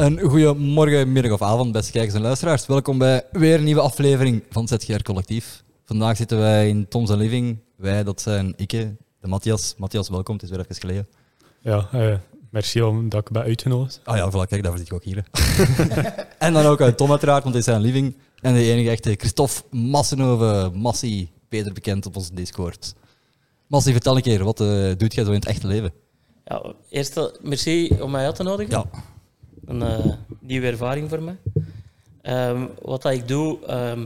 Een 0.00 0.20
goede 0.20 0.54
morgen, 0.54 1.12
middag 1.12 1.32
of 1.32 1.42
avond, 1.42 1.72
beste 1.72 1.92
kijkers 1.92 2.14
en 2.14 2.20
luisteraars. 2.20 2.66
Welkom 2.66 2.98
bij 2.98 3.24
weer 3.32 3.54
een 3.54 3.64
nieuwe 3.64 3.80
aflevering 3.80 4.42
van 4.50 4.66
het 4.68 4.82
ZGR 4.82 5.02
Collectief. 5.02 5.62
Vandaag 5.84 6.16
zitten 6.16 6.38
wij 6.38 6.68
in 6.68 6.88
Tom's 6.88 7.10
Living. 7.10 7.58
Wij, 7.76 8.04
dat 8.04 8.20
zijn 8.20 8.52
Ikke, 8.56 8.96
de 9.20 9.28
Matthias. 9.28 9.74
Matthias, 9.76 10.08
welkom. 10.08 10.34
Het 10.34 10.42
is 10.42 10.50
weer 10.50 10.58
even 10.58 10.74
geleden. 10.74 11.08
Ja, 11.60 11.88
eh, 11.92 12.14
merci 12.50 12.82
omdat 12.82 13.20
ik 13.20 13.30
ben 13.30 13.42
uitgenodigd. 13.42 14.00
Ah 14.04 14.16
ja, 14.16 14.30
voilà, 14.30 14.48
kijk, 14.48 14.62
daarvoor 14.62 14.78
zit 14.78 14.86
ik 14.86 14.92
ook 14.92 15.04
hier. 15.04 15.24
en 16.38 16.52
dan 16.52 16.64
ook 16.64 16.80
uit 16.80 16.96
Tom 16.96 17.10
uiteraard, 17.10 17.42
want 17.42 17.54
hij 17.54 17.62
is 17.64 17.70
zijn 17.70 17.80
living. 17.80 18.16
En 18.40 18.54
de 18.54 18.62
enige 18.62 18.90
echte 18.90 19.14
Christophe 19.18 19.62
Massenove, 19.70 20.70
Massie, 20.74 21.30
beter 21.48 21.72
bekend 21.72 22.06
op 22.06 22.16
onze 22.16 22.34
Discord. 22.34 22.94
Massie, 23.66 23.92
vertel 23.92 24.16
een 24.16 24.22
keer, 24.22 24.44
wat 24.44 24.60
eh, 24.60 24.90
doet 24.96 25.14
jij 25.14 25.24
zo 25.24 25.30
in 25.30 25.38
het 25.38 25.46
echte 25.46 25.66
leven? 25.66 25.92
Ja, 26.44 26.72
eerst 26.88 27.16
eh, 27.16 27.24
merci 27.42 27.96
om 28.00 28.10
mij 28.10 28.24
uit 28.24 28.34
te 28.34 28.42
nodigen. 28.42 28.72
Ja, 28.72 28.84
Een 29.70 29.82
eh, 29.82 30.12
nieuwe 30.40 30.66
ervaring 30.66 31.08
voor 31.08 31.22
mij. 31.22 31.36
Ehm, 32.22 32.66
wat 32.82 33.02
dat 33.02 33.12
ik 33.12 33.28
doe, 33.28 33.66
ehm, 33.66 34.04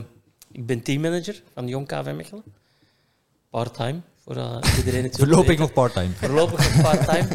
ik 0.51 0.65
ben 0.65 0.81
teammanager 0.81 1.41
van 1.53 1.67
Jong 1.67 1.87
KV 1.87 2.11
Mechelen. 2.15 2.43
Part-time, 3.49 3.99
voor 4.23 4.35
eh, 4.35 4.57
iedereen 4.77 5.03
het 5.03 5.17
voorlopig 5.17 5.57
nog 5.57 5.73
part-time. 5.73 6.09
Voorlopig 6.21 6.73
nog 6.75 6.81
part-time. 6.81 7.27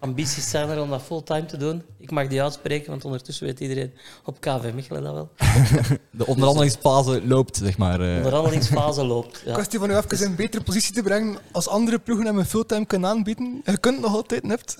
Ambities 0.00 0.50
zijn 0.50 0.68
er 0.68 0.80
om 0.82 0.90
dat 0.90 1.02
fulltime 1.02 1.46
te 1.46 1.56
doen. 1.56 1.82
Ik 1.98 2.10
mag 2.10 2.28
die 2.28 2.42
uitspreken, 2.42 2.90
want 2.90 3.04
ondertussen 3.04 3.46
weet 3.46 3.60
iedereen 3.60 3.92
op 4.24 4.40
KV 4.40 4.72
Mechelen 4.74 5.02
dat 5.02 5.12
wel. 5.14 5.30
De 6.10 6.26
onderhandelingsfase 6.26 7.26
loopt, 7.26 7.56
zeg 7.56 7.78
maar. 7.78 8.00
eh. 8.00 8.06
De 8.06 8.16
onderhandelingsfase 8.16 9.04
loopt. 9.04 9.42
Ja. 9.44 9.52
Kwestie 9.52 9.78
van 9.78 9.90
u 9.90 9.96
even 9.96 10.18
in 10.18 10.24
een 10.24 10.36
betere 10.36 10.62
positie 10.62 10.94
te 10.94 11.02
brengen 11.02 11.38
als 11.52 11.68
andere 11.68 11.98
ploegen 11.98 12.26
hem 12.26 12.38
een 12.38 12.44
fulltime 12.46 12.86
kunnen 12.86 13.10
aanbieden. 13.10 13.60
Je 13.64 13.78
kunt 13.78 14.00
nog 14.00 14.14
altijd 14.14 14.42
nipt. 14.42 14.76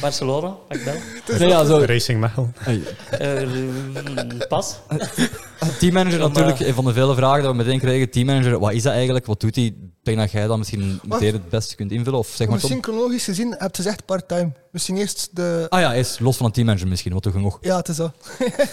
Barcelona, 0.00 0.48
pak 0.68 0.84
bel. 0.84 0.94
Nee, 1.38 1.48
ja, 1.48 1.64
zo. 1.64 1.78
Racing 1.78 2.20
Mechelen. 2.20 2.54
Hey, 2.58 2.80
Eh, 3.10 4.48
pas. 4.48 4.76
Teammanager 5.78 6.18
natuurlijk, 6.18 6.60
eh, 6.60 6.66
een 6.66 6.74
van 6.74 6.84
de 6.84 6.92
vele 6.92 7.14
vragen 7.14 7.40
die 7.40 7.50
we 7.50 7.56
meteen 7.56 7.78
kregen. 7.78 8.10
Teammanager, 8.10 8.58
wat 8.58 8.72
is 8.72 8.82
dat 8.82 8.92
eigenlijk? 8.92 9.26
Wat 9.26 9.40
doet 9.40 9.54
hij? 9.54 9.64
Ik 9.64 10.10
denk 10.10 10.18
dat 10.18 10.30
jij 10.30 10.46
dat 10.46 10.58
misschien 10.58 11.00
meteen 11.02 11.32
het 11.32 11.48
beste 11.48 11.74
kunt 11.74 11.92
invullen. 11.92 12.18
Of 12.18 12.28
zeg 12.34 12.48
maar 12.48 12.58
chronologisch 12.58 13.24
gezien 13.24 13.50
heb 13.58 13.76
je 13.76 13.82
gezegd 13.82 14.04
part-time. 14.04 14.52
Misschien 14.70 14.96
eerst 14.96 15.28
de... 15.32 15.66
Ah 15.68 15.80
ja, 15.80 15.94
is 15.94 16.18
los 16.18 16.36
van 16.36 16.46
een 16.46 16.52
teammanager 16.52 16.88
misschien. 16.88 17.12
Wat 17.12 17.22
doe 17.22 17.32
je 17.32 17.38
nog? 17.38 17.58
Ja, 17.60 17.76
het 17.76 17.88
is 17.88 17.96
zo. 17.96 18.10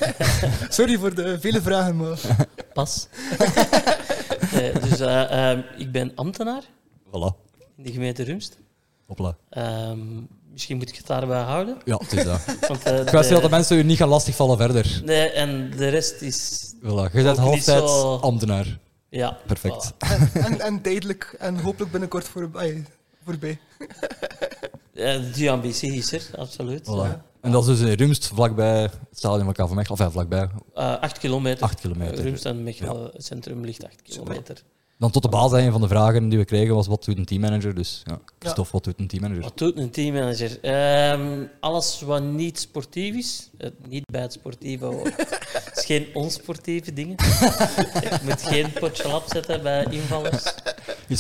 Sorry 0.70 0.98
voor 0.98 1.16
de 1.16 1.40
vele 1.40 1.62
vragen, 1.62 1.98
maar... 1.98 2.20
Pas. 2.74 3.08
Nee, 4.54 4.72
dus 4.90 5.00
eh, 5.00 5.50
ehm, 5.52 5.62
ik 5.78 5.92
ben 5.92 6.12
ambtenaar 6.16 6.62
Voilà. 7.08 7.36
in 7.78 7.84
de 7.84 7.92
gemeente 7.92 8.24
Rumst. 8.24 8.58
Hopla. 9.08 9.38
Ehm, 9.50 9.98
misschien 10.52 10.78
moet 10.78 10.90
ik 10.90 10.96
het 10.96 11.08
daarbij 11.08 11.42
houden. 11.42 11.78
Ja, 11.86 11.98
het 11.98 12.14
is 12.14 12.24
dat. 12.24 12.42
Want, 12.68 12.84
eh, 12.84 13.00
Ik 13.00 13.10
wist 13.10 13.28
de- 13.28 13.34
dat 13.34 13.44
de 13.44 13.50
mensen 13.50 13.78
u 13.78 13.84
niet 13.84 13.98
gaan 13.98 14.08
lastigvallen 14.10 14.58
verder. 14.58 15.02
Nee, 15.06 15.30
en 15.30 15.72
de 15.78 15.88
rest 15.90 16.22
is... 16.22 16.66
Voilà. 16.84 17.12
Je 17.14 17.24
bent 17.24 17.64
zo- 17.64 18.16
ambtenaar. 18.22 18.80
Ja, 19.10 19.38
Perfect. 19.48 19.92
voilà. 19.94 19.98
En, 19.98 20.30
en, 20.44 20.60
en 20.62 20.82
tijdelijk. 20.82 21.36
En 21.40 21.60
hopelijk 21.60 21.92
binnenkort 21.92 22.28
voor, 22.28 22.50
ay, 22.54 22.86
voorbij. 23.26 23.60
Ja, 24.94 25.18
die 25.34 25.52
ambitie 25.52 25.94
is 25.94 26.12
er, 26.12 26.22
absoluut. 26.38 26.88
Voilà. 26.88 27.30
En 27.42 27.52
dat 27.52 27.68
is 27.68 27.80
dus 27.80 27.90
in 27.90 27.94
Rumst, 27.98 28.28
vlakbij 28.28 28.82
het 28.82 28.98
stadion 29.12 29.44
van 29.44 29.54
KV 29.54 29.74
Mechelen. 29.74 29.90
Of 29.92 30.00
ja, 30.00 30.12
vlakbij. 30.12 30.50
Eh, 30.74 31.00
acht 31.00 31.18
kilometer. 31.18 31.64
Acht 31.64 31.80
kilometer. 31.82 32.24
Rumst 32.24 32.46
en 32.46 32.64
Mechelen 32.64 33.10
het 33.14 33.26
centrum 33.26 33.66
ligt 33.66 33.86
acht 33.86 34.02
kilometer. 34.02 34.64
Dan 35.02 35.12
tot 35.12 35.22
de 35.22 35.30
basis, 35.30 35.60
een 35.60 35.72
van 35.72 35.82
de 35.82 35.88
vragen 35.88 36.30
die 36.30 36.38
we 36.38 36.46
kregen 36.46 36.76
was, 36.76 36.88
wat 36.88 37.06
doet 37.06 37.18
een 37.18 37.26
teammanager? 37.26 37.76
Dus 37.76 38.02
ja, 38.04 38.20
Christophe, 38.40 38.72
wat 38.72 38.84
doet 38.84 39.00
een 39.00 39.08
teammanager? 39.08 39.44
Wat 39.44 39.58
doet 39.58 39.78
een 39.78 39.90
teammanager? 39.92 40.60
Ehm, 40.62 41.44
alles 41.60 42.02
wat 42.02 42.24
niet 42.24 42.60
sportief 42.60 43.16
is, 43.16 43.50
niet 43.88 44.04
bij 44.12 44.22
het 44.22 44.34
sportieve 44.34 44.86
hoort. 44.86 45.14
Het 45.64 45.78
is 45.78 45.86
geen 45.86 46.08
onsportieve 46.14 46.94
dingen. 46.94 47.16
Je 47.20 48.20
moet 48.24 48.42
geen 48.42 48.72
potje 48.74 49.08
lap 49.08 49.24
zetten 49.28 49.62
bij 49.64 49.86
invallers. 49.90 50.44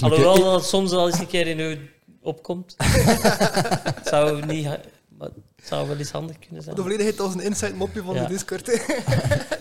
Alhoewel 0.01 0.39
dat 0.39 0.53
het 0.53 0.63
soms 0.69 0.91
wel 0.91 1.07
eens 1.07 1.19
een 1.19 1.27
keer 1.27 1.47
in 1.47 1.59
u 1.59 1.89
opkomt. 2.21 2.75
Het 2.77 4.07
zou, 4.07 4.45
niet, 4.45 4.65
ha- 4.65 4.79
maar 5.17 5.29
het 5.55 5.67
zou 5.67 5.87
wel 5.87 5.97
eens 5.97 6.11
handig 6.11 6.39
kunnen 6.39 6.63
zijn. 6.63 6.75
De 6.75 6.81
volledigheid 6.81 7.19
als 7.19 7.33
een 7.33 7.41
inside 7.41 7.73
mopje 7.73 8.03
van 8.03 8.15
Ja. 8.15 8.21
de 8.21 8.27
Discord. 8.27 8.81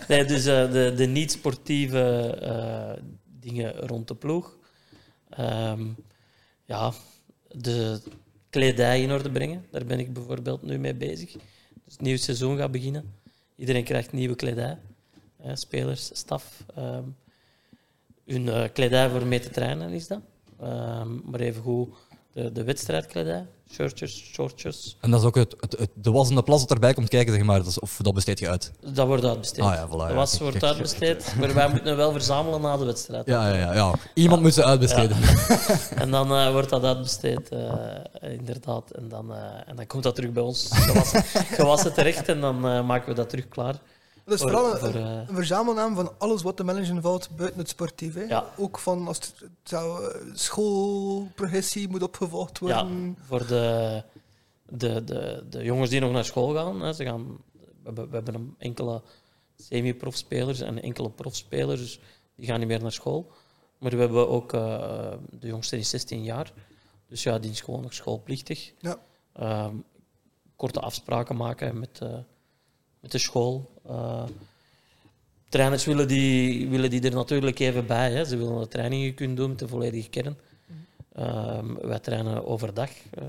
Nee, 0.07 0.25
dus 0.25 0.45
eh, 0.45 0.71
de, 0.71 0.93
de 0.95 1.05
niet-sportieve 1.05 2.37
eh, 2.41 3.01
dingen 3.41 3.75
rond 3.75 4.07
de 4.07 4.15
ploeg. 4.15 4.57
Ehm, 5.29 5.87
ja, 6.65 6.93
de 7.51 8.01
kledij 8.49 9.01
in 9.01 9.11
orde 9.11 9.31
brengen. 9.31 9.65
Daar 9.71 9.85
ben 9.85 9.99
ik 9.99 10.13
bijvoorbeeld 10.13 10.61
nu 10.61 10.77
mee 10.77 10.95
bezig. 10.95 11.31
Dus 11.83 11.93
het 11.93 12.01
nieuwe 12.01 12.19
seizoen 12.19 12.57
gaat 12.57 12.71
beginnen. 12.71 13.13
Iedereen 13.55 13.83
krijgt 13.83 14.11
nieuwe 14.11 14.35
kledij. 14.35 14.77
Spelers, 15.53 16.09
staf. 16.13 16.65
ehm 16.75 17.03
hun 18.31 18.49
eh, 18.49 18.63
kledij 18.73 19.09
voor 19.09 19.25
mee 19.25 19.39
te 19.39 19.49
trainen 19.49 19.89
is 19.89 20.07
dat. 20.07 20.21
Ehm, 20.59 21.29
maar 21.29 21.39
even 21.39 21.61
goed 21.61 21.97
de, 22.33 22.51
de 22.51 22.63
wedstrijdkledij. 22.63 23.45
Shirtjes, 23.71 24.23
shortjes. 24.33 24.97
En 24.99 25.11
dat 25.11 25.19
is 25.19 25.25
ook 25.25 25.35
het, 25.35 25.55
het, 25.59 25.77
het- 25.79 25.89
de 25.93 26.11
was 26.11 26.29
en 26.29 26.35
de 26.35 26.43
plas 26.43 26.59
dat 26.61 26.71
erbij 26.71 26.93
komt 26.93 27.09
kijken, 27.09 27.33
zeg 27.33 27.43
maar. 27.43 27.57
Dat 27.57 27.67
is, 27.67 27.79
of 27.79 27.97
dat 28.01 28.13
besteed 28.13 28.39
je 28.39 28.49
uit. 28.49 28.71
Dat 28.93 29.07
wordt 29.07 29.25
uitbesteed. 29.25 29.63
Ah 29.63 29.73
ja, 29.73 29.87
voilà, 29.87 30.07
de 30.07 30.13
was 30.13 30.39
wordt 30.39 30.63
uitbesteed, 30.63 31.33
maar 31.39 31.53
wij 31.53 31.69
moeten 31.69 31.95
wel 31.97 32.11
verzamelen 32.11 32.61
na 32.61 32.77
de 32.77 32.85
wedstrijd. 32.85 33.25
Ja, 33.25 33.47
ja, 33.47 33.55
ja. 33.57 33.73
ja. 33.73 33.93
Iemand 34.13 34.41
moet 34.41 34.53
ze 34.53 34.63
uitbesteden. 34.63 35.17
En 35.95 36.11
dan 36.11 36.31
eh, 36.35 36.51
wordt 36.51 36.69
dat 36.69 36.83
uitbesteed, 36.83 37.49
eh, 37.49 37.73
inderdaad. 38.21 38.91
En 38.91 39.07
dan, 39.09 39.33
eh, 39.33 39.43
en 39.65 39.75
dan 39.75 39.87
komt 39.87 40.03
dat 40.03 40.15
terug 40.15 40.31
bij 40.31 40.43
ons 40.43 40.67
gewassen, 40.71 41.23
gewassen 41.59 41.93
terecht 41.93 42.27
en 42.27 42.41
dan 42.41 42.59
maken 42.85 43.09
we 43.09 43.15
dat 43.15 43.29
terug 43.29 43.47
klaar. 43.47 43.75
Dat 44.31 44.39
is 44.39 44.45
Voor- 44.45 44.61
vooral 44.61 44.73
een, 44.73 44.79
voor, 44.79 45.01
eh, 45.01 45.27
een 45.27 45.35
verzamelnaam 45.35 45.95
van 45.95 46.11
alles 46.17 46.41
wat 46.41 46.57
de 46.57 46.63
manager 46.63 47.01
valt 47.01 47.29
buiten 47.35 47.59
het 47.59 47.69
sportief. 47.69 48.13
Hè. 48.13 48.21
Ja. 48.21 48.45
Ook 48.57 48.79
van 48.79 49.07
als 49.07 49.17
het, 49.17 49.33
het 49.39 49.49
zou, 49.63 50.05
eh, 50.05 50.21
schoolprogressie 50.33 51.89
moet 51.89 52.03
opgevolgd 52.03 52.59
Ja, 52.59 52.65
worden. 52.65 53.17
voor 53.21 53.47
de, 53.47 54.03
de, 54.69 55.03
de, 55.03 55.43
de 55.49 55.63
jongens 55.63 55.89
die 55.89 55.99
nog 55.99 56.11
naar 56.11 56.25
school 56.25 56.53
gaan. 56.53 56.81
Hè, 56.81 56.93
ze 56.93 57.03
gaan 57.03 57.37
we, 57.51 57.67
hebben, 57.83 58.09
we 58.09 58.15
hebben 58.15 58.33
een 58.35 58.55
enkele 58.57 59.01
semi-profspelers 59.57 60.59
en 60.59 60.81
enkele 60.81 61.09
profspelers, 61.09 61.79
dus 61.79 61.99
die 62.35 62.45
gaan 62.45 62.59
niet 62.59 62.67
meer 62.67 62.81
naar 62.81 62.91
school. 62.91 63.31
Maar 63.77 63.91
we 63.91 63.97
hebben 63.97 64.29
ook 64.29 64.53
eh, 64.53 65.13
de 65.29 65.47
jongste 65.47 65.77
is 65.77 65.89
16 65.89 66.23
jaar, 66.23 66.53
dus 67.07 67.23
ja, 67.23 67.39
die 67.39 67.51
is 67.51 67.61
gewoon 67.61 67.81
nog 67.81 67.93
schoolplichtig. 67.93 68.73
Ja. 68.79 68.97
Ehm, 69.33 69.75
korte 70.55 70.79
afspraken 70.79 71.35
maken 71.35 71.79
met, 71.79 71.99
met 72.99 73.11
de 73.11 73.17
school. 73.17 73.69
Eh, 73.91 74.23
trainers 75.49 75.85
willen 75.85 76.07
die, 76.07 76.67
willen 76.69 76.89
die 76.89 77.01
er 77.01 77.13
natuurlijk 77.13 77.59
even 77.59 77.85
bij. 77.85 78.11
Hè. 78.11 78.25
Ze 78.25 78.37
willen 78.37 78.59
de 78.59 78.67
trainingen 78.67 79.13
kunnen 79.13 79.35
doen 79.35 79.49
met 79.49 79.59
de 79.59 79.67
volledige 79.67 80.09
kern. 80.09 80.37
Ehm, 81.13 81.73
wij 81.73 81.99
trainen 81.99 82.45
overdag. 82.45 82.89
eh, 83.11 83.23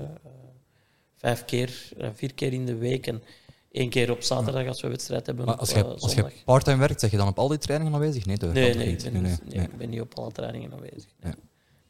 vijf 1.15 1.45
keer, 1.45 1.89
eh, 1.97 2.09
vier 2.13 2.33
keer 2.33 2.53
in 2.53 2.65
de 2.65 2.75
week. 2.75 3.07
En 3.07 3.23
één 3.71 3.89
keer 3.89 4.11
op 4.11 4.21
zaterdag 4.23 4.67
als 4.67 4.81
we 4.81 4.87
wedstrijd 4.87 5.25
hebben. 5.25 5.45
Maar 5.45 5.53
op 5.53 5.59
als 5.59 5.71
eh, 5.71 5.77
je, 5.77 5.83
als 5.85 6.13
je 6.13 6.25
part-time 6.45 6.77
werkt, 6.79 6.99
zeg 6.99 7.11
je 7.11 7.17
dan 7.17 7.27
op 7.27 7.39
al 7.39 7.47
die 7.47 7.57
trainingen 7.57 7.93
aanwezig? 7.93 8.25
Nee, 8.25 8.37
toch? 8.37 8.53
Nee, 8.53 8.69
ik 8.69 8.75
ben, 9.03 9.13
nee, 9.13 9.21
niet- 9.21 9.41
nee, 9.45 9.55
nee, 9.57 9.65
ik 9.65 9.77
ben 9.77 9.89
niet 9.89 10.01
op 10.01 10.17
alle 10.19 10.31
trainingen 10.31 10.71
aanwezig. 10.73 11.05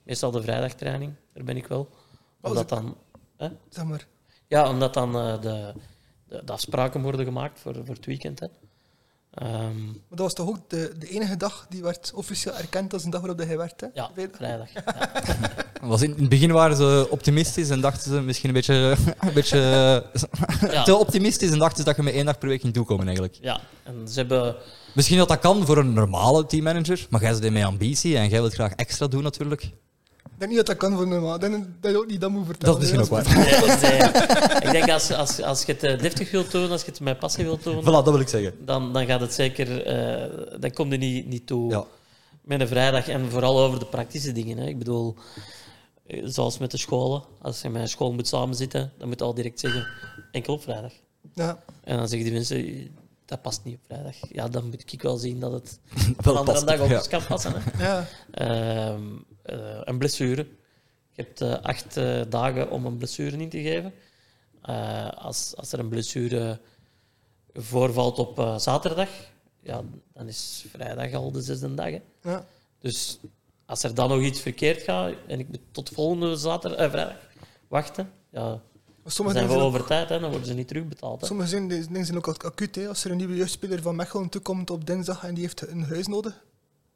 Meestal 0.04 0.32
de 0.32 0.42
vrijdagtraining, 0.42 1.14
daar 1.34 1.44
ben 1.44 1.58
ik 1.58 1.68
wel. 1.68 1.80
Oh, 2.42 2.50
Omdat 2.50 2.70
dan, 2.70 2.98
hè? 3.38 3.48
Zeg 3.70 3.86
maar. 3.86 4.08
Ja, 4.48 4.70
omdat 4.70 4.94
dan 4.94 5.16
eh, 5.16 5.42
de, 5.42 5.74
de, 6.28 6.42
de 6.46 6.52
afspraken 6.52 7.02
worden 7.02 7.26
gemaakt 7.26 7.60
voor, 7.60 7.76
voor 7.86 7.96
het 7.96 8.06
weekend. 8.06 8.40
Hè. 8.40 8.48
Ehm, 9.34 9.86
Maar 9.86 9.94
dat 10.10 10.20
was 10.20 10.34
toch 10.34 10.48
ook 10.48 10.70
de, 10.70 10.92
de 11.00 11.08
enige 11.10 11.38
dag 11.38 11.66
die 11.70 11.82
werd 11.82 12.12
officieel 12.16 12.56
erkend 12.58 12.94
als 12.94 13.04
een 13.04 13.10
dag 13.10 13.22
waarop 13.22 13.40
hij 13.40 13.58
werkte? 13.58 13.92
ja, 13.94 14.10
Vrijdag? 14.14 14.36
vrijdag. 14.38 14.68
Ja. 15.82 15.88
Was 15.90 16.02
in, 16.02 16.14
in 16.16 16.20
het 16.20 16.30
begin 16.30 16.52
waren 16.52 16.78
ze 16.78 17.08
optimistisch 17.10 17.70
en 17.70 17.82
dachten 17.82 18.12
ze 18.12 18.22
misschien 18.22 18.50
een 18.50 18.56
beetje, 18.56 18.96
een 19.20 19.34
beetje 19.34 19.58
Ja. 20.72 20.84
te 20.84 20.96
optimistisch 20.96 21.52
en 21.52 21.60
dachten 21.60 21.78
ze 21.78 21.84
dat 21.84 21.96
je 21.96 22.02
met 22.04 22.14
één 22.14 22.26
dag 22.26 22.38
per 22.38 22.48
week 22.50 22.62
ging 22.62 22.74
toekomen 22.74 23.06
eigenlijk. 23.06 23.38
ja, 23.42 23.60
en 23.84 24.08
ze 24.08 24.20
hebben... 24.20 24.56
Misschien 24.94 25.18
dat 25.18 25.28
dat 25.28 25.40
kan 25.40 25.66
voor 25.66 25.78
een 25.78 25.94
normale 25.94 26.46
teammanager, 26.46 27.06
maar 27.10 27.22
jij 27.22 27.34
zit 27.34 27.52
met 27.54 27.64
ambitie 27.64 28.18
en 28.18 28.30
jij 28.30 28.40
wilt 28.42 28.54
graag 28.54 28.72
extra 28.74 29.08
doen 29.08 29.24
natuurlijk. 29.24 29.70
Ik 30.44 30.50
denk 30.50 30.60
niet 30.62 30.68
dat 30.68 30.80
dat 30.80 30.90
kan 30.90 30.98
voor 31.00 31.08
normaal. 31.08 31.36
Ik 31.36 31.42
denk 31.42 31.66
dat 31.80 31.92
je 31.92 31.98
ook 31.98 32.08
niet 32.08 32.22
dat 32.22 32.32
moet 32.32 32.46
vertellen. 32.46 32.74
Dat 32.80 32.84
is 32.84 32.92
misschien 32.92 33.18
ook 33.18 33.24
waar. 33.24 34.64
Ik 34.66 34.72
denk 34.72 34.90
als, 34.90 35.12
als, 35.12 35.42
als 35.42 35.64
je 35.64 35.72
het 35.72 35.84
eh, 35.84 36.00
deftig 36.00 36.32
wilt 36.32 36.52
doen, 36.52 36.72
als 36.72 36.82
je 36.84 36.92
het 36.92 37.00
met 37.00 37.20
passie 37.20 37.44
wilt 37.44 37.64
doen, 37.64 37.82
Voilà, 37.82 37.86
dat 37.86 38.10
wil 38.10 38.20
ik 38.20 38.28
zeggen. 38.28 38.66
dan, 38.66 38.94
dan 38.94 39.06
gaat 39.06 39.22
het 39.22 39.34
zeker... 39.34 39.86
eh, 39.86 40.60
dan 40.60 40.72
komt 40.72 40.92
er 40.92 40.98
niet, 40.98 41.28
niet 41.28 41.48
toe 41.48 41.70
Ja. 41.72 41.84
met 42.42 42.62
een 42.62 42.68
vrijdag. 42.68 43.08
En 43.08 43.30
vooral 43.32 43.60
over 43.60 43.80
de 43.80 43.86
praktische 43.86 44.32
dingen. 44.32 44.58
Hè. 44.58 44.66
Ik 44.68 44.78
bedoel, 44.78 45.16
eh, 46.08 46.22
zoals 46.26 46.58
met 46.58 46.72
de 46.72 46.78
scholen. 46.78 47.24
Als 47.42 47.62
je 47.62 47.70
met 47.70 47.82
een 47.82 47.90
school 47.90 48.14
moet 48.14 48.28
samenzitten, 48.28 48.92
dan 48.98 49.08
moet 49.08 49.20
je 49.20 49.26
al 49.26 49.34
direct 49.34 49.60
zeggen, 49.60 49.88
enkel 50.32 50.54
op 50.54 50.64
vrijdag. 50.64 50.92
Ja. 51.34 51.64
En 51.84 51.98
dan 51.98 52.08
zeggen 52.08 52.26
die 52.28 52.34
mensen, 52.34 52.90
dat 53.26 53.42
past 53.42 53.64
niet 53.64 53.76
op 53.76 53.82
vrijdag. 53.88 54.16
Ja, 54.32 54.48
dan 54.48 54.66
moet 54.66 54.92
ik 54.92 55.02
wel 55.02 55.18
zien 55.18 55.40
dat 55.40 55.52
het 55.52 55.80
Wel 56.24 56.34
een 56.34 56.40
andere 56.40 56.44
past, 56.44 56.68
dag 56.68 56.80
ook 56.80 56.90
ja. 56.90 56.98
eens 56.98 57.08
kan 57.08 57.26
passen. 57.26 57.54
Hè. 57.56 57.84
Ja. 57.86 58.08
Ehm, 58.32 59.02
eh, 59.44 59.80
een 59.84 59.98
blessure. 59.98 60.48
Je 61.12 61.22
hebt 61.22 61.42
eh, 61.42 61.54
acht 61.62 61.98
eh, 61.98 62.22
dagen 62.30 62.70
om 62.70 62.86
een 62.86 62.98
blessure 62.98 63.38
in 63.38 63.50
te 63.50 63.62
geven. 63.62 63.94
Als, 65.16 65.56
als 65.56 65.72
er 65.72 65.80
een 65.80 65.90
blessure 65.90 66.60
voorvalt 67.54 68.20
op 68.20 68.56
zaterdag, 68.58 69.10
ja, 69.62 69.82
dan 70.14 70.28
is 70.28 70.66
vrijdag 70.72 71.14
al 71.14 71.32
de 71.32 71.42
zesde 71.42 71.74
dag. 71.74 71.90
Hè. 71.90 72.02
Ja. 72.22 72.46
Dus 72.80 73.20
als 73.66 73.84
er 73.84 73.96
dan 73.96 74.10
nog 74.10 74.22
iets 74.22 74.40
verkeerd 74.40 74.82
gaat 74.82 75.14
en 75.28 75.40
ik 75.40 75.48
moet 75.48 75.60
tot 75.72 75.90
volgende 75.90 76.36
zaterdag, 76.36 76.90
vrijdag 76.92 77.18
wachten, 77.68 78.12
ja, 78.30 78.62
sommige 79.06 79.38
zijn 79.38 79.48
we 79.48 79.54
dingen 79.54 79.72
zijn, 79.72 79.82
over 79.82 79.86
tijd, 79.86 80.10
hè, 80.10 80.20
dan 80.20 80.30
worden 80.30 80.48
ze 80.48 80.54
niet 80.54 80.68
terugbetaald. 80.68 81.22
Hè. 81.22 81.28
sommige 81.28 81.50
zijn, 81.50 81.68
dingen 81.68 82.06
zijn 82.06 82.18
ook 82.18 82.28
acuut. 82.28 82.76
Hè. 82.76 82.88
Als 82.88 83.04
er 83.04 83.12
een 83.12 83.18
nieuwe 83.18 83.36
jeugdspeler 83.36 83.82
van 83.82 83.96
Mechelen 83.96 84.30
toekomt 84.30 84.70
op 84.70 84.86
dinsdag 84.86 85.24
en 85.24 85.34
die 85.34 85.44
heeft 85.44 85.68
een 85.68 85.84
huis 85.84 86.08
nodig, 86.08 86.44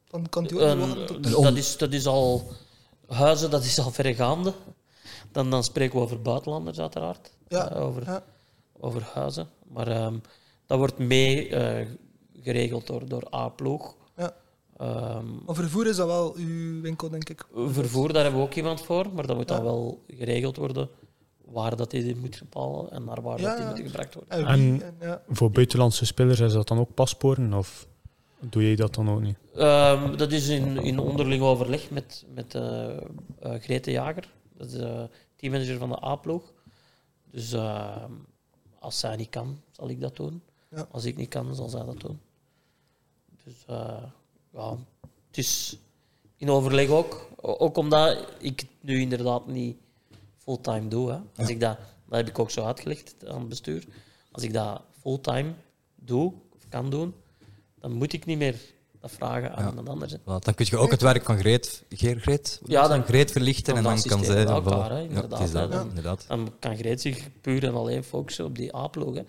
dan 0.08 0.28
kan 0.28 0.44
die 0.44 0.52
ook 0.60 0.60
niet 0.60 0.70
Een- 0.70 0.78
wachten 0.88 1.06
tot... 1.06 1.22
dus 1.22 1.32
dat, 1.32 1.56
is, 1.56 1.76
dat 1.76 1.92
is 1.92 2.06
al 2.06 2.50
huizen, 3.08 3.50
dat 3.50 3.64
is 3.64 3.78
al 3.78 3.90
verregaande. 3.90 4.52
Dan, 5.32 5.50
dan 5.50 5.64
spreken 5.64 5.96
we 5.98 6.04
over 6.04 6.22
buitenlanders, 6.22 6.78
uiteraard. 6.80 7.30
Ja, 7.48 7.70
Eh, 7.70 7.82
over, 7.84 8.04
ja. 8.04 8.22
over 8.80 9.02
huizen. 9.14 9.48
Maar 9.72 9.88
ehm, 9.88 10.14
dat 10.66 10.78
wordt 10.78 10.98
mee 10.98 11.48
eh, 11.48 11.86
geregeld 12.42 12.86
door, 12.86 13.08
door 13.08 13.34
A-ploeg. 13.34 13.94
Ja. 14.16 14.34
Ehm, 14.76 15.24
Maar 15.46 15.54
vervoer 15.54 15.86
is 15.86 15.96
dat 15.96 16.06
wel 16.06 16.34
uw 16.36 16.80
winkel, 16.80 17.10
denk 17.10 17.28
ik. 17.28 17.46
vervoer, 17.54 18.12
daar 18.12 18.22
hebben 18.22 18.40
we 18.40 18.46
ook 18.46 18.54
iemand 18.54 18.80
voor, 18.80 19.06
maar 19.14 19.26
dat 19.26 19.36
moet 19.36 19.48
Ja. 19.48 19.54
dan 19.56 19.64
wel 19.64 20.02
geregeld 20.06 20.56
worden 20.56 20.88
waar 21.44 21.76
dat 21.76 21.90
die 21.90 22.16
moet 22.16 22.36
gepalen 22.36 22.90
en 22.90 23.04
naar 23.04 23.22
waar 23.22 23.40
Ja, 23.40 23.48
dat 23.48 23.56
die 23.56 23.64
ja. 23.66 23.70
moet 23.70 23.80
gebracht 23.90 24.14
worden. 24.14 24.46
En. 24.46 24.82
Voor 25.28 25.50
buitenlandse 25.50 26.06
spelers 26.06 26.40
is 26.40 26.52
dat 26.52 26.68
dan 26.68 26.78
ook 26.78 26.94
paspoorten? 26.94 27.54
Of 27.54 27.86
doe 28.40 28.62
jij 28.62 28.76
dat 28.76 28.94
dan 28.94 29.10
ook 29.10 29.20
niet? 29.20 29.36
Ehm, 29.54 30.16
dat 30.16 30.32
is 30.32 30.48
in, 30.48 30.76
in 30.78 30.98
onderling 30.98 31.42
overleg 31.42 31.90
met, 31.90 32.24
met 32.34 32.54
eh 32.54 32.96
eh, 32.96 33.02
Grete 33.60 33.90
Jager. 33.90 34.28
Dat 34.56 34.66
is 34.66 34.72
de 34.72 35.08
teammanager 35.36 35.78
van 35.78 35.88
de 35.88 36.04
A-ploeg. 36.04 36.52
Dus 37.30 37.52
ehm, 37.52 38.12
als 38.78 38.98
zij 38.98 39.16
niet 39.16 39.28
kan, 39.30 39.60
zal 39.70 39.88
ik 39.88 40.00
dat 40.00 40.16
doen. 40.16 40.42
Ja. 40.70 40.88
Als 40.90 41.04
ik 41.04 41.16
niet 41.16 41.28
kan, 41.28 41.54
zal 41.54 41.68
zij 41.68 41.84
dat 41.84 42.00
doen. 42.00 42.20
Dus 43.44 43.64
eh, 43.66 44.02
ja, 44.52 44.76
het 45.26 45.38
is 45.38 45.78
in 46.36 46.50
overleg 46.50 46.88
ook. 46.88 47.28
Ook 47.40 47.76
omdat 47.76 48.26
ik 48.38 48.60
het 48.60 48.68
nu 48.80 49.00
inderdaad 49.00 49.46
niet 49.46 49.76
fulltime 50.36 50.88
doe. 50.88 51.10
Hè. 51.10 51.16
Als 51.36 51.48
Ja. 51.48 51.54
ik 51.54 51.60
dat, 51.60 51.78
dat 52.06 52.18
heb 52.18 52.28
ik 52.28 52.38
ook 52.38 52.50
zo 52.50 52.64
uitgelegd 52.64 53.26
aan 53.28 53.38
het 53.40 53.48
bestuur. 53.48 53.84
Als 54.32 54.42
ik 54.42 54.52
dat 54.52 54.82
fulltime 55.00 55.52
doe, 55.94 56.32
of 56.56 56.68
kan 56.68 56.90
doen, 56.90 57.14
dan 57.80 57.92
moet 57.92 58.12
ik 58.12 58.24
niet 58.26 58.38
meer 58.38 58.54
dat 59.00 59.10
vragen 59.10 59.54
aan 59.56 59.62
Ja. 59.64 59.68
iemand 59.68 59.88
anders. 59.88 60.12
hè. 60.12 60.18
Wel, 60.24 60.40
Dan 60.40 60.54
kun 60.54 60.66
je 60.68 60.76
ook 60.76 60.90
het 60.90 61.02
werk 61.02 61.24
van 61.24 61.38
Greet, 61.38 61.84
Geer, 61.88 62.20
Greet, 62.20 62.60
Ja, 62.66 62.88
dan- 62.88 63.02
Greet 63.04 63.30
verlichten 63.32 63.76
en 63.76 63.82
dan 63.82 63.94
dan 63.94 64.02
kan 64.02 64.24
zij... 64.24 64.44
we 64.46 64.50
elkaar, 64.52 64.88
voilà. 64.88 64.92
hè, 64.92 64.98
Ja, 64.98 65.02
inderdaad, 65.08 65.40
is 65.40 65.50
dat, 65.52 65.72
hè. 65.72 65.80
inderdaad. 65.82 66.24
Dan 66.28 66.52
kan 66.58 66.76
Greet 66.76 67.00
zich 67.00 67.28
puur 67.40 67.64
en 67.64 67.74
alleen 67.74 68.04
focussen 68.04 68.44
op 68.44 68.56
die 68.56 68.76
A-ploeg. 68.76 69.14
hè. 69.14 69.22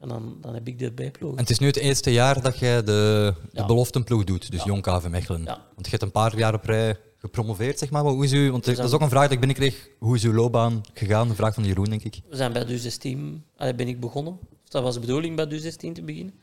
En 0.00 0.08
dan, 0.08 0.36
dan 0.40 0.54
heb 0.54 0.68
ik 0.68 0.78
de 0.78 0.90
B-ploeg. 0.90 1.32
En 1.32 1.38
het 1.38 1.50
is 1.50 1.58
nu 1.58 1.66
het 1.66 1.76
eerste 1.76 2.12
jaar 2.12 2.42
dat 2.42 2.58
jij 2.58 2.76
de, 2.76 2.84
de 2.84 3.34
Ja. 3.52 3.66
beloftenploeg 3.66 4.24
doet, 4.24 4.50
dus 4.50 4.60
Ja. 4.60 4.66
Jong 4.66 4.82
KV 4.82 5.06
Mechelen. 5.08 5.40
Ja. 5.44 5.54
Want 5.74 5.84
je 5.84 5.90
hebt 5.90 6.02
een 6.02 6.10
paar 6.10 6.38
jaar 6.38 6.54
op 6.54 6.64
rij 6.64 6.96
gepromoveerd, 7.18 7.78
zeg 7.78 7.90
maar. 7.90 8.04
Maar 8.04 8.12
hoe 8.12 8.24
is 8.24 8.32
u, 8.32 8.50
want 8.50 8.64
dat 8.64 8.78
is 8.78 8.92
ook 8.92 9.00
een 9.00 9.08
vraag 9.08 9.22
die 9.28 9.32
ik 9.38 9.46
binnenkreeg. 9.46 9.88
Hoe 9.98 10.16
is 10.16 10.24
uw 10.24 10.32
loopbaan 10.32 10.80
gegaan? 10.94 11.28
Een 11.28 11.34
vraag 11.36 11.54
van 11.54 11.64
Jeroen, 11.64 11.84
denk 11.84 12.02
ik. 12.04 12.20
We 12.28 12.36
zijn 12.36 12.52
bij 12.52 12.64
de 12.64 12.78
U16, 12.80 13.42
allee, 13.56 13.74
ben 13.74 13.88
ik 13.88 14.00
begonnen. 14.00 14.32
Of 14.32 14.68
dat 14.68 14.82
was 14.82 14.94
de 14.94 15.00
bedoeling 15.00 15.36
bij 15.36 15.46
de 15.46 15.60
U16 15.72 15.92
te 15.92 16.02
beginnen. 16.02 16.34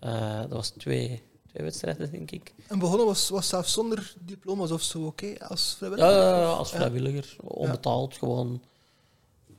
Eh, 0.00 0.40
dat 0.40 0.52
was 0.52 0.68
twee, 0.68 1.22
twee 1.48 1.62
wedstrijden, 1.62 2.10
denk 2.10 2.30
ik. 2.30 2.54
En 2.66 2.78
begonnen 2.78 3.06
was, 3.06 3.28
was 3.28 3.48
zelfs 3.48 3.72
zonder 3.72 4.14
diploma's 4.20 4.70
of 4.70 4.82
zo, 4.82 5.06
oké? 5.06 5.34
Als 5.48 5.74
vrijwilliger? 5.78 6.16
ja, 6.16 6.44
als 6.44 6.70
vrijwilliger. 6.70 7.36
Onbetaald, 7.40 8.14
gewoon 8.14 8.62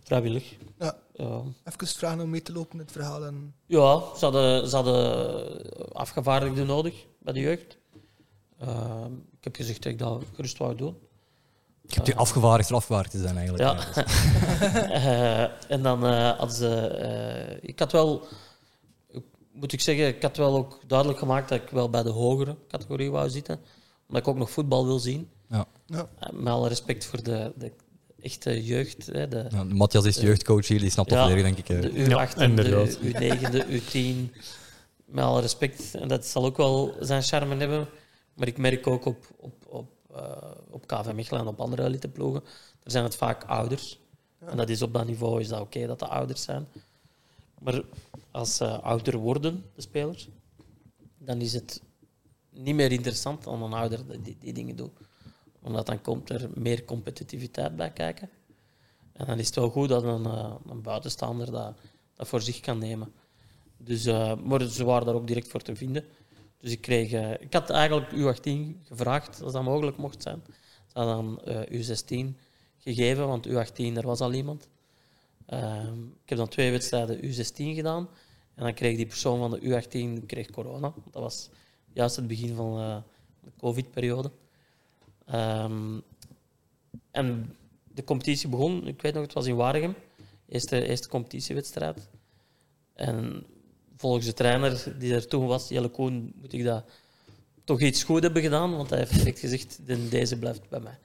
vrijwillig. 0.04 0.56
Ja. 0.80 0.98
Ja. 1.14 1.42
Even 1.64 1.88
vragen 1.88 2.22
om 2.22 2.30
mee 2.30 2.42
te 2.42 2.54
lopen 2.54 2.74
in 2.74 2.80
het 2.80 2.92
verhaal. 2.92 3.26
En... 3.26 3.54
Ja, 3.66 4.02
ze 4.18 4.24
hadden, 4.26 4.70
ze 4.70 4.76
hadden 4.76 5.94
afgevaardigden 5.94 6.66
nodig 6.66 7.06
bij 7.20 7.34
de 7.34 7.40
jeugd. 7.40 7.78
Eh, 8.58 9.06
ik 9.38 9.44
heb 9.44 9.56
gezegd 9.56 9.84
dat 9.84 9.92
ik 9.92 10.00
dat 10.00 10.24
gerust 10.34 10.58
wou 10.58 10.76
doen. 10.76 10.98
Je 11.82 11.96
hebt 11.96 12.08
u 12.08 12.14
afgevaardigd 12.14 12.68
voor 12.68 12.78
afgevaardigd 12.78 13.16
te 13.16 13.22
zijn, 13.22 13.38
eigenlijk. 13.38 13.64
Ja. 13.64 14.04
Eh, 14.92 15.72
en 15.72 15.82
dan 15.84 16.06
eh, 16.06 16.38
hadden 16.38 16.56
ze... 16.56 16.76
eh, 16.76 17.70
ik 17.70 17.80
had 17.80 17.92
wel... 17.92 18.28
Moet 19.54 19.74
ik 19.74 19.82
zeggen, 19.82 20.08
ik 20.08 20.22
had 20.22 20.38
wel 20.38 20.56
ook 20.56 20.80
duidelijk 20.88 21.20
gemaakt 21.20 21.50
dat 21.50 21.62
ik 21.62 21.70
wel 21.70 21.90
bij 21.90 22.04
de 22.04 22.10
hogere 22.10 22.56
categorie 22.68 23.12
wou 23.12 23.30
zitten. 23.30 23.60
Omdat 24.08 24.22
ik 24.22 24.28
ook 24.28 24.38
nog 24.38 24.52
voetbal 24.52 24.86
wil 24.86 25.00
zien. 25.00 25.30
Ja. 25.50 25.66
Ja. 25.86 26.08
Eh, 26.20 26.30
met 26.32 26.54
alle 26.54 26.68
respect 26.68 27.06
voor 27.06 27.24
de, 27.24 27.52
de 27.56 27.72
echte 28.22 28.64
jeugd. 28.64 29.06
Hè, 29.06 29.28
de, 29.28 29.46
Ja, 29.52 29.64
Matthias 29.64 30.06
is 30.06 30.16
jeugdcoach 30.18 30.68
hier, 30.68 30.80
die 30.80 30.90
snapt 30.90 31.10
dat 31.10 31.18
Ja, 31.18 31.24
volledig, 31.28 31.44
denk 31.56 31.58
ik. 31.58 31.70
eh. 31.70 31.82
de 31.82 32.06
U8, 32.06 32.36
Ja, 32.38 32.44
inderdaad. 32.44 33.00
de 33.02 33.12
U9, 33.12 33.52
de 33.52 33.82
U10. 33.82 34.36
Met 35.06 35.24
alle 35.24 35.42
respect. 35.42 35.96
En 35.96 36.08
dat 36.08 36.26
zal 36.26 36.46
ook 36.46 36.58
wel 36.58 36.96
zijn 37.00 37.24
charme 37.24 37.56
hebben. 37.56 37.88
Maar 38.34 38.48
ik 38.48 38.58
merk 38.58 38.88
ook 38.88 39.06
op, 39.06 39.26
op, 39.38 39.54
op, 39.68 39.90
eh, 40.16 40.22
op 40.70 40.88
KV 40.88 41.12
Mechelen 41.14 41.42
en 41.42 41.48
op 41.48 41.60
andere 41.62 41.84
eliteploegen, 41.84 42.42
er 42.84 42.92
zijn 42.92 43.04
het 43.04 43.16
vaak 43.16 43.44
ouders. 43.44 44.00
En 44.46 44.58
dat 44.58 44.70
is 44.70 44.82
op 44.82 44.94
dat 44.94 45.06
niveau 45.06 45.40
is 45.42 45.48
dat 45.48 45.60
oké 45.62 45.88
dat 45.88 46.00
de 46.00 46.08
ouders 46.08 46.42
zijn. 46.42 46.68
Maar 47.62 47.82
als 48.32 48.56
ze 48.56 48.66
ouder 48.66 49.18
worden, 49.18 49.66
de 49.76 49.82
spelers, 49.82 50.30
dan 51.18 51.42
is 51.42 51.54
het 51.54 51.82
niet 52.50 52.76
meer 52.76 52.92
interessant 52.92 53.44
dan 53.44 53.64
een 53.64 53.74
ouder 53.74 54.00
die, 54.40 54.54
dingen 54.54 54.76
doet. 54.76 54.92
Omdat 55.62 55.86
dan 55.86 56.02
komt 56.02 56.30
er 56.30 56.50
meer 56.54 56.86
competitiviteit 56.86 57.76
bij 57.76 57.92
kijken. 57.92 58.30
En 59.14 59.26
dan 59.26 59.40
is 59.40 59.46
het 59.46 59.56
wel 59.56 59.70
goed 59.70 59.90
dat 59.90 60.04
een, 60.04 60.26
eh, 60.26 60.56
een 60.68 60.82
buitenstaander 60.82 61.52
dat, 61.52 61.78
dat 62.16 62.28
voor 62.28 62.42
zich 62.42 62.60
kan 62.60 62.78
nemen. 62.78 63.14
Dus, 63.78 64.06
eh, 64.06 64.36
maar 64.36 64.62
ze 64.62 64.84
waren 64.84 65.06
daar 65.06 65.16
ook 65.16 65.28
direct 65.28 65.48
voor 65.48 65.62
te 65.62 65.76
vinden. 65.76 66.06
Dus 66.62 66.72
ik, 66.72 66.82
kreeg, 66.82 67.12
eh, 67.12 67.32
ik 67.32 67.54
had 67.54 67.70
eigenlijk 67.70 68.12
U18 68.12 68.82
gevraagd, 68.84 69.42
als 69.42 69.54
dat 69.54 69.64
mogelijk 69.64 69.98
mocht 69.98 70.22
zijn. 70.22 70.42
Ze 70.86 71.00
hadden 71.00 71.16
dan 71.16 71.42
eh, 71.44 71.80
U16 71.80 72.38
gegeven, 72.78 73.28
want 73.28 73.48
U18, 73.48 73.98
er 73.98 74.08
was 74.08 74.20
al 74.20 74.34
iemand. 74.34 74.70
Ehm, 75.46 76.04
ik 76.24 76.30
heb 76.30 76.38
dan 76.38 76.48
twee 76.48 76.72
wedstrijden 76.72 77.18
U16 77.24 77.54
gedaan. 77.76 78.10
En 78.56 78.64
dan 78.64 78.74
kreeg 78.74 78.96
die 78.96 79.06
persoon 79.06 79.40
van 79.40 79.52
de 79.52 79.60
U18 79.62 80.26
kreeg 80.26 80.50
corona. 80.50 80.94
Dat 81.12 81.22
was 81.22 81.50
juist 81.94 82.16
het 82.16 82.28
begin 82.28 82.56
van 82.56 82.80
eh, 82.80 82.98
de 83.44 83.52
COVID-periode. 83.58 84.32
Ehm, 85.26 86.00
en 87.12 87.56
de 87.94 88.04
competitie 88.04 88.50
begon, 88.50 88.88
ik 88.88 89.02
weet 89.02 89.14
nog, 89.14 89.24
het 89.24 89.34
was 89.34 89.46
in 89.46 89.56
Waregem. 89.56 89.96
Eerste, 90.48 90.88
eerste 90.88 91.08
competitiewedstrijd. 91.08 92.10
En 92.94 93.44
volgens 93.98 94.26
de 94.26 94.34
trainer 94.34 94.94
die 95.00 95.14
er 95.14 95.28
toen 95.28 95.46
was, 95.46 95.68
Jelle 95.70 95.90
Koen, 95.90 96.34
moet 96.42 96.54
ik 96.54 96.64
dat 96.64 96.84
toch 97.64 97.82
iets 97.82 98.04
goed 98.04 98.24
hebben 98.24 98.42
gedaan. 98.42 98.76
Want 98.76 98.90
hij 98.90 99.08
heeft 99.10 99.40
gezegd, 99.40 99.80
"De- 99.86 100.10
deze 100.10 100.38
blijft 100.38 100.70
bij 100.70 100.80
mij. 100.80 100.98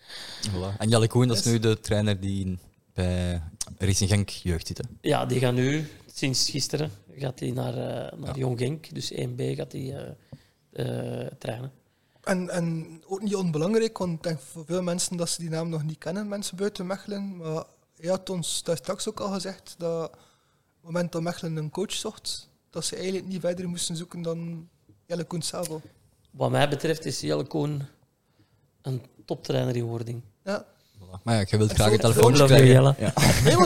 Voilà. 0.51 0.77
En 0.79 0.89
Jelle 0.89 1.07
Koen, 1.09 1.29
dat 1.29 1.37
is 1.37 1.45
nu 1.45 1.59
de 1.59 1.81
trainer 1.81 2.21
die 2.21 2.59
bij 2.97 3.43
Racing 3.79 4.11
Genk 4.11 4.29
jeugd 4.29 4.67
zit. 4.67 4.79
hè. 4.79 4.85
Ja, 5.01 5.27
die 5.27 5.41
gaat 5.41 5.55
nu, 5.55 5.87
sinds 6.15 6.51
gisteren, 6.51 6.91
gaat 7.17 7.41
hij 7.41 7.51
naar, 7.51 7.77
eh, 7.77 8.19
naar 8.19 8.39
Jong 8.39 8.59
Genk. 8.59 8.95
Dus 8.95 9.13
1B 9.13 9.55
gaat 9.57 9.73
hij 9.73 10.17
eh, 10.73 11.23
eh, 11.23 11.33
trainen. 11.39 11.73
En, 12.23 12.51
en 12.51 12.87
ook 13.07 13.23
niet 13.23 13.35
onbelangrijk, 13.35 13.99
want 13.99 14.13
ik 14.17 14.23
denk 14.23 14.41
voor 14.41 14.65
veel 14.65 14.83
mensen 14.83 15.17
dat 15.17 15.29
ze 15.29 15.41
die 15.41 15.51
naam 15.51 15.69
nog 15.69 15.83
niet 15.85 15.99
kennen, 15.99 16.29
mensen 16.29 16.57
buiten 16.57 16.87
Mechelen. 16.87 17.37
Maar 17.37 17.65
hij 17.97 18.11
had 18.11 18.31
ons 18.31 18.63
daar 18.63 18.77
straks 18.77 19.09
ook 19.09 19.21
al 19.21 19.33
gezegd 19.33 19.75
dat 19.79 20.05
op 20.09 20.13
het 20.13 20.83
moment 20.83 21.13
dat 21.13 21.23
Mechelen 21.23 21.57
een 21.57 21.71
coach 21.71 21.93
zocht, 21.93 22.49
dat 22.71 22.85
ze 22.85 22.95
eigenlijk 22.95 23.27
niet 23.27 23.41
verder 23.41 23.69
moesten 23.69 23.97
zoeken 23.97 24.23
dan 24.23 24.69
Jelle 25.07 25.25
Koen. 25.25 25.43
Wat 26.31 26.51
mij 26.51 26.69
betreft 26.69 27.05
is 27.05 27.21
Jelle 27.21 27.47
Koen 27.47 27.83
een 28.83 29.03
toptrainer 29.25 29.77
in 29.77 29.85
wording. 29.85 30.23
Ja. 30.45 30.67
Maar 31.23 31.35
ja, 31.41 31.45
je 31.49 31.57
wilt 31.57 31.73
graag 31.73 31.93
een 31.93 31.99
telefoontje 31.99 32.37
you, 32.37 32.47
krijgen. 32.47 32.69
Jelle. 32.69 32.95
Ja. 32.99 33.13
Nee, 33.45 33.57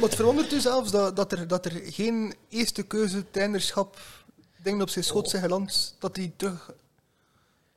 het 0.00 0.14
verwondert 0.14 0.52
u 0.52 0.60
zelfs 0.70 0.90
dat, 0.90 1.16
dat, 1.16 1.32
er, 1.32 1.48
dat 1.48 1.64
er 1.64 1.80
geen 1.84 2.34
eerste 2.48 2.82
keuze 2.82 3.24
trainerschap 3.30 3.96
dingen 4.62 4.80
op 4.82 4.88
zijn 4.88 5.04
schoot 5.04 5.28
zijn 5.30 5.42
geland, 5.42 5.96
dat 5.98 6.16
hij 6.16 6.32
terug 6.36 6.70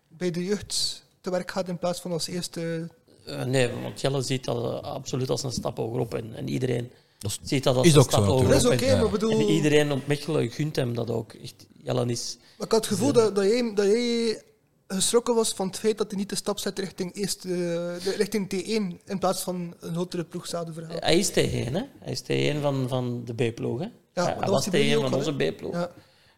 bij 0.07 0.31
de 0.31 0.43
jeugd 0.45 1.03
te 1.21 1.29
werk 1.29 1.51
gaat 1.51 1.67
in 1.67 1.77
plaats 1.77 1.99
van 2.01 2.11
als 2.11 2.27
eerste... 2.27 2.89
Eh, 3.25 3.43
nee, 3.43 3.69
want 3.81 4.01
Jelle 4.01 4.21
ziet 4.21 4.43
dat 4.45 4.83
eh, 4.83 4.91
absoluut 4.91 5.29
als 5.29 5.43
een 5.43 5.51
stap 5.51 5.77
hogerop. 5.77 6.13
En, 6.13 6.33
en 6.35 6.49
iedereen 6.49 6.91
Dat 7.19 7.31
is- 7.31 7.49
ziet 7.49 7.63
dat 7.63 7.75
als 7.75 7.87
is 7.87 7.93
een 7.93 7.99
ook 7.99 8.09
stap 8.09 8.23
zo, 8.23 8.29
hogerop. 8.29 8.51
Dat 8.51 8.63
is 8.63 8.67
oké, 8.69 8.95
maar 9.01 9.09
bedoel... 9.09 9.31
En 9.31 9.41
iedereen 9.49 9.91
op 9.91 10.07
Mechelen 10.07 10.51
gunt 10.51 10.75
hem 10.75 10.95
dat 10.95 11.09
ook. 11.09 11.33
Echt, 11.33 11.65
Jelle 11.83 12.05
is... 12.05 12.37
Maar 12.57 12.65
ik 12.67 12.71
had 12.73 12.85
het 12.85 12.93
gevoel 12.93 13.13
dat, 13.13 13.35
dat, 13.35 13.43
jij, 13.45 13.71
dat 13.75 13.85
jij 13.85 14.41
geschrokken 14.87 15.35
was 15.35 15.53
van 15.53 15.67
het 15.67 15.79
feit 15.79 15.97
dat 15.97 16.09
hij 16.11 16.19
niet 16.19 16.29
de 16.29 16.35
stap 16.35 16.59
zet 16.59 16.79
richting, 16.79 17.15
eerste, 17.15 17.47
de, 17.47 18.13
richting 18.17 18.53
T1 18.53 19.03
in 19.05 19.19
plaats 19.19 19.41
van 19.41 19.75
een 19.79 19.93
grotere 19.93 20.23
ploeg 20.23 20.47
zouden 20.47 20.73
verhalen. 20.73 21.03
Hij 21.03 21.17
is 21.17 21.29
T1, 21.29 21.71
hè? 21.71 21.81
Hij 21.99 22.11
is 22.11 22.21
T1 22.23 22.61
van, 22.61 22.87
van 22.87 23.25
de 23.25 23.33
B-ploeg, 23.33 23.79
hè? 23.79 23.87
maar 24.13 24.25
hij 24.25 24.35
was 24.39 24.49
was 24.49 24.63
hij 24.65 24.71
bij 24.71 24.81
T1 24.81 24.85
jullie 24.89 25.03
van 25.09 25.13
onze? 25.13 25.33
B-ploeg. 25.35 25.73
Ja. 25.73 25.91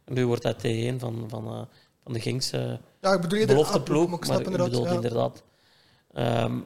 Nu 0.05 0.25
wordt 0.27 0.43
hij 0.43 0.53
T1 0.93 0.99
van, 0.99 1.25
van, 1.29 1.47
eh, 1.47 1.61
van 2.03 2.13
de 2.13 2.19
Ginkse 2.19 2.79
ja, 3.01 3.13
ik 3.13 3.21
bedoel 3.21 3.39
eerder 3.39 3.55
belofte 3.55 3.79
A-ploeg, 3.79 3.97
ploeg. 3.97 4.09
maar 4.09 4.19
ik 4.19 4.27
Maar 4.27 4.53
snap 4.53 4.53
ik 4.67 4.71
bedoel 4.71 4.85
ja. 4.85 4.91
inderdaad. 4.93 5.43
Ehm, 6.13 6.59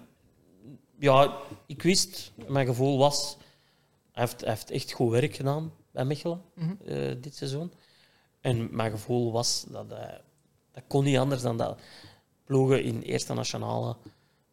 ja, 1.00 1.38
ik 1.66 1.82
wist, 1.82 2.32
mijn 2.48 2.66
gevoel 2.68 2.98
was, 2.98 3.38
Hij 4.12 4.24
heeft, 4.24 4.42
hij 4.42 4.50
heeft 4.50 4.72
echt 4.72 4.92
goed 4.92 5.12
werk 5.12 5.36
gedaan 5.36 5.74
bij 5.92 6.06
Mechelen 6.06 6.42
Mhm. 6.56 6.72
eh, 6.86 7.16
dit 7.22 7.36
seizoen. 7.36 7.74
En 8.42 8.68
mijn 8.76 8.92
gevoel 8.92 9.32
was 9.32 9.66
dat 9.70 9.86
hij, 9.90 10.22
dat 10.72 10.84
kon 10.88 11.04
niet 11.04 11.18
anders 11.18 11.42
dan 11.42 11.58
dat 11.58 11.80
ploegen 12.44 12.84
in 12.84 13.02
eerste 13.02 13.34
nationale 13.34 13.96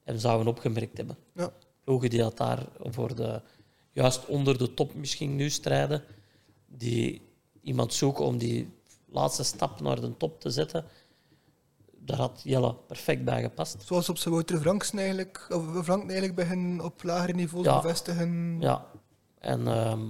hem 0.05 0.19
zouden 0.19 0.47
opgemerkt 0.47 0.97
hebben. 0.97 1.17
Ja. 1.35 1.53
Ploegen 1.85 2.11
die 2.11 2.19
dat 2.19 2.37
daar 2.37 2.67
voor 2.81 3.15
de, 3.15 3.41
juist 3.93 4.27
onder 4.27 4.59
de 4.59 4.75
top 4.75 4.95
misschien 4.95 5.37
nu 5.37 5.51
strijden, 5.51 6.03
die 6.67 7.23
iemand 7.63 7.95
zoeken 7.95 8.25
om 8.25 8.39
die 8.39 8.71
laatste 9.07 9.43
stap 9.45 9.81
naar 9.81 10.01
de 10.01 10.17
top 10.17 10.41
te 10.41 10.51
zetten, 10.51 10.85
daar 11.99 12.19
had 12.19 12.41
Jelle 12.45 12.75
perfect 12.75 13.25
bij 13.25 13.43
gepast. 13.43 13.83
Zoals 13.83 14.09
op 14.09 14.19
zijn 14.19 14.35
Wouter 14.35 14.61
Franksen 14.61 14.99
eigenlijk, 14.99 15.47
of 15.51 15.85
Frank 15.85 16.03
eigenlijk 16.03 16.35
beginnen 16.35 16.85
op 16.85 17.03
lagere 17.03 17.33
niveaus 17.33 17.65
Ja. 17.65 17.81
bevestigen. 17.81 18.57
Ja, 18.61 18.87
en 19.39 19.67
ehm, 19.69 20.01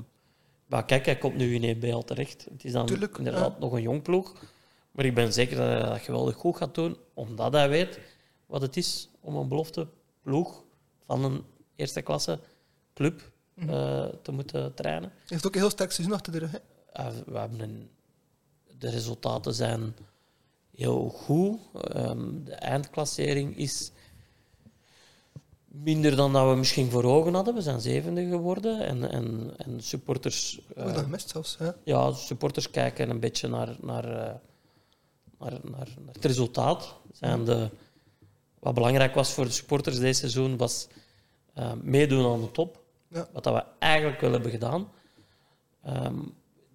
maar 0.66 0.84
kijk, 0.84 1.04
hij 1.06 1.18
komt 1.18 1.36
nu 1.36 1.54
in 1.54 1.62
EB 1.64 1.92
al 1.92 2.04
terecht. 2.04 2.46
Het 2.50 2.64
is 2.64 2.72
dan 2.72 2.86
Tuurlijk, 2.86 3.18
inderdaad 3.18 3.52
ja. 3.52 3.58
nog 3.60 3.72
een 3.72 3.82
jong 3.82 4.02
ploeg. 4.02 4.32
Maar 4.98 5.06
ik 5.06 5.14
ben 5.14 5.32
zeker 5.32 5.56
dat 5.56 5.66
hij 5.68 5.80
dat 5.90 6.00
geweldig 6.00 6.34
goed 6.36 6.56
gaat 6.56 6.74
doen, 6.74 6.96
omdat 7.14 7.52
hij 7.52 7.68
weet 7.68 7.98
wat 8.46 8.60
het 8.62 8.76
is 8.76 9.08
om 9.20 9.36
een 9.36 9.48
belofte 9.48 9.86
ploeg 10.22 10.64
van 11.06 11.24
een 11.24 11.44
eerste 11.76 12.02
klasse 12.02 12.38
club 12.94 13.30
Mhm. 13.54 13.68
eh, 13.70 14.04
te 14.22 14.32
moeten 14.32 14.74
trainen. 14.74 15.08
Hij 15.10 15.20
heeft 15.26 15.46
ook 15.46 15.54
een 15.54 15.60
heel 15.60 15.70
sterk 15.70 15.90
seizoen 15.92 16.16
achter 16.16 16.32
de 16.32 16.38
rug. 16.38 16.50
hè. 16.52 16.58
We 17.26 17.38
hebben 17.38 17.60
een, 17.60 17.88
de 18.78 18.90
resultaten 18.90 19.54
zijn 19.54 19.94
heel 20.76 21.08
goed. 21.08 21.58
Ehm, 21.82 22.44
de 22.44 22.52
eindklassering 22.52 23.56
is 23.56 23.90
minder 25.64 26.16
dan 26.16 26.32
dat 26.32 26.50
we 26.50 26.56
misschien 26.56 26.90
voor 26.90 27.04
ogen 27.04 27.34
hadden. 27.34 27.54
We 27.54 27.62
zijn 27.62 27.80
zevende 27.80 28.28
geworden. 28.28 28.80
En, 28.80 29.10
en, 29.10 29.52
en 29.56 29.80
supporters, 29.80 30.60
heb 30.74 30.86
eh, 30.86 31.10
dat 31.10 31.22
zelfs. 31.26 31.58
Hè. 31.58 31.70
ja, 31.84 32.12
supporters 32.12 32.70
kijken 32.70 33.10
een 33.10 33.20
beetje 33.20 33.48
naar, 33.48 33.76
naar, 33.80 34.26
eh, 34.28 34.34
naar, 35.38 35.52
naar, 35.52 35.88
naar 36.04 36.14
het 36.14 36.24
resultaat. 36.24 36.94
Zijn 37.12 37.44
de, 37.44 37.70
wat 38.58 38.74
belangrijk 38.74 39.14
was 39.14 39.32
voor 39.32 39.44
de 39.44 39.50
supporters 39.50 39.98
deze 39.98 40.18
seizoen 40.18 40.56
was 40.56 40.86
eh, 41.54 41.72
meedoen 41.82 42.32
aan 42.32 42.40
de 42.40 42.50
top. 42.50 42.82
Ja. 43.08 43.28
Wat 43.32 43.44
dat 43.44 43.54
we 43.54 43.64
eigenlijk 43.78 44.20
wel 44.20 44.32
hebben 44.32 44.50
gedaan. 44.50 44.88
Ehm, 45.82 46.16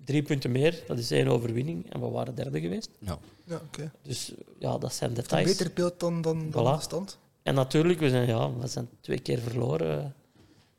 drie 0.06 0.24
punten 0.24 0.52
meer, 0.52 0.84
dat 0.88 0.98
is 0.98 1.12
één 1.12 1.28
overwinning. 1.28 1.94
En 1.94 2.00
we 2.02 2.08
waren 2.10 2.36
derde 2.36 2.60
geweest. 2.60 2.90
Ja. 3.00 3.18
Ja, 3.46 3.56
oké. 3.56 3.92
Dus 4.02 4.34
ja, 4.60 4.78
dat 4.78 4.94
zijn 4.94 5.10
Een 5.10 5.16
details. 5.16 5.46
beter 5.46 5.72
beeld 5.74 6.00
dan, 6.00 6.22
dan, 6.22 6.50
dan 6.50 6.64
Voilà. 6.64 6.78
de 6.78 6.84
stand. 6.84 7.18
En 7.44 7.56
natuurlijk, 7.56 8.00
we 8.00 8.10
zijn, 8.10 8.28
ja, 8.28 8.54
we 8.58 8.68
zijn 8.68 8.90
twee 9.02 9.20
keer 9.20 9.40
verloren 9.40 10.00
eh, 10.04 10.06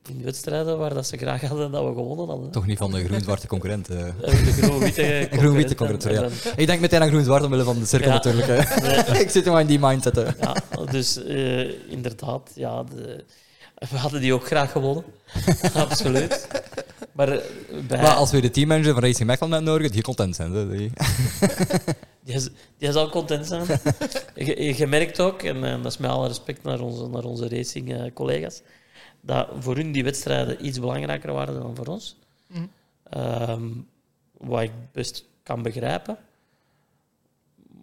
in 0.08 0.22
wedstrijden 0.24 0.78
waar 0.78 0.94
dat 0.94 1.06
ze 1.06 1.16
graag 1.16 1.40
hadden 1.40 1.70
dat 1.70 1.82
we 1.84 1.94
gewonnen 1.94 2.26
hadden. 2.28 2.50
Toch 2.50 2.66
niet 2.66 2.78
van 2.78 2.90
de 2.90 3.04
groen-zwarte 3.04 3.46
concurrent. 3.46 3.88
eh. 3.88 4.08
Eh, 4.08 4.14
De 4.20 5.28
groen-witte 5.30 5.74
concurrent. 5.76 6.02
concurrent, 6.04 6.42
En- 6.44 6.50
en 6.52 6.56
Ik 6.58 6.66
denk 6.66 6.80
meteen 6.80 7.02
aan 7.02 7.08
groen-zwart 7.08 7.44
omwille 7.44 7.64
van 7.64 7.78
de 7.78 7.86
cirkel 7.86 8.08
Ja. 8.08 8.14
natuurlijk. 8.14 8.46
Hè. 8.46 9.14
ik 9.24 9.30
zit 9.30 9.44
maar 9.44 9.60
in 9.60 9.66
die 9.66 9.78
mindset. 9.78 10.16
Hè. 10.16 10.22
Ja, 10.40 10.56
dus 10.90 11.24
eh, 11.24 11.90
inderdaad, 11.92 12.50
ja, 12.54 12.82
de, 12.82 13.24
we 13.90 13.96
hadden 13.96 14.20
die 14.20 14.34
ook 14.34 14.46
graag 14.46 14.72
gewonnen. 14.72 15.04
Absoluut. 15.74 16.48
Maar, 17.12 17.40
bij, 17.88 18.02
Maar 18.02 18.14
als 18.14 18.30
we 18.30 18.40
de 18.40 18.50
teammanager 18.50 18.92
van 18.92 19.02
Racing 19.02 19.28
Mechelen 19.28 19.50
net 19.50 19.62
nodigen, 19.62 19.92
die 19.92 20.02
content 20.02 20.36
zijn. 20.36 20.52
Hè. 20.52 20.68
Die- 20.70 20.92
die, 22.78 22.92
zal 22.92 23.08
content 23.10 23.46
zijn. 23.46 23.64
je, 24.34 24.76
je 24.76 24.86
merkt 24.86 25.20
ook, 25.20 25.42
en, 25.42 25.60
dat 25.82 25.92
is 25.92 25.98
met 25.98 26.10
alle 26.10 26.28
respect 26.28 26.62
naar 26.62 26.80
onze, 26.80 27.08
naar 27.08 27.24
onze 27.24 27.48
racing-collega's, 27.48 28.60
dat 29.24 29.48
voor 29.58 29.76
hun 29.76 29.92
die 29.92 30.04
wedstrijden 30.04 30.66
iets 30.66 30.80
belangrijker 30.80 31.32
waren 31.32 31.54
dan 31.60 31.76
voor 31.76 31.86
ons. 31.86 32.16
Mhm. 32.46 32.66
Ehm, 33.02 33.68
wat 34.32 34.62
ik 34.62 34.72
best 34.92 35.24
kan 35.42 35.62
begrijpen. 35.62 36.18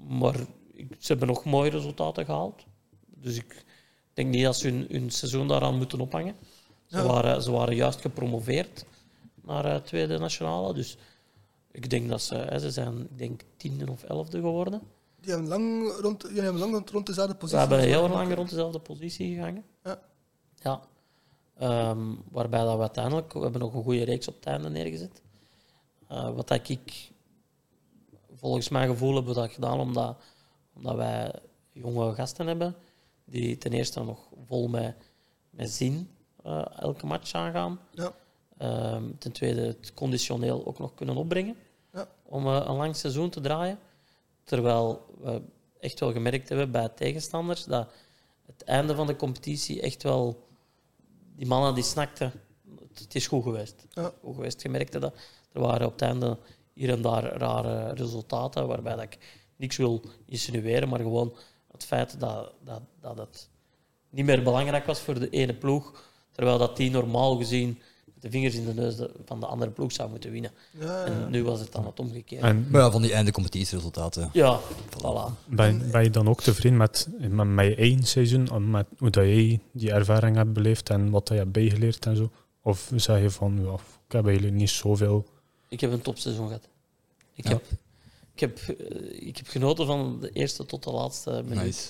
Maar 0.08 0.36
ze 1.00 1.08
hebben 1.08 1.28
nog 1.28 1.44
mooie 1.46 1.70
resultaten 1.70 2.26
gehaald. 2.26 2.64
Dus 3.06 3.36
ik 3.36 3.66
denk 4.14 4.30
niet 4.30 4.44
dat 4.44 4.56
ze 4.58 4.68
hun, 4.68 4.86
hun 4.90 5.10
seizoen 5.12 5.48
daaraan 5.48 5.78
moeten 5.78 6.00
ophangen. 6.00 6.36
Ze, 6.86 6.98
Ja. 6.98 7.04
waren, 7.04 7.42
ze 7.44 7.52
waren 7.52 7.76
juist 7.76 8.02
gepromoveerd 8.02 8.86
naar 9.42 9.66
eh, 9.66 9.76
tweede 9.76 10.18
nationale. 10.18 10.74
Dus 10.74 10.98
ik 11.72 11.90
denk 11.90 12.10
dat 12.10 12.22
ze, 12.22 12.36
hè, 12.36 12.60
ze 12.60 12.72
zijn 12.72 13.02
ik 13.02 13.18
denk 13.18 13.42
tiende 13.58 13.92
of 13.92 14.04
elfde 14.04 14.38
geworden. 14.40 14.82
Die 15.22 15.32
hebben 15.32 15.50
lang 15.50 15.94
rond, 16.02 16.22
die 16.34 16.42
hebben 16.42 16.60
lang 16.62 16.74
rond, 16.74 16.90
rond 16.90 17.06
dezelfde 17.06 17.34
Ze 17.34 17.40
positie. 17.40 17.60
hebben 17.60 17.80
heel 17.80 18.10
lang 18.10 18.34
rond 18.34 18.50
dezelfde 18.50 18.80
positie 18.80 19.36
gehangen. 19.36 19.64
Ja. 19.84 20.02
Ja. 20.56 20.82
Ehm, 21.62 22.15
waarbij 22.32 22.63
dat 22.63 22.75
we 22.75 22.82
uiteindelijk, 22.82 23.34
we 23.34 23.39
hebben 23.39 23.62
nog 23.62 23.74
een 23.74 23.84
goede 23.84 24.03
reeks 24.03 24.27
op 24.27 24.36
het 24.36 24.46
einde 24.46 24.70
neergezet. 24.70 25.22
Eh, 26.08 26.36
wat 26.36 26.48
dat 26.48 26.70
ik, 26.70 27.12
volgens 28.36 28.70
mijn 28.70 28.89
gevoel, 28.89 29.15
hebben 29.15 29.34
we 29.34 29.39
dat 29.39 29.51
gedaan 29.51 29.80
omdat, 29.80 30.18
omdat 30.75 30.96
wij 30.96 31.32
jonge 31.72 32.13
gasten 32.13 32.48
hebben 32.48 32.75
die 33.25 33.58
ten 33.58 33.72
eerste 33.72 34.03
nog 34.03 34.27
vol 34.48 34.68
met, 34.68 34.96
met 35.50 35.70
zin 35.70 36.10
eh, 36.44 36.65
elke 36.80 37.06
match 37.06 37.34
aangaan. 37.34 37.80
Ja. 37.91 38.13
Ehm, 38.58 39.03
ten 39.18 39.32
tweede 39.32 39.62
het 39.62 39.94
conditioneel 39.94 40.65
ook 40.65 40.80
nog 40.80 40.94
kunnen 40.94 41.15
opbrengen 41.18 41.56
Ja. 41.94 42.08
om 42.24 42.46
eh, 42.48 42.63
een 42.65 42.75
lang 42.75 42.96
seizoen 42.96 43.30
te 43.30 43.41
draaien. 43.41 43.80
Terwijl 44.44 45.06
we 45.22 45.41
echt 45.80 46.00
wel 46.00 46.12
gemerkt 46.12 46.50
hebben 46.50 46.72
bij 46.72 46.89
tegenstanders 46.89 47.63
dat 47.65 47.91
het 48.46 48.63
einde 48.63 48.96
van 48.96 49.08
de 49.08 49.15
competitie 49.15 49.82
echt 49.82 50.03
wel... 50.03 50.50
Die 51.42 51.50
mannen 51.50 51.76
die 51.76 51.84
snakten, 51.84 52.32
het, 52.94 53.16
is 53.16 53.28
goed 53.28 53.44
geweest. 53.44 53.86
Ja. 53.90 54.14
Goed 54.24 54.36
geweest. 54.36 54.62
Je 54.62 54.70
merkte 54.70 55.00
dat. 55.00 55.14
Er 55.54 55.62
waren 55.62 55.88
op 55.88 55.92
het 55.92 56.02
einde 56.02 56.38
hier 56.74 56.90
en 56.90 57.02
daar 57.02 57.24
rare 57.24 57.94
resultaten, 57.94 58.68
waarbij 58.68 58.96
dat 58.96 59.04
ik 59.04 59.18
niks 59.56 59.78
wil 59.78 60.02
insinueren, 60.26 60.90
maar 60.90 61.00
gewoon 61.00 61.36
het 61.72 61.86
feit 61.86 62.20
dat, 62.20 62.54
dat, 62.64 62.82
dat 63.00 63.18
het 63.18 63.50
niet 64.10 64.26
meer 64.26 64.44
belangrijk 64.44 64.86
was 64.86 65.00
voor 65.00 65.20
de 65.20 65.30
ene 65.30 65.54
ploeg, 65.54 66.04
terwijl 66.32 66.58
dat 66.58 66.78
die 66.78 66.92
normaal 66.92 67.38
gezien 67.38 67.82
met 68.22 68.32
de 68.32 68.38
vingers 68.38 68.56
in 68.56 68.66
de 68.66 68.74
neus 68.74 68.96
de- 68.96 69.12
van 69.25 69.40
de 69.40 69.46
andere 69.46 69.72
ploeg 69.72 69.92
zou 69.92 70.10
moeten 70.10 70.32
winnen. 70.32 70.51
Ja, 70.80 70.86
ja. 70.86 71.06
En 71.06 71.30
nu 71.30 71.44
was 71.44 71.60
het 71.60 71.72
dan 71.72 71.86
het 71.86 72.00
omgekeerde. 72.00 72.48
En 72.48 72.68
Maar 72.70 72.82
ja, 72.82 72.92
van 72.92 73.01
die 73.01 73.13
einde 73.13 73.32
competitieresultaten. 73.32 74.30
Ja, 74.34 74.60
voilà. 74.90 75.46
ben, 75.48 75.92
ben 75.92 76.04
je 76.04 76.10
dan 76.10 76.30
ook 76.30 76.42
tevreden 76.42 76.78
met, 76.78 77.08
met, 77.30 77.48
met 77.48 77.66
je 77.66 77.75
eigen 77.75 78.04
seizoen, 78.04 78.48
en 78.48 78.70
met 78.70 78.86
hoe 78.98 79.10
dat 79.10 79.24
jij 79.24 79.60
die 79.72 79.92
ervaring 79.92 80.36
hebt 80.36 80.54
beleefd 80.54 80.90
en 80.90 81.10
wat 81.10 81.28
dat 81.28 81.38
je 81.38 81.44
hebt 81.44 81.51
bijgeleerd 81.56 82.06
en 82.06 82.16
zo? 82.16 82.30
Of 82.63 82.92
zeg 82.96 83.22
je 83.22 83.30
van, 83.30 83.60
ja, 83.63 83.74
ik 84.08 84.12
heb 84.12 84.25
eigenlijk 84.25 84.56
niet 84.56 84.70
zoveel... 84.70 85.25
Ik 85.68 85.80
heb 85.82 85.92
een 85.92 86.01
topseizoen 86.01 86.46
gehad. 86.48 86.68
Ik, 87.34 87.44
Ja. 87.44 87.50
heb, 87.50 87.63
ik, 88.34 88.40
heb, 88.40 88.58
eh, 88.58 89.28
ik 89.28 89.38
heb 89.38 89.48
genoten 89.48 89.86
van 89.86 90.18
de 90.20 90.30
eerste 90.30 90.66
tot 90.66 90.84
de 90.84 90.92
laatste 90.92 91.44
minuut. 91.48 91.63
Nice. 91.63 91.88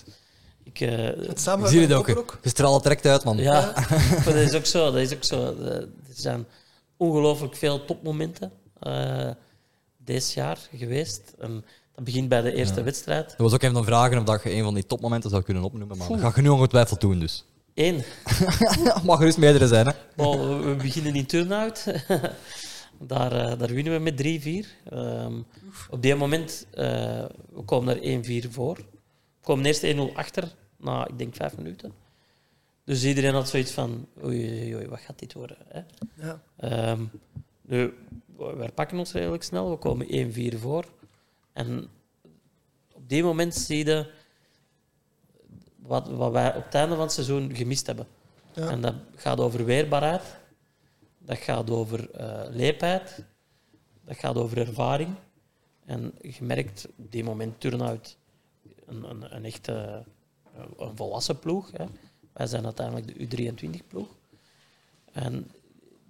Ik, 0.74 0.80
eh, 0.80 0.98
Het 1.06 1.28
Ik 1.32 1.38
samen 1.38 1.70
zie 1.70 1.80
het 1.80 1.90
met 1.90 2.18
ook. 2.18 2.40
Je 2.44 2.50
straalt 2.50 2.84
direct 2.84 3.06
uit, 3.06 3.24
man. 3.24 3.38
ja, 3.38 3.74
maar 4.26 4.26
dat 4.26 4.36
is 4.36 4.54
ook 4.54 4.66
zo. 4.66 4.86
Dat 4.92 5.02
is 5.02 5.14
ook 5.14 5.24
zo. 5.24 5.56
Eh, 5.60 5.66
Er 5.76 5.88
zijn 6.18 6.46
ongelooflijk 6.98 7.56
veel 7.56 7.86
topmomenten 7.86 8.52
eh 8.80 9.30
dit 9.98 10.34
jaar 10.34 10.58
geweest. 10.76 11.34
En 11.40 11.66
dat 11.96 12.04
begint 12.04 12.30
bij 12.30 12.42
de 12.42 12.54
eerste 12.54 12.78
Ja. 12.80 12.84
wedstrijd. 12.84 13.28
Dat 13.30 13.38
was 13.38 13.54
ook 13.54 13.62
een 13.62 13.72
van 13.72 13.82
de 13.82 13.88
vragen 13.88 14.18
of 14.18 14.24
dat 14.24 14.44
je 14.44 14.52
een 14.54 14.64
van 14.64 14.74
die 14.74 14.86
topmomenten 14.86 15.30
zou 15.30 15.42
kunnen 15.44 15.64
opnoemen. 15.64 15.98
Maar 15.98 16.08
dat 16.08 16.20
ga 16.20 16.32
je 16.36 16.42
nu 16.42 16.50
ongetwijfeld 16.50 17.02
doen, 17.02 17.20
dus. 17.20 17.46
Eén. 17.74 18.04
Mag 19.04 19.18
gerust 19.18 19.38
meerdere 19.38 19.68
zijn, 19.68 19.86
hè. 19.88 19.92
Maar 20.16 20.30
we 20.48 20.56
we 20.56 20.76
beginnen 20.76 21.16
in 21.16 21.26
turnout. 21.26 21.84
daar, 23.00 23.32
eh, 23.32 23.60
daar 23.60 23.70
winnen 23.74 23.94
we 23.94 24.00
met 24.00 24.18
3-4. 24.18 24.68
Ehm, 24.90 25.34
op 25.90 26.02
dit 26.02 26.18
moment, 26.18 26.66
uh, 26.74 26.84
we 27.54 27.62
komen 27.66 27.96
er 27.96 28.04
1-4 28.04 28.52
voor. 28.52 28.76
We 28.76 29.48
komen 29.48 29.66
eerst 29.66 29.84
1-0 29.84 30.12
achter, 30.16 30.44
na 30.82 31.08
ik 31.08 31.18
denk 31.18 31.36
5 31.36 31.58
minuten. 31.58 31.94
Dus 32.84 33.04
iedereen 33.04 33.34
had 33.34 33.50
zoiets 33.50 33.72
van, 33.72 34.08
oei, 34.24 34.76
oei, 34.76 34.88
wat 34.88 35.00
gaat 35.00 35.20
dit 35.20 35.34
worden? 35.34 35.58
Hè? 35.68 35.82
Ja. 36.14 36.42
Ehm, 36.56 37.04
nu, 37.62 37.94
we 38.38 38.56
we 38.56 38.72
pakken 38.74 38.98
ons 38.98 39.12
redelijk 39.12 39.44
snel, 39.44 39.70
we 39.70 39.78
komen 39.78 40.08
1-4 40.54 40.58
voor. 40.60 40.86
En 41.54 41.88
op 42.94 43.10
die 43.10 43.24
moment 43.24 43.56
zie 43.56 43.86
je 43.86 44.12
wat, 45.76 46.08
wat 46.08 46.32
wij 46.32 46.56
op 46.56 46.64
het 46.64 46.76
einde 46.76 46.96
van 46.96 47.04
het 47.04 47.14
seizoen 47.14 47.56
gemist 47.56 47.88
hebben. 47.88 48.08
Ja. 48.54 48.70
En 48.70 48.82
dat 48.82 48.96
gaat 49.16 49.40
over 49.40 49.66
weerbaarheid, 49.66 50.24
dat 51.18 51.38
gaat 51.38 51.70
over 51.70 52.12
eh, 52.12 52.42
leepheid, 52.50 53.24
dat 54.06 54.18
gaat 54.18 54.36
over 54.36 54.58
ervaring. 54.58 55.16
En 55.86 56.14
je 56.22 56.44
merkt 56.44 56.88
op 56.98 57.12
die 57.12 57.24
moment 57.24 57.60
turnout 57.60 58.18
een, 58.86 59.04
een, 59.10 59.36
een 59.36 59.46
echte 59.46 60.04
een 60.78 60.96
volwassen 60.98 61.40
ploeg. 61.40 61.72
Hè. 61.72 61.86
Wij 62.34 62.48
zijn 62.48 62.66
uiteindelijk 62.66 63.30
de 63.30 63.52
U23-ploeg. 63.52 64.08
En 65.12 65.52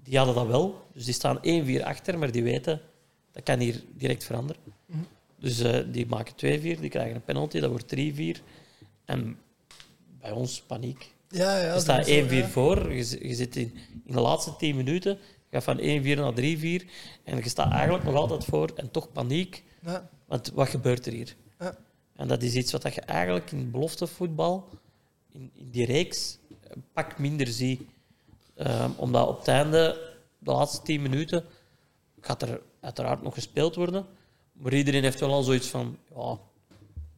die 0.03 0.17
hadden 0.17 0.35
dat 0.35 0.47
wel. 0.47 0.85
Dus 0.93 1.05
die 1.05 1.13
staan 1.13 1.37
1-4 1.37 1.83
achter, 1.83 2.17
maar 2.19 2.31
die 2.31 2.43
weten 2.43 2.81
dat 3.31 3.43
kan 3.43 3.59
hier 3.59 3.83
direct 3.93 4.23
veranderen. 4.23 4.61
Mhm. 4.85 4.99
Dus 5.39 5.59
eh, 5.59 5.79
die 5.87 6.05
maken 6.05 6.33
2-4, 6.33 6.79
die 6.79 6.89
krijgen 6.89 7.15
een 7.15 7.23
penalty, 7.23 7.59
dat 7.59 7.69
wordt 7.69 7.95
3-4. 7.95 8.41
En 9.05 9.37
bij 10.19 10.31
ons 10.31 10.61
paniek. 10.61 11.13
Ja, 11.27 11.57
ja, 11.57 11.73
je 11.73 11.79
staat 11.79 12.05
1-4 12.05 12.09
is 12.09 12.29
zo, 12.29 12.35
ja. 12.35 12.47
voor, 12.47 12.93
je, 12.93 13.03
zi- 13.03 13.27
je 13.27 13.35
zit 13.35 13.55
in, 13.55 13.73
in 14.05 14.13
de 14.13 14.19
laatste 14.19 14.55
10 14.55 14.75
minuten, 14.75 15.11
Je 15.49 15.61
gaat 15.61 15.63
van 15.63 15.77
1-4 15.79 15.81
naar 15.81 16.33
3-4 16.33 16.87
en 17.23 17.37
je 17.37 17.49
staat 17.49 17.71
eigenlijk 17.71 18.03
nog 18.03 18.15
altijd 18.15 18.45
voor 18.45 18.71
en 18.75 18.91
toch 18.91 19.11
paniek. 19.11 19.63
Ja. 19.85 20.09
Want 20.25 20.51
wat 20.53 20.69
gebeurt 20.69 21.05
er 21.05 21.13
hier? 21.13 21.35
Ja. 22.21 22.27
En 22.27 22.27
dat 22.27 22.43
is 22.43 22.53
iets 22.53 22.71
wat 22.71 22.93
je 22.93 23.01
eigenlijk 23.01 23.51
in 23.51 23.71
beloftevoetbal, 23.71 24.69
in, 25.31 25.51
in 25.53 25.69
die 25.71 25.85
reeks, 25.85 26.37
een 26.67 26.83
pak 26.93 27.17
minder 27.19 27.47
ziet. 27.47 27.81
Ehm, 28.55 28.89
omdat 28.95 29.27
op 29.27 29.37
het 29.37 29.47
einde, 29.47 29.97
de 30.39 30.51
laatste 30.51 30.81
10 30.81 31.01
minuten, 31.01 31.45
gaat 32.19 32.41
er 32.41 32.61
uiteraard 32.79 33.21
nog 33.21 33.33
gespeeld 33.33 33.75
worden. 33.75 34.05
Maar 34.53 34.73
iedereen 34.73 35.03
heeft 35.03 35.19
wel 35.19 35.33
al 35.33 35.43
zoiets 35.43 35.67
van, 35.67 35.97
ja, 36.15 36.39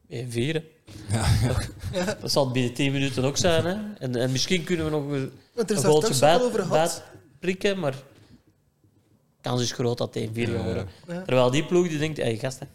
1-4. 0.08 0.62
hè. 1.06 2.04
Dat 2.20 2.32
zal 2.32 2.50
binnen 2.50 2.74
10 2.74 2.92
minuten 2.92 3.24
ook 3.24 3.36
zijn. 3.36 3.64
Hè? 3.64 3.94
En, 3.98 4.16
en 4.16 4.32
misschien 4.32 4.64
kunnen 4.64 4.84
we 4.84 4.90
nog 4.90 5.10
een 5.10 5.32
een 5.54 5.76
goaltje 5.76 6.14
gehad. 6.14 7.02
prikken, 7.38 7.78
maar 7.78 7.92
de 7.92 7.98
kans 9.40 9.62
is 9.62 9.72
groot 9.72 9.98
dat 9.98 10.14
het 10.14 10.28
1-4 10.28 10.32
gaat 10.32 10.64
worden. 10.64 10.88
Ja. 11.06 11.22
Terwijl 11.22 11.50
die 11.50 11.64
ploeg 11.64 11.88
die 11.88 11.98
denkt, 11.98 12.16
hey, 12.16 12.36
gasten, 12.36 12.68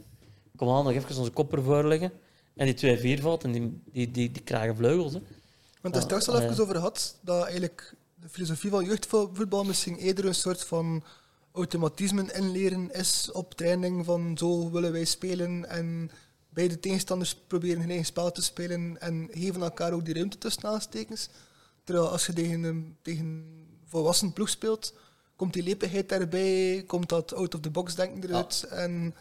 kom 0.59 0.69
aan, 0.69 0.83
nog 0.83 0.93
even 0.93 1.17
onze 1.17 1.31
kop 1.31 1.53
ervoor 1.53 1.83
leggen. 1.83 2.11
En 2.55 2.75
die 2.75 3.17
2-4 3.17 3.21
valt 3.21 3.43
en 3.43 3.51
die, 3.51 3.81
die, 3.91 4.11
die, 4.11 4.31
die 4.31 4.41
krijgen 4.41 4.75
vleugels. 4.75 5.13
Hè. 5.13 5.21
Want 5.81 5.95
Ja, 5.95 6.01
straks 6.01 6.27
al 6.27 6.39
even 6.39 6.63
over 6.63 6.75
gehad, 6.75 7.17
dat 7.21 7.43
eigenlijk 7.43 7.95
de 8.15 8.29
filosofie 8.29 8.69
van 8.69 8.85
jeugdvoetbal 8.85 9.63
misschien 9.63 9.95
eerder 9.95 10.25
een 10.25 10.35
soort 10.35 10.63
van 10.63 11.03
automatismen 11.51 12.33
inleren 12.35 12.91
is 12.93 13.31
op 13.31 13.53
training 13.53 14.05
van 14.05 14.37
zo 14.37 14.71
willen 14.71 14.91
wij 14.91 15.05
spelen 15.05 15.69
en 15.69 16.11
beide 16.49 16.79
tegenstanders 16.79 17.35
proberen 17.47 17.79
hun 17.79 17.89
eigen 17.89 18.05
spel 18.05 18.31
te 18.31 18.41
spelen 18.41 19.01
en 19.01 19.27
geven 19.31 19.61
elkaar 19.61 19.93
ook 19.93 20.05
die 20.05 20.13
ruimte 20.13 20.37
tussen 20.37 20.63
aanstekens. 20.63 21.29
Terwijl 21.83 22.09
als 22.09 22.25
je 22.25 22.33
tegen 22.33 22.63
een, 22.63 22.97
tegen 23.01 23.25
een 23.25 23.67
volwassen 23.85 24.33
ploeg 24.33 24.49
speelt, 24.49 24.93
komt 25.35 25.53
die 25.53 25.63
lepigheid 25.63 26.09
daarbij, 26.09 26.83
komt 26.87 27.09
dat 27.09 27.33
out-of-the-box 27.33 27.95
denken 27.95 28.23
eruit. 28.23 28.65
En, 28.69 29.15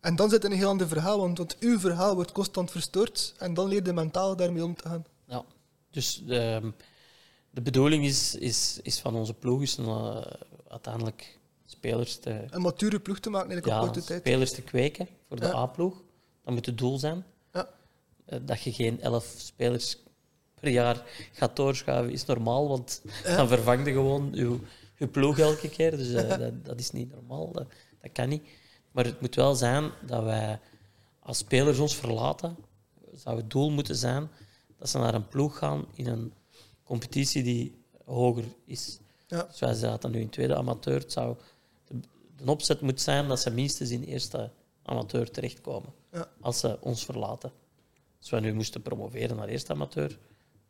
en 0.00 0.16
dan 0.16 0.30
zit 0.30 0.44
er 0.44 0.50
een 0.50 0.56
heel 0.56 0.68
ander 0.68 0.88
verhaal, 0.88 1.18
want, 1.18 1.38
want 1.38 1.58
uw 1.58 1.78
verhaal 1.78 2.14
wordt 2.14 2.32
constant 2.32 2.70
verstoord 2.70 3.34
en 3.38 3.54
dan 3.54 3.68
leer 3.68 3.84
je 3.84 3.92
mentaal 3.92 4.36
daarmee 4.36 4.64
om 4.64 4.74
te 4.74 4.88
gaan. 4.88 5.04
Ja. 5.26 5.44
Dus 5.90 6.22
ehm, 6.28 6.70
de 7.50 7.60
bedoeling 7.60 8.04
is, 8.04 8.34
is, 8.34 8.78
is 8.82 9.00
van 9.00 9.14
onze 9.14 9.34
ploeg 9.34 9.62
is 9.62 9.78
uh, 9.78 10.20
uiteindelijk 10.68 11.38
spelers 11.64 12.16
te, 12.16 12.44
een 12.50 12.62
mature 12.62 13.00
ploeg 13.00 13.18
te 13.18 13.30
maken 13.30 13.58
op 13.58 13.64
ja, 13.64 13.80
korte 13.80 14.04
tijd. 14.04 14.20
spelers 14.20 14.52
te 14.52 14.62
kweken 14.62 15.08
voor 15.28 15.40
de 15.40 15.46
Ja. 15.46 15.54
A-ploeg. 15.54 16.02
Dat 16.44 16.54
moet 16.54 16.66
het 16.66 16.78
doel 16.78 16.98
zijn. 16.98 17.24
Ja. 17.52 17.68
Eh, 18.24 18.38
dat 18.42 18.62
je 18.62 18.72
geen 18.72 19.00
elf 19.00 19.34
spelers 19.36 19.98
per 20.60 20.68
jaar 20.68 21.04
gaat 21.32 21.56
doorschuiven, 21.56 22.12
is 22.12 22.24
normaal, 22.24 22.68
want 22.68 23.02
dan 23.24 23.48
vervang 23.48 23.86
je 23.86 23.92
gewoon 23.92 24.30
je, 24.32 24.58
je 24.96 25.06
ploeg 25.06 25.38
elke 25.38 25.68
keer. 25.68 25.96
Dus 25.96 26.12
eh, 26.12 26.38
dat, 26.38 26.64
dat 26.64 26.80
is 26.80 26.90
niet 26.90 27.10
normaal, 27.10 27.52
dat, 27.52 27.66
dat 28.00 28.12
kan 28.12 28.28
niet. 28.28 28.48
Maar 28.98 29.06
het 29.06 29.20
moet 29.20 29.34
wel 29.34 29.54
zijn 29.54 29.90
dat 30.06 30.22
wij, 30.22 30.60
als 31.20 31.38
spelers 31.38 31.78
ons 31.78 31.96
verlaten, 31.96 32.56
zou 33.14 33.36
het 33.36 33.50
doel 33.50 33.70
moeten 33.70 33.96
zijn 33.96 34.28
dat 34.78 34.88
ze 34.88 34.98
naar 34.98 35.14
een 35.14 35.28
ploeg 35.28 35.58
gaan 35.58 35.86
in 35.94 36.06
een 36.06 36.32
competitie 36.84 37.42
die 37.42 37.74
hoger 38.04 38.44
is. 38.64 38.98
Ja. 39.26 39.42
Dus 39.42 39.60
wij 39.60 39.74
zaten 39.74 40.10
nu 40.10 40.20
in 40.20 40.28
tweede 40.28 40.56
amateur. 40.56 40.98
Het 40.98 41.12
zou 41.12 41.36
de, 42.36 42.50
opzet 42.50 42.80
moet 42.80 43.00
zijn 43.00 43.28
dat 43.28 43.40
ze 43.40 43.50
minstens 43.50 43.90
in 43.90 44.02
eerste 44.02 44.50
amateur 44.82 45.30
terechtkomen. 45.30 45.92
Ja. 46.12 46.30
Als 46.40 46.60
ze 46.60 46.78
ons 46.80 47.04
verlaten. 47.04 47.52
Als 48.18 48.30
wij 48.30 48.40
nu 48.40 48.54
moesten 48.54 48.82
promoveren 48.82 49.36
naar 49.36 49.48
eerste 49.48 49.72
amateur, 49.72 50.18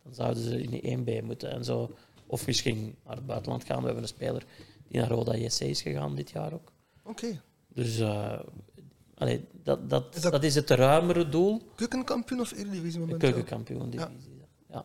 dan 0.02 0.14
zouden 0.14 0.42
ze 0.42 0.62
in 0.62 1.04
de 1.04 1.20
1B 1.20 1.24
moeten. 1.24 1.50
En 1.50 1.64
zo. 1.64 1.90
Of 2.26 2.46
misschien 2.46 2.96
naar 3.04 3.16
het 3.16 3.26
buitenland 3.26 3.64
gaan. 3.64 3.78
We 3.78 3.84
hebben 3.84 4.02
een 4.02 4.08
speler 4.08 4.44
die 4.88 5.00
naar 5.00 5.10
Roda 5.10 5.34
JC 5.34 5.60
is 5.60 5.82
gegaan 5.82 6.14
dit 6.14 6.30
jaar 6.30 6.52
ook. 6.52 6.72
Oké. 7.02 7.40
Dus 7.78 7.98
eh, 7.98 8.38
allee, 9.14 9.44
dat, 9.62 9.90
dat, 9.90 10.04
Is 10.14 10.20
dat, 10.22 10.32
dat- 10.32 10.42
is 10.44 10.54
het 10.54 10.70
ruimere 10.70 11.28
doel. 11.28 11.62
Keukenkampioen 11.74 12.40
of 12.40 12.52
Eredivisie 12.52 13.00
momenteel? 13.00 13.18
keukenkampioen 13.32 13.90
divisie. 13.90 14.40
Ja. 14.70 14.84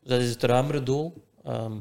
Dus 0.00 0.10
dat 0.10 0.20
is 0.20 0.30
het 0.30 0.42
ruimere 0.42 0.82
doel. 0.82 1.24
Ehm, 1.44 1.72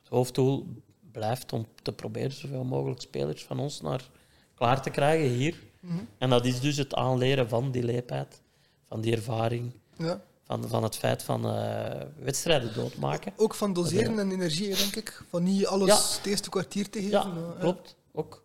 het 0.00 0.08
hoofddoel 0.08 0.66
blijft 1.12 1.52
om 1.52 1.66
te 1.82 1.92
proberen 1.92 2.32
zoveel 2.32 2.64
mogelijk 2.64 3.00
spelers 3.00 3.44
van 3.44 3.58
ons 3.58 3.80
naar 3.80 4.10
klaar 4.54 4.82
te 4.82 4.90
krijgen 4.90 5.28
hier. 5.28 5.62
Mhm. 5.80 5.94
En 6.18 6.30
dat 6.30 6.44
is 6.44 6.60
dus 6.60 6.76
het 6.76 6.94
aanleren 6.94 7.48
van 7.48 7.70
die 7.70 7.82
leefheid, 7.82 8.40
van 8.88 9.00
die 9.00 9.12
ervaring, 9.14 9.72
Ja. 9.98 10.20
van, 10.44 10.68
van 10.68 10.82
het 10.82 10.96
feit 10.96 11.22
van 11.22 11.46
eh, 11.46 12.02
wedstrijden 12.18 12.74
doodmaken. 12.74 13.32
Ook 13.36 13.54
van 13.54 13.72
doseren 13.72 14.18
en 14.18 14.30
energie, 14.30 14.76
denk 14.76 14.96
ik. 14.96 15.22
Van 15.30 15.42
niet 15.42 15.66
alles 15.66 15.88
Ja. 15.88 16.16
het 16.16 16.26
eerste 16.26 16.48
kwartier 16.50 16.90
te 16.90 16.98
geven. 16.98 17.10
Ja, 17.12 17.54
klopt. 17.58 17.96
Ook. 18.12 18.44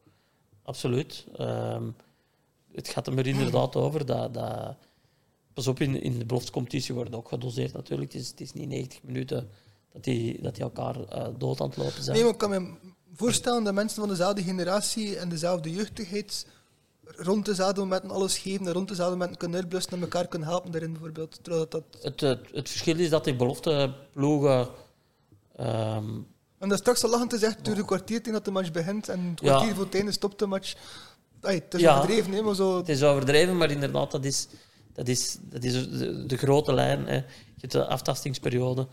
Absoluut. 0.63 1.25
Ehm, 1.35 1.83
het 2.71 2.87
gaat 2.87 3.07
er 3.07 3.27
inderdaad 3.27 3.75
over 3.75 4.05
dat... 4.05 4.33
dat 4.33 4.75
pas 5.53 5.67
op, 5.67 5.79
in, 5.79 6.01
in 6.01 6.19
de 6.19 6.25
beloftecompetitie 6.25 6.93
wordt 6.93 7.15
ook 7.15 7.27
gedoseerd 7.27 7.73
natuurlijk. 7.73 8.13
Het 8.13 8.21
is, 8.21 8.29
het 8.29 8.41
is 8.41 8.53
niet 8.53 8.67
90 8.67 9.03
minuten 9.03 9.49
dat 9.93 10.03
die, 10.03 10.41
dat 10.41 10.55
die 10.55 10.63
elkaar 10.63 11.03
eh, 11.03 11.27
dood 11.37 11.61
aan 11.61 11.67
het 11.67 11.77
lopen 11.77 12.03
zijn. 12.03 12.15
Nee, 12.15 12.25
maar 12.25 12.33
ik 12.33 12.39
kan 12.39 12.49
me 12.49 12.73
voorstellen 13.13 13.63
dat 13.63 13.73
mensen 13.73 13.99
van 13.99 14.09
dezelfde 14.09 14.43
generatie 14.43 15.17
en 15.17 15.29
dezelfde 15.29 15.71
jeugdigheid 15.71 16.47
rond 17.03 17.45
dezelfde 17.45 17.81
momenten 17.81 18.09
alles 18.09 18.37
geven 18.37 18.67
en 18.67 18.73
rond 18.73 18.87
dezelfde 18.87 19.15
momenten 19.15 19.37
kunnen 19.37 19.59
uitblussen 19.59 19.93
en 19.93 20.01
elkaar 20.01 20.27
kunnen 20.27 20.47
helpen 20.47 20.71
daarin 20.71 20.91
bijvoorbeeld. 20.91 21.39
Dat, 21.41 21.71
dat... 21.71 21.83
Het, 22.01 22.19
het, 22.21 22.47
het 22.51 22.69
verschil 22.69 22.99
is 22.99 23.09
dat 23.09 23.23
die 23.23 23.35
belofteploegen... 23.35 24.67
ehm 25.55 26.19
En 26.61 26.69
dat 26.69 26.79
straks 26.79 27.03
al 27.03 27.09
lachend 27.09 27.33
gezegd, 27.33 27.55
het 27.55 27.65
duurt 27.65 27.77
een 27.77 27.85
kwartier 27.85 28.17
tegen 28.17 28.33
dat 28.33 28.45
de 28.45 28.51
match 28.51 28.71
begint 28.71 29.09
en 29.09 29.19
het 29.29 29.39
Ja. 29.39 29.47
kwartier 29.55 29.75
voor 29.75 29.83
het 29.85 29.95
einde 29.95 30.11
stopt 30.11 30.39
de 30.39 30.45
match. 30.45 30.73
Ay, 31.41 31.53
het 31.55 31.73
is 31.73 31.81
Ja. 31.81 31.95
overdreven, 31.97 32.31
hè, 32.31 32.41
maar 32.41 32.55
zo... 32.55 32.77
Het 32.77 32.89
is 32.89 33.03
overdreven, 33.03 33.57
maar 33.57 33.71
inderdaad, 33.71 34.11
dat 34.11 34.25
is, 34.25 34.47
dat 34.93 35.07
is, 35.07 35.37
dat 35.41 35.63
is 35.63 35.73
de, 35.89 36.25
de 36.25 36.37
grote 36.37 36.73
lijn. 36.73 37.05
Hè. 37.07 37.15
Je 37.15 37.23
hebt 37.57 37.71
de 37.71 37.85
aftastingsperiode, 37.87 38.87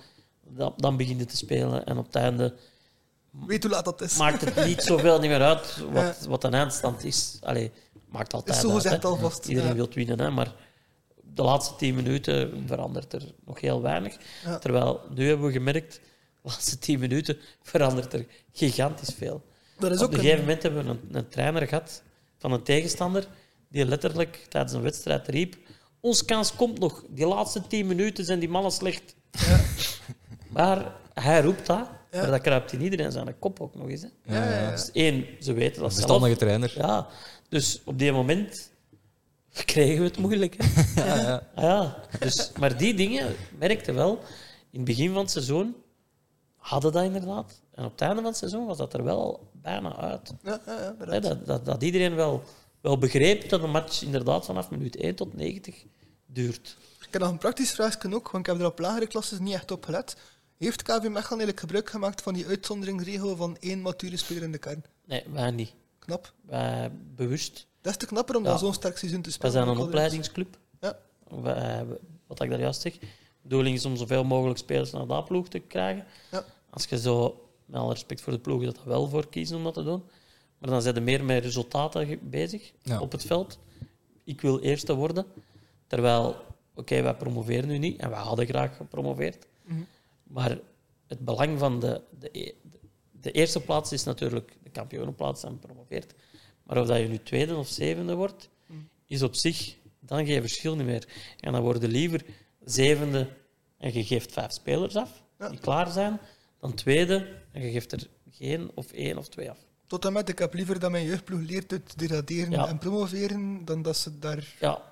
dan, 0.48 0.72
dan 0.76 0.96
begint 0.96 1.20
het 1.20 1.28
te 1.28 1.37
spelen 1.37 1.85
en 1.87 1.98
op 1.98 2.07
het 2.07 2.14
einde 2.14 2.54
Weet 3.46 3.62
hoe 3.62 3.72
laat 3.72 3.85
dat 3.85 4.00
is. 4.00 4.16
maakt 4.16 4.40
het 4.40 4.64
niet 4.66 4.83
zoveel 4.83 5.18
niet 5.20 5.31
meer 5.31 5.42
uit 5.42 5.76
wat, 5.92 6.18
Ja. 6.22 6.28
wat 6.28 6.44
een 6.44 6.54
eindstand 6.54 7.04
is. 7.04 7.38
Allee, 7.40 7.70
maakt 8.09 8.33
altijd 8.35 8.57
is 8.57 8.62
zo 8.62 8.68
uit. 8.72 8.83
gezegd 8.83 9.02
hè. 9.02 9.09
alvast. 9.09 9.46
Iedereen 9.46 9.68
ja. 9.70 9.74
wil 9.76 9.88
winnen, 9.94 10.20
hè, 10.20 10.31
maar 10.31 10.54
de 11.35 11.42
laatste 11.42 11.76
tien 11.76 11.94
minuten 11.94 12.64
verandert 12.66 13.12
er 13.12 13.22
nog 13.46 13.61
heel 13.61 13.83
weinig. 13.83 14.16
Ja. 14.44 14.59
Terwijl 14.59 15.00
nu 15.14 15.28
hebben 15.28 15.46
we 15.46 15.52
gemerkt, 15.52 15.94
de 15.94 16.00
laatste 16.48 16.78
tien 16.78 16.98
minuten 16.98 17.38
verandert 17.62 18.12
er 18.12 18.26
gigantisch 18.52 19.14
veel. 19.18 19.44
Dat 19.78 19.90
is 19.90 19.98
Op 19.98 20.04
ook 20.04 20.08
een 20.12 20.14
een- 20.18 20.20
gegeven 20.24 20.44
moment 20.44 20.62
hebben 20.62 20.84
we 20.84 20.90
een, 20.90 21.00
een 21.12 21.28
trainer 21.28 21.66
gehad 21.68 22.02
van 22.38 22.52
een 22.52 22.62
tegenstander 22.62 23.26
die 23.68 23.84
letterlijk 23.84 24.46
tijdens 24.48 24.72
een 24.72 24.82
wedstrijd 24.82 25.28
riep: 25.28 25.56
Ons 26.00 26.24
kans 26.24 26.54
komt 26.54 26.78
nog. 26.78 27.04
Die 27.08 27.26
laatste 27.26 27.66
tien 27.66 27.87
minuten 27.87 28.24
zijn 28.24 28.38
die 28.38 28.48
mannen 28.48 28.72
slecht. 28.72 29.14
Maar 30.48 30.92
hij 31.14 31.40
roept 31.42 31.66
dat, 31.66 31.88
Ja. 32.11 32.20
maar 32.20 32.30
dat 32.30 32.40
kruipt 32.40 32.72
in 32.72 32.82
iedereen 32.82 33.12
zijn 33.12 33.38
kop 33.38 33.61
ook 33.61 33.74
nog 33.74 33.88
eens. 33.88 34.02
Hè. 34.02 34.34
Ja, 34.34 34.44
ja, 34.50 34.61
ja. 34.61 34.70
Dus 34.70 34.90
één, 34.92 35.26
ze 35.40 35.52
weten 35.52 35.82
dat 35.82 35.92
zelf. 35.92 36.04
Verstandige 36.04 36.37
trainer. 36.37 36.72
Ja, 36.76 37.06
dus 37.48 37.80
op 37.84 37.98
die 37.98 38.12
moment 38.12 38.70
kregen 39.64 39.98
we 39.98 40.04
het 40.08 40.18
moeilijk. 40.18 40.54
Hè. 40.58 40.82
Ja, 41.04 41.16
ja. 41.16 41.42
Ah 41.54 41.62
ja, 41.64 41.96
dus, 42.18 42.50
maar 42.58 42.76
die 42.78 42.94
dingen 42.94 43.34
merkte 43.58 43.92
wel. 43.92 44.18
In 44.70 44.78
het 44.80 44.84
begin 44.84 45.12
van 45.12 45.22
het 45.22 45.30
seizoen 45.30 45.74
hadden 46.68 46.92
dat 46.92 47.04
inderdaad. 47.04 47.61
En 47.74 47.85
op 47.85 47.90
het 47.90 48.00
einde 48.00 48.16
van 48.16 48.24
het 48.24 48.37
seizoen 48.37 48.66
was 48.66 48.76
dat 48.76 48.94
er 48.94 49.04
wel 49.04 49.50
bijna 49.52 49.96
uit. 49.96 50.33
Ja, 50.42 50.61
ja, 50.66 50.94
ja, 50.98 51.20
dat, 51.20 51.46
dat, 51.46 51.64
dat 51.64 51.83
iedereen 51.83 52.14
wel, 52.14 52.42
wel 52.81 52.98
begreep 52.98 53.48
dat 53.48 53.62
een 53.62 53.70
match 53.70 54.02
inderdaad 54.02 54.44
vanaf 54.44 54.70
minuut 54.70 54.96
1 54.96 55.14
tot 55.14 55.35
90 55.35 55.85
duurt. 56.26 56.76
Ik 57.00 57.12
heb 57.12 57.22
nog 57.22 57.31
een 57.31 57.38
praktisch 57.38 57.70
vraagje 57.70 58.14
ook, 58.14 58.31
want 58.31 58.46
ik 58.46 58.52
heb 58.52 58.61
er 58.61 58.66
op 58.66 58.78
lagere 58.78 59.07
klassen 59.07 59.42
niet 59.42 59.54
echt 59.54 59.70
op 59.70 59.85
gelet. 59.85 60.16
Heeft 60.57 60.83
KV 60.83 60.90
Mechelen 60.90 61.14
eigenlijk 61.14 61.61
gebruik 61.61 61.90
gemaakt 61.90 62.22
van 62.22 62.35
die 62.35 62.46
uitzonderingsregel 62.46 63.37
van 63.37 63.57
één 63.61 63.83
mature 63.83 64.16
speler 64.16 64.42
in 64.42 64.52
de 64.52 64.59
kern? 64.59 64.85
Nee, 65.07 65.24
wij 65.33 65.50
niet. 65.50 65.74
Knap. 65.98 66.33
Wij 66.40 66.90
bewust. 67.14 67.66
Dat 67.81 67.92
is 67.92 67.98
te 67.98 68.07
knapper 68.07 68.37
om 68.37 68.42
dat 68.42 68.59
zo'n 68.59 68.74
sterk 68.74 68.98
seizoen 68.98 69.22
te 69.22 69.33
spelen. 69.33 69.52
zijn 69.52 69.68
een 69.68 69.78
opleidingsclub. 69.78 70.59
Ja. 70.81 70.98
Wij, 71.28 71.87
wat 72.26 72.42
ik 72.42 72.50
daar 72.50 72.61
juist 72.61 72.81
zeg. 72.81 72.98
De 72.98 73.07
bedoeling 73.42 73.76
is 73.76 73.85
om 73.85 73.96
zoveel 73.96 74.24
mogelijk 74.24 74.59
spelers 74.59 74.90
naar 74.90 75.07
dat 75.07 75.24
ploeg 75.24 75.48
te 75.48 75.59
krijgen. 75.59 76.04
Ja. 76.31 76.44
Als 76.70 76.85
je 76.85 76.98
zo, 76.98 77.44
met 77.66 77.81
alle 77.81 77.92
respect 77.92 78.20
voor 78.20 78.33
de 78.33 78.38
ploeg, 78.38 78.64
dat 78.64 78.85
wel 78.85 79.09
voor 79.09 79.28
kiezen 79.28 79.57
om 79.57 79.64
dat 79.64 79.74
te 79.74 79.83
doen. 79.83 80.02
Maar 80.59 80.70
dan 80.70 80.83
zijn 80.83 80.94
er 80.96 81.02
meer 81.02 81.24
met 81.24 81.42
resultaten 81.44 82.18
bezig 82.31 82.72
Ja. 82.83 83.00
op 83.00 83.12
het 83.12 83.24
veld. 83.24 83.59
Ik 84.24 84.40
wil 84.40 84.61
eerste 84.61 84.94
worden. 84.94 85.26
Terwijl, 85.87 86.37
oké, 86.74 87.02
wij 87.02 87.14
promoveren 87.14 87.68
nu 87.68 87.78
niet. 87.78 88.00
En 88.00 88.11
wij 88.11 88.18
hadden 88.18 88.46
graag 88.46 88.76
gepromoveerd. 88.76 89.46
Mhm. 89.64 89.81
Maar 90.22 90.59
het 91.07 91.24
belang 91.24 91.59
van 91.59 91.81
de, 91.81 92.00
de, 92.18 92.28
e- 92.33 92.52
de 93.20 93.31
eerste 93.31 93.61
plaats 93.61 93.92
is 93.92 94.04
natuurlijk 94.04 94.57
de 94.62 94.70
kampioenenplaats 94.70 95.42
en 95.44 95.59
promoveert. 95.59 96.14
Maar 96.62 96.81
of 96.81 96.87
dat 96.87 96.98
je 96.98 97.09
nu 97.09 97.22
tweede 97.22 97.57
of 97.57 97.68
zevende 97.68 98.14
wordt, 98.14 98.48
is 99.07 99.22
op 99.22 99.35
zich 99.35 99.76
dan 100.00 100.26
geen 100.26 100.40
verschil 100.40 100.76
niet 100.76 100.87
meer. 100.87 101.09
En 101.40 101.52
dan 101.52 101.62
worden 101.62 101.90
liever 101.90 102.24
zevende 102.64 103.28
en 103.78 103.92
je 103.92 104.04
geeft 104.04 104.33
vijf 104.33 104.52
spelers 104.52 104.96
af 104.96 105.22
Ja. 105.38 105.48
die 105.48 105.59
klaar 105.59 105.90
zijn, 105.90 106.20
dan 106.61 106.75
tweede 106.75 107.29
en 107.53 107.62
je 107.62 107.71
geeft 107.71 107.92
er 107.92 108.09
geen 108.31 108.71
of 108.75 108.92
één 108.92 109.18
of 109.18 109.29
twee 109.29 109.51
af. 109.51 109.59
Tot 109.87 110.05
en 110.05 110.12
met, 110.12 110.29
ik 110.29 110.38
heb 110.38 110.55
liever 110.55 110.79
dat 110.81 110.90
mijn 110.90 111.05
jeugdploeg 111.05 111.40
leert 111.40 111.73
uit 111.73 111.99
degraderen 111.99 112.51
Ja. 112.51 112.68
en 112.68 112.79
promoveren, 112.79 113.64
dan 113.64 113.83
dat 113.83 113.97
ze 113.97 114.18
daar 114.18 114.55
Ja, 114.61 114.83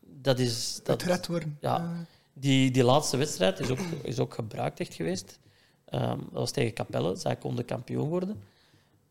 dat 0.00 0.38
is... 0.38 0.74
dat, 0.76 0.86
Dat, 0.86 1.02
gered 1.02 1.26
worden. 1.26 1.58
ja. 1.60 2.06
Die, 2.32 2.70
die 2.70 2.84
laatste 2.84 3.16
wedstrijd 3.16 3.60
is 3.60 3.68
ook, 3.70 3.78
is 4.02 4.18
ook 4.18 4.34
gebruikt 4.34 4.80
echt 4.80 4.94
geweest. 4.94 5.38
Ehm, 5.84 6.18
dat 6.18 6.32
was 6.32 6.50
tegen 6.50 6.72
Capelle. 6.72 7.16
Zij 7.16 7.36
konden 7.36 7.64
kampioen 7.64 8.08
worden. 8.08 8.42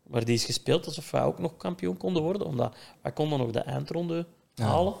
Maar 0.02 0.24
die 0.24 0.34
is 0.34 0.44
gespeeld 0.44 0.86
alsof 0.86 1.10
wij 1.10 1.22
ook 1.22 1.38
nog 1.38 1.56
kampioen 1.56 1.96
konden 1.96 2.22
worden. 2.22 2.46
Omdat 2.46 2.76
wij 3.02 3.12
konden 3.12 3.38
nog 3.38 3.50
de 3.50 3.60
eindronde 3.60 4.26
Ja. 4.54 4.64
halen. 4.64 4.94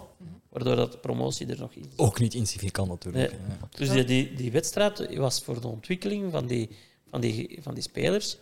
Waardoor 0.48 0.76
dat 0.76 0.92
de 0.92 0.98
promotie 0.98 1.46
er 1.46 1.58
nog 1.58 1.72
in. 1.72 1.90
Ook 1.96 2.20
niet 2.20 2.34
insignificant 2.34 2.88
natuurlijk. 2.88 3.30
Nee. 3.30 3.40
Ja. 3.48 3.68
Dus 3.78 3.90
die, 3.90 4.04
die, 4.04 4.34
die 4.34 4.52
wedstrijd 4.52 5.16
was 5.16 5.42
voor 5.42 5.60
de 5.60 5.68
ontwikkeling 5.68 6.32
van 6.32 6.46
die, 6.46 6.68
van, 7.14 7.22
die, 7.22 7.58
van 7.62 7.74
die 7.74 7.82
spelers. 7.82 8.36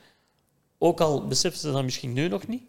Ook 0.79 1.01
al 1.01 1.27
beseffen 1.27 1.61
ze 1.61 1.73
dat 1.73 1.85
misschien 1.85 2.13
nu 2.13 2.29
nog 2.29 2.47
niet, 2.47 2.63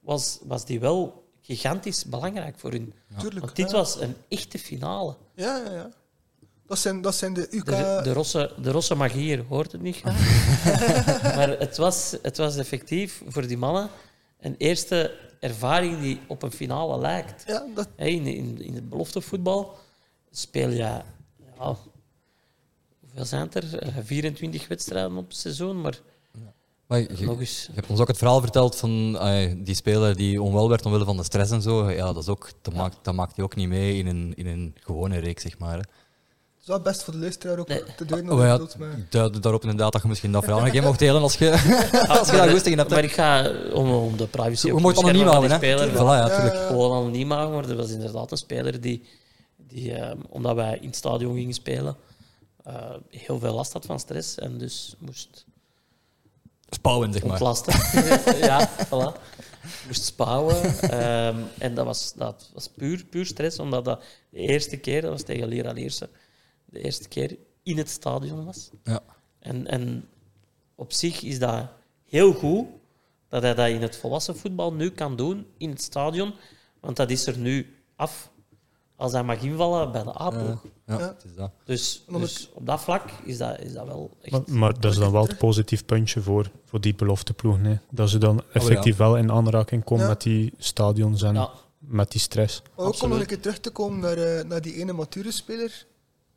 was, 0.00 0.38
was 0.42 0.64
die 0.64 0.80
wel 0.80 1.24
gigantisch 1.40 2.04
belangrijk 2.04 2.58
voor 2.58 2.70
hun. 2.70 2.94
Tuurlijk. 3.18 3.44
Want 3.44 3.56
dit 3.56 3.70
ja. 3.70 3.76
was 3.76 4.00
een 4.00 4.16
echte 4.28 4.58
finale. 4.58 5.16
Ja, 5.34 5.56
ja, 5.56 5.72
ja. 5.72 5.90
Dat 6.66 6.78
zijn, 6.78 7.02
dat 7.02 7.14
zijn 7.14 7.34
de 7.34 7.48
UK... 7.50 7.64
De, 7.64 8.00
de, 8.02 8.12
rosse, 8.12 8.52
de 8.62 8.70
rosse 8.70 8.94
magie 8.94 9.22
hier 9.22 9.44
hoort 9.48 9.72
het 9.72 9.82
niet 9.82 9.96
graag. 9.96 10.18
maar 11.36 11.48
het 11.48 11.76
was, 11.76 12.16
het 12.22 12.36
was 12.36 12.56
effectief 12.56 13.22
voor 13.26 13.46
die 13.46 13.58
mannen 13.58 13.88
een 14.40 14.54
eerste 14.58 15.18
ervaring 15.40 16.00
die 16.00 16.20
op 16.26 16.42
een 16.42 16.52
finale 16.52 16.98
lijkt. 16.98 17.42
Ja, 17.46 17.66
dat, 17.74 17.88
In, 17.96 18.26
in, 18.26 18.62
in 18.62 18.74
het 18.74 18.88
beloftevoetbal 18.88 19.76
speel 20.30 20.68
je, 20.68 20.76
ja, 20.76 21.76
hoeveel 23.14 23.24
zijn 23.38 23.48
er? 23.52 23.78
Eh, 23.78 23.94
24 24.04 24.68
wedstrijden 24.68 25.16
op 25.16 25.28
het 25.28 25.36
seizoen, 25.36 25.80
maar 25.80 26.00
Maar 26.86 27.00
je, 27.00 27.08
nog 27.20 27.40
eens. 27.40 27.64
je 27.66 27.72
hebt 27.74 27.86
ons 27.90 28.00
ook 28.00 28.08
het 28.08 28.18
verhaal 28.18 28.40
verteld 28.40 28.76
van 28.76 29.18
ai, 29.18 29.62
die 29.62 29.74
speler 29.74 30.16
die 30.16 30.42
onwel 30.42 30.68
werd 30.68 30.84
omwille 30.86 31.04
van 31.04 31.16
de 31.16 31.22
stress 31.24 31.50
en 31.50 31.62
zo. 31.62 31.90
Ja, 31.90 32.12
dat, 32.12 32.22
is 32.22 32.28
ook, 32.28 32.50
dat, 32.62 32.74
maakt, 32.74 32.96
dat 33.02 33.14
maakt 33.14 33.36
hij 33.36 33.44
ook 33.44 33.56
niet 33.56 33.68
mee 33.68 33.98
in 33.98 34.06
een, 34.06 34.32
in 34.36 34.46
een 34.46 34.74
gewone 34.80 35.18
reeks, 35.18 35.42
zeg 35.42 35.58
maar. 35.58 35.72
hè. 35.72 35.78
het 35.78 35.88
is 36.60 36.66
wel 36.66 36.80
best 36.80 37.02
voor 37.02 37.12
de 37.12 37.18
luisteraar 37.20 37.58
ook 37.58 37.68
Nee. 37.68 37.82
te 37.96 38.04
duiden. 38.04 38.32
Oh, 38.32 38.38
ja, 38.40 38.58
duidde 39.10 39.38
daarop 39.40 39.62
inderdaad 39.62 39.92
dat 39.92 40.02
je 40.02 40.08
misschien 40.08 40.32
dat 40.32 40.44
verhaal 40.44 40.62
nog 40.62 40.70
geen 40.72 40.82
mocht 40.90 40.98
delen 40.98 41.22
als 41.22 41.34
je, 41.36 41.50
als 42.18 42.30
je 42.30 42.36
dat 42.36 42.50
goesting 42.50 42.72
in 42.72 42.78
hebt. 42.78 42.90
Maar 42.90 43.04
ik 43.04 43.12
ga, 43.12 43.50
om, 43.72 43.90
om 43.90 44.16
de 44.16 44.26
privacy 44.26 44.66
We 44.66 44.72
op 44.72 44.78
te 44.78 44.82
mogen 44.84 45.02
anoniem 45.02 45.26
houden, 45.26 45.50
hè? 45.50 45.58
die 45.58 45.68
Voilà, 45.74 45.92
speler, 45.92 46.04
ja, 46.04 46.26
Ja, 46.44 46.66
gewoon 46.66 46.96
anoniem 46.96 47.30
houden, 47.30 47.54
maar 47.60 47.68
er 47.70 47.76
was 47.76 47.90
inderdaad 47.90 48.30
een 48.30 48.36
speler 48.36 48.80
die, 48.80 49.02
die 49.56 49.92
eh, 49.94 50.14
omdat 50.28 50.54
wij 50.54 50.78
in 50.80 50.86
het 50.86 50.96
stadion 50.96 51.34
gingen 51.36 51.54
spelen, 51.54 51.96
eh, 52.64 52.96
heel 53.08 53.38
veel 53.38 53.54
last 53.54 53.72
had 53.72 53.86
van 53.86 54.00
stress 54.00 54.38
en 54.38 54.58
dus 54.58 54.94
moest 54.98 55.46
Spouwen, 56.68 57.12
zeg 57.12 57.22
maar. 57.22 57.30
ontlasten. 57.30 57.74
ja, 58.48 58.70
voilà. 58.86 59.20
Moest 59.86 60.04
spouwen. 60.04 60.78
Ehm, 60.80 61.42
en 61.58 61.74
dat 61.74 61.84
was, 61.84 62.12
dat 62.16 62.50
was 62.54 62.68
puur, 62.68 63.04
puur 63.04 63.26
stress, 63.26 63.58
omdat 63.58 63.84
dat 63.84 64.02
de 64.30 64.38
eerste 64.38 64.76
keer, 64.76 65.00
dat 65.00 65.10
was 65.10 65.22
tegen 65.22 65.48
Lira 65.48 65.72
de 65.72 65.90
eerste 66.72 67.08
keer 67.08 67.36
in 67.62 67.78
het 67.78 67.88
stadion 67.88 68.44
was. 68.44 68.70
Ja. 68.84 69.00
En, 69.38 69.66
en 69.66 70.08
op 70.74 70.92
zich 70.92 71.22
is 71.22 71.38
dat 71.38 71.68
heel 72.04 72.32
goed 72.32 72.66
dat 73.28 73.42
hij 73.42 73.54
dat 73.54 73.68
in 73.68 73.82
het 73.82 73.96
volwassen 73.96 74.36
voetbal 74.36 74.72
nu 74.72 74.90
kan 74.90 75.16
doen, 75.16 75.46
in 75.58 75.70
het 75.70 75.82
stadion. 75.82 76.34
Want 76.80 76.96
dat 76.96 77.10
is 77.10 77.26
er 77.26 77.38
nu 77.38 77.76
af 77.96 78.30
als 78.96 79.12
hij 79.12 79.22
mag 79.22 79.42
invallen 79.42 79.92
bij 79.92 80.02
de 80.02 80.20
A-ploeg. 80.20 80.62
Ja, 80.86 80.98
Ja. 80.98 81.08
het 81.08 81.24
is 81.24 81.34
dat. 81.34 81.50
Dus, 81.64 82.04
dus 82.08 82.50
op 82.52 82.66
dat 82.66 82.80
vlak 82.80 83.10
is 83.24 83.38
dat, 83.38 83.58
is 83.60 83.72
dat 83.72 83.86
wel 83.86 84.10
echt... 84.22 84.32
Maar, 84.32 84.56
maar 84.58 84.80
dat 84.80 84.92
is 84.92 84.98
dan 84.98 85.12
wel 85.12 85.26
het 85.26 85.38
positief 85.38 85.84
puntje 85.84 86.20
voor, 86.20 86.50
voor 86.64 86.80
die 86.80 86.94
belofteploeg. 86.94 87.58
Nee? 87.58 87.78
Dat 87.90 88.10
ze 88.10 88.18
dan 88.18 88.42
effectief 88.52 88.96
wel 88.96 89.16
in 89.16 89.30
aanraking 89.32 89.84
komen 89.84 90.04
Ja. 90.04 90.10
met 90.10 90.22
die 90.22 90.52
stadions 90.58 91.22
en 91.22 91.34
Ja, 91.34 91.50
met 91.78 92.10
die 92.10 92.20
stress. 92.20 92.60
Maar 92.62 92.70
ook 92.72 92.78
om 92.78 92.86
Absoluut. 92.86 93.12
nog 93.12 93.20
een 93.22 93.26
keer 93.26 93.40
terug 93.40 93.58
te 93.60 93.70
komen 93.70 93.98
naar, 93.98 94.16
eh, 94.16 94.44
naar 94.44 94.60
die 94.60 94.74
ene 94.74 94.92
mature 94.92 95.30
speler. 95.32 95.86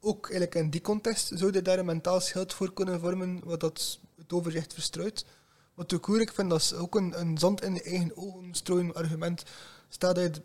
Ook 0.01 0.23
eigenlijk 0.29 0.55
in 0.55 0.69
die 0.69 0.81
context 0.81 1.31
zou 1.35 1.53
je 1.53 1.61
daar 1.61 1.79
een 1.79 1.85
mentaal 1.85 2.19
schild 2.19 2.53
voor 2.53 2.73
kunnen 2.73 2.99
vormen, 2.99 3.41
wat 3.43 3.59
dat 3.59 3.99
het 4.17 4.33
overzicht 4.33 4.73
verstrooit. 4.73 5.25
Wat 5.73 5.93
ook 5.93 6.09
ik 6.09 6.31
vind 6.33 6.49
dat 6.49 6.59
is 6.59 6.73
ook 6.73 6.95
een, 6.95 7.19
een 7.19 7.37
zand 7.37 7.63
in 7.63 7.73
de 7.73 7.81
eigen 7.83 8.11
ogen 8.17 8.47
strooien 8.51 8.93
argument. 8.93 9.43
Stel 9.89 10.13
dat 10.13 10.23
je 10.35 10.41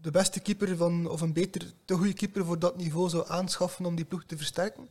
de- 0.00 0.10
beste 0.10 0.40
keeper 0.40 0.76
van, 0.76 1.08
of 1.08 1.20
een 1.20 1.32
beter, 1.32 1.72
te 1.84 1.94
goede 1.94 2.12
keeper 2.12 2.44
voor 2.44 2.58
dat 2.58 2.76
niveau 2.76 3.08
zou 3.08 3.24
aanschaffen 3.28 3.84
om 3.84 3.94
die 3.94 4.04
ploeg 4.04 4.24
te 4.26 4.36
versterken, 4.36 4.88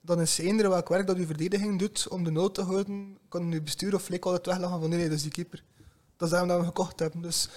dan 0.00 0.20
is 0.20 0.38
eender 0.38 0.68
welk 0.68 0.88
werk 0.88 1.06
dat 1.06 1.16
uw 1.16 1.26
verdediging 1.26 1.78
doet 1.78 2.08
om 2.08 2.24
de 2.24 2.30
nood 2.30 2.54
te 2.54 2.62
houden, 2.62 3.18
kan 3.28 3.52
uw 3.52 3.62
bestuur 3.62 3.94
of 3.94 4.02
flik 4.02 4.24
altijd 4.24 4.46
weglachen 4.46 4.80
van 4.80 4.88
nee, 4.88 4.98
nee, 4.98 5.08
dat 5.08 5.16
is 5.16 5.22
die 5.22 5.32
keeper. 5.32 5.62
Dat 6.16 6.26
is 6.28 6.30
daarom 6.30 6.48
dat 6.48 6.58
we 6.60 6.64
gekocht 6.66 6.98
hebben. 7.00 7.22
Dus 7.22 7.48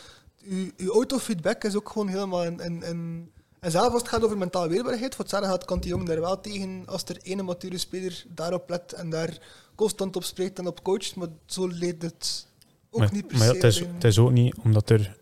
uw, 0.43 0.69
uw 0.77 0.91
autofeedback 0.91 1.63
is 1.63 1.75
ook 1.75 1.89
gewoon 1.89 2.07
helemaal 2.07 2.43
in, 2.43 2.59
in, 2.59 2.83
in- 2.83 3.31
En 3.59 3.71
zelfs 3.71 3.89
als 3.93 4.01
het 4.01 4.11
gaat 4.11 4.23
over 4.23 4.37
mentale 4.37 4.69
weerbaarheid, 4.69 5.15
voor 5.15 5.23
hetzelfde 5.23 5.49
gaat, 5.49 5.65
kan 5.65 5.79
die 5.79 5.89
jongen 5.89 6.05
daar 6.05 6.19
wel 6.19 6.41
tegen 6.41 6.83
als 6.85 7.03
er 7.03 7.17
ene 7.21 7.43
mature 7.43 7.77
speler 7.77 8.25
daarop 8.27 8.69
let 8.69 8.93
en 8.93 9.09
daar 9.09 9.37
constant 9.75 10.15
op 10.15 10.23
spreekt 10.23 10.59
en 10.59 10.67
op 10.67 10.83
coacht. 10.83 11.15
Maar 11.15 11.27
zo 11.45 11.67
leed 11.67 12.01
het 12.01 12.47
ook 12.89 12.99
Maar, 12.99 13.13
niet 13.13 13.27
per 13.27 13.37
maar 13.37 13.45
ja, 13.47 13.51
se. 13.53 13.57
het, 13.57 13.65
is, 13.75 13.79
het 13.79 14.03
is 14.03 14.19
ook 14.19 14.31
niet 14.31 14.55
omdat 14.63 14.89
er 14.89 15.17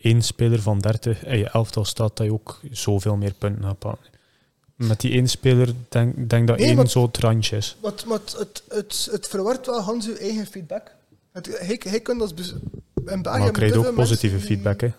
één 0.00 0.22
speler 0.22 0.62
van 0.62 0.78
30 0.78 1.24
in 1.24 1.38
je 1.38 1.48
elftal 1.50 1.84
staat 1.84 2.16
dat 2.16 2.26
je 2.26 2.32
ook 2.32 2.60
zoveel 2.70 3.16
meer 3.16 3.32
punten 3.38 3.64
gaat 3.64 3.78
pakken. 3.78 4.06
Met 4.74 5.00
die 5.00 5.12
één 5.12 5.28
speler 5.28 5.68
denk 5.88 6.30
denk 6.30 6.46
dat 6.48 6.58
Nee, 6.58 6.66
één 6.66 6.76
maar- 6.76 6.88
zo 6.88 7.02
het 7.02 7.18
randje 7.18 7.56
is. 7.56 7.76
Want, 7.80 8.04
want 8.04 8.36
het, 8.38 8.62
het, 8.68 9.08
het 9.10 9.28
verwart 9.28 9.66
wel 9.66 9.80
Hans 9.80 10.06
uw 10.08 10.14
eigen 10.16 10.46
feedback. 10.46 10.94
Het, 11.32 11.46
hij, 11.66 11.80
hij 11.88 12.00
kan 12.00 12.20
als 12.20 12.30
in 12.30 12.36
België 12.94 13.22
Maar 13.22 13.22
je 13.22 13.30
hebben 13.30 13.52
krijgt 13.52 13.74
te 13.74 13.86
ook 13.86 13.94
positieve 13.94 14.36
die- 14.36 14.46
feedback. 14.46 14.80
Hè. 14.80 14.92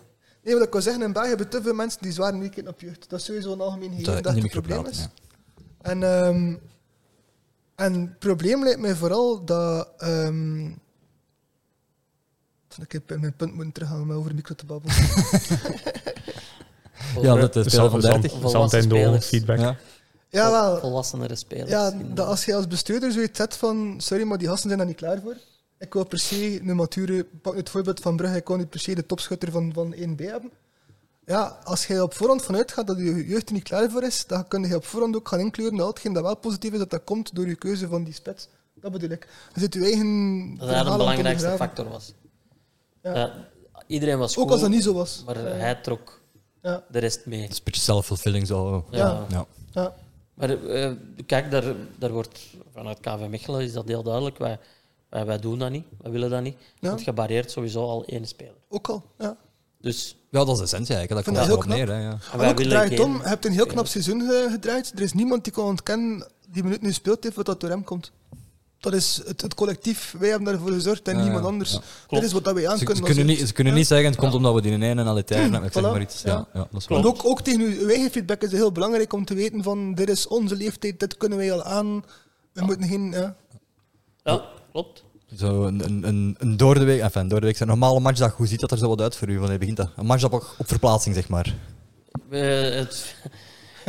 Nee, 0.44 0.54
wat 0.54 0.66
ik 0.66 0.72
wil 0.72 0.82
zeggen, 0.82 1.02
in 1.02 1.12
België 1.12 1.28
hebben 1.28 1.48
te 1.48 1.62
veel 1.62 1.74
mensen 1.74 2.02
die 2.02 2.12
zwaar 2.12 2.34
niet 2.34 2.68
op 2.68 2.80
jeugd. 2.80 3.08
Dat 3.08 3.18
is 3.18 3.24
sowieso 3.24 3.52
een 3.52 3.60
algemeen 3.60 3.90
gegeven 3.90 4.12
Dat 4.14 4.22
dat 4.22 4.42
het 4.42 4.50
probleem 4.50 4.86
is. 4.86 4.98
ja. 4.98 5.10
En, 5.82 6.02
ehm, 6.02 6.54
en 7.74 7.92
het 8.00 8.18
probleem 8.18 8.62
lijkt 8.62 8.80
mij 8.80 8.94
vooral 8.94 9.44
dat. 9.44 9.88
Ik 12.78 12.92
heb 12.92 13.20
mijn 13.20 13.34
punt 13.36 13.54
moeten 13.54 13.72
teruggaan 13.72 14.00
om 14.00 14.12
over 14.12 14.28
de 14.28 14.36
micro 14.36 14.54
te 14.54 14.66
babbelen. 14.66 14.96
Ja, 17.22 17.34
dat 17.34 17.56
is 17.56 17.72
speler 17.72 17.90
van 17.90 18.00
30. 18.00 18.32
Volwassen 18.32 18.70
Zand 18.70 18.84
spelers. 18.84 19.26
feedback. 19.26 19.58
Ja. 19.58 19.76
ja, 20.28 20.50
wel. 20.50 20.78
volwassenere 20.78 21.34
spelers. 21.34 21.70
Ja, 21.70 21.92
dat 22.14 22.26
als 22.26 22.44
je 22.44 22.54
als 22.54 22.66
bestuurder 22.66 23.12
zoiets 23.12 23.38
zet 23.38 23.56
van. 23.56 23.94
Sorry, 23.98 24.24
maar 24.24 24.38
die 24.38 24.48
gasten 24.48 24.66
zijn 24.66 24.78
daar 24.78 24.88
niet 24.88 24.96
klaar 24.96 25.20
voor. 25.20 25.36
Ik 25.78 25.92
wil 25.92 26.04
per 26.06 26.18
se 26.18 26.60
een 26.60 26.76
mature. 26.76 27.26
Pak 27.42 27.56
het 27.56 27.70
voorbeeld 27.70 28.00
van 28.00 28.16
Brugge, 28.16 28.36
ik 28.36 28.48
wil 28.48 28.56
niet 28.56 28.70
per 28.70 28.80
se 28.80 28.94
de 28.94 29.06
topschutter 29.06 29.50
van, 29.50 29.72
van 29.72 29.94
1B 29.94 30.24
hebben. 30.24 30.50
Ja, 31.24 31.58
als 31.64 31.86
je 31.86 32.02
op 32.02 32.14
voorhand 32.14 32.42
vanuit 32.42 32.72
gaat 32.72 32.86
dat 32.86 32.98
je 32.98 33.26
jeugd 33.26 33.48
er 33.48 33.54
niet 33.54 33.62
klaar 33.62 33.90
voor 33.90 34.02
is, 34.02 34.26
dan 34.26 34.48
kun 34.48 34.68
je 34.68 34.76
op 34.76 34.84
voorhand 34.84 35.16
ook 35.16 35.28
gaan 35.28 35.40
inkleuren 35.40 35.76
dat 35.76 35.88
hetgeen 35.88 36.12
dat 36.12 36.22
wel 36.22 36.36
positief 36.36 36.72
is, 36.72 36.78
dat 36.78 36.90
dat 36.90 37.04
komt 37.04 37.34
door 37.34 37.46
je 37.46 37.54
keuze 37.54 37.88
van 37.88 38.04
die 38.04 38.14
spits. 38.14 38.48
Dat 38.74 38.92
bedoel 38.92 39.10
ik. 39.10 39.28
Je 39.54 39.60
zit 39.60 39.74
je 39.74 39.84
eigen. 39.84 40.56
dat 40.58 40.68
dat 40.68 40.84
de 40.84 40.96
belangrijkste 40.96 41.54
factor 41.56 41.88
was. 41.88 42.12
Ja. 43.02 43.14
Ja, 43.14 43.32
iedereen 43.86 44.18
was 44.18 44.36
Ook 44.36 44.42
goed, 44.42 44.52
als 44.52 44.60
dat 44.60 44.70
niet 44.70 44.82
zo 44.82 44.94
was. 44.94 45.22
maar 45.26 45.38
Ja. 45.38 45.44
hij 45.44 45.74
trok 45.74 46.20
Ja, 46.62 46.84
de 46.90 46.98
rest 46.98 47.26
mee. 47.26 47.40
Het 47.42 47.50
is 47.50 47.56
een 47.58 47.64
beetje 47.64 47.80
self-fulfilling 47.80 48.46
zo. 48.46 48.84
Ja. 48.90 48.98
Ja. 48.98 49.26
Ja. 49.28 49.46
ja. 49.70 49.94
Maar 50.34 50.64
eh, 50.66 50.92
kijk, 51.26 51.50
daar, 51.50 51.64
daar 51.98 52.12
wordt 52.12 52.40
vanuit 52.72 53.00
KV 53.00 53.26
Mechelen 53.28 53.60
is 53.60 53.72
dat 53.72 53.88
heel 53.88 54.02
duidelijk. 54.02 54.38
Wij, 54.38 54.58
wij, 55.08 55.26
wij 55.26 55.38
doen 55.38 55.58
dat 55.58 55.70
niet, 55.70 55.84
wij 56.02 56.10
willen 56.10 56.30
dat 56.30 56.42
niet. 56.42 56.56
Ja. 56.78 56.88
Want 56.88 57.04
je 57.04 57.12
barreert 57.12 57.50
sowieso 57.50 57.84
al 57.86 58.04
één 58.04 58.26
speler. 58.26 58.54
ook 58.68 58.88
al. 58.88 59.02
Ja. 59.18 59.36
Dus 59.80 60.16
ja, 60.30 60.38
dat 60.38 60.48
is 60.48 60.56
de 60.56 60.62
essentie 60.62 60.94
eigenlijk. 60.94 61.26
Dat 61.26 61.34
Ik 61.34 61.40
komt 61.40 61.50
erop 61.52 61.64
heel 61.64 61.76
neer. 61.76 61.88
Hè, 61.94 62.02
ja. 62.02 62.18
en 62.32 62.38
wij 62.38 62.50
ook, 62.50 62.56
willen 62.56 62.72
draai 62.72 62.88
het 62.90 62.98
geen 62.98 63.08
om, 63.08 63.16
je 63.16 63.28
hebt 63.28 63.44
een 63.44 63.52
heel 63.52 63.66
knap 63.66 63.86
seizoen 63.86 64.20
gedraaid. 64.50 64.92
Er 64.94 65.02
is 65.02 65.12
niemand 65.12 65.44
die 65.44 65.52
kan 65.52 65.64
ontkennen 65.64 66.26
die 66.48 66.62
minuut 66.62 66.82
nu 66.82 66.92
speelt 66.92 67.24
heeft 67.24 67.36
wat 67.36 67.46
dat 67.46 67.60
door 67.60 67.70
hem 67.70 67.84
komt. 67.84 68.12
Dat 68.80 68.92
is 68.94 69.20
het, 69.26 69.40
het 69.42 69.54
collectief. 69.54 70.14
Wij 70.18 70.28
hebben 70.28 70.48
daarvoor 70.52 70.72
gezorgd 70.72 71.08
en 71.08 71.16
Ja, 71.16 71.22
niemand 71.22 71.44
anders. 71.44 71.72
ja. 71.72 71.80
Dat 72.08 72.22
is 72.22 72.32
wat 72.32 72.44
dat 72.44 72.54
wij 72.54 72.68
aan 72.68 72.78
Ze, 72.78 72.84
kunnen. 72.84 73.06
ze 73.06 73.12
kunnen 73.14 73.26
niet, 73.36 73.46
ze 73.46 73.52
kunnen 73.52 73.72
Ja. 73.72 73.78
niet 73.78 73.88
zeggen 73.88 74.06
het 74.10 74.16
komt 74.18 74.30
Ja. 74.30 74.36
omdat 74.36 74.54
we 74.54 74.60
die 74.60 74.72
ene 74.72 74.86
en 74.86 74.98
al 75.06 75.14
die 75.14 75.24
tijd 75.24 75.40
hebben. 75.40 75.62
Ik 75.64 75.72
zeg 75.72 75.82
maar 75.82 76.00
iets. 76.00 76.22
Ja, 76.22 76.30
Ja. 76.32 76.46
ja, 76.54 76.68
dat 76.72 76.80
is 76.80 77.04
ook, 77.04 77.24
ook 77.24 77.40
tegen 77.40 77.60
uw 77.60 77.88
eigen 77.88 78.10
feedback 78.10 78.42
is 78.42 78.50
het 78.50 78.56
heel 78.60 78.72
belangrijk 78.72 79.12
om 79.12 79.24
te 79.24 79.34
weten 79.34 79.62
van 79.62 79.94
dit 79.94 80.08
is 80.08 80.26
onze 80.26 80.56
leeftijd, 80.56 81.00
dit 81.00 81.16
kunnen 81.16 81.38
wij 81.38 81.52
al 81.52 81.62
aan. 81.62 82.04
We 82.52 82.64
moeten 82.64 82.88
geen... 82.88 83.10
Ja. 83.10 83.34
Ja, 84.24 84.42
klopt. 84.72 85.04
Zo 85.36 85.64
een, 85.64 85.84
een, 85.84 86.08
een, 86.08 86.34
een 86.38 86.56
door 86.56 86.74
de 86.74 86.84
week, 86.84 87.00
enfin, 87.00 87.28
door 87.28 87.40
de 87.40 87.46
week, 87.46 87.60
een 87.60 87.66
normale 87.66 88.00
matchdag, 88.00 88.36
hoe 88.36 88.46
ziet 88.46 88.60
dat 88.60 88.70
er 88.70 88.78
zo 88.78 88.88
wat 88.88 89.00
uit 89.00 89.16
voor 89.16 89.28
u? 89.28 89.38
Wanneer 89.38 89.58
begint 89.58 89.76
dat? 89.76 89.90
Een 89.96 90.06
matchdag 90.06 90.32
op, 90.32 90.54
op 90.58 90.68
verplaatsing, 90.68 91.14
zeg 91.14 91.28
maar. 91.28 91.54
Eh, 92.30 92.40
het, 92.74 93.14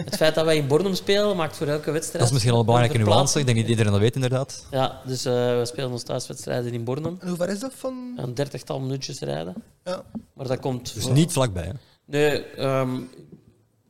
het 0.05 0.15
feit 0.15 0.35
dat 0.35 0.45
wij 0.45 0.57
in 0.57 0.67
Bornem 0.67 0.93
spelen 0.93 1.35
maakt 1.35 1.57
voor 1.57 1.67
elke 1.67 1.91
wedstrijd. 1.91 2.17
Dat 2.17 2.27
is 2.27 2.31
misschien 2.31 2.53
al 2.53 2.59
een 2.59 2.65
belangrijke 2.65 2.97
nuance. 2.97 3.39
Ik 3.39 3.45
denk 3.45 3.57
niet 3.57 3.67
iedereen 3.67 3.91
dat 3.91 4.01
weet, 4.01 4.15
inderdaad. 4.15 4.65
Ja, 4.71 5.01
dus 5.05 5.25
eh, 5.25 5.33
we 5.33 5.65
spelen 5.65 5.91
ons 5.91 6.03
thuiswedstrijden 6.03 6.73
in 6.73 6.83
Bornem. 6.83 7.17
En 7.19 7.27
hoe 7.27 7.37
ver 7.37 7.49
is 7.49 7.59
dat 7.59 7.73
van... 7.75 8.13
Een 8.17 8.33
dertigtal 8.33 8.79
minuutjes 8.79 9.19
rijden. 9.19 9.55
Ja. 9.83 10.03
Maar 10.33 10.47
dat 10.47 10.59
komt. 10.59 10.93
Dus 10.93 11.03
voor- 11.03 11.11
niet 11.13 11.31
vlakbij. 11.31 11.63
Hè. 11.63 11.71
Nee, 12.05 12.45
ehm, 12.45 12.99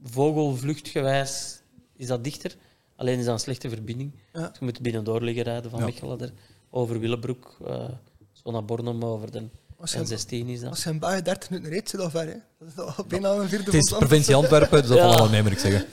vogelvluchtgewijs 0.04 1.62
is 1.96 2.08
dat 2.08 2.24
dichter. 2.24 2.56
Alleen 2.96 3.20
is 3.20 3.26
dat 3.26 3.34
een 3.34 3.40
slechte 3.40 3.70
verbinding. 3.70 4.12
Ja. 4.34 4.40
Dus 4.40 4.60
je 4.60 4.66
moet 4.66 4.82
binnendoor 4.82 5.22
liggen 5.22 5.44
rijden 5.44 5.72
van 5.72 5.80
Ja. 5.80 5.86
Mechelen 5.86 6.22
er, 6.22 6.32
over 6.70 7.00
Willebroek, 7.00 7.58
eh, 7.68 7.84
zo 8.32 8.52
naar 8.52 8.66
Bornem, 8.66 9.04
over 9.04 9.32
de 9.32 9.44
Als 9.82 9.92
je, 9.94 10.00
N16 10.00 10.48
is 10.48 10.60
dat. 10.60 10.70
als 10.70 10.84
je 10.84 10.90
in 10.90 11.00
België 11.00 11.22
30 11.22 11.50
minuten 11.50 11.72
reed, 11.72 11.90
zit 11.90 12.00
dat 12.00 12.12
ver. 12.12 12.28
Hè? 12.28 12.36
Dat 12.60 12.68
is 12.88 12.96
al 12.98 13.06
bijna 13.08 13.30
een 13.32 13.50
vierde 13.50 13.64
Het 13.64 13.74
is 13.74 13.90
provincie 13.92 14.36
Antwerpen, 14.36 14.80
dus 14.80 14.88
dat 14.88 14.98
Ja. 14.98 15.04
valt 15.04 15.14
allemaal 15.16 15.32
mee, 15.32 15.42
moet 15.44 15.52
ik 15.52 15.60
zeggen. 15.60 15.86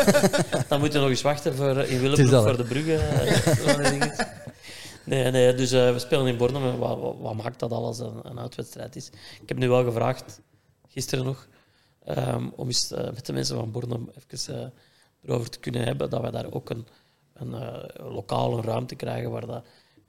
Dan 0.68 0.80
moet 0.80 0.92
je 0.92 0.98
nog 0.98 1.08
eens 1.08 1.22
wachten 1.22 1.54
voor, 1.54 1.78
in 1.78 2.28
dat, 2.30 2.42
voor 2.42 2.56
de 2.56 2.64
bruggen. 2.64 3.10
eh, 3.10 4.18
nee, 5.04 5.30
nee, 5.30 5.54
dus 5.54 5.72
eh, 5.72 5.92
we 5.92 5.98
spelen 5.98 6.26
in 6.26 6.36
Bornem. 6.36 6.62
en 6.64 6.78
Wat, 6.78 6.98
wat, 6.98 7.16
wat 7.20 7.34
maakt 7.34 7.58
dat 7.58 7.70
al 7.72 7.84
als 7.84 7.98
een, 7.98 8.20
een 8.22 8.38
uitwedstrijd 8.38 8.96
is? 8.96 9.06
Ik 9.42 9.48
heb 9.48 9.58
nu 9.58 9.68
wel 9.68 9.84
gevraagd, 9.84 10.40
gisteren 10.88 11.24
nog, 11.24 11.46
ehm, 12.04 12.48
om 12.56 12.66
eens 12.66 12.90
eh, 12.92 13.04
met 13.04 13.26
de 13.26 13.32
mensen 13.32 13.56
van 13.56 13.70
Bornem 13.70 14.10
even 14.30 14.54
eh, 14.62 14.66
erover 15.24 15.50
te 15.50 15.58
kunnen 15.58 15.84
hebben 15.84 16.10
dat 16.10 16.22
we 16.22 16.30
daar 16.30 16.52
ook 16.52 16.70
een, 16.70 16.86
een 17.34 17.54
eh, 17.54 18.10
lokale 18.12 18.62
ruimte 18.62 18.94
krijgen 18.94 19.30
waar 19.30 19.46
dat 19.46 19.64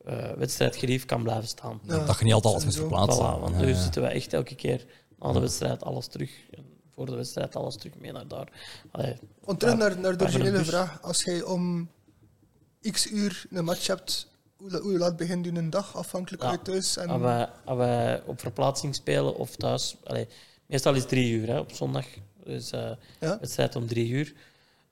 eh, 0.05 0.31
wedstrijdgerief 0.31 1.05
kan 1.05 1.23
blijven 1.23 1.47
staan. 1.47 1.79
Ja. 1.83 2.05
Dat 2.05 2.17
je 2.19 2.23
niet 2.25 2.33
altijd 2.33 2.53
alles 2.53 2.65
moet 2.65 2.75
verplaatsen. 2.75 3.23
Voilà, 3.25 3.39
want 3.39 3.55
Ja, 3.55 3.61
nu 3.61 3.73
zitten 3.73 4.01
we 4.01 4.07
echt 4.07 4.33
elke 4.33 4.55
keer 4.55 4.85
na 5.19 5.31
de 5.31 5.39
wedstrijd 5.39 5.83
alles 5.83 6.07
terug. 6.07 6.31
En 6.51 6.65
voor 6.93 7.05
de 7.05 7.15
wedstrijd 7.15 7.55
alles 7.55 7.75
terug 7.75 7.93
mee 7.99 8.11
naar 8.11 8.27
daar. 8.27 8.47
Allee, 8.91 9.15
Want 9.43 9.59
terug 9.59 9.75
naar, 9.77 9.99
naar 9.99 10.17
de 10.17 10.23
originele 10.23 10.65
vraag. 10.65 11.01
Als 11.01 11.23
jij 11.23 11.43
om 11.43 11.89
x 12.91 13.11
uur 13.11 13.45
een 13.49 13.63
match 13.63 13.87
hebt, 13.87 14.27
hoe, 14.57 14.71
la- 14.71 14.79
hoe 14.79 14.97
laat 14.97 15.17
begint 15.17 15.45
u 15.45 15.49
een 15.57 15.69
dag, 15.69 15.95
afhankelijk 15.95 16.43
Ja. 16.43 16.49
uit 16.49 16.63
thuis? 16.63 16.97
En, 16.97 17.09
Als 17.09 17.21
wij, 17.21 17.49
als 17.65 17.77
wij 17.77 18.21
op 18.25 18.39
verplaatsing 18.39 18.95
spelen 18.95 19.35
of 19.35 19.55
thuis, 19.55 19.95
allee, 20.03 20.27
meestal 20.65 20.93
is 20.93 20.99
het 20.99 21.09
drie 21.09 21.31
uur 21.31 21.47
hè, 21.47 21.59
op 21.59 21.71
zondag, 21.71 22.05
dus 22.43 22.71
eh 22.71 22.91
Ja? 23.19 23.37
wedstrijd 23.39 23.75
om 23.75 23.87
drie 23.87 24.09
uur. 24.09 24.33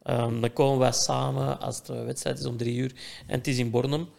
Ehm, 0.03 0.39
dan 0.41 0.53
komen 0.53 0.79
wij 0.79 0.91
samen 0.91 1.59
als 1.59 1.83
de 1.83 1.93
wedstrijd 2.03 2.39
is 2.39 2.45
om 2.45 2.57
drie 2.57 2.75
uur 2.77 2.93
en 3.27 3.37
het 3.37 3.47
is 3.47 3.57
in 3.57 3.69
Bornem, 3.69 4.09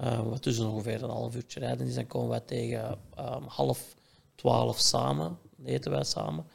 eh, 0.00 0.22
wat 0.22 0.42
dus 0.42 0.58
ongeveer 0.58 1.02
een 1.02 1.10
half 1.10 1.34
uurtje 1.34 1.60
rijden 1.60 1.86
is, 1.86 1.94
dan 1.94 2.06
komen 2.06 2.28
wij 2.28 2.40
tegen 2.40 2.98
ehm, 3.14 3.42
half 3.46 3.94
twaalf 4.34 4.78
samen, 4.78 5.38
eten 5.64 5.90
wij 5.90 6.04
samen. 6.04 6.46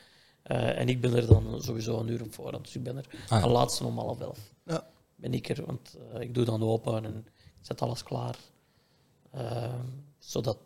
Eh, 0.43 0.79
en 0.79 0.89
ik 0.89 1.01
ben 1.01 1.15
er 1.15 1.27
dan 1.27 1.61
sowieso 1.61 1.99
een 1.99 2.07
uur 2.07 2.21
op 2.21 2.33
voorhand, 2.33 2.63
dus 2.65 2.75
ik 2.75 2.83
ben 2.83 2.97
er 2.97 3.05
Ah, 3.11 3.29
ja. 3.29 3.39
de 3.39 3.47
laatste 3.47 3.85
om 3.85 3.97
half 3.97 4.19
elf. 4.19 4.39
Ja. 4.63 4.87
Ben 5.15 5.33
ik 5.33 5.49
er, 5.49 5.65
want 5.65 5.95
eh, 6.13 6.21
ik 6.21 6.33
doe 6.33 6.45
dan 6.45 6.63
open 6.63 7.05
en 7.05 7.15
ik 7.15 7.31
zet 7.61 7.81
alles 7.81 8.03
klaar. 8.03 8.35
Ehm, 9.31 9.85
zodat 10.19 10.57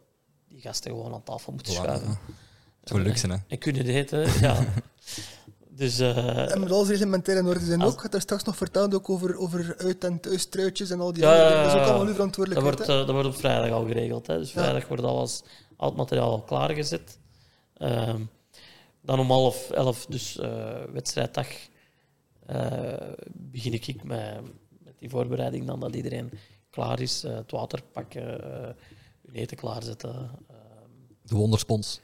die 0.47 0.61
gasten 0.61 0.91
gewoon 0.91 1.13
aan 1.13 1.23
tafel 1.23 1.53
moeten 1.53 1.73
schuiven. 1.73 2.09
Het 2.79 2.89
zou 2.89 3.01
luxe, 3.01 3.27
hè. 3.27 3.37
En 3.47 3.57
kunnen 3.57 3.85
eten, 3.85 4.39
ja. 4.41 4.65
dus 5.79 5.99
eh, 5.99 6.51
En 6.51 6.59
met 6.59 6.71
alles 6.71 6.87
reglementair 6.87 7.37
in 7.37 7.45
orde 7.45 7.59
zijn 7.65 7.81
Als- 7.81 7.89
ook. 7.89 7.95
Ik 7.95 8.01
had 8.01 8.11
daar 8.11 8.21
straks 8.21 8.43
nog 8.43 8.55
verteld 8.57 8.93
ook 8.93 9.09
over, 9.09 9.37
over 9.37 9.75
uit- 9.77 10.03
en 10.03 10.19
thuistruitjes 10.19 10.89
en 10.89 10.99
al 10.99 11.13
die 11.13 11.23
Ja, 11.23 11.33
dingen. 11.49 11.63
Dat 11.63 11.65
is 11.65 11.71
ook 11.71 11.77
ja. 11.77 11.83
allemaal 11.83 11.99
uw 12.01 12.05
dat, 12.07 12.15
verantwoordelijkheid. 12.15 12.75
wordt, 12.77 12.91
eh, 12.91 12.97
dat 13.05 13.09
wordt 13.15 13.27
op 13.27 13.35
vrijdag 13.35 13.71
al 13.71 13.85
geregeld. 13.85 14.27
Hè. 14.27 14.37
Dus 14.37 14.53
Ja. 14.53 14.61
vrijdag 14.61 14.87
wordt 14.87 15.03
alles, 15.03 15.41
al 15.77 15.87
het 15.87 15.97
materiaal 15.97 16.31
al 16.31 16.41
klaargezet. 16.41 17.17
Ehm, 17.73 18.21
dan 19.01 19.19
om 19.19 19.29
half 19.31 19.69
elf, 19.71 20.05
dus 20.05 20.39
eh, 20.39 20.83
wedstrijddag, 20.93 21.47
eh, 22.45 22.93
begin 23.33 23.73
ik 23.73 24.03
met, 24.03 24.41
met 24.83 24.93
die 24.99 25.09
voorbereiding. 25.09 25.65
Dan 25.67 25.79
dat 25.79 25.95
iedereen 25.95 26.31
klaar 26.69 26.99
is. 26.99 27.21
het 27.21 27.51
water 27.51 27.81
pakken, 27.91 28.43
eh 28.43 28.69
hun 29.25 29.35
eten 29.35 29.57
klaarzetten. 29.57 30.09
Ehm, 30.47 30.57
De 31.23 31.35
wonderspons. 31.35 31.99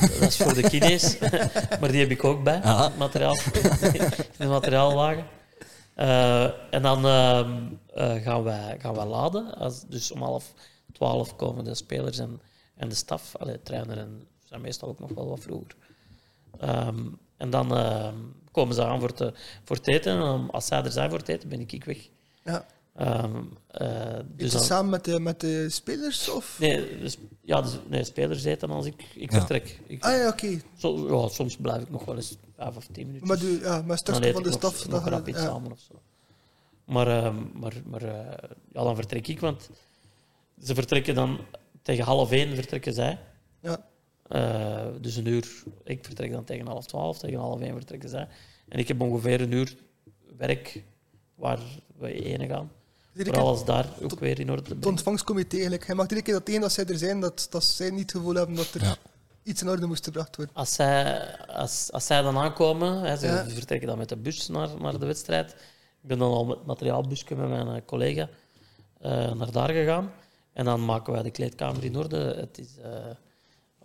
Dat 0.00 0.28
is 0.28 0.36
voor 0.36 0.54
de 0.54 0.68
kines, 0.68 1.18
maar 1.80 1.90
die 1.90 2.00
heb 2.00 2.10
ik 2.10 2.24
ook 2.24 2.42
bij, 2.42 2.62
Aha. 2.62 2.92
materiaal, 2.98 3.34
in 3.92 4.10
de 4.38 4.46
materiaalwagen. 4.46 5.26
Eh, 5.94 6.74
en 6.74 6.82
dan 6.82 7.06
ehm, 7.06 7.66
eh, 7.94 8.22
gaan, 8.22 8.42
wij, 8.42 8.76
gaan 8.78 8.94
wij 8.94 9.06
laden. 9.06 9.54
Als, 9.54 9.84
dus 9.88 10.12
om 10.12 10.22
half 10.22 10.52
twaalf 10.92 11.36
komen 11.36 11.64
de 11.64 11.74
spelers 11.74 12.18
en, 12.18 12.40
en 12.76 12.88
de 12.88 12.94
staf. 12.94 13.36
Allee, 13.36 13.54
de 13.54 13.62
trainer 13.62 13.98
en 13.98 14.26
zijn 14.44 14.60
meestal 14.60 14.88
ook 14.88 14.98
nog 14.98 15.10
wel 15.10 15.28
wat 15.28 15.40
vroeger. 15.40 15.76
Ehm, 16.58 17.06
en 17.36 17.50
dan 17.50 17.76
ehm, 17.76 18.14
komen 18.50 18.74
ze 18.74 18.84
aan 18.84 19.00
voor, 19.00 19.12
te, 19.12 19.32
voor 19.64 19.76
het 19.76 19.88
eten. 19.88 20.22
En 20.22 20.50
als 20.50 20.66
zij 20.66 20.82
er 20.82 20.92
zijn 20.92 21.10
voor 21.10 21.18
het 21.18 21.28
eten, 21.28 21.48
ben 21.48 21.60
ik, 21.60 21.72
ik 21.72 21.84
weg. 21.84 22.08
Ja. 22.44 22.66
Ehm, 22.94 23.42
eh, 23.66 24.18
Is 24.18 24.22
dus 24.36 24.52
dan, 24.52 24.60
samen 24.62 24.90
met 24.90 25.04
de, 25.04 25.20
met 25.20 25.40
de 25.40 25.68
spelers? 25.70 26.28
Of? 26.28 26.56
nee, 26.60 26.98
dus, 26.98 27.16
ja, 27.42 27.60
dus, 27.62 27.78
nee, 27.88 28.04
spelers 28.04 28.44
eten 28.44 28.70
als 28.70 28.86
ik, 28.86 29.04
ik 29.14 29.32
Ja. 29.32 29.38
vertrek. 29.38 29.80
Ik, 29.86 30.04
Ah 30.04 30.16
ja, 30.16 30.28
oké. 30.28 30.60
ja, 31.08 31.28
soms 31.28 31.56
blijf 31.56 31.82
ik 31.82 31.90
nog 31.90 32.04
wel 32.04 32.16
eens 32.16 32.36
vijf 32.56 32.76
of 32.76 32.86
tien 32.92 33.06
minuten. 33.06 33.26
Maar 33.26 33.38
doe, 33.38 33.60
ja, 33.60 33.82
dan 33.82 33.98
stukje 33.98 34.26
eet 34.26 34.32
van 34.32 34.42
de 34.42 34.48
nog, 34.48 34.58
staf. 34.58 34.88
nog 34.88 35.02
dat- 35.02 35.12
rap 35.12 35.28
iets 35.28 35.38
ja. 35.38 35.44
samen 35.44 35.72
of 35.72 35.78
zo. 35.80 36.00
Maar, 36.84 37.06
ehm, 37.06 37.36
maar, 37.54 37.72
maar 37.84 38.02
eh, 38.02 38.48
ja, 38.72 38.82
dan 38.82 38.94
vertrek 38.94 39.26
ik, 39.28 39.40
want 39.40 39.70
ze 40.62 40.74
vertrekken 40.74 41.14
dan 41.14 41.38
tegen 41.82 42.04
half 42.04 42.30
één 42.30 42.54
vertrekken 42.54 42.92
zij. 42.92 43.18
Ja. 43.60 43.84
Eh, 44.28 44.86
dus 45.00 45.16
een 45.16 45.26
uur. 45.26 45.62
Ik 45.84 46.04
vertrek 46.04 46.32
dan 46.32 46.44
tegen 46.44 46.66
half 46.66 46.86
twaalf, 46.86 47.18
tegen 47.18 47.38
half 47.38 47.60
één 47.60 47.74
vertrekken 47.74 48.08
zij. 48.08 48.28
En 48.68 48.78
ik 48.78 48.88
heb 48.88 49.00
ongeveer 49.00 49.40
een 49.40 49.52
uur 49.52 49.76
werk 50.36 50.84
waar 51.34 51.58
we 51.98 52.12
ene 52.24 52.46
gaan. 52.46 52.70
Iedere 53.12 53.24
Voor 53.30 53.38
keer 53.38 53.48
alles 53.52 53.64
daar 53.64 53.86
ook 54.02 54.20
weer 54.20 54.40
in 54.40 54.50
orde 54.50 54.74
Het 54.74 54.86
ontvangstcomité 54.86 55.52
eigenlijk. 55.54 55.86
Hij 55.86 55.94
mag 55.94 56.04
iedere 56.04 56.22
keer 56.22 56.34
dat 56.34 56.48
één 56.48 56.60
dat 56.60 56.72
zij 56.72 56.84
er 56.86 56.98
zijn, 56.98 57.20
dat, 57.20 57.46
dat 57.50 57.64
zij 57.64 57.90
niet 57.90 58.00
het 58.00 58.10
gevoel 58.10 58.34
hebben 58.34 58.56
dat 58.56 58.74
er 58.74 58.82
Ja. 58.82 58.96
iets 59.42 59.62
in 59.62 59.68
orde 59.68 59.86
moest 59.86 60.04
gebracht 60.04 60.36
worden. 60.36 60.54
Als 60.54 60.74
zij, 60.74 61.26
als, 61.46 61.88
als 61.92 62.06
zij 62.06 62.22
dan 62.22 62.36
aankomen, 62.38 63.00
hè, 63.02 63.16
ze 63.16 63.26
Ja. 63.26 63.48
vertrekken 63.48 63.88
dan 63.88 63.98
met 63.98 64.08
de 64.08 64.16
bus 64.16 64.48
naar, 64.48 64.68
naar 64.80 64.98
de 64.98 65.06
wedstrijd. 65.06 65.50
Ik 66.02 66.08
ben 66.08 66.18
dan 66.18 66.30
al 66.32 66.44
met 66.44 66.56
het 66.56 66.66
materiaalbusje 66.66 67.34
met 67.34 67.48
mijn 67.48 67.68
eh, 67.68 67.80
collega 67.86 68.28
eh, 69.00 69.32
naar 69.32 69.50
daar 69.52 69.70
gegaan. 69.70 70.12
En 70.52 70.64
dan 70.64 70.84
maken 70.84 71.12
wij 71.12 71.22
de 71.22 71.30
kleedkamer 71.30 71.84
in 71.84 71.96
orde. 71.96 72.16
Het 72.16 72.58
is, 72.58 72.68
eh, 72.82 72.90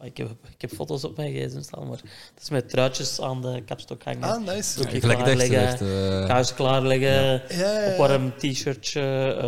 ik, 0.05 0.17
heb, 0.17 0.27
ik 0.55 0.61
heb 0.61 0.71
foto's 0.73 1.03
op 1.03 1.17
mijn 1.17 1.33
gsm 1.33 1.61
staan, 1.61 1.87
maar 1.87 1.97
het 2.33 2.41
is 2.43 2.49
met 2.49 2.69
truitjes 2.69 3.21
aan 3.21 3.41
de 3.41 3.63
kapstok 3.65 4.03
hangen. 4.03 4.21
Ah, 4.23 4.45
nice. 4.45 4.75
Doe 4.81 4.89
ik 4.89 4.99
Gelijk 5.01 5.19
het 5.19 5.27
echt, 5.27 5.47
klaarleggen, 5.77 6.29
eh, 6.29 6.55
klaarleggen, 6.55 7.11
Ja, 7.11 7.41
ja, 7.49 7.79
ja. 7.81 7.91
opwarm 7.91 8.33
t-shirtje, 8.37 9.01
eh, 9.37 9.43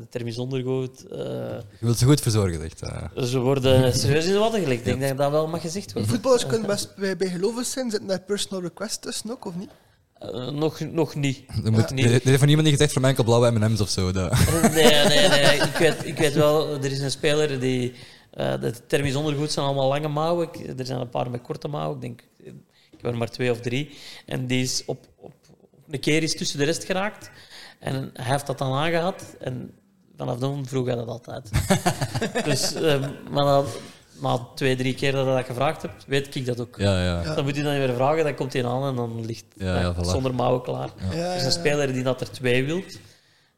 de 0.00 0.06
thermisch 0.10 0.38
ondergoed. 0.38 1.06
eh, 1.06 1.18
Je 1.18 1.62
wilt 1.80 1.98
ze 1.98 2.04
goed 2.04 2.20
verzorgen, 2.20 2.62
echt. 2.64 2.80
ze 3.28 3.38
worden 3.38 3.92
serieus 3.98 4.24
in 4.26 4.32
de 4.32 4.38
watten 4.38 4.60
gelegd. 4.62 4.86
Ik 4.86 4.98
denk 4.98 5.00
dat 5.08 5.16
dat 5.16 5.30
wel 5.30 5.48
mag 5.48 5.60
gezegd 5.60 5.92
worden. 5.92 6.10
Voetballers 6.10 6.46
kunnen 6.46 6.66
best 6.66 6.96
bij, 6.96 7.16
bij 7.16 7.28
gelovig 7.28 7.66
zijn. 7.66 7.90
Zitten 7.90 8.08
daar 8.08 8.20
personal 8.20 8.62
requests 8.62 8.98
tussen 8.98 9.30
ook, 9.30 9.44
of 9.44 9.54
niet? 9.56 9.70
Eh, 10.18 10.48
nog, 10.48 10.80
nog 10.80 11.14
niet. 11.14 11.42
Er, 11.64 11.72
moet, 11.72 11.90
er, 11.90 11.98
er 11.98 12.04
heeft 12.10 12.38
van 12.38 12.46
niemand 12.46 12.62
niet 12.68 12.76
gezegd 12.76 12.92
voor 12.92 13.00
mij 13.00 13.10
enkel 13.10 13.24
blauwe 13.24 13.50
M&M's 13.50 13.80
of 13.80 13.88
zo. 13.88 14.12
Dat. 14.12 14.32
Nee, 14.62 15.04
nee, 15.04 15.28
nee. 15.28 15.56
Ik 15.56 15.76
weet, 15.78 16.06
ik 16.06 16.16
weet 16.18 16.34
wel, 16.34 16.70
er 16.74 16.84
is 16.92 17.00
een 17.00 17.10
speler 17.10 17.60
die... 17.60 17.92
eh 18.32 18.60
de 18.60 18.86
thermisch 18.86 19.14
ondergoed 19.14 19.52
zijn 19.52 19.66
allemaal 19.66 19.88
lange 19.88 20.08
mouwen. 20.08 20.48
Ik- 20.52 20.78
Er 20.78 20.86
zijn 20.86 21.00
een 21.00 21.08
paar 21.08 21.30
met 21.30 21.42
korte 21.42 21.68
mouwen. 21.68 21.94
Ik 21.96 22.00
denk, 22.02 22.20
ik 22.90 23.00
heb 23.02 23.04
er 23.12 23.16
maar 23.16 23.30
twee 23.30 23.50
of 23.50 23.60
drie. 23.60 23.90
En 24.26 24.46
die 24.46 24.62
is 24.62 24.82
op, 24.86 25.06
op, 25.16 25.32
op 25.60 25.92
een 25.94 26.00
keer 26.00 26.22
is 26.22 26.36
tussen 26.36 26.58
de 26.58 26.64
rest 26.64 26.84
geraakt. 26.84 27.30
En 27.78 28.10
hij 28.14 28.32
heeft 28.32 28.46
dat 28.46 28.58
dan 28.58 28.72
aangehad. 28.72 29.36
En 29.40 29.70
vanaf 30.16 30.38
dan 30.38 30.66
vroeg 30.66 30.86
hij 30.86 30.94
dat 30.94 31.06
altijd. 31.08 31.50
dus, 32.44 32.74
eh, 32.74 33.04
maar 33.30 33.44
dan, 33.44 33.64
na 34.20 34.46
twee, 34.54 34.76
drie 34.76 34.94
keer 34.94 35.12
dat 35.12 35.26
hij 35.26 35.34
dat 35.36 35.44
gevraagd 35.46 35.82
hebt, 35.82 36.04
weet 36.06 36.34
ik 36.34 36.46
dat 36.46 36.60
ook. 36.60 36.76
Ja, 36.78 37.04
ja. 37.04 37.22
Ja. 37.22 37.34
Dan 37.34 37.44
moet 37.44 37.54
hij 37.54 37.64
dan 37.64 37.78
niet 37.78 37.86
meer 37.86 37.94
vragen, 37.94 38.24
dan 38.24 38.34
komt 38.34 38.52
hij 38.52 38.64
aan 38.66 38.88
en 38.88 38.94
dan 38.96 39.24
ligt 39.26 39.44
Ja, 39.56 39.80
ja, 39.80 39.94
voilà. 39.94 40.00
zonder 40.08 40.34
mouwen 40.34 40.62
klaar. 40.62 40.90
Ja, 41.12 41.12
Er 41.30 41.36
is 41.36 41.44
een 41.44 41.52
speler 41.52 41.92
die 41.92 42.02
dat 42.02 42.20
er 42.20 42.30
twee 42.30 42.64
wilt. 42.64 42.98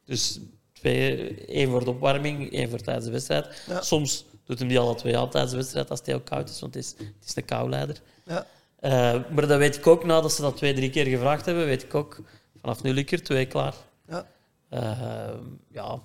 Dus 0.05 0.41
twee, 0.73 1.35
één 1.47 1.71
voor 1.71 1.85
de 1.85 1.91
opwarming, 1.91 2.53
één 2.53 2.71
voor 2.71 2.79
tijdens 2.81 3.05
de 3.07 3.11
wedstrijd. 3.13 3.63
Ja. 3.69 3.81
Soms 3.83 4.25
doet 4.45 4.59
hem 4.59 4.69
die 4.69 4.79
alle 4.79 4.95
twee 4.95 5.19
aan 5.19 5.31
tijdens 5.31 5.53
de 5.53 5.59
wedstrijd 5.59 5.91
als 5.91 5.99
het 5.99 6.09
heel 6.09 6.21
koud 6.21 6.49
is, 6.49 6.61
want 6.61 6.75
het 6.75 6.85
is, 6.85 6.95
het 6.99 7.29
is 7.29 7.37
een 7.37 7.45
kouleider. 7.45 8.01
Ja. 8.25 8.47
Eh, 8.81 8.91
maar 9.31 9.47
dat 9.47 9.59
weet 9.59 9.77
ik 9.77 9.87
ook, 9.87 10.05
nadat 10.05 10.33
ze 10.33 10.41
dat 10.41 10.57
twee, 10.57 10.75
drie 10.75 10.91
keer 10.91 11.07
gevraagd 11.07 11.47
hebben, 11.47 11.65
weet 11.65 11.83
ik 11.83 11.95
ook, 11.95 12.21
vanaf 12.61 12.83
nu 12.83 12.95
ik 12.95 13.13
er 13.13 13.23
twee 13.23 13.47
klaar. 13.47 13.75
Ja. 14.09 14.27
Eh, 14.69 15.35
ja, 15.71 16.01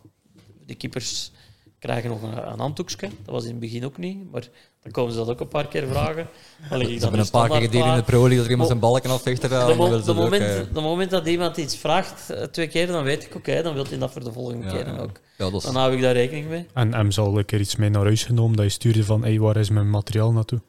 de 0.66 0.76
keepers 0.76 1.32
krijgen 1.80 2.10
nog 2.10 2.22
een, 2.22 2.52
een 2.52 2.60
handdoekje. 2.60 3.08
Dat 3.08 3.34
was 3.34 3.44
in 3.44 3.50
het 3.50 3.60
begin 3.60 3.86
ook 3.86 3.98
niet, 3.98 4.32
maar 4.32 4.48
dan 4.84 4.92
komen 4.92 5.12
ze 5.12 5.18
dat 5.18 5.30
ook 5.30 5.40
een 5.40 5.48
paar 5.48 5.68
keer 5.68 5.88
vragen. 5.88 6.28
Dan 6.70 6.82
ik 6.82 6.88
Ze 6.88 6.94
dan 6.94 7.02
hebben 7.02 7.20
een 7.20 7.30
paar 7.30 7.50
keer 7.50 7.62
gedaan 7.62 7.90
in 7.90 7.96
de. 7.96 8.04
Pro 8.04 8.30
dat 8.30 8.44
er 8.46 8.50
iemand 8.50 8.68
zijn 8.68 8.80
balken 8.80 9.10
afvecht. 9.10 9.42
De, 9.42 9.74
mo- 9.78 9.86
de 9.90 9.92
dat 9.92 10.10
ook, 10.10 10.16
moment, 10.16 10.42
eh, 10.44 10.60
de 10.74 10.82
moment 10.82 11.12
dat 11.12 11.28
iemand 11.28 11.58
iets 11.58 11.76
vraagt, 11.78 12.30
eh, 12.30 12.44
twee 12.44 12.68
keer, 12.68 12.88
dan 12.88 13.04
weet 13.04 13.24
ik, 13.26 13.36
oké, 13.36 13.62
dan 13.62 13.74
wil 13.74 13.86
hij 13.90 13.98
dat 13.98 14.12
voor 14.12 14.24
de 14.24 14.32
volgende 14.32 14.66
ja, 14.66 14.78
ja. 14.78 14.98
ook. 14.98 15.20
Ja, 15.38 15.50
dat 15.50 15.54
is, 15.54 15.64
Dan 15.64 15.76
hou 15.76 15.94
ik 15.96 16.02
daar 16.02 16.14
rekening 16.14 16.48
mee. 16.48 16.66
En 16.74 16.94
hem 16.94 17.12
zal 17.12 17.38
een 17.38 17.46
keer 17.46 17.60
iets 17.60 17.76
mee 17.76 17.90
naar 17.90 18.04
huis 18.04 18.24
genomen 18.24 18.56
dat 18.56 18.66
je 18.66 18.72
stuurde 18.72 19.04
van 19.04 19.24
hey, 19.24 19.40
waar 19.40 19.58
is 19.58 19.70
mijn 19.70 19.90
materiaal 19.90 20.32
naartoe? 20.32 20.62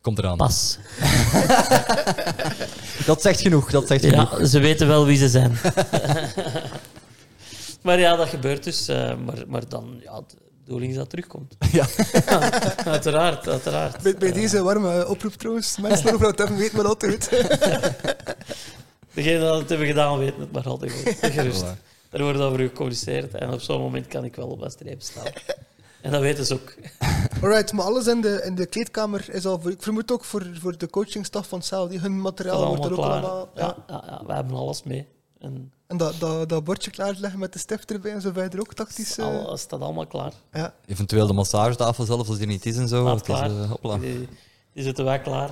komt 0.00 0.18
eraan. 0.18 0.36
Pas. 0.36 0.78
Dat 3.06 3.22
zegt 3.22 3.40
genoeg, 3.40 3.70
dat 3.70 3.86
zegt 3.86 4.04
genoeg. 4.04 4.38
Ja, 4.38 4.44
ze 4.46 4.58
weten 4.58 4.86
wel 4.86 5.06
wie 5.06 5.16
ze 5.16 5.28
zijn. 5.28 5.52
maar 7.82 7.98
ja, 7.98 8.16
dat 8.16 8.28
gebeurt 8.28 8.64
dus. 8.64 8.88
eh, 8.88 9.14
maar, 9.24 9.44
maar 9.46 9.68
dan, 9.68 10.00
ja, 10.02 10.20
de 10.20 10.36
bedoeling 10.64 10.90
is 10.90 10.96
dat 10.96 11.06
het 11.06 11.10
terugkomt. 11.10 11.56
Ja. 11.72 11.86
uiteraard, 12.96 13.48
uiteraard. 13.48 14.02
Bij, 14.02 14.14
bij 14.14 14.32
deze 14.32 14.62
warme 14.62 15.08
oproep 15.08 15.32
trouwens. 15.32 15.76
Mensen 15.78 16.12
overal 16.12 16.30
het 16.30 16.38
hebben 16.38 16.56
weten 16.56 16.76
wel 16.76 16.86
altijd 16.86 17.28
goed. 17.28 17.48
Degenen 19.14 19.40
die 19.40 19.50
het 19.50 19.68
hebben 19.68 19.86
gedaan 19.86 20.18
weten 20.18 20.40
het 20.40 20.52
maar 20.52 20.64
altijd 20.68 20.92
goed. 20.92 21.30
Gerust. 21.32 21.64
Daar 22.10 22.22
wordt 22.22 22.38
over 22.38 22.58
gecommuniceerd 22.58 23.34
en 23.34 23.52
op 23.52 23.60
zo'n 23.60 23.80
moment 23.80 24.06
kan 24.06 24.24
ik 24.24 24.36
wel 24.36 24.48
op 24.48 24.58
mijn 24.58 24.70
streep 24.70 25.02
staan. 25.02 25.26
En 26.00 26.10
dat 26.10 26.20
weten 26.20 26.46
ze 26.46 26.54
ook. 26.54 26.74
Alright, 27.42 27.72
maar 27.72 27.84
alles 27.84 28.06
in 28.06 28.20
de, 28.20 28.42
in 28.44 28.54
de 28.54 28.66
kleedkamer 28.66 29.24
is 29.30 29.46
al 29.46 29.60
voor, 29.60 29.70
ik 29.70 29.82
vermoed 29.82 30.12
ook 30.12 30.24
voor, 30.24 30.46
voor 30.60 30.78
de 30.78 30.90
coachingstaf 30.90 31.48
van 31.48 31.62
Cel, 31.62 31.88
die 31.88 31.98
hun 31.98 32.20
materiaal 32.20 32.66
wordt 32.66 32.84
er 32.84 32.90
ook 32.90 32.96
klaar. 32.96 33.10
allemaal. 33.10 33.48
Ja. 33.54 33.62
Ja, 33.62 33.76
ja, 33.86 34.02
ja, 34.06 34.22
wij 34.26 34.36
hebben 34.36 34.56
alles 34.56 34.82
mee. 34.82 35.06
En 35.38 35.72
En 35.94 36.00
dat, 36.00 36.14
dat, 36.18 36.48
dat 36.48 36.64
bordje 36.64 36.90
klaarleggen 36.90 37.38
met 37.40 37.52
de 37.52 37.58
stift 37.58 37.90
erbij 37.92 38.12
en 38.12 38.20
zo 38.20 38.30
verder 38.32 38.60
ook 38.60 38.74
tactisch. 38.74 39.18
eh, 39.18 39.24
al, 39.24 39.56
staat 39.56 39.80
allemaal 39.80 40.06
klaar. 40.06 40.32
ja. 40.52 40.74
Eventueel 40.86 41.26
de 41.26 41.32
massagetafel 41.32 42.04
zelf, 42.04 42.28
als 42.28 42.38
die 42.38 42.46
niet 42.46 42.66
is 42.66 42.76
en 42.76 42.88
zo. 42.88 43.02
Staat 43.04 43.18
Het 43.18 43.28
is, 43.28 43.34
klaar. 43.34 43.50
eh, 43.62 43.70
hopla. 43.70 43.98
Die, 43.98 44.28
die 44.72 44.82
zitten 44.82 45.04
wij 45.04 45.20
klaar. 45.20 45.48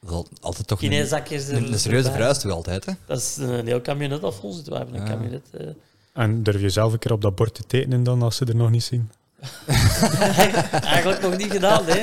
Dat 0.00 0.10
is 0.10 0.16
al- 0.16 0.26
altijd 0.40 0.66
toch 0.66 0.82
een, 0.82 0.92
er- 0.92 1.12
een, 1.12 1.32
een 1.72 1.78
serieuze 1.78 1.86
erbij. 1.86 2.12
verhuis 2.12 2.38
toch 2.38 2.52
altijd, 2.52 2.84
hè? 2.84 2.92
Dat 3.06 3.18
is 3.18 3.36
een 3.36 3.66
heel 3.66 3.80
kabinet 3.80 4.20
dat 4.20 4.34
vol 4.34 4.52
zit. 4.52 4.68
We 4.68 4.76
hebben 4.76 4.94
een 4.94 5.06
Ja. 5.06 5.08
kabinet. 5.12 5.42
eh. 5.52 5.66
En 6.12 6.42
durf 6.42 6.60
je 6.60 6.70
zelf 6.70 6.92
een 6.92 6.98
keer 6.98 7.12
op 7.12 7.22
dat 7.22 7.34
bord 7.34 7.54
te 7.54 7.62
tekenen 7.66 8.02
dan, 8.02 8.22
als 8.22 8.36
ze 8.36 8.44
er 8.44 8.56
nog 8.56 8.70
niet 8.70 8.84
zien? 8.84 9.10
eigenlijk 10.82 11.20
nog 11.22 11.36
niet 11.36 11.50
gedaan, 11.52 11.84
nee. 11.84 12.02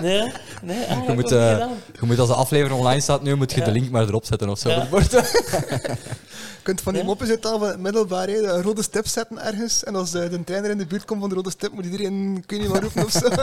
Nee, 0.00 0.32
nee 0.62 0.76
eigenlijk 0.84 1.06
Je 1.08 1.14
moet, 1.14 1.16
nog 1.16 1.16
niet 1.16 1.28
gedaan. 1.28 1.70
Je 2.00 2.06
moet 2.06 2.18
als 2.18 2.28
de 2.28 2.34
aflevering 2.34 2.78
online 2.80 3.00
staat 3.00 3.22
nu, 3.22 3.34
moet 3.34 3.52
je 3.52 3.58
Ja. 3.58 3.64
de 3.64 3.70
link 3.70 3.90
maar 3.90 4.02
erop 4.08 4.24
zetten 4.24 4.48
of 4.48 4.58
zo. 4.58 4.68
Ja. 4.68 4.86
kunt 6.68 6.80
van 6.80 6.92
die 6.92 7.02
Ja. 7.02 7.08
moppen 7.08 7.26
zitten 7.26 7.58
van 7.58 7.80
middelbaar, 7.80 8.28
hè, 8.28 8.36
een 8.52 8.62
rode 8.62 8.82
stip 8.82 9.06
zetten 9.06 9.38
ergens. 9.44 9.84
En 9.84 9.94
als 9.94 10.14
eh, 10.14 10.30
de 10.30 10.44
trainer 10.44 10.70
in 10.70 10.78
de 10.78 10.86
buurt 10.86 11.04
komt 11.04 11.20
van 11.20 11.28
de 11.28 11.34
rode 11.34 11.50
stip, 11.50 11.72
moet 11.72 11.84
iedereen, 11.84 12.42
kun 12.46 12.56
je 12.56 12.62
niet 12.62 12.72
maar 12.72 12.82
roepen 12.82 13.04
of 13.04 13.10
zo. 13.10 13.28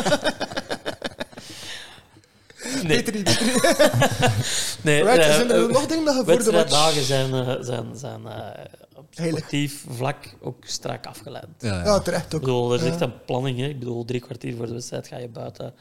Nee, 2.84 2.98
Beter 3.04 3.14
niet, 3.14 3.24
beter 3.24 3.46
niet. 3.46 3.64
nee 4.84 5.04
Right, 5.04 5.18
eh, 5.18 5.34
zijn 5.36 5.52
er 5.52 5.64
eh, 5.68 5.74
nog 5.74 5.86
dingen 5.86 6.06
dat 6.06 6.16
je 6.16 6.24
voor 6.24 6.44
de 6.44 6.52
match... 6.52 6.52
wedstrijddagen 6.52 7.04
zijn, 7.04 7.64
zijn, 7.66 7.86
zijn 7.96 8.26
eh, 8.28 8.64
op 8.96 9.06
sportief 9.12 9.86
vlak 9.90 10.18
ook 10.42 10.64
strak 10.66 11.06
afgeleid. 11.06 11.48
Ja, 11.60 11.84
Ja, 11.84 12.00
terecht 12.00 12.26
Ik 12.26 12.34
ook. 12.34 12.40
bedoel, 12.40 12.74
er 12.74 12.80
is 12.80 12.86
Ja. 12.86 12.92
echt 12.92 13.02
een 13.02 13.24
planning. 13.26 13.60
Hè. 13.60 13.66
Ik 13.68 13.80
bedoel, 13.80 14.06
drie 14.06 14.20
kwartier 14.20 14.56
voor 14.56 14.66
de 14.66 14.74
wedstrijd 14.74 15.08
ga 15.08 15.18
je 15.18 15.28
buiten 15.30 15.74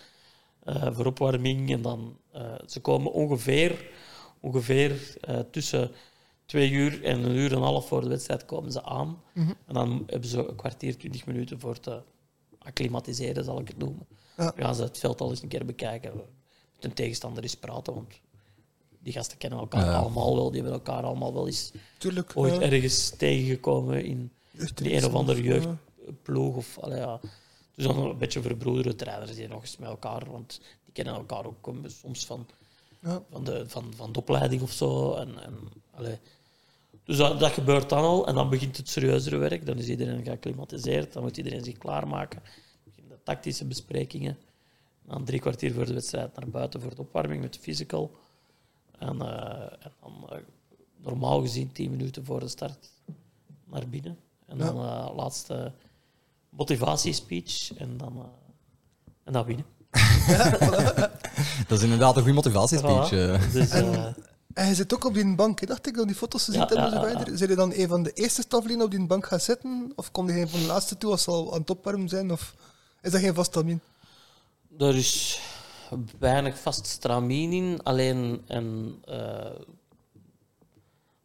eh, 0.64 0.86
voor 0.92 1.06
opwarming. 1.06 1.72
En 1.72 1.82
dan, 1.82 2.16
eh, 2.32 2.42
ze 2.66 2.80
komen 2.80 3.12
ongeveer, 3.12 3.84
ongeveer 4.40 4.92
eh, 5.20 5.38
tussen 5.50 5.90
twee 6.46 6.70
uur 6.70 7.04
en 7.04 7.22
een 7.24 7.36
uur 7.36 7.50
en 7.50 7.56
een 7.56 7.62
half 7.62 7.88
voor 7.88 8.00
de 8.00 8.08
wedstrijd 8.08 8.44
komen 8.44 8.72
ze 8.72 8.82
aan. 8.82 9.22
Mhm. 9.34 9.52
En 9.66 9.74
dan 9.74 10.02
hebben 10.06 10.28
ze 10.28 10.48
een 10.48 10.56
kwartier, 10.56 10.98
twintig 10.98 11.26
minuten 11.26 11.60
voor 11.60 11.80
te 11.80 12.02
acclimatiseren, 12.58 13.44
zal 13.44 13.60
ik 13.60 13.68
het 13.68 13.78
noemen. 13.78 14.06
Ja. 14.36 14.44
Dan 14.44 14.64
gaan 14.64 14.74
ze 14.74 14.82
het 14.82 14.98
veld 14.98 15.20
al 15.20 15.30
eens 15.30 15.42
een 15.42 15.48
keer 15.48 15.64
bekijken. 15.66 16.12
Met 16.16 16.84
een 16.84 16.92
tegenstander 16.92 17.42
eens 17.42 17.54
praten, 17.56 17.94
want 17.94 18.20
die 18.98 19.12
gasten 19.12 19.38
kennen 19.38 19.58
elkaar 19.58 19.84
Ja. 19.84 19.96
allemaal 19.98 20.34
wel. 20.34 20.50
Die 20.50 20.60
hebben 20.62 20.78
elkaar 20.80 21.02
allemaal 21.02 21.34
wel 21.34 21.46
eens 21.46 21.72
Tuurlijk. 21.98 22.32
ooit 22.34 22.54
ja. 22.54 22.60
ergens 22.60 23.08
tegengekomen 23.10 24.04
in 24.04 24.32
die 24.74 24.96
een 24.96 25.04
of 25.04 25.14
andere 25.14 25.42
jeugdploeg. 25.42 26.56
Of, 26.56 26.78
allee, 26.78 26.98
ja. 26.98 27.20
Dus 27.74 27.84
dan 27.86 27.98
een 27.98 28.18
beetje 28.18 28.42
verbroederde 28.42 28.94
trainers 28.94 29.34
die 29.34 29.48
nog 29.48 29.60
eens 29.60 29.76
met 29.76 29.88
elkaar, 29.88 30.30
want 30.30 30.60
die 30.84 30.92
kennen 30.92 31.14
elkaar 31.14 31.46
ook 31.46 31.70
soms 31.86 32.26
van, 32.26 32.46
Ja. 33.00 33.22
van, 33.30 33.44
de, 33.44 33.64
van, 33.68 33.92
van 33.96 34.12
de 34.12 34.18
opleiding 34.18 34.62
of 34.62 34.72
zo. 34.72 35.14
En, 35.14 35.42
en, 35.42 35.54
allee. 35.90 36.18
Dus 37.04 37.16
dat, 37.16 37.40
dat 37.40 37.50
gebeurt 37.50 37.88
dan 37.88 38.02
al 38.02 38.26
en 38.26 38.34
dan 38.34 38.50
begint 38.50 38.76
het 38.76 38.88
serieuzere 38.88 39.36
werk. 39.36 39.66
Dan 39.66 39.78
is 39.78 39.88
iedereen 39.88 40.24
geacclimatiseerd, 40.24 41.12
dan 41.12 41.22
moet 41.22 41.36
iedereen 41.36 41.64
zich 41.64 41.78
klaarmaken. 41.78 42.40
Dan 42.44 42.82
beginnen 42.84 43.16
de 43.16 43.22
tactische 43.22 43.64
besprekingen. 43.64 44.38
Dan 45.06 45.24
drie 45.24 45.40
kwartier 45.40 45.72
voor 45.72 45.86
de 45.86 45.94
wedstrijd 45.94 46.36
naar 46.36 46.48
buiten 46.48 46.80
voor 46.80 46.94
de 46.94 47.00
opwarming 47.00 47.42
met 47.42 47.52
de 47.52 47.60
physical. 47.60 48.10
En, 48.98 49.20
eh, 49.20 49.84
en 49.84 49.92
dan 50.00 50.26
eh, 50.30 50.38
normaal 50.96 51.40
gezien 51.40 51.72
tien 51.72 51.90
minuten 51.90 52.24
voor 52.24 52.40
de 52.40 52.48
start 52.48 52.90
naar 53.64 53.88
binnen. 53.88 54.18
En 54.46 54.58
dan 54.58 54.76
eh, 54.76 55.14
laatste 55.16 55.72
motivatiespeech 56.48 57.72
en 57.76 57.96
dan, 57.96 58.16
eh, 58.16 58.24
en 59.24 59.32
dan 59.32 59.44
winnen. 59.44 59.66
Dat 61.68 61.78
is 61.78 61.82
inderdaad 61.82 62.16
een 62.16 62.22
goede 62.22 62.36
motivatiespeech. 62.36 63.10
Voilà. 63.10 63.12
eh. 63.12 63.52
Dus, 63.52 63.70
En- 64.54 64.68
je 64.68 64.74
zit 64.74 64.94
ook 64.94 65.04
op 65.04 65.14
die 65.14 65.34
bank, 65.34 65.60
hè, 65.60 65.66
dacht 65.66 65.86
ik, 65.86 65.94
dan 65.94 66.06
die 66.06 66.16
foto's 66.16 66.44
gezien 66.44 66.60
Ja, 66.60 66.66
hebben 66.66 66.86
en 66.86 66.92
ja, 66.92 67.00
zo 67.00 67.06
ja, 67.06 67.24
ja. 67.26 67.36
Zijn 67.36 67.50
je 67.50 67.56
dan 67.56 67.72
een 67.74 67.88
van 67.88 68.02
de 68.02 68.12
eerste 68.12 68.42
staflingen 68.42 68.84
op 68.84 68.90
die 68.90 69.06
bank 69.06 69.26
gaan 69.26 69.40
zitten? 69.40 69.92
Of 69.96 70.10
kom 70.10 70.30
je 70.30 70.40
een 70.40 70.48
van 70.48 70.60
de 70.60 70.66
laatste 70.66 70.98
toe 70.98 71.10
als 71.10 71.22
ze 71.22 71.30
al 71.30 71.52
aan 71.52 71.60
het 71.60 71.70
opwarmen 71.70 72.08
zijn? 72.08 72.32
Of 72.32 72.54
is 73.02 73.10
dat 73.10 73.20
geen 73.20 73.34
vast 73.34 73.52
termijn? 73.52 73.80
er 74.78 74.96
is 74.96 75.40
weinig 76.18 76.58
vast 76.58 76.86
stramien 76.86 77.52
in, 77.52 77.82
alleen 77.82 78.42
en, 78.46 78.94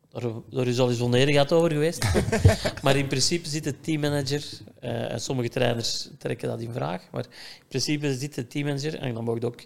daar, 0.10 0.32
daar 0.50 0.68
is 0.68 0.80
al 0.80 0.90
eens 0.90 1.02
onenigheid 1.02 1.52
over 1.52 1.72
geweest. 1.72 2.06
maar 2.84 2.96
in 2.96 3.08
principe 3.08 3.50
zit 3.50 3.64
de 3.64 3.80
teammanager, 3.80 4.44
eh, 4.80 5.12
en 5.12 5.22
sommige 5.22 5.50
trainers 5.50 6.10
trekken 6.18 6.48
dat 6.48 6.62
in 6.62 6.74
vraag, 6.74 7.04
maar 7.12 7.24
in 7.24 7.68
principe 7.68 8.18
zit 8.18 8.36
de 8.36 8.48
teammanager, 8.48 8.96
en 8.96 9.14
dan 9.14 9.24
mocht 9.24 9.46
ook 9.46 9.62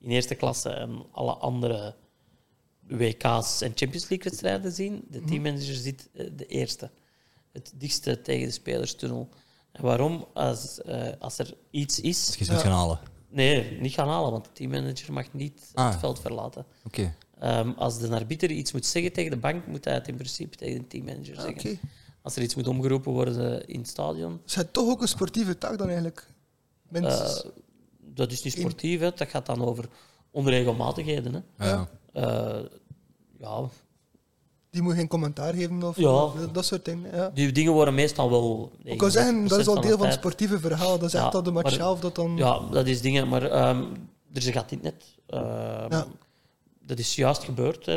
in 0.00 0.10
eerste 0.10 0.34
klasse 0.34 0.70
en 0.70 1.04
alle 1.12 1.32
andere 1.32 1.94
WK's 2.88 3.60
en 3.60 3.72
Champions 3.74 4.08
League 4.08 4.22
wedstrijden 4.30 4.72
zien. 4.72 5.04
De 5.10 5.24
teammanager 5.24 5.74
zit 5.74 6.08
eh, 6.12 6.26
de 6.36 6.46
eerste, 6.46 6.90
het 7.52 7.72
dichtste 7.74 8.20
tegen 8.20 8.46
de 8.46 8.52
spelerstunnel. 8.52 9.28
En 9.72 9.82
waarom? 9.82 10.26
Als, 10.34 10.82
eh, 10.82 11.08
als 11.18 11.38
er 11.38 11.54
iets 11.70 12.00
is... 12.00 12.26
Als 12.26 12.36
je 12.36 12.44
ze 12.44 12.52
moet 12.52 12.60
gaan 12.60 12.72
halen. 12.72 12.98
Nee, 13.28 13.80
niet 13.80 13.92
gaan 13.92 14.08
halen, 14.08 14.30
want 14.30 14.44
de 14.44 14.52
teammanager 14.52 15.12
mag 15.12 15.32
niet 15.32 15.70
Ah. 15.74 15.90
het 15.90 15.98
veld 16.00 16.20
verlaten. 16.20 16.66
Oké. 16.84 17.14
Ehm, 17.38 17.70
als 17.70 17.98
de 17.98 18.08
arbiter 18.08 18.50
iets 18.50 18.72
moet 18.72 18.86
zeggen 18.86 19.12
tegen 19.12 19.30
de 19.30 19.36
bank, 19.36 19.66
moet 19.66 19.84
hij 19.84 19.94
het 19.94 20.08
in 20.08 20.14
principe 20.14 20.56
tegen 20.56 20.80
de 20.80 20.86
teammanager 20.86 21.36
Ah, 21.36 21.42
zeggen. 21.42 21.70
Oké. 21.70 21.78
Als 22.22 22.36
er 22.36 22.42
iets 22.42 22.54
moet 22.54 22.66
omgeroepen 22.66 23.12
worden 23.12 23.66
in 23.68 23.78
het 23.78 23.88
stadion, 23.88 24.40
Dus 24.44 24.54
het 24.54 24.72
toch 24.72 24.88
ook 24.88 25.02
een 25.02 25.08
sportieve 25.08 25.58
taak 25.58 25.78
dan 25.78 25.86
eigenlijk? 25.86 26.26
Minstens. 26.88 27.42
eh, 27.44 27.50
dat 27.98 28.32
is 28.32 28.42
niet 28.42 28.52
sportief, 28.52 29.00
hè. 29.00 29.10
dat 29.14 29.28
gaat 29.28 29.46
dan 29.46 29.64
over 29.64 29.88
onregelmatigheden. 30.30 31.44
Hè. 31.56 31.68
Ja. 31.68 31.88
Eh, 32.16 32.58
ja, 33.38 33.68
die 34.70 34.82
moet 34.82 34.94
geen 34.94 35.08
commentaar 35.08 35.54
geven 35.54 35.82
of 35.82 35.96
Ja. 35.96 36.32
dat 36.52 36.64
soort 36.64 36.84
dingen. 36.84 37.14
Ja. 37.16 37.30
die 37.34 37.52
dingen 37.52 37.72
worden 37.72 37.94
meestal 37.94 38.30
wel. 38.30 38.70
Ik 38.82 38.98
kan 38.98 39.10
zeggen, 39.10 39.48
dat 39.48 39.58
is 39.58 39.66
al 39.68 39.74
99% 39.74 39.82
deel 39.82 39.96
van 39.98 40.06
het 40.06 40.14
sportieve 40.14 40.58
verhaal. 40.58 40.98
Dat 40.98 41.06
is 41.08 41.12
Ja, 41.12 41.24
echt 41.24 41.34
al 41.34 41.42
de 41.42 41.50
match 41.50 41.64
maar- 41.64 41.72
zelf 41.78 42.00
dat 42.00 42.14
dan... 42.14 42.36
Ja, 42.36 42.58
dat 42.70 42.86
is 42.86 43.00
dingen, 43.00 43.28
maar 43.28 43.42
ehm, 43.42 43.80
er 44.32 44.36
is 44.36 44.46
een 44.46 44.52
gat 44.52 44.72
in 44.72 44.78
net. 44.82 45.04
Ehm, 45.26 45.42
Ja. 45.92 46.06
Dat 46.80 46.98
is 46.98 47.14
juist 47.14 47.44
gebeurd. 47.44 47.86
Hè. 47.86 47.92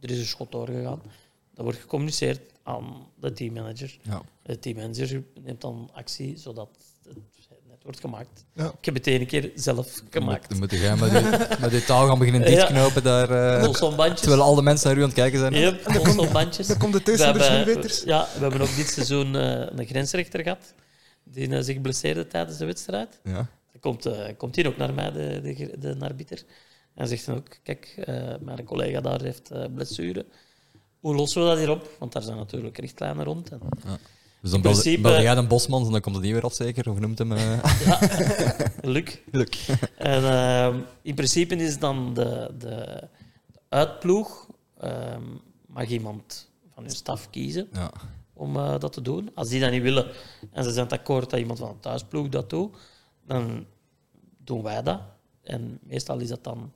Er 0.00 0.10
is 0.10 0.18
een 0.18 0.24
schot 0.26 0.52
doorgegaan. 0.52 1.02
Dat 1.54 1.64
wordt 1.64 1.78
gecommuniceerd 1.80 2.40
aan 2.62 3.06
de 3.20 3.32
teammanager. 3.32 3.98
Ja. 4.02 4.22
De 4.42 4.58
teammanager 4.58 5.24
neemt 5.44 5.60
dan 5.60 5.90
actie 5.92 6.36
zodat 6.38 6.68
het 7.08 7.16
wordt 7.86 8.00
gemaakt. 8.00 8.44
Ja. 8.52 8.72
Ik 8.78 8.84
heb 8.84 8.94
het 8.94 9.06
ene 9.06 9.26
keer 9.26 9.50
zelf 9.54 10.00
gemaakt. 10.10 10.48
Dan 10.48 10.58
moet 10.58 10.70
jij 10.70 10.96
met 10.96 11.10
die, 11.10 11.22
met 11.60 11.70
die 11.70 11.84
taal 11.84 12.06
gaan 12.06 12.18
beginnen 12.18 12.44
dichtknopen 12.44 13.02
daar. 13.02 13.30
eh, 13.56 13.62
Bolsonbandjes. 13.64 14.20
terwijl 14.20 14.42
al 14.42 14.54
de 14.54 14.62
mensen 14.62 14.88
naar 14.88 14.96
u 14.98 15.00
aan 15.00 15.06
het 15.06 15.16
kijken 15.16 15.38
zijn. 15.38 15.52
Yep, 15.54 15.82
bolsonbandjes. 15.92 16.66
Dan 16.66 16.78
komt 16.78 17.04
de 17.06 17.16
schoenweters. 17.16 18.02
ja, 18.02 18.28
we 18.34 18.40
hebben 18.40 18.60
ook 18.60 18.76
dit 18.76 18.88
seizoen 18.88 19.36
eh, 19.36 19.66
een 19.78 19.86
grensrechter 19.86 20.42
gehad. 20.42 20.74
Die 21.24 21.48
eh, 21.56 21.62
zich 21.62 21.80
blesseerde 21.80 22.26
tijdens 22.26 22.58
de 22.58 22.64
wedstrijd. 22.64 23.20
Ja. 23.24 23.32
Dan 23.72 23.80
komt, 23.80 24.06
eh, 24.06 24.20
komt 24.36 24.56
hij 24.56 24.66
ook 24.66 24.76
naar 24.76 24.94
mij, 24.94 25.12
de, 25.12 25.40
de, 25.42 25.78
de 25.78 26.04
arbiter. 26.04 26.42
En 26.94 27.08
zegt 27.08 27.26
dan 27.26 27.36
ook, 27.36 27.48
kijk, 27.62 27.94
eh, 28.04 28.14
mijn 28.40 28.64
collega 28.64 29.00
daar 29.00 29.22
heeft 29.22 29.50
eh, 29.50 29.64
blessure. 29.74 30.26
Hoe 31.00 31.14
lossen 31.14 31.42
we 31.42 31.48
dat 31.48 31.58
hier 31.58 31.70
op? 31.70 31.90
Want 31.98 32.12
daar 32.12 32.22
zijn 32.22 32.36
natuurlijk 32.36 32.78
richtlijnen 32.78 33.24
rond. 33.24 33.50
En, 33.50 33.60
Dus 34.46 34.54
dan 34.54 34.64
principe- 34.64 35.00
belde 35.02 35.22
jij 35.22 35.34
de 35.34 35.46
bosman 35.46 35.84
en 35.86 35.90
dan 35.92 36.00
komt 36.00 36.14
het 36.14 36.24
niet 36.24 36.32
weer 36.32 36.42
af 36.42 36.54
zeker? 36.54 36.90
Of 36.90 36.98
noemt 36.98 37.18
hem... 37.18 37.32
eh 37.32 37.58
Luc. 38.94 39.18
Luc. 39.30 39.68
En 39.96 40.24
ehm, 40.24 40.80
in 41.02 41.14
principe 41.14 41.56
is 41.56 41.78
dan 41.78 42.14
de, 42.14 42.54
de, 42.58 43.02
uitploeg, 43.68 44.48
ehm, 44.80 45.22
mag 45.66 45.86
iemand 45.88 46.50
van 46.74 46.82
hun 46.82 46.92
staf 46.92 47.30
kiezen 47.30 47.68
Ja. 47.72 47.90
om 48.32 48.56
eh, 48.56 48.78
dat 48.78 48.92
te 48.92 49.02
doen. 49.02 49.30
Als 49.34 49.48
die 49.48 49.60
dat 49.60 49.70
niet 49.70 49.82
willen 49.82 50.06
en 50.52 50.64
ze 50.64 50.70
zijn 50.72 50.84
het 50.84 50.98
akkoord 50.98 51.30
dat 51.30 51.40
iemand 51.40 51.58
van 51.58 51.68
de 51.68 51.80
thuisploeg 51.80 52.28
dat 52.28 52.50
doet, 52.50 52.76
dan 53.26 53.66
doen 54.38 54.62
wij 54.62 54.82
dat. 54.82 55.00
En 55.42 55.78
meestal 55.82 56.18
is 56.18 56.28
dat 56.28 56.44
dan 56.44 56.72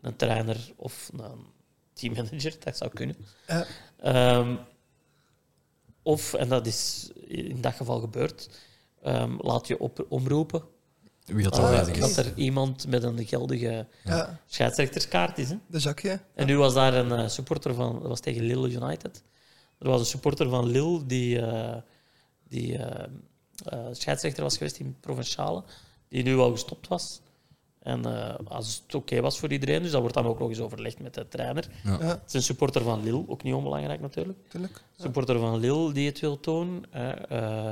een 0.00 0.16
trainer 0.16 0.72
of 0.76 1.10
een 1.16 1.46
teammanager, 1.92 2.54
dat 2.64 2.76
zou 2.76 2.90
kunnen. 2.90 3.16
Ja. 3.46 3.66
Ehm, 6.04 6.12
of, 6.12 6.34
en 6.34 6.48
dat 6.48 6.66
is 6.66 7.10
in 7.26 7.60
dat 7.60 7.74
geval 7.74 8.00
gebeurd, 8.00 8.48
ehm, 9.02 9.34
laat 9.38 9.66
je 9.66 9.78
op, 9.78 10.06
omroepen 10.08 10.62
Wie 11.24 11.42
dat 11.42 11.88
is. 11.88 11.98
dat 11.98 12.16
er 12.16 12.32
iemand 12.36 12.86
met 12.86 13.02
een 13.02 13.26
geldige 13.26 13.86
Ja, 14.04 14.40
scheidsrechterskaart 14.46 15.38
is. 15.38 15.48
Hè? 15.48 15.56
de 15.66 15.80
zakje. 15.80 16.20
En 16.34 16.46
nu 16.46 16.56
was 16.56 16.74
daar 16.74 16.94
een 16.94 17.12
eh, 17.12 17.28
supporter 17.28 17.74
van, 17.74 17.92
dat 17.92 18.08
was 18.08 18.20
tegen 18.20 18.42
Lille 18.42 18.70
United. 18.70 19.22
Er 19.78 19.88
was 19.88 20.00
een 20.00 20.06
supporter 20.06 20.48
van 20.48 20.66
Lille 20.66 21.06
die, 21.06 21.40
eh, 21.40 21.76
die 22.48 22.78
eh, 22.78 23.04
eh, 23.64 23.86
scheidsrechter 23.92 24.42
was 24.42 24.56
geweest 24.56 24.78
in 24.78 24.96
Provinciale, 25.00 25.62
die 26.08 26.22
nu 26.22 26.36
al 26.36 26.50
gestopt 26.50 26.88
was. 26.88 27.20
En 27.84 28.04
eh, 28.04 28.34
als 28.44 28.82
het 28.82 28.94
oké 28.94 29.20
was 29.20 29.38
voor 29.38 29.52
iedereen, 29.52 29.82
dus 29.82 29.90
dat 29.90 30.00
wordt 30.00 30.14
dan 30.14 30.26
ook 30.26 30.38
nog 30.38 30.48
eens 30.48 30.60
overlegd 30.60 30.98
met 30.98 31.14
de 31.14 31.28
trainer. 31.28 31.68
Ja, 31.84 31.98
Het 31.98 32.22
is 32.26 32.32
een 32.32 32.42
supporter 32.42 32.82
van 32.82 33.02
Lille, 33.02 33.24
ook 33.26 33.42
niet 33.42 33.54
onbelangrijk 33.54 34.00
natuurlijk. 34.00 34.38
natuurlijk. 34.42 34.82
Supporter 34.96 35.38
van 35.38 35.58
Lille 35.58 35.92
die 35.92 36.08
het 36.08 36.20
wil 36.20 36.40
tonen. 36.40 36.84
Eh, 36.92 37.70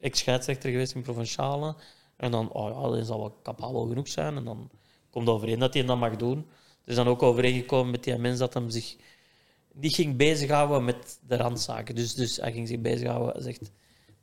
Ex-scheidsrechter 0.00 0.70
geweest 0.70 0.94
in 0.94 1.02
Provinciale. 1.02 1.74
En 2.16 2.30
dan, 2.30 2.52
oh 2.52 2.90
ja, 2.90 2.96
dat 2.96 3.06
zal 3.06 3.18
wel 3.18 3.38
capabel 3.42 3.86
genoeg 3.86 4.08
zijn. 4.08 4.36
En 4.36 4.44
dan 4.44 4.70
komt 5.10 5.28
overeen 5.28 5.58
dat 5.58 5.74
hij 5.74 5.84
dat 5.84 5.98
mag 5.98 6.16
doen. 6.16 6.38
Er 6.84 6.90
is 6.90 6.94
dan 6.94 7.08
ook 7.08 7.22
overeengekomen 7.22 7.90
met 7.90 8.04
die 8.04 8.18
mens 8.18 8.38
dat 8.38 8.54
hem 8.54 8.70
zich 8.70 8.96
niet 9.72 9.94
ging 9.94 10.16
bezighouden 10.16 10.84
met 10.84 11.18
de 11.26 11.36
randzaken. 11.36 11.94
Dus, 11.94 12.14
dus 12.14 12.36
hij 12.36 12.52
ging 12.52 12.68
zich 12.68 12.80
bezighouden 12.80 13.42
zegt, 13.42 13.70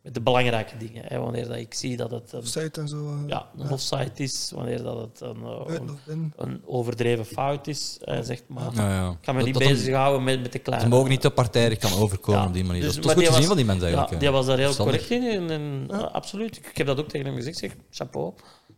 met 0.03 0.13
de 0.13 0.21
belangrijke 0.21 0.77
dingen. 0.77 1.03
Hè. 1.07 1.19
Wanneer 1.19 1.47
dat 1.47 1.57
ik 1.57 1.73
zie 1.73 1.97
dat 1.97 2.11
het 2.11 2.31
een, 2.33 2.39
Offside 2.39 2.81
en 2.81 2.87
zo. 2.87 2.97
eh, 3.07 3.27
ja, 3.27 3.47
een 3.57 3.71
offside 3.71 4.11
is, 4.15 4.51
wanneer 4.55 4.83
dat 4.83 4.97
het 4.99 5.21
een, 5.21 5.43
eh, 5.43 5.75
een, 6.07 6.33
een 6.37 6.61
overdreven 6.65 7.25
fout 7.25 7.67
is. 7.67 7.97
Hij 8.01 8.23
zegt, 8.23 8.43
maar 8.47 8.69
Ja, 8.75 8.89
ja. 8.89 9.09
ik 9.09 9.17
ga 9.21 9.31
me 9.31 9.37
Dat- 9.37 9.47
niet 9.47 9.57
bezighouden 9.57 10.23
met, 10.23 10.41
met 10.41 10.51
de 10.51 10.59
kleine... 10.59 10.85
Ze 10.87 10.91
mogen 10.93 11.09
niet 11.09 11.21
te 11.21 11.29
partijdig 11.31 11.77
kan 11.77 11.93
overkomen 11.93 12.41
Ja, 12.41 12.47
op 12.47 12.53
die 12.53 12.63
manier. 12.63 12.81
dus- 12.81 12.95
dat 12.95 13.05
is 13.05 13.11
goed 13.11 13.19
die 13.19 13.27
te 13.27 13.31
zien 13.31 13.39
was- 13.39 13.47
van 13.47 13.57
die 13.57 13.65
mensen 13.65 13.83
eigenlijk. 13.85 14.13
Ja, 14.13 14.19
die 14.19 14.29
was 14.29 14.45
daar 14.45 14.57
heel 14.57 14.75
correct 14.75 15.09
in. 15.09 15.23
En, 15.23 15.49
en, 15.49 15.85
eh, 15.91 16.11
absoluut. 16.11 16.57
Ik 16.57 16.77
heb 16.77 16.87
dat 16.87 16.99
ook 16.99 17.09
tegen 17.09 17.25
hem 17.27 17.35
gezegd. 17.35 17.61
Ik 17.61 17.69
Zeg, 17.71 17.79
chapeau. 18.07 18.33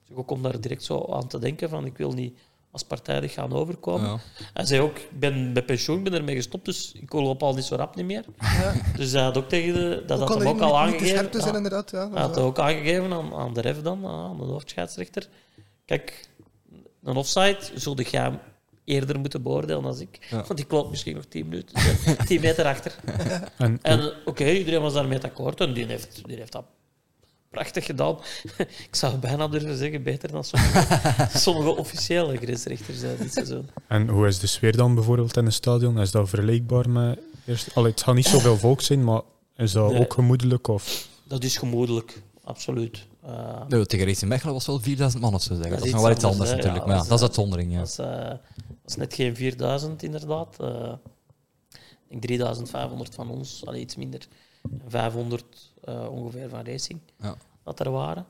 Dus 0.08 0.18
ik 0.18 0.26
kom 0.26 0.42
daar 0.42 0.62
direct 0.62 0.84
zo 0.84 1.06
aan 1.12 1.28
te 1.28 1.40
denken 1.40 1.70
van 1.70 1.86
ik 1.86 1.98
wil 1.98 2.12
niet 2.12 2.38
als 2.76 2.84
partijdig 2.84 3.34
gaan 3.34 3.54
overkomen. 3.54 4.10
Ja. 4.10 4.20
Hij 4.54 4.66
zei 4.66 4.82
ook, 4.82 4.98
ik 4.98 5.20
ben 5.20 5.54
bij 5.54 5.64
pensioen, 5.64 5.98
ik 5.98 6.04
ben 6.04 6.14
ermee 6.14 6.36
gestopt, 6.36 6.66
dus 6.66 6.92
ik 6.94 7.14
loop 7.14 7.44
al 7.44 7.54
niet 7.54 7.64
zo 7.64 7.76
rap 7.76 7.96
niet 7.96 8.06
meer. 8.06 8.24
Ja. 8.40 8.74
Dus 8.98 9.12
hij 9.12 9.22
had 9.22 9.38
ook 9.38 9.50
tegen 9.50 9.74
de, 9.74 10.04
dat 10.08 10.20
had 10.20 10.38
hem 10.38 10.48
ook 10.48 10.60
al 10.60 10.80
aangegeven. 10.80 11.30
te 11.30 11.40
zijn, 11.40 11.52
Ja. 11.52 11.58
inderdaad. 11.58 11.92
Ja, 11.92 12.10
Hij 12.12 12.22
had 12.22 12.38
ook 12.38 12.60
aangegeven 12.60 13.14
aan, 13.14 13.34
aan 13.34 13.54
de 13.54 13.62
ref 13.62 13.82
dan, 13.82 14.06
aan 14.06 14.38
de 14.38 14.44
hoofdscheidsrechter. 14.44 15.28
Kijk, 15.86 16.30
een 17.04 17.16
offside 17.16 17.58
zul 17.76 18.02
jij 18.02 18.40
eerder 18.86 19.20
moeten 19.20 19.42
beoordelen 19.42 19.84
dan 19.84 20.00
ik. 20.00 20.28
Ja. 20.30 20.44
Want 20.48 20.60
ik 20.60 20.72
loop 20.72 20.90
misschien 20.90 21.16
nog 21.16 21.26
10 21.26 21.48
minuten, 21.48 21.76
10 22.28 22.42
meter 22.42 22.66
achter. 22.66 22.96
En, 23.58 23.80
En 23.82 24.14
oké, 24.26 24.50
iedereen 24.50 24.82
was 24.82 24.94
daarmee 24.94 25.22
akkoord 25.22 25.62
en 25.62 25.74
die 25.74 25.86
heeft, 25.86 26.22
die 26.26 26.36
heeft 26.38 26.52
dat 26.52 26.66
prachtig 27.56 27.86
gedaan. 27.86 28.18
Ik 28.90 28.96
zou 28.96 29.16
bijna 29.18 29.48
durven 29.48 29.78
zeggen, 29.78 30.04
beter 30.04 30.32
dan 30.32 30.44
sommige, 30.44 31.28
sommige 31.48 31.76
officiële 31.76 32.38
grensrechters 32.38 33.02
eh, 33.02 33.10
dit 33.20 33.34
seizoen. 33.34 33.70
en 33.88 34.08
hoe 34.08 34.28
is 34.28 34.40
de 34.40 34.48
sfeer 34.48 34.76
dan 34.78 34.96
bijvoorbeeld 34.96 35.38
in 35.38 35.46
een 35.46 35.52
stadion? 35.52 36.00
Is 36.00 36.12
dat 36.12 36.30
vergelijkbaar 36.30 36.90
met 36.90 37.20
eerst? 37.46 37.76
Allee, 37.76 37.92
het 37.92 38.02
gaat 38.04 38.16
niet 38.16 38.26
zoveel 38.26 38.58
volk 38.58 38.82
zijn, 38.82 39.04
maar 39.04 39.22
is 39.56 39.72
dat 39.72 39.92
Nee. 39.92 40.00
ook 40.02 40.14
gemoedelijk? 40.14 40.68
Of? 40.68 41.08
Dat 41.24 41.44
is 41.44 41.58
gemoedelijk, 41.58 42.22
absoluut. 42.44 43.06
Eh, 43.26 43.62
Nee, 43.68 43.86
tegen 43.86 44.06
Racing 44.06 44.30
Mechelen 44.30 44.54
was 44.54 44.66
wel 44.66 44.80
4000 44.80 45.22
man 45.22 45.34
of 45.34 45.42
zo 45.42 45.54
zeggen. 45.54 45.70
Dat, 45.70 45.78
Dat 45.80 45.88
is 45.88 45.94
nog 45.94 46.02
wel 46.02 46.12
iets 46.12 46.24
anders 46.24 46.50
hè. 46.50 46.56
natuurlijk. 46.56 46.84
Ja, 46.84 46.90
maar 46.90 47.02
ja, 47.04 47.10
dat 47.10 47.18
is, 47.18 47.24
uitzondering. 47.26 47.72
Ja. 47.72 47.78
dat, 47.80 47.88
is, 47.88 47.98
eh, 47.98 48.08
dat 48.28 48.40
is 48.86 48.96
net 48.96 49.14
geen 49.14 49.36
4000 49.36 50.04
inderdaad. 50.04 50.56
Eh, 50.60 50.94
ik 52.10 52.10
denk 52.10 52.22
3500 52.22 53.16
van 53.16 53.30
ons, 53.30 53.66
allee, 53.66 53.82
iets 53.82 53.96
minder. 53.96 54.28
En 54.64 54.82
500 54.88 55.74
eh, 55.86 56.08
ongeveer 56.12 56.50
van 56.50 56.66
Racing, 56.66 57.00
Ja. 57.22 57.36
dat 57.64 57.80
er 57.80 57.92
waren. 57.92 58.26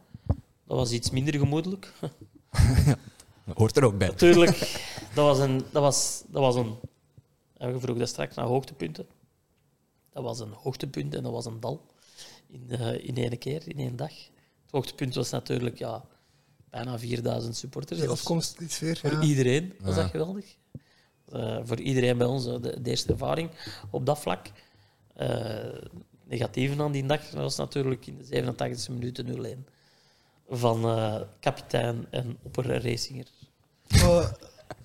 Dat 0.68 0.78
was 0.78 0.92
iets 0.92 1.10
minder 1.10 1.34
gemoedelijk. 1.40 1.94
Dat 3.46 3.58
hoort 3.58 3.78
er 3.78 3.84
ook 3.86 3.98
bij. 3.98 4.08
Natuurlijk, 4.08 4.58
dat 5.14 5.26
was 5.26 5.40
een. 5.40 5.58
Dat 5.72 5.82
was, 5.82 6.24
dat 6.28 6.42
was 6.42 6.56
een 6.56 6.76
ja, 7.58 7.68
je 7.68 7.80
vroeg 7.80 7.98
dat 7.98 8.08
straks 8.10 8.36
naar 8.36 8.46
hoogtepunten. 8.46 9.06
Dat 10.14 10.24
was 10.24 10.40
een 10.40 10.52
hoogtepunt 10.52 11.16
en 11.16 11.24
dat 11.24 11.32
was 11.32 11.46
een 11.46 11.60
dal. 11.60 11.86
In, 12.48 12.66
eh, 12.70 13.08
in 13.08 13.16
één 13.18 13.38
keer, 13.38 13.68
in 13.68 13.78
één 13.78 13.96
dag. 13.96 14.10
Het 14.62 14.72
hoogtepunt 14.72 15.16
was 15.16 15.30
natuurlijk 15.30 15.78
ja, 15.78 16.06
bijna 16.70 17.00
4000 17.00 17.56
supporters. 17.56 18.00
Was 18.00 18.10
afkomst, 18.10 18.58
die 18.60 18.70
sfeer. 18.70 18.98
voor 18.98 19.12
Ja. 19.12 19.22
iedereen 19.22 19.74
was 19.80 19.96
Ja. 19.96 20.02
dat 20.02 20.12
geweldig. 20.12 20.56
Eh, 21.32 21.58
voor 21.64 21.80
iedereen 21.80 22.18
bij 22.18 22.28
ons 22.28 22.46
eh, 22.46 22.54
de, 22.62 22.82
de 22.82 22.90
eerste 22.90 23.12
ervaring 23.12 23.50
op 23.90 24.06
dat 24.06 24.20
vlak. 24.20 24.48
Eh 25.16 25.66
negatieve 26.28 26.84
aan 26.84 26.92
die 26.92 27.06
dag 27.06 27.32
was 27.32 27.56
natuurlijk 27.56 28.08
in 28.08 28.18
de 28.18 28.44
87e 28.56 28.92
minuut 28.92 29.24
0-1 29.58 29.74
van 30.50 30.84
eh, 30.86 31.22
kapitein 31.40 32.06
en 32.10 32.38
opperracinger. 32.44 33.26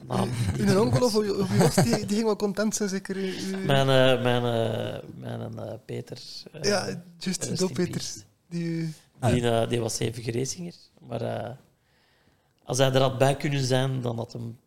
Naam 0.06 0.28
niet 0.58 0.70
uw 0.70 0.80
onkel 0.80 1.04
of 1.04 1.12
wie 1.48 1.58
was 1.58 1.74
die? 1.74 1.84
Die 1.96 2.06
ging 2.16 2.22
wel 2.24 2.36
content 2.36 2.74
zijn, 2.76 2.88
zeker? 2.88 3.16
U- 3.16 3.56
Mijn, 3.56 3.88
eh, 3.88 4.22
mijn, 4.22 4.44
eh, 4.44 5.08
mijn 5.18 5.58
eh, 5.58 5.72
Peter. 5.84 6.18
eh, 6.52 6.62
ja, 6.62 6.86
juist, 7.18 7.44
rest 7.44 7.58
Do 7.58 7.66
in 7.66 7.72
Peters. 7.74 8.24
Die, 8.48 8.64
u- 8.64 8.92
Die, 9.20 9.50
eh, 9.50 9.68
die 9.68 9.80
was 9.80 9.98
hevige 9.98 10.32
racinger. 10.32 10.74
Maar 11.08 11.20
eh, 11.22 11.50
als 12.64 12.78
hij 12.78 12.92
er 12.92 13.00
had 13.00 13.18
bij 13.18 13.36
kunnen 13.36 13.64
zijn, 13.64 14.00
dan 14.00 14.16
had 14.16 14.32
hem 14.32 14.58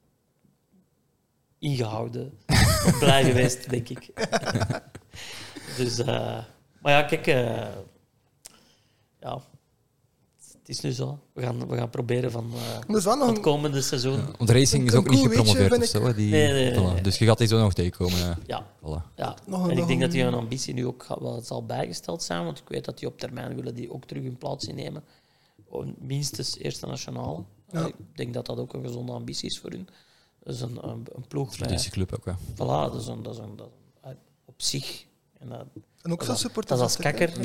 ingehouden. 1.60 2.38
Blij 3.00 3.24
geweest, 3.24 3.70
denk 3.70 3.90
ik. 3.90 4.10
dus, 5.78 6.00
eh, 6.00 6.44
maar 6.84 6.92
ja, 6.94 7.04
kijk. 7.04 7.28
eh, 7.28 7.68
ja, 9.20 9.42
het 10.60 10.70
is 10.70 10.80
nu 10.82 10.92
zo. 10.92 11.20
We 11.34 11.42
gaan, 11.42 11.68
we 11.68 11.78
gaan 11.78 11.90
proberen 11.90 12.32
van 12.32 12.52
eh, 12.54 12.80
nog 12.88 13.04
het 13.28 13.36
een, 13.36 13.42
komende 13.42 13.82
seizoen. 13.82 14.26
Want 14.38 14.50
Racing 14.50 14.88
is 14.88 14.94
ook 14.94 15.10
niet 15.10 15.20
gepromoveerd 15.20 15.78
of 15.78 15.86
zo. 15.86 16.14
Die, 16.14 16.30
Nee, 16.32 16.52
nee, 16.52 16.72
nee, 16.72 16.80
voilà. 16.80 16.94
nee. 16.94 17.02
Dus 17.02 17.18
je 17.18 17.26
gaat 17.26 17.38
die 17.38 17.48
zo 17.48 17.60
nog 17.60 17.74
tegenkomen. 17.74 18.18
ja. 18.18 18.38
Ja, 18.48 18.66
Voilà. 18.80 19.16
ja. 19.16 19.36
nog 19.46 19.64
een- 19.64 19.66
En 19.66 19.72
ik 19.72 19.78
nog 19.78 19.88
denk 19.88 20.00
dat 20.00 20.10
een- 20.10 20.16
die 20.16 20.24
hun 20.24 20.34
ambitie 20.34 20.74
nu 20.74 20.86
ook 20.88 21.04
gaat- 21.04 21.20
wel 21.20 21.42
zal 21.42 21.66
bijgesteld 21.66 22.24
zijn, 22.24 22.46
want 22.46 22.60
ik 22.60 22.68
weet 22.68 22.86
dat 22.86 22.98
die 22.98 23.08
op 23.08 23.20
termijn 23.20 23.56
willen 23.56 23.76
die 23.76 23.92
ook 23.94 24.06
terug 24.06 24.24
hun 24.24 24.38
plaats 24.38 24.66
innemen. 24.66 25.04
Om 25.68 25.96
Minstens 26.00 26.58
eerste 26.58 26.86
nationale. 26.86 27.44
Ja. 27.72 27.86
Ik 27.86 27.96
denk 28.16 28.34
dat 28.34 28.46
dat 28.46 28.58
ook 28.60 28.74
een 28.74 28.84
gezonde 28.84 29.12
ambitie 29.12 29.50
is 29.50 29.60
voor 29.60 29.70
hun. 29.70 29.88
Dat 30.44 30.54
is 30.54 30.62
een, 30.62 30.90
een, 30.90 31.06
een 31.14 31.28
ploeg 31.28 31.48
bij, 31.50 31.58
Traditieclub 31.58 32.14
ook. 32.14 32.26
Ja. 32.26 32.38
voilà, 32.54 32.92
dat 32.92 32.96
is, 33.02 33.08
een, 33.08 33.24
dat 33.24 33.34
is, 33.34 33.40
een, 33.40 33.56
dat 33.56 33.68
is 33.68 34.10
een- 34.10 34.18
op 34.46 34.62
zich. 34.62 35.06
En 35.44 35.50
dat, 35.50 35.66
En 36.02 36.12
ook 36.12 36.22
is- 36.24 36.40
supporters. 36.40 36.80
dat 36.80 36.90
is 36.90 36.96
als 36.96 37.06
kakker 37.06 37.30
op 37.30 37.44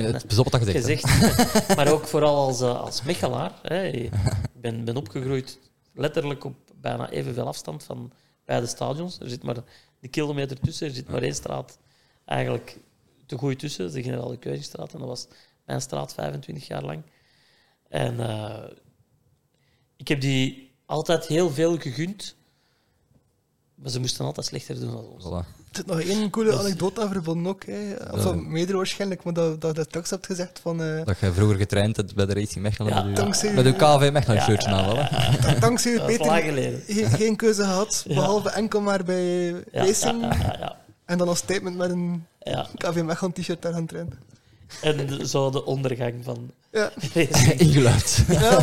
maar 1.77 1.93
ook 1.93 2.07
vooral 2.07 2.37
als, 2.47 2.61
eh, 2.61 2.81
als 2.81 3.03
Mechelaar. 3.03 3.59
Hè. 3.63 3.85
Ik 3.87 4.11
ben, 4.55 4.85
ben 4.85 4.97
opgegroeid 4.97 5.59
letterlijk 5.95 6.45
op 6.45 6.55
bijna 6.81 7.11
evenveel 7.11 7.47
afstand 7.47 7.83
van 7.85 8.13
beide 8.45 8.67
stadions. 8.67 9.19
Er 9.21 9.29
zit 9.29 9.43
maar 9.43 9.57
een 10.01 10.11
kilometer 10.11 10.61
tussen, 10.61 10.87
er 10.89 10.95
zit 10.95 11.09
maar 11.09 11.23
één 11.23 11.35
straat 11.35 11.79
eigenlijk 12.25 12.79
te 13.27 13.39
goed 13.39 13.59
tussen, 13.59 13.93
de 13.93 14.03
Generaal 14.03 14.29
de 14.29 14.37
Keuzingstraat. 14.39 14.93
En 14.93 14.99
dat 14.99 15.09
was 15.09 15.27
mijn 15.65 15.81
straat 15.81 16.15
25 16.15 16.67
jaar 16.67 16.85
lang. 16.85 17.03
En 17.89 18.21
eh, 18.21 18.65
ik 19.97 20.09
heb 20.09 20.21
die 20.21 20.75
altijd 20.87 21.27
heel 21.27 21.51
veel 21.51 21.77
gegund. 21.79 22.37
Maar 23.75 23.91
ze 23.91 24.01
moesten 24.01 24.25
altijd 24.25 24.47
slechter 24.47 24.81
doen 24.81 24.91
dan 24.93 25.05
ons. 25.07 25.25
Voilà. 25.25 25.58
Er 25.71 25.77
zit 25.77 25.87
nog 25.87 26.01
één 26.01 26.31
coole 26.31 26.51
Dat 26.51 26.61
anekdote 26.61 27.01
aan 27.01 27.09
verbonden 27.13 27.53
ook. 27.53 27.65
Hè. 27.67 27.95
Of 28.11 28.25
Ja. 28.25 28.33
meerdere 28.33 28.77
waarschijnlijk, 28.77 29.25
maar 29.25 29.33
dat, 29.35 29.61
dat 29.61 29.77
je 29.77 29.83
straks 29.83 30.11
hebt 30.11 30.27
gezegd 30.27 30.59
van... 30.63 30.83
eh, 30.83 31.05
Dat 31.05 31.19
je 31.21 31.33
vroeger 31.33 31.57
getraind 31.57 31.97
hebt 31.97 32.15
bij 32.15 32.27
de 32.27 32.35
Racing 32.35 32.65
Mechelen. 32.65 32.93
Ja. 32.95 33.03
met, 33.03 33.09
uw, 33.09 33.15
Dankzij- 33.15 33.53
met 33.55 33.67
uw 33.67 33.73
KV 33.73 34.11
Mechelen 34.13 34.37
Ja, 34.37 34.45
shirtje 34.45 34.69
ja, 34.71 34.77
aan. 34.77 35.09
Voilà. 35.57 35.59
dankzij 35.59 35.93
u, 35.93 35.97
Dat 35.97 36.07
Peter, 36.07 36.81
geen, 36.87 37.11
geen 37.11 37.37
keuze 37.37 37.63
gehad, 37.63 38.05
Ja. 38.09 38.15
behalve 38.15 38.51
enkel 38.51 38.81
maar 38.81 39.05
bij 39.05 39.47
Ja, 39.47 39.55
Racing. 39.73 40.21
ja, 40.23 40.29
ja, 40.35 40.57
ja, 40.59 40.77
En 41.05 41.19
dan 41.19 41.29
als 41.29 41.39
statement 41.39 41.77
met 41.77 41.91
een 41.91 42.25
ja. 42.41 42.67
KV 42.77 43.03
Mechelen 43.03 43.33
t-shirt 43.33 43.63
daar 43.63 43.73
gaan 43.73 43.87
trainen. 43.87 44.19
En 44.83 45.07
de- 45.07 45.29
zo 45.29 45.51
de 45.51 45.65
ondergang 45.65 46.15
van 46.23 46.51
Ja, 46.73 46.91
racing. 47.15 47.53
Ingeluid. 47.67 48.25
ja. 48.29 48.63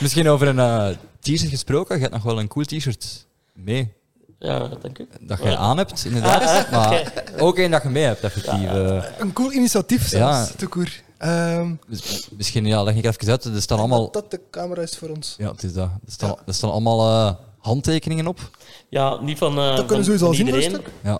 Misschien 0.00 0.28
over 0.28 0.48
een 0.48 0.58
eh, 0.58 0.88
t-shirt 1.20 1.50
gesproken. 1.50 1.94
Je 1.96 2.00
hebt 2.02 2.14
nog 2.14 2.22
wel 2.22 2.38
een 2.38 2.48
cool 2.48 2.64
t-shirt 2.64 3.26
mee. 3.52 3.92
Ja, 4.38 4.68
dank 4.80 4.98
u. 4.98 5.08
Dat 5.20 5.38
je 5.42 5.56
aan 5.56 5.76
hebt, 5.76 6.04
inderdaad. 6.04 6.42
Ah, 6.66 6.70
maar 6.72 7.12
ook 7.46 7.58
één 7.58 7.70
dat 7.70 7.82
je 7.82 7.88
mee 7.88 8.04
hebt, 8.04 8.20
effectief. 8.22 8.64
eh. 8.64 9.04
Een 9.18 9.32
cool 9.32 9.52
initiatief 9.52 10.08
zelfs, 10.08 10.48
Ja. 10.48 10.54
te 10.56 10.66
koer. 10.66 11.02
Ehm, 11.18 11.74
Dus 11.88 12.28
misschien 12.36 12.66
ja, 12.66 12.82
leg 12.82 12.94
ik 12.96 13.04
even 13.04 13.30
uit. 13.30 13.44
Er 13.44 13.62
staan 13.62 13.78
allemaal... 13.78 14.10
Dat 14.10 14.30
de 14.30 14.40
camera 14.50 14.82
is 14.82 14.96
voor 14.98 15.08
ons. 15.08 15.34
Ja, 15.38 15.50
het 15.50 15.62
is 15.62 15.72
dat. 15.72 15.88
Er 16.06 16.12
staan, 16.12 16.28
Ja. 16.28 16.36
er 16.46 16.54
staan 16.54 16.70
allemaal 16.70 17.00
eh, 17.28 17.34
handtekeningen 17.58 18.26
op. 18.26 18.50
Ja, 18.88 19.20
niet 19.20 19.38
van, 19.38 19.58
eh 19.58 19.66
Dat 19.66 19.76
van, 19.76 19.86
kunnen 19.86 20.04
ze 20.04 20.10
sowieso 20.18 20.26
al 20.26 20.34
zien 20.34 20.46
iedereen, 20.46 20.70
stuk. 20.70 20.88
Ja. 21.02 21.18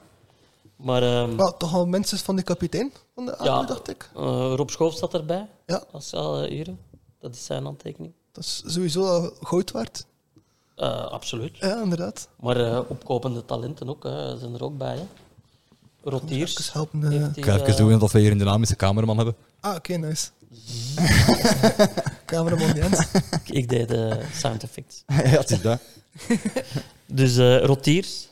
maar 0.76 1.02
ehm, 1.02 1.34
Maar 1.34 1.56
toch 1.56 1.74
al 1.74 1.86
mensen 1.86 2.18
van 2.18 2.36
de 2.36 2.42
kapitein 2.42 2.92
van 3.14 3.26
de 3.26 3.34
Ja. 3.42 3.62
Dacht 3.62 3.88
ik. 3.90 4.10
eh, 4.16 4.52
Rob 4.56 4.68
Schoof 4.70 4.94
staat 4.94 5.14
erbij. 5.14 5.46
Ja. 5.66 5.82
Dat 5.92 6.02
is 6.02 6.12
al 6.14 6.42
hier. 6.44 6.66
Dat 7.20 7.34
is 7.34 7.44
zijn 7.44 7.64
handtekening. 7.64 8.12
Dat 8.32 8.44
is 8.44 8.62
sowieso 8.66 9.06
al 9.06 9.32
goud 9.40 9.70
waard. 9.70 10.04
Eh, 10.76 11.06
absoluut. 11.06 11.56
Ja, 11.56 11.82
inderdaad. 11.82 12.28
Maar 12.40 12.56
eh, 12.56 12.80
opkopende 12.88 13.44
talenten 13.44 13.88
ook, 13.88 14.02
hè, 14.04 14.38
zijn 14.38 14.54
er 14.54 14.62
ook 14.64 14.78
bij. 14.78 14.96
Hè. 14.96 15.02
Even 16.04 16.18
Rotiers. 16.18 16.72
helpen. 16.72 17.12
eh. 17.12 17.26
Ik 17.34 17.44
ga 17.44 17.54
even 17.54 17.66
eh, 17.66 17.76
doen 17.76 17.98
dat 17.98 18.12
we 18.12 18.18
hier 18.18 18.30
een 18.30 18.38
dynamische 18.38 18.76
cameraman 18.76 19.16
hebben. 19.16 19.36
Ah, 19.60 19.74
oké, 19.74 19.96
nice. 19.96 20.28
Cameraman 22.26 22.72
Jens. 22.74 23.06
Ik 23.44 23.68
deed 23.68 23.88
de 23.88 24.24
sound 24.32 24.62
effects. 24.62 25.02
ja, 25.06 25.14
het 25.14 25.50
is 25.50 25.60
dat. 25.60 25.80
Dus 27.06 27.36
eh, 27.36 27.64
Rotiers. 27.64 28.28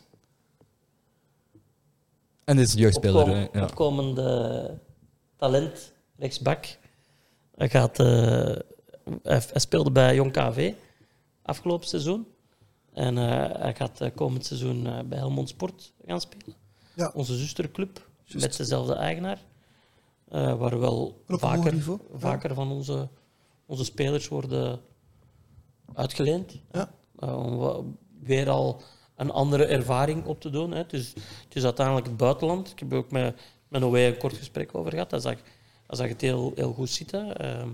En 2.45 2.57
dit 2.57 2.67
is 2.67 2.73
een 2.75 2.81
jeugdspeler. 2.81 3.21
Opkom- 3.29 3.49
Ja. 3.53 3.63
Opkomende 3.63 4.79
talent, 5.37 5.93
rechtsbak. 6.19 6.79
Hij, 7.57 7.69
gaat, 7.69 7.99
eh, 8.01 8.07
hij, 9.23 9.43
hij 9.51 9.61
speelde 9.61 9.91
bij 9.91 10.15
Jong 10.15 10.33
KV. 10.33 10.73
afgelopen 11.43 11.89
seizoen. 11.89 12.27
En 12.93 13.19
eh, 13.19 13.61
hij 13.61 13.75
gaat 13.75 14.01
eh, 14.01 14.11
komend 14.15 14.47
seizoen 14.47 14.87
eh, 14.87 14.99
bij 15.05 15.19
Helmond 15.19 15.49
Sport 15.49 15.93
gaan 16.07 16.21
spelen. 16.21 16.55
Ja. 16.95 17.11
Onze 17.15 17.37
zusterclub, 17.37 18.09
met 18.33 18.57
dezelfde 18.57 18.95
eigenaar. 18.95 19.39
Waar 20.29 20.79
wel 20.79 21.25
vaker, 21.27 21.75
ja. 21.75 21.97
vaker 22.15 22.55
van 22.55 22.71
onze, 22.71 23.09
onze 23.67 23.85
spelers 23.85 24.29
worden 24.29 24.81
uitgeleend. 25.95 26.59
Ja. 26.73 26.95
Om 27.17 27.97
weer 28.21 28.51
al 28.51 28.83
een 29.17 29.31
andere 29.31 29.65
ervaring 29.65 30.25
op 30.25 30.41
te 30.41 30.51
doen. 30.51 30.71
Hè. 30.71 30.87
Dus, 30.87 31.13
het 31.45 31.57
is 31.57 31.65
uiteindelijk 31.65 32.07
het 32.07 32.17
buitenland. 32.17 32.71
Ik 32.71 32.79
heb 32.79 32.93
ook 32.93 33.11
met, 33.11 33.41
met 33.69 33.81
Noé 33.81 33.99
een 33.99 34.19
kort 34.19 34.37
gesprek 34.37 34.75
over 34.75 34.91
gehad. 34.91 35.11
Hij 35.11 35.21
zag, 35.21 35.37
hij 35.87 35.97
zag 35.97 36.09
het 36.09 36.21
heel, 36.21 36.53
heel 36.55 36.73
goed 36.73 36.91
zitten. 36.91 37.37
Ehm, 37.37 37.69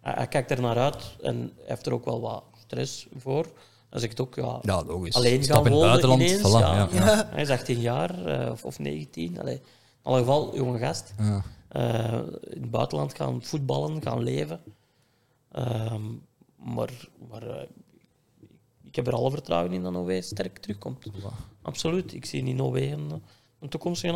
hij, 0.00 0.12
hij 0.12 0.26
kijkt 0.26 0.50
er 0.50 0.60
naar 0.60 0.78
uit 0.78 1.16
en 1.22 1.52
heeft 1.62 1.86
er 1.86 1.92
ook 1.92 2.04
wel 2.04 2.20
wat 2.20 2.44
stress 2.58 3.06
voor. 3.16 3.46
Hij 3.90 4.00
zegt 4.00 4.20
ook, 4.20 4.34
ja, 4.34 4.58
Ja, 4.62 4.82
logisch. 4.84 5.14
alleen 5.14 5.44
Stap 5.44 5.56
gaan 5.56 5.66
in 5.66 5.72
het 5.72 5.80
wonen 5.80 5.88
buitenland. 5.90 6.20
ineens. 6.22 6.40
voilà, 6.40 6.60
ja. 6.60 6.88
ja. 6.92 7.04
Ja. 7.04 7.28
Hij 7.34 7.42
is 7.42 7.50
18 7.50 7.80
jaar 7.80 8.24
eh, 8.24 8.50
of, 8.50 8.64
of 8.64 8.78
19. 8.78 9.40
Allee, 9.40 9.54
in 9.54 9.60
alle 10.02 10.18
geval, 10.18 10.56
jonge 10.56 10.78
gast. 10.78 11.14
Ja. 11.18 11.42
Eh, 11.68 12.12
in 12.42 12.60
het 12.62 12.70
buitenland 12.70 13.14
gaan 13.14 13.42
voetballen, 13.42 14.02
gaan 14.02 14.22
leven. 14.22 14.60
Ehm, 15.52 16.02
maar 16.56 17.08
maar 17.30 17.42
eh, 17.42 17.68
ik 18.82 18.96
heb 18.96 19.06
er 19.06 19.14
alle 19.14 19.30
vertrouwen 19.30 19.72
in 19.72 19.82
dat 19.82 19.92
Noé 19.92 20.20
sterk 20.20 20.58
terugkomt. 20.58 21.06
Absoluut. 21.62 22.12
Ik 22.14 22.24
zie 22.24 22.54
Noé 22.54 22.80
een, 22.80 23.22
een 23.60 23.68
toekomstige 23.68 24.12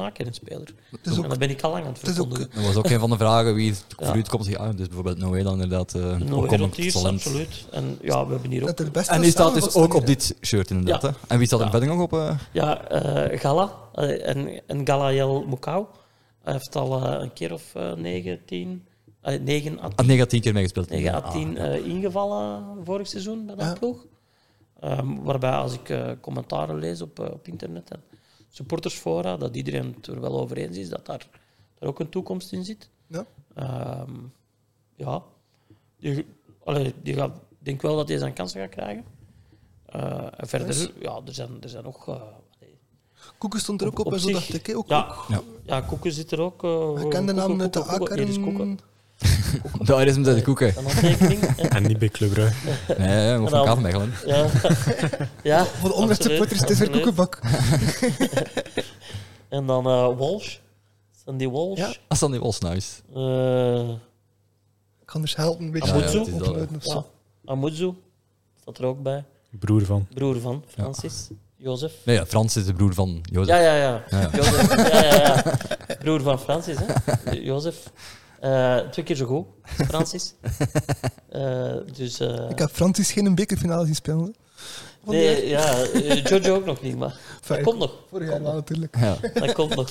ook- 1.18 1.22
en 1.22 1.30
dat 1.30 1.38
ben 1.38 1.50
ik 1.50 1.62
al 1.62 1.70
lang 1.70 1.84
aan 1.84 1.92
het 1.92 2.00
het 2.00 2.10
is 2.10 2.18
ook- 2.18 2.26
verkondigen. 2.28 2.54
Dat 2.64 2.74
was 2.74 2.76
ook 2.84 2.90
een 2.90 2.98
van 3.00 3.10
de 3.10 3.16
vragen 3.16 3.54
wie 3.54 3.74
Ja. 3.98 4.06
voor 4.06 4.16
u 4.16 4.22
komt. 4.22 4.46
Ja, 4.46 4.72
dus 4.72 4.86
bijvoorbeeld 4.86 5.18
Noé 5.18 5.42
dan 5.42 5.52
inderdaad 5.52 5.94
uh, 5.94 6.16
Noé 6.16 6.48
absoluut. 7.06 7.66
En 7.70 7.98
ja, 8.02 8.26
we 8.26 8.32
hebben 8.32 8.50
hier 8.50 8.62
ook... 8.68 8.80
En 9.06 9.20
die 9.20 9.30
staat 9.30 9.54
dus 9.54 9.74
ook 9.74 9.94
op 9.94 10.06
dit 10.06 10.36
shirt 10.40 10.70
inderdaad. 10.70 11.02
Ja. 11.02 11.08
Hè? 11.08 11.14
En 11.28 11.38
wie 11.38 11.46
staat 11.46 11.60
er 11.60 11.70
verder 11.70 11.88
nog 11.88 12.00
op? 12.00 12.12
eh? 12.12 12.38
Ja, 12.52 12.88
eh, 12.88 13.38
Gala. 13.40 13.72
en, 13.94 14.60
en 14.66 14.86
Galayel 14.86 15.44
Mokau. 15.48 15.86
Hij 16.42 16.52
heeft 16.52 16.76
al 16.76 17.02
een 17.06 17.32
keer 17.32 17.52
of 17.52 17.72
negen, 17.96 18.44
tien... 18.46 18.84
eh, 19.20 19.40
negen 19.40 19.78
à 19.82 19.88
Ah, 19.96 20.06
nee, 20.06 20.18
gaat 20.18 20.28
tien 20.28 20.40
keer 20.40 20.52
meegespeeld. 20.52 20.88
9 20.90 21.14
à 21.14 21.18
Ah, 21.20 21.32
10 21.32 21.52
ja. 21.52 21.58
eh, 21.58 21.86
ingevallen 21.86 22.64
vorig 22.84 23.06
seizoen 23.08 23.46
bij 23.46 23.54
dat 23.54 23.64
Ja. 23.66 23.72
ploeg. 23.72 24.06
Ehm, 24.80 25.14
waarbij 25.22 25.50
als 25.50 25.74
ik 25.74 25.88
eh, 25.88 26.10
commentaren 26.20 26.78
lees 26.78 27.02
op, 27.02 27.18
op 27.18 27.48
internet 27.48 27.90
en 27.90 28.02
supportersfora, 28.56 29.36
dat 29.36 29.56
iedereen 29.56 29.94
het 29.96 30.06
er 30.06 30.20
wel 30.20 30.40
over 30.40 30.56
eens 30.56 30.76
is 30.76 30.88
dat 30.88 31.06
daar, 31.06 31.28
daar 31.78 31.88
ook 31.88 32.00
een 32.00 32.08
toekomst 32.08 32.52
in 32.52 32.64
zit. 32.64 32.88
Ja. 33.06 33.26
Ehm, 33.54 34.10
ja, 34.94 35.22
die, 35.98 36.26
allee, 36.64 36.94
die 37.02 37.14
gaat, 37.14 37.36
ik 37.36 37.56
denk 37.58 37.82
wel 37.82 37.96
dat 37.96 38.08
hij 38.08 38.18
zijn 38.18 38.32
kansen 38.32 38.60
gaat 38.60 38.70
krijgen. 38.70 39.04
Eh, 39.86 40.26
en 40.36 40.48
verder, 40.48 40.66
Nice. 40.68 40.90
ja, 41.00 41.20
er 41.26 41.34
zijn, 41.34 41.50
er 41.62 41.68
zijn 41.68 41.84
nog... 41.84 42.08
eh, 42.08 42.22
Koeken 43.38 43.60
stond 43.60 43.80
er 43.80 43.86
ook 43.86 43.92
Op- 43.92 43.98
op, 43.98 44.06
op 44.06 44.12
en 44.12 44.20
zo 44.20 44.28
zich- 44.28 44.36
dacht 44.36 44.68
ik. 44.68 44.76
Ook, 44.76 44.88
ja, 44.88 45.06
ook. 45.08 45.24
Ja. 45.28 45.40
ja, 45.62 45.80
Koeken 45.80 46.12
zit 46.12 46.30
er 46.30 46.40
ook. 46.40 46.64
eh, 46.64 47.02
Ik 47.04 47.10
ken 47.10 47.26
de 47.26 47.32
naam 47.32 47.60
uit 47.60 47.72
de 47.72 47.82
Koeken, 47.82 48.78
Hier 49.86 50.06
is 50.06 50.14
hem 50.14 50.22
de 50.22 50.42
koeken. 50.42 50.68
Een 50.76 50.84
handtekening. 50.84 51.40
En 51.74 51.82
niet 51.82 51.98
bij 51.98 52.08
Club 52.08 52.32
Brugge. 52.32 52.54
Nee, 52.98 53.26
ja, 53.26 53.38
maar 53.38 53.50
van 53.50 53.64
Kavenmechelen. 53.64 54.12
Ja. 54.26 54.46
ja, 55.42 55.64
Voor 55.64 55.88
de 55.88 55.94
absoluut, 55.94 56.22
supporters, 56.22 56.60
het 56.60 56.70
is 56.70 56.78
weer 56.78 56.90
koekenbak. 56.90 57.40
En 59.48 59.66
dan 59.66 59.86
eh 59.86 60.18
Walsh. 60.18 60.56
Sandy 61.24 61.48
Walsh. 61.48 61.78
Ja. 61.78 61.92
Dat 62.08 62.18
dan 62.18 62.30
die 62.30 62.40
was 62.40 62.58
nice. 62.58 62.90
Eh, 63.14 63.88
Ik 65.00 65.06
kan 65.06 65.20
dus 65.20 65.36
helpen 65.36 65.64
een 65.64 65.70
beetje 65.70 65.88
Ja, 65.88 65.94
ja, 65.94 66.12
dat, 66.12 66.68
of 66.76 66.82
zo. 66.82 67.06
ja. 67.44 67.52
Amuzu 67.52 67.92
staat 68.60 68.78
er 68.78 68.84
ook 68.84 69.02
bij. 69.02 69.24
Broer 69.50 69.84
van. 69.84 70.06
Broer 70.14 70.40
van 70.40 70.64
Francis. 70.68 71.28
Jozef. 71.56 71.92
Nee, 72.04 72.16
ja, 72.16 72.26
Frans 72.26 72.56
is 72.56 72.64
de 72.64 72.72
broer 72.72 72.94
van 72.94 73.20
Jozef. 73.22 73.54
Ja, 73.54 73.60
ja, 73.60 73.74
ja. 73.74 74.02
Ja. 74.10 74.30
Jozef. 74.32 74.76
Ja, 74.92 75.04
ja, 75.04 75.14
ja. 75.14 75.44
Broer 75.98 76.20
van 76.22 76.40
Francis, 76.40 76.76
hè. 76.78 77.30
Jozef. 77.30 77.76
Eh, 78.42 78.76
twee 78.78 79.04
keer 79.04 79.16
zo 79.16 79.26
goed, 79.26 79.46
Francis. 79.88 80.34
Eh, 81.28 81.72
dus... 81.96 82.20
eh, 82.20 82.50
Ik 82.50 82.58
heb 82.58 82.70
Francis 82.70 83.12
geen 83.12 83.34
bekerfinale 83.34 83.84
zien 83.84 83.94
spelen. 83.94 84.34
nee, 85.04 85.48
ja, 85.48 85.86
Jojo 86.24 86.54
ook 86.54 86.64
nog 86.64 86.82
niet, 86.82 86.96
maar 86.98 87.08
dat 87.36 87.38
Fijn. 87.40 87.62
komt 87.62 87.78
nog. 87.78 87.92
Vorig 88.10 88.28
jaar 88.30 88.42
wel 88.42 88.54
natuurlijk. 88.54 88.96
Ja. 88.98 89.16
Dat 89.40 89.52
komt 89.52 89.74
nog. 89.74 89.90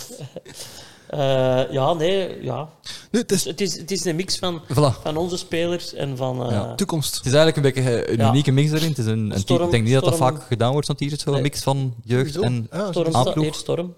Eh, 1.08 1.72
ja, 1.72 1.94
nee, 1.94 2.44
ja. 2.44 2.70
Nee, 3.12 3.22
het 3.22 3.32
is 3.32 3.44
Het 3.44 3.62
is, 3.62 3.78
het 3.78 3.92
is 3.92 4.06
een 4.06 4.16
mix 4.16 4.38
van, 4.38 4.62
Voilà. 4.64 5.02
van 5.02 5.18
onze 5.18 5.38
spelers 5.38 5.94
en 5.94 6.18
van... 6.18 6.46
eh, 6.46 6.52
Ja. 6.52 6.76
toekomst. 6.76 7.16
Het 7.16 7.26
is 7.26 7.34
eigenlijk 7.34 7.58
een 7.58 7.74
beetje 7.74 8.10
een 8.12 8.18
Ja. 8.18 8.30
unieke 8.30 8.52
mix 8.52 8.72
erin. 8.72 8.90
Het 8.90 8.98
is 8.98 9.06
een, 9.06 9.32
een 9.32 9.40
Storm- 9.40 9.64
ik 9.66 9.72
denk 9.72 9.84
niet 9.84 9.94
dat 9.94 10.04
dat 10.04 10.16
vaak 10.18 10.44
gedaan 10.44 10.72
wordt, 10.72 10.88
zo'n 10.88 10.96
t-shirt. 10.96 11.20
Zo'n 11.20 11.34
Nee. 11.34 11.42
mix 11.42 11.62
van 11.64 11.94
jeugd 12.04 12.34
Sowieso. 12.34 12.56
en... 12.56 12.68
Ja, 12.72 12.78
Storm, 12.92 12.94
sowieso. 12.94 13.18
Aanploeg. 13.18 13.46
Eer 13.46 13.54
Storm. 13.54 13.94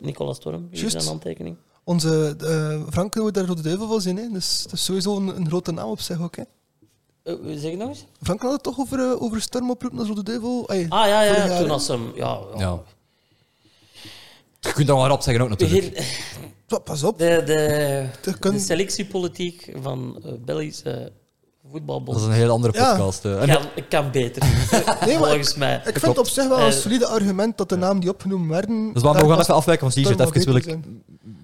Nicolas 0.00 0.36
Storm, 0.36 0.68
hier 0.70 0.84
is 0.84 0.94
een 0.94 1.02
handtekening. 1.04 1.56
Onze 1.84 2.36
eh 2.40 2.92
Frank 2.92 3.14
wil 3.14 3.32
daar 3.32 3.44
Rode 3.44 3.62
Duivel 3.62 3.88
van 3.88 4.00
zijn. 4.00 4.16
Hè. 4.16 4.28
Dus 4.32 4.62
dat 4.62 4.72
is 4.72 4.84
sowieso 4.84 5.16
een, 5.16 5.36
een 5.36 5.46
grote 5.46 5.72
naam 5.72 5.88
op 5.88 6.00
zich 6.00 6.20
ook. 6.20 6.36
Hè. 6.36 6.42
Eh, 7.22 7.34
zeg 7.56 7.76
nog 7.76 7.88
eens? 7.88 8.04
Frank 8.22 8.42
had 8.42 8.52
het 8.52 8.62
toch 8.62 8.78
over, 8.78 8.98
eh, 8.98 9.22
over 9.22 9.40
stormoproep 9.40 9.92
naar 9.92 10.06
Rode 10.06 10.22
Duivel. 10.22 10.68
Ah 10.68 10.76
ja, 10.88 11.06
ja, 11.06 11.22
jaar, 11.24 11.58
toen 11.60 11.70
als 11.70 11.88
hem... 11.88 12.12
Ja, 12.14 12.38
ja. 12.54 12.60
Ja. 12.60 12.80
Je 14.60 14.72
kunt 14.72 14.86
dat 14.86 14.96
wel 14.96 15.06
rap 15.06 15.22
zeggen 15.22 15.42
ook 15.44 15.48
natuurlijk. 15.48 16.22
Pas 16.84 17.02
op. 17.02 17.18
de, 17.18 17.42
de, 17.46 18.40
de 18.50 18.58
selectiepolitiek 18.58 19.72
van 19.82 20.18
eh 20.24 20.32
Belgische 20.44 21.12
voetbalbond 21.70 22.18
Dat 22.18 22.26
is 22.28 22.34
een 22.34 22.40
heel 22.40 22.50
andere 22.50 22.72
Ja. 22.78 22.90
podcast. 22.90 23.24
En- 23.24 23.48
kan, 23.48 23.62
kan 23.88 24.10
beter. 24.10 24.42
Nee, 25.06 25.18
maar 25.18 25.28
volgens 25.28 25.54
mij. 25.54 25.82
Ik 25.84 25.98
vind 25.98 26.18
op 26.18 26.26
zich 26.26 26.48
wel 26.48 26.60
een 26.60 26.72
solide 26.72 27.06
argument 27.06 27.58
dat 27.58 27.68
de 27.68 27.76
naam 27.76 28.00
die 28.00 28.10
opgenomen 28.10 28.48
werden. 28.48 28.92
Dus 28.92 29.02
waarom 29.02 29.22
we 29.22 29.28
gaan 29.28 29.40
even 29.40 29.54
afwijken 29.54 29.92
van 29.92 30.02
t-shirt. 30.02 30.20
Even 30.20 30.44
wil 30.44 30.56
ik 30.56 30.78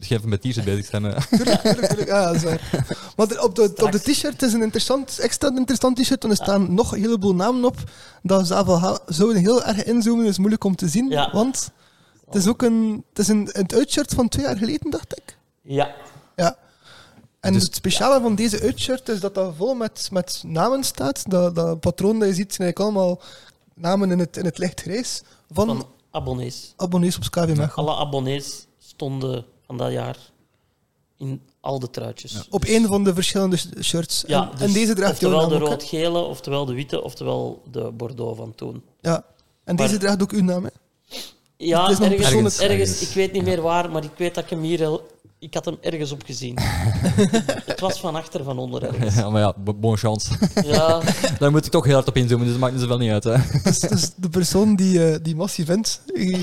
even 0.08 0.28
met 0.28 0.40
t-shirt 0.42 0.64
bezig 0.64 0.86
zijn. 0.86 1.04
eh. 1.04 1.22
Tuurlijk, 1.30 1.60
tuurlijk, 1.60 1.86
tuurlijk. 1.86 2.08
Ja, 2.08 2.26
dat 2.26 2.34
is 2.34 2.42
waar. 2.42 2.60
Maar 3.16 3.42
op 3.42 3.54
de, 3.54 3.72
op 3.82 3.92
de 3.92 3.98
t-shirt 4.00 4.32
het 4.32 4.42
is 4.42 4.52
een 4.52 4.62
interessant, 4.62 5.18
extra 5.18 5.48
interessant 5.56 5.96
t-shirt. 5.96 6.24
En 6.24 6.30
er 6.30 6.36
staan 6.36 6.74
nog 6.74 6.92
een 6.92 7.00
heleboel 7.00 7.34
namen 7.34 7.64
op. 7.64 7.76
Dat 8.22 8.46
zouden 9.06 9.36
heel 9.36 9.64
erg 9.64 9.84
inzoomen. 9.84 10.26
is 10.26 10.38
moeilijk 10.38 10.64
om 10.64 10.76
te 10.76 10.88
zien. 10.88 11.08
Ja. 11.10 11.30
Want 11.32 11.70
het 12.26 12.34
is 12.34 12.46
ook 12.46 12.62
een, 12.62 13.04
het 13.08 13.18
is 13.18 13.28
een, 13.28 13.48
een 13.52 13.72
uitshirt 13.74 14.14
van 14.14 14.28
twee 14.28 14.44
jaar 14.44 14.56
geleden, 14.56 14.90
dacht 14.90 15.16
ik. 15.16 15.36
Ja, 15.62 15.94
Ja. 16.36 16.56
En 17.40 17.52
Dus- 17.52 17.62
het 17.62 17.74
speciale 17.74 18.20
van 18.20 18.34
deze 18.34 18.60
uitshirt 18.60 19.08
is 19.08 19.20
dat 19.20 19.34
dat 19.34 19.54
vol 19.56 19.74
met, 19.74 20.08
met 20.12 20.42
namen 20.46 20.84
staat. 20.84 21.30
Dat, 21.30 21.54
dat 21.54 21.80
patroon 21.80 22.18
dat 22.18 22.28
je 22.28 22.34
ziet 22.34 22.54
zijn 22.54 22.66
eigenlijk 22.68 22.96
allemaal 22.96 23.20
namen 23.74 24.10
in 24.10 24.18
het, 24.18 24.36
in 24.36 24.44
het 24.44 24.58
lichtgrijs 24.58 25.22
van, 25.50 25.66
van 25.66 25.86
abonnees. 26.10 26.72
abonnees 26.76 27.16
op 27.16 27.24
SKW 27.24 27.38
Mechelen. 27.46 27.74
Alle 27.74 27.96
abonnees 27.96 28.66
stonden 28.78 29.44
van 29.70 29.78
dat 29.78 29.92
jaar 29.92 30.16
in 31.18 31.42
al 31.60 31.78
de 31.78 31.90
truitjes. 31.90 32.46
Op 32.50 32.64
één 32.64 32.86
van 32.86 33.04
de 33.04 33.14
verschillende 33.14 33.56
sh- 33.56 33.66
shirts. 33.82 34.24
Ja, 34.26 34.42
en, 34.42 34.50
dus 34.50 34.60
en 34.66 34.72
deze 34.72 34.94
draagt 34.94 35.12
oftewel 35.12 35.48
de 35.48 35.58
rood-gele, 35.58 36.18
oftewel 36.18 36.64
de 36.64 36.74
witte, 36.74 37.02
oftewel 37.02 37.62
de 37.70 37.90
Bordeaux 37.90 38.36
van 38.36 38.54
toen. 38.54 38.82
Ja. 39.00 39.24
En 39.64 39.76
deze 39.76 39.96
draagt 39.98 40.22
ook 40.22 40.32
uw 40.32 40.42
naam, 40.42 40.64
hè? 40.64 40.70
Ja, 41.56 41.88
ergens, 41.88 42.00
ergens, 42.00 42.58
Ergens. 42.58 43.00
ik 43.08 43.14
weet 43.14 43.32
niet 43.32 43.44
meer 43.44 43.60
waar, 43.60 43.90
maar 43.90 44.04
ik 44.04 44.10
weet 44.16 44.34
dat 44.34 44.44
ik 44.44 44.50
hem 44.50 44.62
hier... 44.62 45.00
Ik 45.40 45.54
had 45.54 45.64
hem 45.64 45.76
ergens 45.80 46.12
op 46.12 46.22
gezien. 46.24 46.58
het 47.72 47.80
was 47.80 48.00
van 48.00 48.14
achter, 48.14 48.44
van 48.44 48.58
onder 48.58 48.82
ergens. 48.82 49.14
Ja, 49.14 49.30
maar 49.30 49.40
ja, 49.40 49.54
bo- 49.56 49.74
bon 49.74 49.96
chance. 49.96 50.30
Ja, 50.64 51.00
Daar 51.38 51.50
moet 51.50 51.64
ik 51.66 51.70
toch 51.72 51.84
heel 51.84 51.94
hard 51.94 52.08
op 52.08 52.16
inzoomen, 52.16 52.44
dus 52.44 52.52
dat 52.54 52.60
maakt 52.62 52.72
niet 52.72 52.82
zoveel 52.82 52.98
niet 52.98 53.10
uit. 53.10 53.24
Hè. 53.24 53.36
Dus, 53.62 53.78
dus 53.78 54.10
de 54.16 54.28
persoon 54.28 54.76
die, 54.76 55.04
eh, 55.12 55.18
die 55.22 55.36
massief 55.36 55.66
wint. 55.66 56.00
eh, 56.14 56.42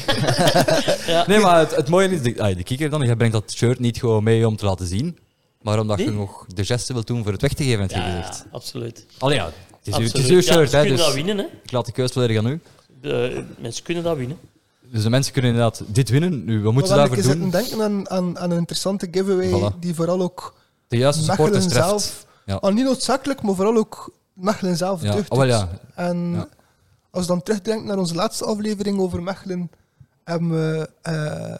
ja. 1.13 1.23
Nee, 1.27 1.39
maar 1.39 1.59
het, 1.59 1.75
het 1.75 1.89
mooie 1.89 2.09
is, 2.09 2.21
de, 2.21 2.41
ah, 2.43 2.55
de 2.55 2.63
kikker 2.63 2.89
dan, 2.89 3.01
je 3.01 3.15
brengt 3.15 3.33
dat 3.33 3.51
shirt 3.51 3.79
niet 3.79 3.97
gewoon 3.99 4.23
mee 4.23 4.47
om 4.47 4.55
te 4.55 4.65
laten 4.65 4.87
zien, 4.87 5.17
maar 5.61 5.79
omdat 5.79 5.99
je 5.99 6.11
nog 6.11 6.45
de 6.47 6.65
geste 6.65 6.93
wilt 6.93 7.07
doen 7.07 7.23
voor 7.23 7.31
het 7.31 7.41
weg 7.41 7.53
te 7.53 7.63
geven, 7.63 7.79
heb 7.81 7.89
je 7.89 7.97
Ja, 7.97 8.03
gezegd. 8.21 8.45
absoluut. 8.51 9.05
Allee 9.17 9.37
ja, 9.37 9.45
het 9.45 9.53
is, 9.99 10.11
het 10.13 10.23
is 10.23 10.29
uw 10.29 10.35
Ja, 10.35 10.41
shirt, 10.41 10.69
ze 10.69 10.75
hè, 10.75 10.81
kunnen 10.81 10.97
dus 10.97 11.05
dat 11.05 11.15
winnen, 11.15 11.37
hè. 11.37 11.43
ik 11.63 11.71
laat 11.71 11.85
de 11.85 11.91
keus 11.91 12.11
volledig 12.11 12.37
aan 12.37 12.47
u. 12.47 12.59
De, 13.01 13.43
mensen 13.59 13.83
kunnen 13.83 14.03
dat 14.03 14.17
winnen. 14.17 14.37
Dus 14.91 15.03
de 15.03 15.09
mensen 15.09 15.33
kunnen 15.33 15.51
inderdaad 15.51 15.81
dit 15.88 16.09
winnen. 16.09 16.45
Nu, 16.45 16.61
wat 16.63 16.73
moeten 16.73 16.91
ze 16.91 16.97
daarvoor 16.97 17.15
doen? 17.15 17.25
zitten 17.25 17.49
denken 17.49 17.81
aan, 17.81 18.09
aan, 18.09 18.39
aan 18.39 18.51
een 18.51 18.57
interessante 18.57 19.07
giveaway 19.11 19.71
Voilà. 19.73 19.79
die 19.79 19.95
vooral 19.95 20.21
ook 20.21 20.55
De 20.88 20.97
juiste 20.97 21.23
supporters 21.23 21.67
treft. 21.67 21.85
zelf... 21.88 22.25
Ja. 22.45 22.55
al 22.55 22.71
niet 22.71 22.83
noodzakelijk, 22.85 23.41
maar 23.41 23.55
vooral 23.55 23.77
ook 23.77 24.13
Mechelen 24.33 24.77
zelf 24.77 25.01
Ja, 25.01 25.15
oh, 25.29 25.45
ja. 25.45 25.69
En 25.95 26.31
Ja. 26.33 26.47
als 27.11 27.21
je 27.23 27.29
dan 27.31 27.41
terugdenkt 27.43 27.85
naar 27.85 27.97
onze 27.97 28.15
laatste 28.15 28.45
aflevering 28.45 28.99
over 28.99 29.23
Mechelen, 29.23 29.71
hebben 30.23 30.49
we 30.51 30.89
eh, 31.01 31.55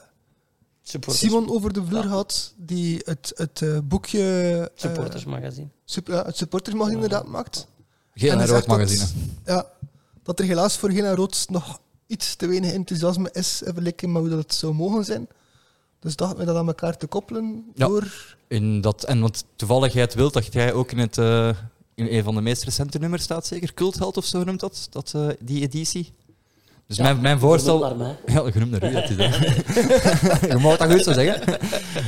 Supporters, 0.82 1.20
Simon 1.26 1.50
over 1.52 1.74
de 1.74 1.86
vloer 1.86 2.02
Ja. 2.04 2.08
gehad, 2.08 2.54
die 2.58 3.02
het, 3.06 3.32
het 3.36 3.62
eh, 3.62 3.78
boekje... 3.84 4.52
eh, 4.72 4.82
supportersmagazine. 4.82 5.68
sup- 5.86 6.08
ja, 6.08 6.26
het 6.26 6.38
supportersmag 6.38 6.90
inderdaad 6.90 7.28
maakt. 7.28 7.68
Geen 8.14 8.30
En 8.32 8.38
rood 8.40 8.48
dat- 8.50 8.68
magazine. 8.68 9.06
Ja, 9.46 9.66
dat 10.24 10.40
er 10.40 10.46
helaas 10.46 10.78
voor 10.78 10.92
geen 10.92 11.16
rood 11.16 11.46
nog 11.50 11.80
iets 12.08 12.36
te 12.36 12.48
weinig 12.48 12.74
enthousiasme 12.74 13.30
is 13.34 13.62
in 13.62 13.66
vergelijking 13.74 14.12
met 14.14 14.22
hoe 14.22 14.30
dat 14.30 14.40
het 14.40 14.54
zou 14.54 14.74
mogen 14.74 15.06
zijn. 15.06 15.28
Dus 16.00 16.16
dachten 16.16 16.38
we 16.38 16.46
dat 16.46 16.56
aan 16.56 16.68
elkaar 16.68 16.98
te 16.98 17.08
koppelen 17.08 17.72
Ja. 17.76 17.88
door... 17.88 18.36
In 18.48 18.82
dat, 18.82 19.04
en 19.04 19.20
want 19.20 19.44
toevalligheid 19.56 20.14
wil 20.14 20.32
dat 20.32 20.54
jij 20.54 20.74
ook 20.74 20.92
in 20.92 20.98
het, 20.98 21.18
eh, 21.18 21.50
in 21.96 22.08
een 22.08 22.24
van 22.24 22.36
de 22.36 22.42
meest 22.42 22.64
recente 22.64 23.00
nummers 23.00 23.24
staat 23.24 23.46
zeker. 23.46 23.74
Cultheld 23.74 24.18
of 24.18 24.26
zo 24.26 24.44
noemt 24.44 24.60
dat, 24.60 24.88
dat 24.90 25.12
eh, 25.16 25.28
die 25.40 25.62
editie. 25.62 26.12
Dus 26.88 26.98
mijn, 26.98 27.22
mijn 27.22 27.40
voorstel... 27.40 27.80
Naar 27.80 27.96
mij. 27.96 28.18
Ja, 28.34 28.52
genoemd 28.52 28.72
naar 28.72 28.90
u. 28.90 28.94
Dat 28.94 29.10
is, 29.10 29.16
hè. 29.18 30.48
Je 30.54 30.58
mag 30.58 30.78
dat 30.78 30.92
goed 30.92 31.04
zo 31.04 31.14
zeggen. 31.14 31.60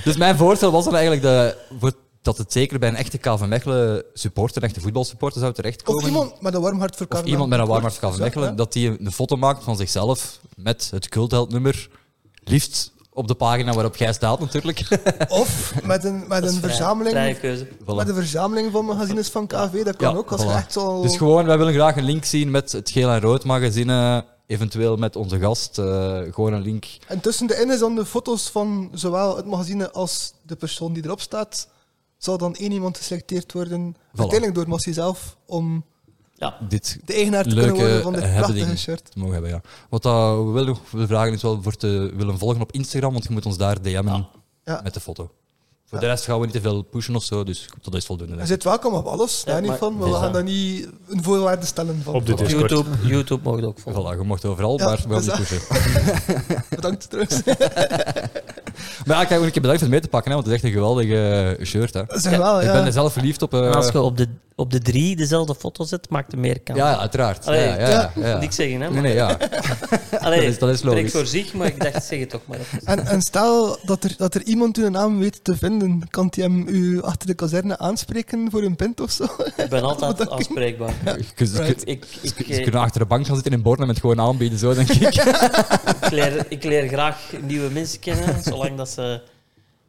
Dus 0.04 0.18
mijn 0.18 0.38
voorstel 0.38 0.72
was 0.72 0.84
dan 0.86 0.96
eigenlijk 0.96 1.24
de, 1.24 1.58
voor, 1.80 1.94
dat 2.22 2.38
het 2.38 2.52
zeker 2.52 2.80
bij 2.80 2.90
een 2.90 2.96
echte 2.96 3.18
KV 3.18 3.46
Mechelen 3.46 4.04
supporter, 4.14 4.58
een 4.64 4.68
echte 4.68 4.82
voetbalsupporter 4.82 5.42
zou 5.42 5.54
terechtkomen. 5.54 6.02
Of 6.02 6.08
iemand 6.08 6.42
met 6.42 6.54
een 6.54 6.62
warm 6.62 6.80
hart 6.80 6.96
voor 6.96 7.08
KV 7.08 7.24
iemand 7.24 7.50
met 7.50 7.60
een 7.60 7.68
warm 7.68 7.82
hart 7.82 7.94
Ja, 7.94 8.00
voor 8.00 8.12
KV 8.12 8.20
Mechelen, 8.20 8.56
dat 8.56 8.74
die 8.74 9.02
een 9.06 9.12
foto 9.12 9.36
maakt 9.36 9.64
van 9.64 9.76
zichzelf 9.78 10.40
met 10.56 10.88
het 10.92 11.10
cultheldnummer. 11.10 11.90
Liefst 12.44 12.92
op 13.14 13.28
de 13.28 13.36
pagina 13.36 13.74
waarop 13.74 13.96
jij 13.96 14.14
staat 14.14 14.40
natuurlijk. 14.40 14.88
Of 15.30 15.74
met 15.84 16.04
een, 16.04 16.24
met 16.28 16.44
een 16.44 16.60
verzameling. 16.60 17.38
Voilà. 17.38 17.96
met 17.96 18.08
een 18.10 18.16
verzameling 18.16 18.72
van 18.72 18.86
magazines 18.86 19.30
van 19.30 19.48
KV. 19.48 19.84
Dat 19.84 19.96
kan 19.96 20.12
Ja, 20.12 20.18
ook, 20.18 20.32
als 20.32 20.44
voilà. 20.46 20.50
echt 20.56 20.72
zo... 20.74 21.02
Dus 21.02 21.18
gewoon, 21.18 21.46
wij 21.46 21.58
willen 21.58 21.74
graag 21.74 21.96
een 21.96 22.04
link 22.04 22.26
zien 22.26 22.52
met 22.52 22.72
het 22.72 22.90
geel 22.90 23.10
en 23.10 23.20
rood 23.22 23.44
magazine. 23.44 24.26
Eventueel 24.48 24.96
met 24.96 25.16
onze 25.16 25.40
gast. 25.40 25.78
eh, 25.78 26.20
gewoon 26.32 26.54
een 26.54 26.62
link. 26.62 26.86
En 27.08 27.20
tussenin 27.20 27.72
is 27.72 27.80
dan 27.80 27.96
de 27.96 28.06
foto's 28.06 28.50
van 28.50 28.90
zowel 28.94 29.36
het 29.36 29.46
magazine 29.46 29.92
als 29.92 30.34
de 30.42 30.56
persoon 30.56 30.94
die 30.94 31.04
erop 31.06 31.22
staat. 31.22 31.68
Zal 32.20 32.38
dan 32.38 32.56
één 32.56 32.72
iemand 32.72 32.98
geselecteerd 32.98 33.54
worden, 33.54 33.96
uiteindelijk 34.16 34.56
door 34.58 34.68
Massie 34.68 34.94
zelf, 34.94 35.38
om 35.46 35.84
Ja, 36.36 36.58
Dit 36.70 37.00
de 37.06 37.14
eigenaar 37.14 37.44
te 37.44 37.50
Leuke 37.50 37.74
kunnen 37.74 38.04
worden 38.04 38.04
van 38.04 38.14
dit 38.14 38.36
prachtige 38.36 38.78
shirt. 38.78 39.12
te 39.12 39.20
mogen 39.20 39.34
hebben, 39.34 39.52
ja. 39.52 39.62
Wat 39.90 40.02
dat 40.04 40.38
we 40.46 40.52
willen 40.52 40.68
nog 40.68 40.92
willen 40.92 41.08
vragen 41.08 41.34
is 41.34 41.42
wel 41.42 41.62
voor 41.62 41.76
te 41.76 42.12
willen 42.16 42.38
volgen 42.38 42.62
op 42.62 42.72
Instagram, 42.72 43.12
want 43.12 43.24
je 43.24 43.32
moet 43.32 43.46
ons 43.46 43.58
daar 43.58 43.82
DM'en 43.82 44.04
Ja. 44.06 44.30
Ja. 44.64 44.82
met 44.84 44.94
de 44.94 45.00
foto. 45.00 45.32
Voor 45.90 45.98
Ja. 46.00 46.04
de 46.06 46.12
rest 46.12 46.26
gaan 46.26 46.40
we 46.40 46.46
niet 46.46 46.54
te 46.56 46.62
veel 46.62 46.82
pushen 46.82 47.16
of 47.16 47.24
zo, 47.24 47.44
dus 47.44 47.66
dat 47.82 47.94
is 47.96 48.06
voldoende. 48.06 48.36
Je 48.36 48.42
ik. 48.42 48.48
zit 48.48 48.64
welkom 48.64 48.94
op 48.94 49.06
alles, 49.06 49.44
daar 49.44 49.56
Ja, 49.56 49.60
niet 49.62 49.70
maar- 49.70 49.78
van. 49.78 49.98
Maar 49.98 50.10
we 50.10 50.16
gaan 50.16 50.34
daar 50.34 50.44
niet 50.44 50.90
een 51.10 51.24
voorwaarde 51.24 51.66
stellen 51.66 52.02
van. 52.04 52.14
Op 52.14 52.26
de 52.26 52.32
op 52.32 52.38
Discord. 52.38 52.70
YouTube, 52.70 52.90
YouTube 53.08 53.50
mag 53.50 53.60
je 53.60 53.66
ook 53.66 53.80
volgen. 53.80 54.16
Voilà, 54.16 54.20
je 54.20 54.24
mocht 54.26 54.46
overal, 54.46 54.78
Ja, 54.80 54.86
maar 54.86 54.98
we 55.08 55.22
gaan 55.22 55.22
niet 55.22 55.36
pushen. 55.36 55.62
Bedankt 56.76 57.10
trouwens. 57.10 57.42
Maar 59.06 59.18
ja, 59.18 59.26
kijk, 59.26 59.42
een 59.42 59.52
keer 59.52 59.62
bedankt 59.62 59.82
voor 59.82 59.82
het 59.82 59.90
mee 59.90 60.00
te 60.00 60.08
pakken, 60.08 60.32
hè, 60.32 60.38
want 60.38 60.48
het 60.50 60.56
is 60.56 60.62
echt 60.64 60.74
een 60.74 60.80
geweldige 60.80 61.58
shirt. 61.66 61.94
Hè. 61.94 62.02
Zeg 62.08 62.38
wel, 62.38 62.60
Ik 62.60 62.66
ja. 62.66 62.74
ben 62.74 62.86
er 62.86 62.92
zelf 62.92 63.14
verliefd 63.14 63.42
op. 63.42 63.54
eh, 63.54 63.72
als 63.72 63.88
je 63.92 64.02
op 64.02 64.18
de, 64.18 64.28
op 64.56 64.72
de 64.72 64.80
drie 64.80 65.16
dezelfde 65.16 65.56
foto 65.56 65.84
zet, 65.84 66.10
maakt 66.10 66.32
er 66.32 66.40
meer 66.40 66.60
kans. 66.62 66.78
ja, 66.80 66.98
uiteraard. 67.00 67.48
Allee, 67.48 67.68
ja, 67.68 67.78
ja, 67.90 68.12
ja, 68.16 68.40
ik 68.40 68.52
zeggen, 68.52 68.82
hè? 68.82 68.90
Nee, 68.90 69.02
nee, 69.02 69.14
ja. 69.14 69.38
Allee, 70.20 70.40
dat 70.42 70.50
is- 70.50 70.60
dat 70.60 70.70
is 70.70 70.82
logisch. 70.82 71.12
voor 71.12 71.26
zich, 71.26 71.54
maar 71.54 71.68
ik 71.68 71.84
dacht, 71.84 72.06
zeg 72.06 72.20
het 72.20 72.30
toch 72.30 72.42
maar. 72.46 72.58
En, 72.84 73.06
en 73.06 73.22
stel 73.22 73.78
dat 73.84 74.04
er, 74.04 74.14
dat 74.18 74.36
er 74.36 74.44
iemand 74.44 74.78
uw 74.78 74.90
naam 74.90 75.20
weet 75.20 75.44
te 75.44 75.56
vinden, 75.58 75.79
kan 76.10 76.28
hij 76.36 76.44
hem 76.44 76.68
u 76.68 77.02
achter 77.02 77.28
de 77.28 77.34
kazerne 77.34 77.78
aanspreken 77.78 78.52
voor 78.52 78.64
een 78.64 78.76
pint 78.76 79.00
of 79.00 79.12
zo? 79.12 79.24
Ik 79.58 79.70
ben 79.70 79.84
altijd 79.92 80.30
aanspreekbaar. 80.30 80.94
Right. 81.04 81.34
kunt- 81.34 81.88
Ik, 81.88 82.06
ik, 82.22 82.34
Ze 82.36 82.44
eh, 82.56 82.64
kunnen 82.64 82.82
achter 82.82 83.00
de 83.00 83.06
bank 83.08 83.26
gaan 83.26 83.36
zitten 83.36 83.54
in 83.54 83.62
Borne 83.62 83.86
met 83.86 84.00
gewoon 84.00 84.20
aanbieden, 84.20 84.58
zo 84.60 84.74
denk 84.74 84.90
ik. 84.90 85.02
ik, 86.04 86.12
leer, 86.12 86.46
ik 86.50 86.64
leer 86.64 86.88
graag 86.88 87.32
nieuwe 87.42 87.70
mensen 87.70 88.00
kennen, 88.00 88.44
zolang 88.44 88.78
dat 88.78 88.90
ze 88.90 89.22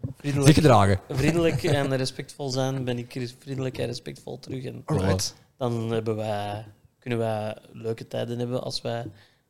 Zich 0.03 0.13
vriendelijk, 0.17 0.55
gedragen. 0.55 1.01
vriendelijk 1.09 1.63
en 1.63 1.97
respectvol 1.97 2.51
zijn, 2.51 2.85
ben 2.85 2.99
ik 2.99 3.31
vriendelijk 3.39 3.79
en 3.79 3.87
respectvol 3.87 4.39
terug. 4.39 4.65
En 4.65 4.83
Alright. 4.85 5.35
dan 5.59 5.91
hebben 5.91 6.17
wij, 6.17 6.65
kunnen 6.99 7.19
wij 7.19 7.57
leuke 7.73 8.07
tijden 8.09 8.39
hebben 8.39 8.63
als 8.63 8.81
wij 8.83 9.05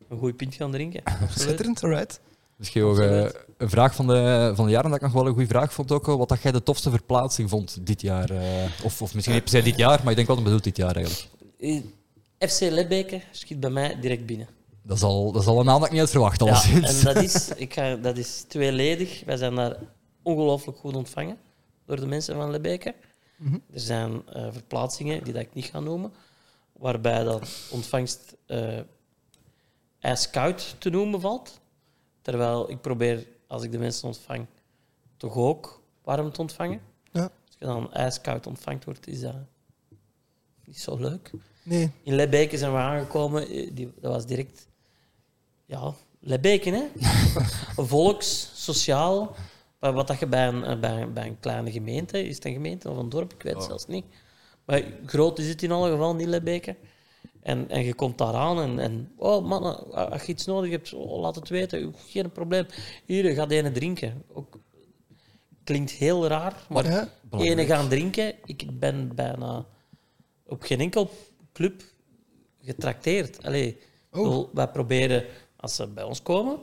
een 0.08 0.18
goede 0.18 0.34
pint 0.34 0.54
gaan 0.54 0.70
drinken. 0.70 1.00
Absoluut. 1.04 1.30
Schitterend, 1.38 1.84
alright. 1.84 2.20
Misschien 2.60 2.82
ook 2.82 2.98
eh, 2.98 3.04
Absoluut. 3.04 3.36
een 3.56 3.70
vraag 3.70 3.94
van 3.94 4.06
de, 4.06 4.52
van 4.54 4.64
de 4.64 4.70
jaren 4.70 4.90
dat 4.90 4.98
ik 4.98 5.04
nog 5.04 5.12
wel 5.12 5.26
een 5.26 5.32
goede 5.32 5.48
vraag 5.48 5.72
vond 5.72 5.92
ook. 5.92 6.06
Wat 6.06 6.28
dat 6.28 6.42
jij 6.42 6.52
de 6.52 6.62
tofste 6.62 6.90
verplaatsing 6.90 7.50
vond 7.50 7.86
dit 7.86 8.00
jaar? 8.00 8.30
eh, 8.30 8.84
of, 8.84 9.02
of 9.02 9.14
misschien 9.14 9.34
niet 9.34 9.44
per 9.44 9.52
se 9.52 9.62
dit 9.62 9.76
jaar, 9.76 10.00
maar 10.00 10.10
ik 10.10 10.16
denk 10.16 10.26
wel 10.26 10.36
dat 10.36 10.44
bedoelt 10.44 10.64
dit 10.64 10.76
jaar 10.76 10.96
eigenlijk. 10.96 11.28
Eh, 11.58 12.48
FC 12.50 12.60
Lebbeke 12.60 13.20
schiet 13.30 13.60
bij 13.60 13.70
mij 13.70 14.00
direct 14.00 14.26
binnen. 14.26 14.48
Dat 14.82 14.96
is 14.96 15.02
al, 15.02 15.32
dat 15.32 15.42
is 15.42 15.48
al 15.48 15.58
een 15.60 15.64
naam 15.64 15.78
dat 15.78 15.84
ik 15.86 15.90
niet 15.92 16.00
had 16.00 16.10
verwacht, 16.10 16.44
Ja, 16.44 16.64
en 16.72 17.04
dat 17.04 17.16
is, 17.16 17.48
ik 17.48 17.74
ga, 17.74 17.96
dat 17.96 18.16
is 18.16 18.44
tweeledig. 18.48 19.22
Wij 19.26 19.36
zijn 19.36 19.54
daar 19.54 19.76
ongelooflijk 20.22 20.78
goed 20.78 20.96
ontvangen 20.96 21.36
door 21.86 22.00
de 22.00 22.06
mensen 22.06 22.34
van 22.34 22.50
Lebbeke. 22.50 22.94
Mhm. 23.36 23.54
Er 23.54 23.80
zijn 23.80 24.22
eh, 24.28 24.46
verplaatsingen 24.52 25.24
die 25.24 25.32
dat 25.32 25.42
ik 25.42 25.54
niet 25.54 25.64
ga 25.64 25.80
noemen, 25.80 26.12
waarbij 26.72 27.24
dat 27.24 27.48
ontvangst 27.70 28.36
eh 28.46 28.78
ijskoud 30.00 30.76
te 30.78 30.90
noemen 30.90 31.20
valt. 31.20 31.59
Terwijl 32.22 32.70
ik 32.70 32.80
probeer, 32.80 33.26
als 33.46 33.62
ik 33.62 33.72
de 33.72 33.78
mensen 33.78 34.08
ontvang, 34.08 34.46
toch 35.16 35.34
ook 35.36 35.80
warm 36.02 36.32
te 36.32 36.40
ontvangen. 36.40 36.80
Ja. 37.12 37.22
Als 37.22 37.56
je 37.58 37.64
dan 37.64 37.92
ijskoud 37.92 38.46
ontvangt 38.46 38.84
wordt, 38.84 39.06
is 39.06 39.20
dat 39.20 39.34
niet 40.64 40.78
zo 40.80 40.96
leuk. 40.96 41.30
Nee, 41.62 41.90
In 42.02 42.14
Lebbeke 42.14 42.58
zijn 42.58 42.72
we 42.72 42.78
aangekomen. 42.78 43.48
eh, 43.48 43.70
Die, 43.72 43.92
dat 44.00 44.12
was 44.12 44.26
direct... 44.26 44.68
Ja, 45.66 45.92
Lebbeke, 46.20 46.70
hè? 46.70 46.84
Volks, 47.84 48.50
sociaal. 48.64 49.34
Maar 49.78 49.92
wat 49.92 50.06
dat 50.06 50.18
je 50.18 50.26
bij 50.26 50.48
een, 50.48 50.64
eh, 50.64 50.80
bij, 50.80 51.02
een, 51.02 51.12
bij 51.12 51.26
een 51.26 51.40
kleine 51.40 51.70
gemeente... 51.72 52.26
Is 52.26 52.34
het 52.34 52.44
een 52.44 52.52
gemeente 52.52 52.90
of 52.90 52.96
een 52.96 53.08
dorp? 53.08 53.32
Ik 53.32 53.42
weet 53.42 53.54
het 53.54 53.62
zelfs 53.64 53.86
niet. 53.86 54.04
Maar 54.64 54.82
groot 55.06 55.38
is 55.38 55.48
het 55.48 55.62
in 55.62 55.70
alle 55.72 55.90
geval, 55.90 56.14
niet 56.14 56.26
Lebbeke. 56.26 56.76
En, 57.42 57.68
en 57.68 57.84
je 57.84 57.94
komt 57.94 58.18
daar 58.18 58.34
aan 58.34 58.60
en, 58.60 58.78
en... 58.78 59.12
Oh, 59.16 59.46
man, 59.46 59.92
als 59.92 60.22
je 60.22 60.32
iets 60.32 60.46
nodig 60.46 60.70
hebt, 60.70 60.92
oh, 60.94 61.20
laat 61.20 61.34
het 61.34 61.48
weten. 61.48 61.94
Geen 61.96 62.32
probleem. 62.32 62.66
Hier, 63.04 63.34
ga 63.34 63.46
de 63.46 63.54
ene 63.54 63.72
drinken. 63.72 64.22
Ook, 64.32 64.58
klinkt 65.64 65.90
heel 65.90 66.26
raar, 66.26 66.66
maar 66.68 66.84
ja. 66.84 67.08
ene 67.30 67.66
gaan 67.66 67.88
drinken. 67.88 68.34
Ik 68.44 68.78
ben 68.78 69.14
bijna 69.14 69.66
op 70.46 70.62
geen 70.62 70.80
enkel 70.80 71.10
club 71.52 71.82
getrakteerd. 72.62 73.42
Allee, 73.44 73.78
Oh. 74.12 74.22
bedoel, 74.22 74.50
wij 74.52 74.68
proberen, 74.68 75.24
als 75.56 75.74
ze 75.74 75.86
bij 75.86 76.04
ons 76.04 76.22
komen 76.22 76.58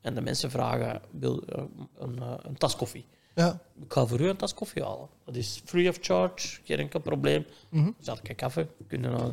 en 0.00 0.14
de 0.14 0.20
mensen 0.20 0.50
vragen, 0.50 1.02
wil 1.10 1.42
eh, 1.42 1.62
een, 1.98 2.18
eh, 2.18 2.34
een 2.42 2.56
tas 2.56 2.76
koffie. 2.76 3.04
ja. 3.34 3.60
Ik 3.82 3.92
ga 3.92 4.06
voor 4.06 4.20
u 4.20 4.28
een 4.28 4.36
tas 4.36 4.54
koffie 4.54 4.82
halen. 4.82 5.08
Dat 5.24 5.36
is 5.36 5.62
free 5.64 5.88
of 5.88 5.98
charge, 6.00 6.58
geen 6.64 6.78
enkel 6.78 7.00
probleem. 7.00 7.44
Mhm. 7.68 7.90
Zat 7.98 8.20
ik 8.22 8.36
kaffe. 8.36 8.66
Kunnen, 8.88 9.10
nou- 9.10 9.32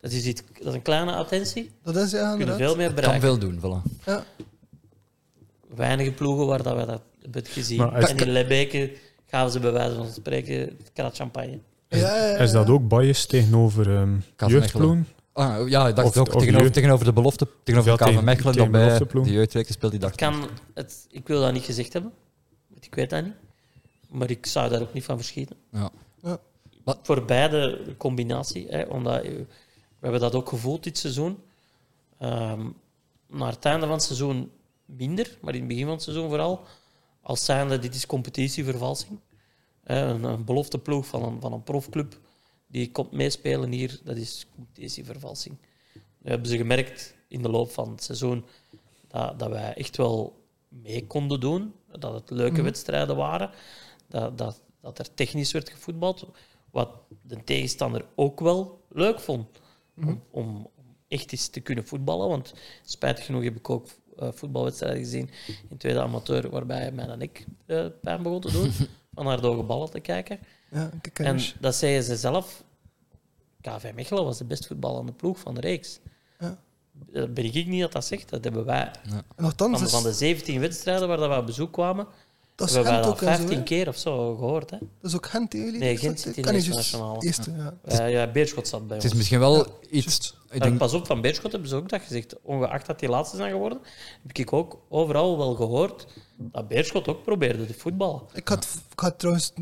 dat, 0.00 0.12
is 0.12 0.24
iets, 0.26 0.42
dat 0.58 0.66
is 0.66 0.74
een 0.74 0.82
kleine 0.82 1.12
attentie. 1.12 1.70
Dat 1.82 1.96
is 1.96 2.10
ja, 2.10 2.30
We 2.30 2.36
kunnen 2.36 2.56
veel 2.56 2.76
meer 2.76 2.86
kan 2.86 2.94
bereiken. 2.94 3.20
veel 3.20 3.38
doen, 3.38 3.58
voilà. 3.60 4.04
Ja. 4.04 4.24
Weinige 5.74 6.12
ploegen 6.12 6.46
waar 6.46 6.62
dat 6.62 6.76
we 6.76 6.86
dat 6.86 7.02
hebben 7.22 7.46
gezien. 7.46 7.78
Maar 7.78 8.02
is- 8.02 8.10
en 8.10 8.16
in 8.16 8.28
Lebbeke 8.30 8.92
gaven 9.26 9.52
ze 9.52 9.60
bij 9.60 9.72
wijze 9.72 9.94
van 9.94 10.08
spreken 10.12 10.60
een 10.60 10.78
krat 10.92 11.16
champagne. 11.16 11.58
Ja, 11.88 11.98
ja, 11.98 12.26
ja. 12.26 12.36
Is 12.36 12.50
dat 12.50 12.68
ook 12.68 12.88
bias 12.88 13.26
tegenover 13.26 13.88
um, 13.88 14.22
KV 14.36 14.48
jeugdploegen? 14.50 15.06
Ah, 15.32 15.68
ja, 15.68 15.88
ik 15.88 15.96
dacht 15.96 16.08
Of- 16.08 16.16
ook 16.16 16.26
of 16.26 16.32
tegenover, 16.32 16.60
jeugd- 16.60 16.74
tegenover 16.74 17.04
de 17.04 17.12
belofte, 17.12 17.48
tegenover 17.62 17.90
Ja, 17.92 17.96
KV 17.96 18.04
tegen- 18.06 18.24
Mechelen, 18.24 18.52
tegen 18.52 18.72
dat 18.72 19.10
bij 19.10 19.22
de 19.22 19.32
jeugdweken 19.32 19.72
speelt, 19.74 19.90
die 19.92 20.00
dacht 20.00 20.14
kan 20.16 20.48
het, 20.74 21.06
ik 21.10 21.26
wil 21.28 21.40
dat 21.40 21.52
niet 21.52 21.64
gezegd 21.64 21.92
hebben, 21.92 22.12
want 22.68 22.84
ik 22.84 22.94
weet 22.94 23.10
dat 23.10 23.24
niet. 23.24 23.34
Maar 24.08 24.30
ik 24.30 24.46
zou 24.46 24.70
daar 24.70 24.80
ook 24.80 24.92
niet 24.92 25.04
van 25.04 25.16
verschieten. 25.16 25.56
Ja. 25.72 25.90
Ja. 26.22 26.38
Wat- 26.84 26.98
Voor 27.02 27.24
beide 27.24 27.80
de 27.84 27.96
combinatie, 27.96 28.66
hè, 28.68 28.82
omdat 28.82 29.22
eh, 29.22 29.32
hebben 30.10 30.30
dat 30.30 30.34
ook 30.34 30.48
gevoeld 30.48 30.84
dit 30.84 30.98
seizoen. 30.98 31.38
Ehm 32.18 32.68
naar 33.28 33.52
het 33.52 33.64
einde 33.64 33.86
van 33.86 33.94
het 33.94 34.02
seizoen 34.04 34.50
minder, 34.84 35.38
maar 35.40 35.54
in 35.54 35.60
het 35.60 35.68
begin 35.68 35.84
van 35.84 35.92
het 35.92 36.02
seizoen 36.02 36.28
vooral. 36.28 36.60
Als 37.22 37.44
zijnde, 37.44 37.78
dit 37.78 37.94
is 37.94 38.06
competitievervalsing. 38.06 39.18
Een, 39.84 40.24
een 40.24 40.44
belofteploeg 40.44 41.06
van 41.06 41.22
een, 41.22 41.40
van 41.40 41.52
een 41.52 41.62
profclub 41.62 42.20
die 42.66 42.90
komt 42.90 43.12
meespelen 43.12 43.72
hier, 43.72 44.00
dat 44.04 44.16
is 44.16 44.46
competitievervalsing. 44.54 45.56
Nu 45.94 46.30
hebben 46.30 46.48
ze 46.48 46.56
gemerkt 46.56 47.14
in 47.28 47.42
de 47.42 47.48
loop 47.48 47.70
van 47.70 47.90
het 47.90 48.02
seizoen 48.02 48.44
dat, 49.08 49.38
dat 49.38 49.48
wij 49.48 49.74
echt 49.74 49.96
wel 49.96 50.44
mee 50.68 51.06
konden 51.06 51.40
doen. 51.40 51.74
Dat 51.98 52.14
het 52.14 52.30
leuke 52.30 52.52
Mhm. 52.54 52.62
wedstrijden 52.62 53.16
waren. 53.16 53.50
Dat, 54.08 54.38
dat, 54.38 54.62
dat 54.80 54.98
er 54.98 55.14
technisch 55.14 55.52
werd 55.52 55.70
gevoetbald. 55.70 56.26
Wat 56.70 56.90
de 57.22 57.44
tegenstander 57.44 58.04
ook 58.14 58.40
wel 58.40 58.80
leuk 58.88 59.20
vond. 59.20 59.46
Om, 60.30 60.70
echt 61.08 61.32
eens 61.32 61.48
te 61.48 61.60
kunnen 61.60 61.86
voetballen. 61.86 62.28
Want 62.28 62.54
spijtig 62.84 63.24
genoeg 63.24 63.42
heb 63.42 63.56
ik 63.56 63.70
ook 63.70 63.88
eh, 64.16 64.28
voetbalwedstrijden 64.32 64.98
gezien 64.98 65.30
in 65.68 65.76
tweede 65.76 66.00
amateur. 66.00 66.50
Waarbij 66.50 66.92
mij 66.92 67.06
en 67.06 67.20
ik 67.20 67.46
eh, 67.66 67.86
pijn 68.02 68.22
begon 68.22 68.40
te 68.40 68.52
doen. 68.52 68.70
van 69.14 69.24
naar 69.24 69.40
de 69.40 69.46
hoge 69.46 69.62
ballen 69.62 69.90
te 69.90 70.00
kijken. 70.00 70.38
Ja, 70.70 70.90
En 71.12 71.40
dat 71.60 71.74
zeggen 71.74 72.02
ze 72.02 72.16
zelf. 72.16 72.64
KV 73.60 73.92
Mechelen 73.94 74.24
was 74.24 74.38
de 74.38 74.44
best 74.44 74.66
voetballende 74.66 75.12
ploeg 75.12 75.38
van 75.38 75.54
de 75.54 75.60
reeks. 75.60 76.00
Ja. 76.38 76.58
Dat 76.92 77.34
ben 77.34 77.44
ik 77.44 77.66
niet 77.66 77.80
dat 77.80 77.92
dat 77.92 78.04
zegt. 78.04 78.28
Dat 78.28 78.44
hebben 78.44 78.64
wij. 78.64 78.90
Nochtans, 79.36 79.78
Van, 79.78 79.88
van 79.88 80.02
de 80.02 80.12
17 80.12 80.60
wedstrijden 80.60 81.08
waar 81.08 81.16
dat 81.16 81.28
we 81.28 81.36
op 81.36 81.46
bezoek 81.46 81.72
kwamen, 81.72 82.06
Dat 82.56 82.68
is 82.68 82.74
we 82.74 82.80
hebben 82.80 83.02
Gent 83.04 83.04
dat 83.04 83.14
ook 83.22 83.28
en 83.28 83.34
zo, 83.34 83.38
15 83.38 83.56
hè? 83.58 83.62
keer 83.64 83.88
of 83.88 83.96
zo 83.96 84.36
gehoord. 84.36 84.70
Hè? 84.70 84.78
Dat 84.78 85.10
is 85.10 85.16
ook 85.16 85.26
Gent, 85.26 85.52
jullie? 85.52 85.78
Nee, 85.78 85.96
Gent 85.96 86.20
zit 86.20 86.36
in 86.36 86.42
de 86.42 86.50
juist. 86.52 86.68
nationale. 86.68 87.22
Eerste, 87.22 87.52
ja. 87.56 87.74
Uh, 88.00 88.10
ja, 88.10 88.26
Beerschot 88.30 88.68
zat 88.68 88.86
bij 88.86 88.96
Het 88.96 89.04
ons. 89.04 89.12
is 89.12 89.18
misschien 89.18 89.38
wel 89.38 89.56
Ja, 89.56 89.64
iets... 89.90 90.34
Ik 90.50 90.62
denk, 90.62 90.78
pas 90.78 90.92
op, 90.92 91.06
van 91.06 91.20
Beerschot 91.20 91.52
hebben 91.52 91.68
ze 91.70 91.76
ook 91.76 91.88
dat 91.88 92.00
gezegd. 92.02 92.36
Ongeacht 92.42 92.86
dat 92.86 92.98
die 92.98 93.08
laatste 93.08 93.36
zijn 93.36 93.50
geworden, 93.50 93.78
heb 94.26 94.36
ik 94.38 94.52
ook 94.52 94.78
overal 94.88 95.38
wel 95.38 95.54
gehoord 95.54 96.06
dat 96.36 96.68
Beerschot 96.68 97.08
ook 97.08 97.22
probeerde 97.22 97.66
te 97.66 97.74
voetballen. 97.74 98.22
Ik 98.32 98.48
had, 98.48 98.66
ik 98.92 99.00
had 99.00 99.18
trouwens, 99.18 99.52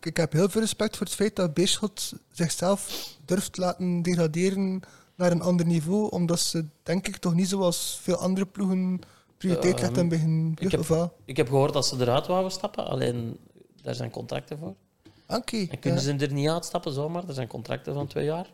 ik 0.00 0.16
heb 0.16 0.32
heel 0.32 0.48
veel 0.48 0.60
respect 0.60 0.96
voor 0.96 1.06
het 1.06 1.14
feit 1.14 1.36
dat 1.36 1.54
Beerschot 1.54 2.12
zichzelf 2.32 3.08
durft 3.24 3.56
laten 3.56 4.02
degraderen 4.02 4.80
naar 5.16 5.30
een 5.32 5.42
ander 5.42 5.66
niveau, 5.66 6.10
omdat 6.10 6.40
ze, 6.40 6.64
denk 6.82 7.06
ik, 7.08 7.16
toch 7.16 7.34
niet 7.34 7.48
zoals 7.48 7.98
veel 8.02 8.16
andere 8.16 8.46
ploegen 8.46 9.00
prioriteit 9.38 9.80
Ehm, 9.80 9.98
in 9.98 10.08
begin 10.08 10.56
ik 10.58 10.70
heb-? 10.70 11.10
Ik 11.24 11.36
heb 11.36 11.48
gehoord 11.48 11.72
dat 11.72 11.86
ze 11.86 11.96
eruit 12.00 12.26
wouden 12.26 12.52
stappen, 12.52 12.86
alleen 12.86 13.38
daar 13.82 13.94
zijn 13.94 14.10
contracten 14.10 14.58
voor. 14.58 14.74
Ah, 15.26 15.36
Oké. 15.38 15.56
En 15.56 15.78
kunnen 15.78 16.02
ja. 16.02 16.18
ze 16.18 16.26
er 16.26 16.32
niet 16.32 16.48
uitstappen 16.48 16.92
zomaar. 16.92 17.28
Er 17.28 17.34
zijn 17.34 17.48
contracten 17.48 17.94
van 17.94 18.06
twee 18.06 18.24
jaar. 18.24 18.50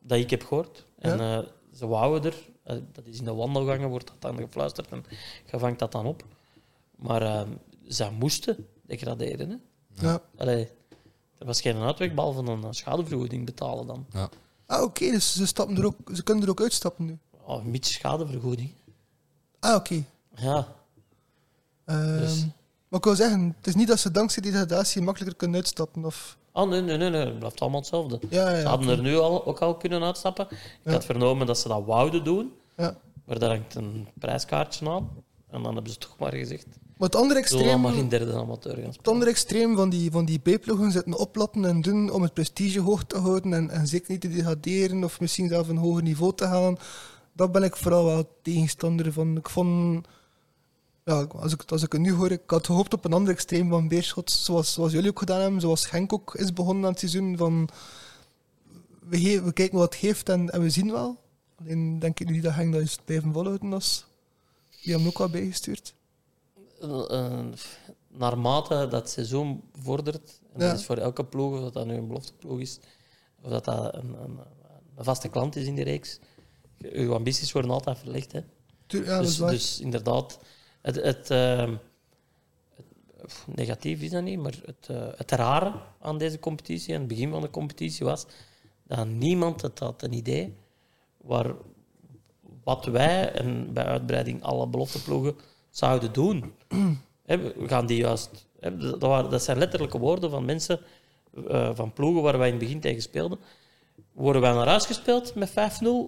Dat 0.00 0.18
ik 0.18 0.30
heb 0.30 0.44
gehoord. 0.44 0.86
En 0.98 1.20
eh, 1.20 1.38
ze 1.74 1.86
wouden 1.86 2.32
er. 2.32 2.38
eh, 2.62 2.76
dat 2.92 3.06
is 3.06 3.18
in 3.18 3.24
de 3.24 3.34
wandelgangen, 3.34 3.88
wordt 3.88 4.06
dat 4.06 4.20
dan 4.20 4.36
gefluisterd 4.36 4.88
en 4.88 5.04
je 5.50 5.58
vangt 5.58 5.78
dat 5.78 5.92
dan 5.92 6.06
op. 6.06 6.24
Maar 6.96 7.22
eh, 7.22 7.42
zij 7.86 8.10
moesten 8.10 8.66
degraderen. 8.82 9.50
Hè. 9.50 9.56
Ja. 10.06 10.20
Allee, 10.36 10.68
er 11.38 11.46
was 11.46 11.60
geen 11.60 11.76
uitweg, 11.76 12.14
behalve 12.14 12.50
een 12.50 12.74
schadevergoeding 12.74 13.44
betalen 13.44 13.86
dan. 13.86 14.06
Ah, 14.66 14.82
oké, 14.82 15.10
dus 15.10 15.32
ze, 15.34 15.46
stappen 15.46 15.76
er 15.76 15.86
ook, 15.86 15.96
ze 16.14 16.22
kunnen 16.22 16.44
er 16.44 16.50
ook 16.50 16.60
uitstappen 16.60 17.04
nu. 17.04 17.18
Oh, 17.44 17.64
een 17.64 17.72
beetje 17.72 17.94
schadevergoeding. 17.94 18.70
Ah, 19.60 19.74
oké. 19.74 20.04
Ja, 20.34 20.66
Ehm, 21.84 22.18
Dus- 22.18 22.46
Maar 22.88 22.98
ik 22.98 23.04
wil 23.04 23.14
zeggen, 23.16 23.54
het 23.56 23.66
is 23.66 23.74
niet 23.74 23.88
dat 23.88 23.98
ze 23.98 24.10
dankzij 24.10 24.42
die 24.42 24.50
degradatie 24.52 25.02
makkelijker 25.02 25.36
kunnen 25.38 25.56
uitstappen. 25.56 26.04
Of... 26.04 26.36
oh, 26.52 26.68
nee, 26.68 26.80
nee, 26.80 26.96
nee, 26.96 27.10
nee, 27.10 27.24
het 27.26 27.38
blijft 27.38 27.60
allemaal 27.60 27.80
hetzelfde. 27.80 28.18
Ja, 28.30 28.50
ja, 28.50 28.60
Ze 28.60 28.66
hadden 28.66 28.88
er 28.88 29.02
nu 29.02 29.16
al, 29.16 29.46
ook 29.46 29.58
al 29.58 29.76
kunnen 29.76 30.02
uitstappen. 30.02 30.46
Ik 30.50 30.58
Ja. 30.84 30.92
had 30.92 31.04
vernomen 31.04 31.46
dat 31.46 31.58
ze 31.58 31.68
dat 31.68 31.84
wouden 31.84 32.24
doen, 32.24 32.52
ja. 32.76 32.96
maar 33.24 33.38
daar 33.38 33.50
hangt 33.50 33.74
een 33.74 34.08
prijskaartje 34.18 34.90
aan. 34.90 35.08
En 35.50 35.62
dan 35.62 35.74
hebben 35.74 35.92
ze 35.92 35.98
toch 35.98 36.18
maar 36.18 36.32
gezegd, 36.34 36.66
Maar 36.96 37.08
het 37.08 37.16
andere 37.16 37.40
we 37.40 37.46
zullen 37.48 37.64
dan 37.64 37.72
extreem, 37.74 37.92
maar 37.92 38.02
in 38.02 38.08
derde 38.08 38.32
amateur 38.40 38.74
gaan 38.74 38.82
het 38.84 38.94
spelen. 38.94 39.12
andere 39.12 39.30
extreem 39.30 39.76
van 39.76 39.90
die, 39.90 40.10
van 40.10 40.24
die 40.24 40.38
B-ploegen 40.38 40.90
zitten 40.92 41.18
oplappen 41.18 41.64
en 41.64 41.80
doen 41.80 42.10
om 42.10 42.22
het 42.22 42.34
prestige 42.34 42.80
hoog 42.80 43.04
te 43.04 43.18
houden 43.18 43.52
en, 43.52 43.70
en 43.70 43.86
zeker 43.86 44.10
niet 44.10 44.20
te 44.20 44.28
degraderen 44.28 45.04
of 45.04 45.20
misschien 45.20 45.48
zelf 45.48 45.68
een 45.68 45.76
hoger 45.76 46.02
niveau 46.02 46.34
te 46.34 46.44
halen. 46.44 46.78
Dat 47.38 47.52
ben 47.52 47.62
ik 47.62 47.76
vooral 47.76 48.04
wel 48.04 48.38
tegenstander 48.42 49.12
van. 49.12 49.36
Ik 49.36 49.48
vond, 49.48 50.06
ja, 51.04 51.22
als 51.22 51.52
ik, 51.52 51.62
als 51.70 51.82
ik 51.82 51.92
het 51.92 52.00
nu 52.00 52.12
hoor, 52.12 52.30
ik 52.30 52.42
had 52.46 52.66
gehoopt 52.66 52.94
op 52.94 53.04
een 53.04 53.12
ander 53.12 53.32
extreem 53.32 53.68
van 53.68 53.88
Beerschot, 53.88 54.30
zoals, 54.30 54.72
zoals 54.72 54.92
jullie 54.92 55.10
ook 55.10 55.18
gedaan 55.18 55.40
hebben, 55.40 55.60
zoals 55.60 55.86
Genk 55.86 56.12
ook 56.12 56.34
is 56.34 56.52
begonnen 56.52 56.84
aan 56.84 56.90
het 56.90 56.98
seizoen. 56.98 57.36
Van, 57.36 57.68
we, 59.08 59.52
kijken 59.52 59.78
wat 59.78 59.92
het 59.92 60.00
geeft 60.00 60.28
en, 60.28 60.50
en 60.50 60.62
we 60.62 60.70
zien 60.70 60.90
wel. 60.92 61.16
Alleen 61.60 61.98
denk 61.98 62.20
ik 62.20 62.30
niet 62.30 62.42
dat 62.42 62.52
Genk 62.52 62.72
dat 62.72 62.82
is 62.82 62.98
blijven 63.04 63.32
volhouden. 63.32 63.72
als 63.72 64.06
Die 64.82 64.92
hebben 64.92 65.08
ook 65.10 65.18
wel 65.18 65.28
bijgestuurd. 65.30 65.94
Eh, 66.80 67.44
naarmate 68.08 68.74
dat 68.74 68.92
het 68.92 69.10
seizoen 69.10 69.62
vordert, 69.82 70.40
en 70.52 70.60
Ja. 70.60 70.68
dat 70.68 70.78
is 70.78 70.84
voor 70.86 70.96
elke 70.96 71.24
ploeg, 71.24 71.52
of 71.54 71.60
dat, 71.60 71.72
dat 71.72 71.86
nu 71.86 71.94
een 71.94 72.06
belofteploeg 72.06 72.60
is, 72.60 72.78
of 73.42 73.50
dat 73.50 73.64
dat 73.64 73.94
een, 73.94 74.22
een, 74.22 74.38
een 74.96 75.04
vaste 75.04 75.28
klant 75.28 75.56
is 75.56 75.66
in 75.66 75.74
die 75.74 75.84
reeks, 75.84 76.18
uw 76.80 77.14
ambities 77.14 77.52
worden 77.52 77.70
altijd 77.70 77.98
verlegd. 77.98 78.32
Hè? 78.32 78.40
Ja, 78.86 79.20
dus, 79.20 79.36
dus 79.36 79.80
inderdaad, 79.80 80.38
het, 80.82 80.94
het, 80.96 81.30
ehm, 81.30 81.74
het- 83.16 83.44
negatief 83.46 84.00
is 84.02 84.10
dat 84.10 84.22
niet, 84.22 84.38
maar 84.38 84.54
het, 84.64 84.88
eh, 84.88 85.06
het 85.16 85.30
rare 85.30 85.72
aan 86.00 86.18
deze 86.18 86.38
competitie, 86.38 86.94
aan 86.94 87.00
het 87.00 87.08
begin 87.08 87.30
van 87.30 87.40
de 87.42 87.50
competitie, 87.50 88.06
was 88.06 88.26
dat 88.86 89.06
niemand 89.06 89.62
het 89.62 89.78
had 89.78 90.02
een 90.02 90.12
idee 90.12 90.54
waar, 91.16 91.52
wat 92.64 92.84
wij 92.84 93.32
en 93.32 93.72
bij 93.72 93.84
uitbreiding 93.84 94.42
alle 94.42 94.66
belofteploegen 94.66 95.36
zouden 95.70 96.12
doen. 96.12 96.54
We 97.26 97.64
gaan 97.66 97.86
die 97.86 97.98
juist, 97.98 98.46
dat, 98.60 99.00
waren, 99.02 99.30
dat 99.30 99.42
zijn 99.42 99.58
letterlijke 99.58 99.98
woorden 99.98 100.30
van 100.30 100.44
mensen 100.44 100.80
eh, 101.48 101.70
van 101.74 101.92
ploegen 101.92 102.22
waar 102.22 102.38
wij 102.38 102.46
in 102.46 102.54
het 102.54 102.62
begin 102.62 102.80
tegen 102.80 103.02
speelden. 103.02 103.38
Worden 104.12 104.42
wij 104.42 104.52
naar 104.52 104.66
huis 104.66 104.86
gespeeld 104.86 105.34
met 105.34 105.50
5-0 105.50 105.52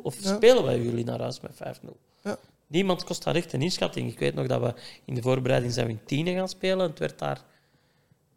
of 0.02 0.22
Ja. 0.22 0.34
spelen 0.36 0.64
wij 0.64 0.80
jullie 0.82 1.04
naar 1.04 1.20
huis 1.20 1.40
met 1.40 1.52
5-0? 1.54 1.96
Ja. 2.22 2.38
Niemand 2.66 3.04
kost 3.04 3.24
daar 3.24 3.34
echt 3.34 3.52
een 3.52 3.62
inschatting. 3.62 4.12
Ik 4.12 4.18
weet 4.18 4.34
nog 4.34 4.46
dat 4.46 4.60
we 4.60 4.74
in 5.04 5.14
de 5.14 5.22
voorbereiding 5.22 5.72
zijn 5.72 5.86
we 5.86 5.92
in 5.92 6.04
tienen 6.04 6.34
gaan 6.34 6.48
spelen. 6.48 6.88
Het 6.90 6.98
werd 6.98 7.18
daar 7.18 7.42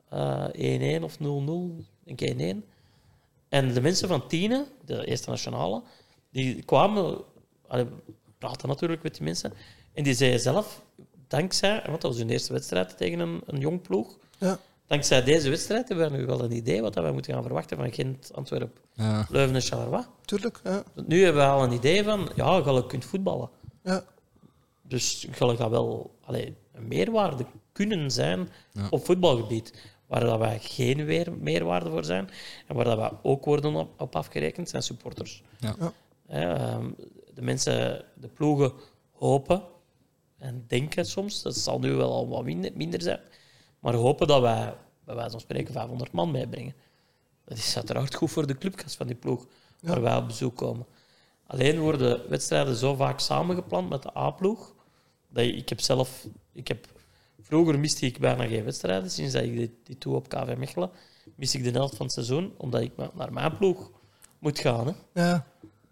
eh 0.10 0.99
1-1 0.99 1.04
of 1.04 1.18
0-0, 1.18 1.22
denk 2.04 2.22
ik 2.22 2.56
1-1. 2.56 2.64
En 3.49 3.74
de 3.74 3.82
mensen 3.82 4.08
van 4.08 4.28
Tienen, 4.28 4.66
de 4.86 5.06
eerste 5.06 5.30
nationale, 5.30 5.82
die 6.32 6.64
kwamen, 6.64 7.18
allee, 7.68 7.86
we 7.86 8.12
praten 8.38 8.68
natuurlijk 8.68 9.04
met 9.04 9.14
die 9.14 9.24
mensen, 9.24 9.54
en 9.93 10.04
die 10.04 10.14
zeiden 10.14 10.39
zelf, 10.39 10.82
dankzij, 11.28 11.82
want 11.86 12.01
dat 12.01 12.12
was 12.12 12.18
hun 12.18 12.30
eerste 12.30 12.54
wedstrijd 12.54 12.97
tegen 12.97 13.20
een, 13.20 13.41
een 13.45 13.60
jong 13.60 13.82
ploeg, 13.82 14.18
Ja. 14.38 14.60
Dankzij 14.88 15.24
deze 15.24 15.50
wedstrijd 15.50 15.88
hebben 15.88 16.12
we 16.12 16.18
nu 16.18 16.26
wel 16.26 16.44
een 16.44 16.52
idee 16.52 16.82
wat 16.82 16.94
dat 16.94 17.04
wij 17.04 17.12
moeten 17.14 17.34
gaan 17.34 17.44
verwachten 17.44 17.78
van 17.78 17.94
Gent, 17.94 18.34
Antwerpen, 18.34 18.82
ja. 18.94 19.28
Leuven 19.30 19.56
en 19.56 19.62
Charleroi. 19.62 20.04
Tuurlijk, 20.26 20.60
ja. 20.64 20.84
Nu 21.08 21.24
hebben 21.24 21.42
we 21.44 21.48
al 21.50 21.64
een 21.64 21.72
idee 21.72 22.04
van, 22.04 22.30
ja, 22.36 22.56
je 22.58 22.86
kunt 22.88 23.06
voetballen. 23.06 23.50
ja. 23.84 24.04
Dus 24.88 25.22
je 25.22 25.34
gaat 25.34 25.70
wel 25.70 26.16
allee, 26.26 26.56
een 26.74 26.88
meerwaarde 26.88 27.46
kunnen 27.72 28.12
zijn 28.12 28.50
Ja. 28.72 28.88
op 28.90 29.06
voetbalgebied. 29.06 29.92
Waar 30.08 30.20
dat 30.20 30.40
wij 30.40 30.60
geen 30.60 31.06
weer 31.06 31.34
meerwaarde 31.40 31.90
voor 31.90 32.06
zijn 32.06 32.30
en 32.68 32.76
waar 32.76 32.86
dat 32.86 32.98
wij 32.98 33.12
ook 33.22 33.46
worden 33.46 33.76
op, 33.76 34.02
op 34.02 34.16
afgerekend, 34.16 34.70
zijn 34.70 34.84
supporters. 34.84 35.44
Ja. 35.60 35.76
Ja. 35.80 35.94
Ehm, 36.28 36.90
de 37.34 37.42
mensen, 37.42 38.06
de 38.16 38.28
ploegen 38.28 38.74
hopen 39.12 39.64
en 40.38 40.66
denken 40.68 41.06
soms, 41.06 41.42
dat 41.42 41.56
zal 41.56 41.80
nu 41.80 41.94
wel 41.94 42.12
al 42.12 42.28
wat 42.28 42.44
minder, 42.44 42.72
minder 42.76 43.02
zijn, 43.02 43.20
maar 43.84 43.94
hopen 43.94 44.28
dat 44.28 44.42
wij, 44.42 44.76
bij 45.06 45.16
wijze 45.16 45.32
van 45.32 45.40
spreken, 45.40 45.74
500 45.74 46.12
man 46.12 46.32
meebrengen. 46.32 46.74
Dat 47.46 47.58
is 47.58 47.76
uiteraard 47.76 48.16
goed 48.16 48.32
voor 48.32 48.48
de 48.48 48.58
clubkast 48.58 48.96
van 48.96 49.08
die 49.08 49.16
ploeg, 49.16 49.48
waar 49.82 50.02
wij 50.02 50.16
op 50.16 50.28
bezoek 50.28 50.56
komen. 50.56 50.86
Alleen 51.48 51.80
worden 51.80 52.30
wedstrijden 52.30 52.76
zo 52.76 52.96
vaak 52.96 53.20
samengepland 53.20 53.90
met 53.90 54.02
de 54.02 54.18
A-ploeg, 54.18 54.74
dat 55.30 55.44
ik 55.44 55.70
heb 55.70 55.82
zelf... 55.82 56.28
Ik 56.52 56.68
heb, 56.68 56.88
vroeger 57.42 57.80
miste 57.80 58.06
ik 58.06 58.20
bijna 58.20 58.48
geen 58.48 58.64
wedstrijden, 58.64 59.12
sinds 59.12 59.34
dat 59.34 59.44
ik 59.44 59.58
die, 59.58 59.80
die 59.84 59.98
toe 59.98 60.16
op 60.16 60.30
KV 60.30 60.56
Mechelen, 60.58 60.92
mis 61.36 61.56
ik 61.56 61.64
de 61.64 61.72
helft 61.72 61.96
van 61.96 62.06
het 62.06 62.16
seizoen, 62.16 62.54
omdat 62.58 62.82
ik 62.82 62.92
naar 63.14 63.34
mijn 63.34 63.58
ploeg 63.58 63.92
moet 64.40 64.60
gaan. 64.60 64.88
Hè. 64.88 65.22
ja. 65.22 65.46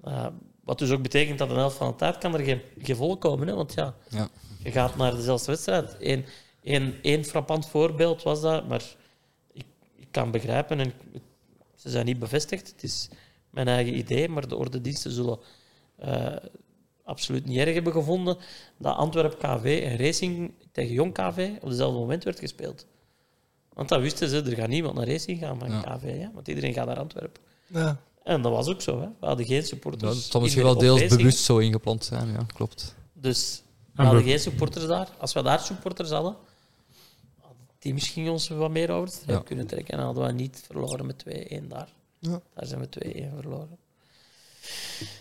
Uh, 0.08 0.28
wat 0.64 0.80
dus 0.80 0.92
ook 0.92 1.02
betekent 1.02 1.40
dat 1.40 1.50
een 1.50 1.56
helft 1.56 1.78
van 1.78 1.88
de 1.88 1.96
tijd 1.96 2.18
kan 2.18 2.34
er 2.34 2.44
geen, 2.44 2.62
geen 2.78 2.96
vol 2.96 3.18
komen. 3.18 3.48
Hè? 3.48 3.56
Want 3.56 3.74
ja, 3.74 3.96
Ja. 4.10 4.30
je 4.64 4.72
gaat 4.72 4.96
naar 4.96 5.16
dezelfde 5.16 5.52
wedstrijd. 5.52 5.96
Eén, 6.00 6.26
één, 6.64 6.96
één 7.02 7.24
frappant 7.26 7.68
voorbeeld 7.70 8.24
was 8.24 8.42
dat, 8.42 8.68
maar 8.68 8.84
ik, 9.54 9.66
ik 9.96 10.08
kan 10.12 10.32
begrijpen, 10.32 10.80
en 10.80 10.88
ik- 10.88 11.22
ze 11.76 11.90
zijn 11.90 12.06
niet 12.06 12.20
bevestigd, 12.20 12.68
het 12.72 12.84
is 12.84 13.10
mijn 13.50 13.68
eigen 13.68 13.98
idee, 13.98 14.30
maar 14.30 14.48
de 14.48 14.56
ordendiensten 14.56 15.12
zullen 15.12 15.40
eh, 15.98 16.36
absoluut 17.04 17.46
niet 17.46 17.58
erg 17.58 17.74
hebben 17.74 17.94
gevonden 17.94 18.38
dat 18.78 18.96
Antwerp 18.96 19.38
KV 19.40 19.82
en 19.86 19.98
Racing 19.98 20.54
tegen 20.72 20.94
Jong 20.94 21.14
KV 21.14 21.50
op 21.62 21.70
dezelfde 21.70 22.00
moment 22.00 22.24
werd 22.24 22.40
gespeeld. 22.40 22.86
Want 23.74 23.90
dan 23.90 24.02
wisten 24.02 24.30
ze, 24.30 24.42
er 24.42 24.56
gaat 24.56 24.68
niemand 24.68 24.96
naar 24.96 25.08
Racing 25.08 25.40
gaan 25.40 25.60
van 25.60 25.72
Ja. 25.72 25.82
KV, 25.82 26.16
ja? 26.20 26.32
want 26.34 26.48
iedereen 26.48 26.74
gaat 26.74 26.86
naar 26.88 27.00
Antwerpen. 27.00 27.42
ja. 27.68 28.00
En 28.24 28.42
dat 28.42 28.52
was 28.52 28.68
ook 28.68 28.82
zo. 28.82 29.00
Hè? 29.02 29.08
We 29.20 29.26
hadden 29.26 29.46
geen 29.46 29.60
Dat 29.60 29.68
supporters. 29.68 30.30
zal 30.32 30.42
misschien 30.42 30.64
wel 30.64 30.78
deels 30.78 31.00
Racing. 31.00 31.18
bewust 31.20 31.44
zo 31.44 31.58
ingeplant 31.58 32.06
zijn, 32.06 32.32
ja, 32.32 32.44
klopt. 32.54 32.96
Dus 33.14 33.64
we 33.94 34.00
En 34.02 34.06
hadden 34.06 34.24
geen 34.24 34.40
supporters 34.40 34.86
daar. 34.88 35.10
Als 35.20 35.34
we 35.34 35.42
daar 35.44 35.60
supporters 35.60 36.10
hadden, 36.10 36.32
had 36.32 36.40
die 37.82 37.94
misschien 37.94 38.30
ons 38.30 38.48
wat 38.48 38.72
meer 38.72 38.92
over 38.92 39.14
Ja. 39.28 39.40
kunnen 39.40 39.68
trekken. 39.68 39.92
En 39.94 39.98
dan 39.98 40.06
hadden 40.06 40.26
we 40.26 40.32
niet 40.32 40.62
verloren 40.66 41.06
met 41.06 41.18
2-1 41.18 41.68
daar. 41.68 41.88
Ja. 42.20 42.42
Daar 42.54 42.66
zijn 42.66 42.80
we 42.80 42.90
2-1 42.90 43.32
verloren. 43.40 43.78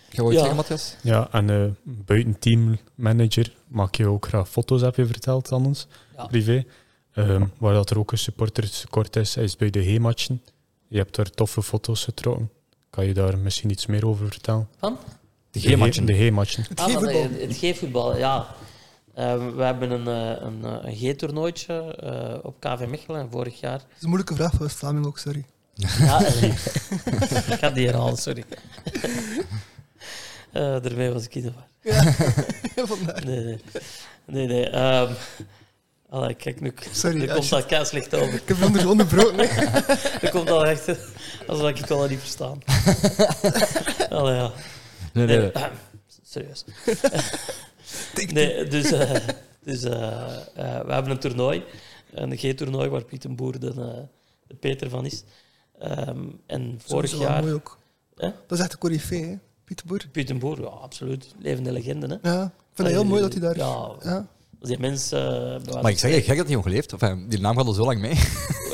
Ga 0.08 0.22
je 0.22 0.32
Ja. 0.32 0.38
zeggen, 0.38 0.56
Matthias? 0.56 0.96
Ja, 1.02 1.28
en 1.32 1.50
eh 1.50 1.66
buiten 1.84 2.38
teammanager 2.38 3.54
maak 3.66 3.94
je 3.94 4.06
ook 4.06 4.26
graag 4.26 4.48
foto's, 4.48 4.80
heb 4.80 4.96
je 4.96 5.06
verteld 5.06 5.52
aan 5.52 5.66
ons, 5.66 5.86
Ja. 6.16 6.26
privé. 6.26 6.64
Ehm, 7.12 7.46
waar 7.58 7.74
dat 7.74 7.90
er 7.90 7.98
ook 7.98 8.12
een 8.12 8.18
supporterskort 8.18 9.16
is, 9.16 9.36
is 9.36 9.56
bij 9.56 9.70
de 9.70 9.92
H-matchen. 9.94 10.42
Je 10.88 10.96
hebt 10.98 11.16
daar 11.16 11.30
toffe 11.30 11.62
foto's 11.62 12.04
getrokken. 12.04 12.50
Kan 12.90 13.06
je 13.06 13.14
daar 13.14 13.38
misschien 13.38 13.70
iets 13.70 13.86
meer 13.86 14.06
over 14.06 14.26
vertellen? 14.26 14.68
Van? 14.78 14.98
De 15.50 15.60
G-matchen. 15.60 16.04
De 16.06 16.26
H-matchen. 16.26 16.64
Het 16.68 16.80
Ah, 16.80 17.00
Het 17.40 17.56
G-voetbal, 17.56 18.16
ja. 18.16 18.54
Eh, 19.20 19.54
we 19.56 19.62
hebben 19.62 19.90
een, 19.90 20.06
eh, 20.08 20.42
een, 20.46 20.64
eh, 20.64 20.90
een 20.90 20.96
G-toernooitje 20.96 21.96
eh, 21.96 22.44
op 22.44 22.60
KV 22.60 22.86
Mechelen 22.86 23.30
vorig 23.30 23.60
jaar. 23.60 23.78
Dat 23.78 23.86
is 23.96 24.02
een 24.02 24.08
moeilijke 24.08 24.34
vraag 24.34 24.52
voor 24.54 24.70
Vlaming 24.70 25.06
ook, 25.06 25.18
sorry. 25.18 25.44
Ja, 25.74 26.20
ik 27.50 27.58
ga 27.58 27.70
die 27.70 27.86
herhalen, 27.86 28.16
sorry. 28.16 28.44
Eh 30.52 30.82
daarmee 30.82 31.10
was 31.10 31.24
ik 31.24 31.34
in 31.34 31.42
de 31.42 31.52
war. 31.52 31.66
Ja, 31.94 32.02
vandaar. 32.96 33.24
Nee, 33.24 33.44
nee. 33.44 33.60
nee, 34.24 34.46
nee. 34.46 34.70
Ehm, 34.70 35.12
Allee, 36.08 36.34
kijk, 36.34 36.60
nu 36.60 36.74
Sorry, 36.92 37.16
nu 37.18 37.26
ja, 37.26 37.32
komt 37.32 37.44
shit. 37.44 37.52
dat 37.58 37.66
kei 37.66 37.84
slecht 37.84 38.14
over. 38.14 38.34
Ik 38.34 38.42
heb 38.48 38.56
je 38.56 38.64
onder- 38.64 38.88
onderbroken. 38.88 39.36
Nu 40.22 40.28
komt 40.28 40.46
dat 40.46 40.64
echt 40.64 40.88
alsof 41.46 41.68
ik 41.68 41.78
het 41.78 41.88
wel 41.88 42.08
niet 42.08 42.18
verstaan. 42.18 42.58
Allee, 44.10 44.34
ja. 44.34 44.50
Nee, 45.12 45.26
nee, 45.26 45.38
nee. 45.38 45.50
Nee, 45.54 45.68
serieus. 46.22 46.64
Nee, 48.32 48.64
dus 48.64 48.92
eh, 48.92 49.14
dus 49.64 49.82
eh, 49.82 50.36
eh, 50.54 50.84
we 50.86 50.92
hebben 50.92 51.10
een 51.10 51.18
toernooi, 51.18 51.64
een 52.10 52.36
G-toernooi, 52.36 52.88
waar 52.88 53.04
Piet 53.04 53.24
een 53.24 53.36
Boer 53.36 53.58
de, 53.58 53.74
de 54.46 54.54
Peter 54.54 54.90
van 54.90 55.06
is. 55.06 55.24
Ehm, 55.78 56.24
en 56.46 56.80
vorig 56.84 57.18
jaar... 57.18 57.42
mooi 57.42 57.54
ook. 57.54 57.78
Dat 58.16 58.32
is 58.48 58.58
echt 58.58 58.72
een 58.72 58.78
corifee? 58.78 59.38
Pieter 59.64 59.86
Boer. 59.86 60.06
Piet 60.12 60.30
een 60.30 60.38
Boer, 60.38 60.60
ja, 60.60 60.66
absoluut. 60.66 61.34
Levende 61.38 61.72
legende, 61.72 62.06
hè. 62.06 62.30
Ja, 62.30 62.44
ik 62.44 62.50
vind 62.72 62.88
het 62.88 62.96
heel 62.96 63.04
mooi 63.04 63.22
dat 63.22 63.32
hij 63.32 63.40
daar... 63.40 63.56
Ja, 63.56 63.96
Ja. 64.02 64.26
Als 64.60 64.68
die 64.68 64.78
mens... 64.78 65.12
eh, 65.12 65.20
Maar 65.82 65.90
ik 65.90 65.98
zeg, 65.98 66.12
ik 66.14 66.24
gek 66.24 66.36
dat 66.36 66.46
hij 66.46 66.54
nog 66.54 66.64
leeft. 66.66 66.92
Enfin, 66.92 67.26
die 67.28 67.40
naam 67.40 67.56
gaat 67.56 67.66
al 67.66 67.72
zo 67.72 67.84
lang 67.84 68.00
mee. 68.00 68.10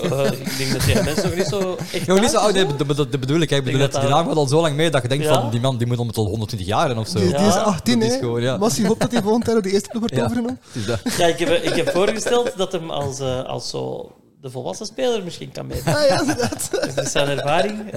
eh, 0.03 0.25
ik 0.33 0.59
denk 0.59 0.73
dat 0.73 0.83
die 0.85 1.03
mens 1.03 1.23
nog 1.23 1.35
niet 1.35 1.47
zo 1.47 1.77
echt 1.93 2.07
Nog 2.07 2.21
niet 2.21 2.31
zo 2.31 2.37
oud 2.39 2.53
nee, 2.55 2.67
dat, 2.77 3.11
bedoel 3.21 3.41
ik. 3.41 3.51
hè. 3.51 3.57
Ik 3.57 3.65
bedoel, 3.65 3.81
dat 3.81 3.93
dat 3.93 4.01
die 4.01 4.11
naam 4.11 4.27
gaat 4.27 4.37
al 4.37 4.47
zo 4.47 4.61
lang 4.61 4.77
mee 4.77 4.91
dat 4.91 5.03
je 5.03 5.09
denkt 5.09 5.25
Ja. 5.25 5.41
van 5.41 5.51
die 5.51 5.61
man 5.61 5.77
die 5.79 5.87
moet 5.87 5.99
om 5.99 6.07
het 6.09 6.17
al 6.17 6.27
120 6.27 6.67
jaar 6.69 6.91
en 6.91 6.99
of 6.99 7.09
zo. 7.09 7.19
Die, 7.19 7.27
die 7.37 7.47
is 7.47 7.55
Ja, 7.55 7.61
18, 7.61 7.99
dat 7.99 8.09
is 8.09 8.15
hè. 8.15 8.21
gewoon, 8.21 8.43
ja. 8.43 8.57
Massief 8.57 8.91
op 8.91 9.01
dat 9.01 9.13
hij 9.13 9.23
volgend 9.23 9.47
jaar 9.47 9.63
de 9.63 9.71
eerste 9.71 9.89
ploeg 9.89 10.01
wordt 10.01 10.15
Ja. 10.17 10.23
overgenomen. 10.25 10.61
Het 10.67 10.75
is 10.83 10.87
dat. 10.87 11.01
Ja, 11.19 11.27
ik 11.27 11.39
heb, 11.39 11.49
ik 11.63 11.75
heb 11.75 11.91
voorgesteld 11.91 12.53
dat 12.57 12.73
hem 12.73 12.91
als, 12.91 13.21
eh, 13.21 13.45
als 13.45 13.71
zo 13.71 14.13
de 14.41 14.51
volwassen 14.51 14.87
speler 14.87 15.23
misschien 15.25 15.53
kan 15.53 15.67
meedoen. 15.67 15.95
Ah 15.95 16.07
ja, 16.09 16.21
inderdaad. 16.21 16.69
Dat 16.95 17.05
is 17.05 17.13
zijn 17.13 17.29
ervaring. 17.29 17.79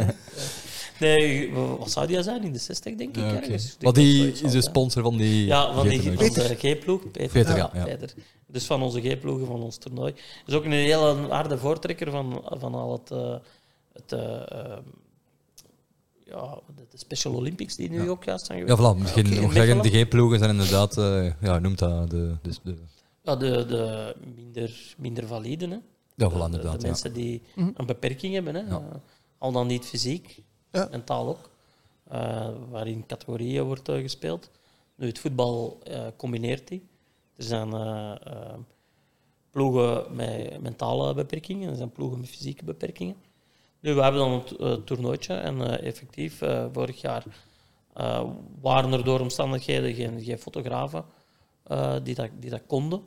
Nee, 0.99 1.51
wat 1.53 1.91
zou 1.91 2.07
die 2.07 2.23
zijn? 2.23 2.43
In 2.43 2.51
de 2.51 2.59
60, 2.59 2.95
denk 2.95 3.09
ik. 3.17 3.23
Ja, 3.23 3.35
ergens. 3.41 3.77
Maar 3.81 3.93
die 3.93 4.31
is 4.31 4.51
de 4.51 4.61
sponsor 4.61 5.03
van 5.03 5.17
die... 5.17 5.45
Ja, 5.45 5.73
van, 5.73 5.87
die, 5.87 5.99
G-ploeg. 5.99 7.11
Peter. 7.11 7.29
Peter, 7.31 7.55
ja, 7.57 7.71
ja. 7.73 7.83
Peter. 7.83 8.13
Dus 8.47 8.65
van 8.65 8.81
onze 8.81 9.01
G-ploegen 9.01 9.47
van 9.47 9.61
ons 9.61 9.77
toernooi. 9.77 10.13
is 10.45 10.53
ook 10.53 10.65
een 10.65 10.71
hele 10.71 11.15
harde 11.29 11.57
voortrekker 11.57 12.11
van, 12.11 12.41
van 12.59 12.73
al 12.73 12.91
het, 12.91 13.11
eh, 13.11 13.35
het 13.93 14.11
eh, 14.11 14.51
ehm, 14.51 14.81
ja, 16.25 16.59
de, 16.75 16.97
Special 16.97 17.33
Olympics 17.33 17.75
die 17.75 17.89
nu 17.89 18.03
Ja. 18.03 18.09
ook 18.09 18.23
juist 18.23 18.45
zijn 18.45 18.59
Ja, 18.59 18.75
geweest. 18.75 18.95
voilà. 18.95 18.99
Misschien 19.01 19.41
nog 19.41 19.53
zeggen, 19.53 19.81
de. 19.81 19.89
G-ploegen 19.89 20.39
zijn 20.39 20.49
inderdaad... 20.51 20.97
eh 20.97 21.31
ja, 21.41 21.59
noemt 21.59 21.79
dat 21.79 22.09
de... 22.09 22.35
de, 22.41 22.51
de 22.63 22.75
Ja, 23.23 23.35
de, 23.35 23.65
de 23.65 24.15
minder, 24.35 24.95
minder 24.97 25.27
validen. 25.27 25.69
Hè. 25.69 25.75
ja, 26.15 26.27
De- 26.27 26.35
voilà, 26.35 26.37
de, 26.37 26.43
inderdaad. 26.45 26.73
de 26.75 26.81
ja. 26.81 26.87
mensen 26.87 27.13
die 27.13 27.41
Mhm. 27.55 27.69
een 27.73 27.85
beperking 27.85 28.33
hebben. 28.33 28.55
Hè. 28.55 28.61
Ja. 28.61 29.01
Al 29.37 29.51
dan 29.51 29.67
niet 29.67 29.85
fysiek, 29.85 30.41
Ja. 30.71 30.87
mentaal 30.91 31.27
ook. 31.27 31.49
Eh, 32.09 32.49
waarin 32.69 33.05
categorieën 33.05 33.63
wordt 33.63 33.89
eh, 33.89 34.01
gespeeld. 34.01 34.51
Nu, 34.95 35.07
het 35.07 35.19
voetbal 35.19 35.79
eh, 35.83 36.07
combineert 36.17 36.67
die. 36.67 36.87
Er 37.35 37.43
zijn 37.43 37.69
ploegen 39.49 40.15
met 40.15 40.61
mentale 40.61 41.13
beperkingen, 41.13 41.69
er 41.69 41.75
zijn 41.75 41.91
ploegen 41.91 42.19
met 42.19 42.29
fysieke 42.29 42.65
beperkingen. 42.65 43.15
Nu, 43.79 43.93
we 43.93 44.01
hebben 44.01 44.21
dan 44.21 44.31
een 44.31 44.43
to- 44.43 44.83
toernooitje 44.83 45.33
en 45.33 45.81
effectief, 45.81 46.41
vorig 46.71 47.01
jaar 47.01 47.23
waren 48.61 48.93
er 48.93 49.03
door 49.03 49.19
omstandigheden 49.19 49.93
geen, 49.93 50.21
geen 50.21 50.37
fotografen 50.37 51.05
die, 52.03 52.15
dat, 52.15 52.29
die 52.39 52.49
dat 52.49 52.61
konden. 52.67 53.01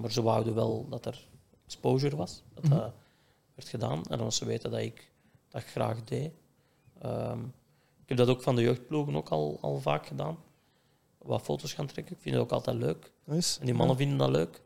Maar 0.00 0.10
ze 0.12 0.22
wouden 0.22 0.54
wel 0.54 0.86
dat 0.88 1.06
er 1.06 1.26
exposure 1.64 2.16
was, 2.16 2.42
dat 2.54 2.70
dat 2.70 2.92
werd 3.54 3.68
gedaan. 3.68 4.02
En 4.04 4.20
als 4.20 4.36
ze 4.36 4.44
weten 4.44 4.70
dat 4.70 4.80
ik 4.80 5.12
dat 5.48 5.64
graag 5.64 6.04
deed. 6.04 6.32
Ehm, 7.00 7.40
ik 8.02 8.08
heb 8.08 8.16
dat 8.16 8.28
ook 8.28 8.42
van 8.42 8.56
de 8.56 8.62
jeugdploegen 8.62 9.16
ook 9.16 9.28
al, 9.28 9.58
al 9.60 9.80
vaak 9.80 10.06
gedaan. 10.06 10.38
Wat 11.18 11.42
foto's 11.42 11.72
gaan 11.72 11.86
trekken. 11.86 12.14
Ik 12.14 12.22
vind 12.22 12.34
het 12.34 12.44
ook 12.44 12.52
altijd 12.52 12.76
leuk. 12.76 13.12
Nice. 13.24 13.60
En 13.60 13.66
die 13.66 13.74
mannen 13.74 13.96
vinden 13.96 14.18
dat 14.18 14.30
leuk. 14.30 14.62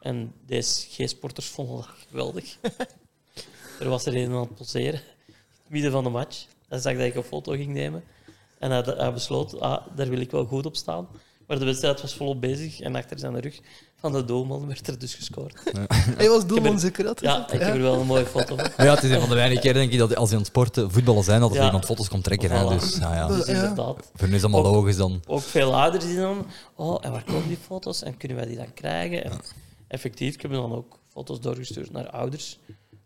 En 0.00 0.34
deze 0.46 0.86
G-sporters 0.88 1.46
vonden 1.46 1.76
dat 1.76 1.86
geweldig. 2.08 2.58
er 3.80 3.88
was 3.88 4.06
er 4.06 4.16
een 4.16 4.32
aan 4.32 4.40
het 4.40 4.54
poseren, 4.54 5.00
in 5.26 5.34
het 5.62 5.70
midden 5.70 5.92
van 5.92 6.04
de 6.04 6.10
match. 6.10 6.46
Hij 6.68 6.78
zag 6.78 6.96
dat 6.96 7.06
ik 7.06 7.14
een 7.14 7.22
foto 7.22 7.52
ging 7.52 7.72
nemen. 7.72 8.04
En 8.58 8.70
hij, 8.70 8.82
hij 8.82 9.12
besloot, 9.12 9.60
ah, 9.60 9.86
daar 9.96 10.08
wil 10.08 10.20
ik 10.20 10.30
wel 10.30 10.44
goed 10.44 10.66
op 10.66 10.76
staan. 10.76 11.08
Maar 11.46 11.58
de 11.58 11.64
wedstrijd 11.64 12.00
was 12.00 12.14
volop 12.14 12.40
bezig. 12.40 12.80
En 12.80 12.94
achter 12.94 13.18
zijn 13.18 13.40
rug 13.40 13.60
van 14.00 14.12
de 14.12 14.24
doelman 14.24 14.66
werd 14.66 14.86
er 14.88 14.98
dus 14.98 15.14
gescoord. 15.14 15.62
Hij 16.16 16.28
was 16.28 16.46
doelman 16.46 16.72
er- 16.72 16.78
zeker 16.80 17.04
dat? 17.04 17.20
Ja, 17.20 17.52
ik 17.52 17.60
heb 17.60 17.74
er 17.74 17.80
wel 17.82 18.00
een 18.00 18.06
mooie 18.06 18.26
foto 18.26 18.56
van. 18.56 18.86
Ja, 18.86 18.94
het 18.94 19.02
is 19.02 19.10
een 19.10 19.20
van 19.20 19.28
de 19.28 19.34
weinige 19.34 19.60
keren 19.60 19.76
denk 19.76 19.92
ik 19.92 19.98
dat 19.98 20.16
als 20.16 20.28
je 20.28 20.34
aan 20.34 20.40
het 20.40 20.50
sporten, 20.50 20.90
voetballen 20.90 21.24
zijn, 21.24 21.40
dat 21.40 21.50
er 21.50 21.56
Ja. 21.56 21.64
iemand 21.64 21.84
foto's 21.84 22.08
komt 22.08 22.24
trekken. 22.24 22.50
Hè. 22.50 22.68
Dus 22.68 22.96
ja, 22.96 23.14
ja. 23.14 23.26
Dus 23.26 23.46
Ja. 23.46 23.52
inderdaad. 23.52 24.10
voor 24.14 24.28
nu 24.28 24.34
is 24.34 24.42
allemaal 24.42 24.66
Ook- 24.66 24.74
logisch 24.74 24.96
dan. 24.96 25.20
ook 25.26 25.40
veel 25.40 25.74
ouders 25.76 26.04
die 26.04 26.16
dan, 26.16 26.46
oh, 26.74 26.98
en 27.00 27.12
waar 27.12 27.24
komen 27.24 27.48
die 27.48 27.56
foto's 27.66 28.02
en 28.02 28.16
kunnen 28.16 28.36
wij 28.36 28.46
die 28.46 28.56
dan 28.56 28.74
krijgen? 28.74 29.24
En 29.24 29.32
effectief, 29.88 30.34
ik 30.34 30.42
heb 30.42 30.50
dan 30.50 30.72
ook 30.74 30.98
foto's 31.12 31.40
doorgestuurd 31.40 31.90
naar 31.92 32.10
ouders 32.10 32.58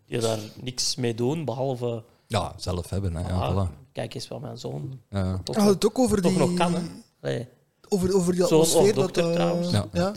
die 0.07 0.19
daar 0.21 0.39
niks 0.63 0.97
mee 0.97 1.15
doen, 1.15 1.45
behalve, 1.45 2.03
Ja, 2.27 2.53
zelf 2.57 2.91
hebben. 2.91 3.15
Hè. 3.17 3.23
ah, 3.23 3.29
Ja, 3.29 3.67
voilà. 3.69 3.93
kijk 3.93 4.15
eens 4.15 4.29
wat 4.29 4.41
mijn 4.41 4.59
zoon 4.59 5.01
Ja. 5.11 5.41
toch, 5.45 5.55
Hij 5.57 5.65
had 5.65 5.75
het 5.75 5.87
ook 5.87 5.99
over 5.99 6.23
toch 6.23 6.31
die... 6.33 6.41
nog 6.41 6.55
kan. 6.55 6.75
Hè. 7.21 7.47
Over, 7.89 8.15
over 8.17 8.33
die 8.35 8.47
Zoon 8.47 8.61
of 8.61 8.69
atmosfeer. 8.69 8.95
Dat, 8.95 9.17
eh, 9.17 9.33
trouwens. 9.33 9.71
Ja. 9.71 9.87
ja. 9.93 10.13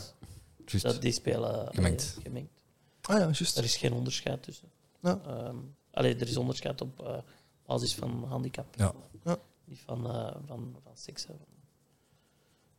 Dat, 0.81 1.01
die 1.01 1.11
spelen 1.11 1.53
allee, 1.53 1.67
Gemengd. 1.73 2.17
gemengd. 2.23 2.63
Ah 3.01 3.17
ja, 3.19 3.23
juist. 3.23 3.57
Er 3.57 3.63
is 3.63 3.75
geen 3.77 3.93
onderscheid 3.93 4.43
tussen. 4.43 4.67
Ja. 5.01 5.19
Ehm, 5.27 5.55
allee, 5.91 6.15
er 6.15 6.27
is 6.27 6.37
onderscheid 6.37 6.81
op 6.81 6.99
eh, 7.05 7.17
basis 7.65 7.95
van 7.95 8.23
handicap. 8.27 8.65
Ja. 8.77 8.93
Ja. 9.23 9.37
Niet 9.65 9.79
van, 9.85 10.05
eh, 10.09 10.35
van, 10.47 10.75
van 10.83 10.91
seks. 10.93 11.25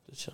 Dus 0.05 0.25
ja. 0.25 0.33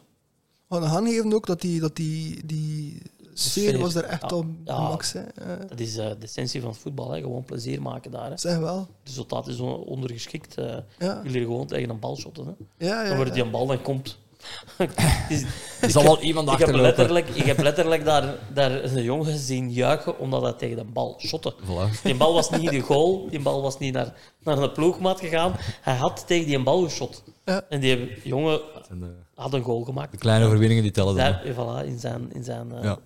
We 0.67 0.87
gaan 0.87 1.07
aangeven 1.07 1.33
ook 1.33 1.47
dat 1.47 1.61
die, 1.61 1.81
dat 1.81 1.97
die, 1.97 2.47
die 2.47 3.03
sfeer 3.35 3.79
was 3.79 3.93
daar 3.93 4.05
echt 4.05 4.23
ja. 4.23 4.29
de 4.29 4.45
Ja. 4.65 4.81
max. 4.81 5.13
Hè. 5.13 5.21
Eh, 5.21 5.69
Dat 5.69 5.81
is 5.81 5.97
eh, 5.97 6.09
de 6.11 6.17
essentie 6.25 6.61
van 6.61 6.71
het 6.71 6.79
voetbal. 6.79 7.11
Hè. 7.11 7.21
Gewoon 7.21 7.45
plezier 7.45 7.83
maken 7.83 8.11
daar. 8.11 8.31
Hè. 8.31 8.37
zeg 8.39 8.59
wel. 8.59 8.79
Het 8.79 8.89
resultaat 9.05 9.47
is 9.49 9.59
on- 9.61 9.85
ondergeschikt. 9.85 10.59
eh 10.59 10.77
Ja, 10.99 11.21
jullie 11.25 11.41
gewoon 11.43 11.67
tegen 11.67 11.91
een 11.91 11.99
bal 11.99 12.17
shotten. 12.17 12.47
Hè. 12.47 12.87
ja, 12.87 13.03
ja. 13.03 13.09
Dan 13.09 13.17
wordt 13.17 13.33
die 13.35 13.43
een 13.43 13.51
bal 13.51 13.67
dan 13.67 13.83
komt. 13.83 14.19
Is- 15.29 15.45
Er 15.81 15.91
zal 15.91 16.03
wel 16.03 16.21
iemand 16.21 16.53
ik, 16.53 16.59
heb 16.59 16.75
letterlijk, 16.75 17.29
ik 17.29 17.43
heb 17.45 17.59
letterlijk 17.59 18.05
daar, 18.05 18.35
daar 18.55 18.85
een 18.85 19.03
jongen 19.03 19.39
zien 19.39 19.73
juichen 19.73 20.19
omdat 20.19 20.43
hij 20.43 20.53
tegen 20.53 20.77
de 20.77 20.85
bal 20.85 21.17
shotte. 21.19 21.55
Voilà. 21.65 22.03
Die 22.03 22.15
bal 22.15 22.35
was 22.35 22.51
niet 22.51 22.61
in 22.73 22.79
de 22.79 22.81
goal, 22.81 23.27
die 23.31 23.41
bal 23.41 23.63
was 23.63 23.79
niet 23.79 23.93
naar, 23.93 24.15
naar 24.43 24.59
een 24.59 24.73
ploegmaat 24.73 25.21
gegaan. 25.21 25.53
Hij 25.81 25.95
had 25.97 26.25
tegen 26.27 26.47
die 26.47 26.63
bal 26.63 26.83
geschot. 26.83 27.23
Ja. 27.45 27.63
En 27.69 27.81
die 27.81 28.13
jongen 28.25 28.61
En, 28.91 29.03
eh, 29.03 29.09
had 29.43 29.53
een 29.55 29.63
goal 29.63 29.83
gemaakt. 29.85 30.13
de 30.13 30.19
kleine 30.19 30.45
overwinningen 30.47 30.83
die 30.83 30.93
tellen 30.93 31.17
dan. 31.17 31.25
Daar, 31.25 31.43
voilà, 31.55 31.87
in 31.87 31.99
zijn, 31.99 32.31
in 32.33 32.45
zijn, 32.45 32.73
eh, 32.73 32.83
Ja. 32.83 32.99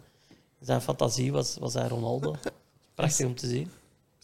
in 0.60 0.66
zijn 0.66 0.80
fantasie 0.80 1.32
was, 1.32 1.56
was 1.60 1.74
hij 1.74 1.88
Ronaldo. 1.88 2.34
Prachtig 2.94 3.26
om 3.26 3.34
te 3.34 3.46
zien. 3.48 3.70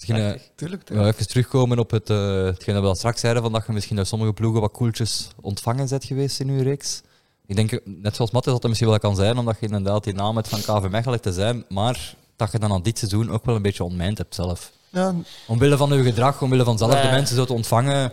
Misschien. 0.07 0.41
Tuurlijk. 0.55 0.91
even 0.91 1.29
terugkomen 1.29 1.79
op 1.79 1.91
het, 1.91 2.11
eh, 2.11 2.45
hetgeen 2.45 2.75
dat 2.75 2.83
we 2.83 2.89
al 2.89 2.95
straks 2.95 3.21
zeiden, 3.21 3.43
van 3.43 3.53
dat 3.53 3.67
je 3.67 3.73
misschien 3.73 3.97
door 3.97 4.07
sommige 4.07 4.33
ploegen 4.33 4.61
wat 4.61 4.73
koeltjes 4.73 5.29
ontvangen 5.41 5.89
bent 5.89 6.05
geweest 6.05 6.41
in 6.41 6.49
uw 6.49 6.63
reeks. 6.63 7.03
Ik 7.47 7.57
denk, 7.57 7.71
net 7.85 8.17
zoals 8.17 8.31
Matthias, 8.31 8.45
dat 8.45 8.63
het 8.63 8.67
misschien 8.67 8.89
wel 8.89 8.99
kan 8.99 9.17
zijn, 9.17 9.39
omdat 9.39 9.57
je 9.61 9.67
inderdaad 9.67 10.05
die 10.05 10.15
naam 10.15 10.37
hebt 10.37 10.49
van 10.49 10.61
KV 10.61 10.89
Mechelen 10.91 11.21
te 11.21 11.33
zijn, 11.33 11.65
maar 11.69 12.15
dat 12.37 12.53
je 12.53 12.59
dan 12.59 12.73
aan 12.73 12.83
dit 12.83 12.99
seizoen 12.99 13.31
ook 13.31 13.45
wel 13.45 13.57
een 13.57 13.63
beetje 13.63 13.85
ontmijnd 13.85 14.19
hebt 14.19 14.35
zelf. 14.35 14.73
Ja, 14.91 15.15
Omwille 15.47 15.77
van 15.77 15.93
uw 15.93 16.03
gedrag, 16.03 16.43
omwille 16.43 16.65
van 16.65 16.79
zelf 16.79 17.01
de 17.01 17.09
mensen 17.11 17.37
zo 17.37 17.45
te 17.45 17.53
ontvangen. 17.53 18.13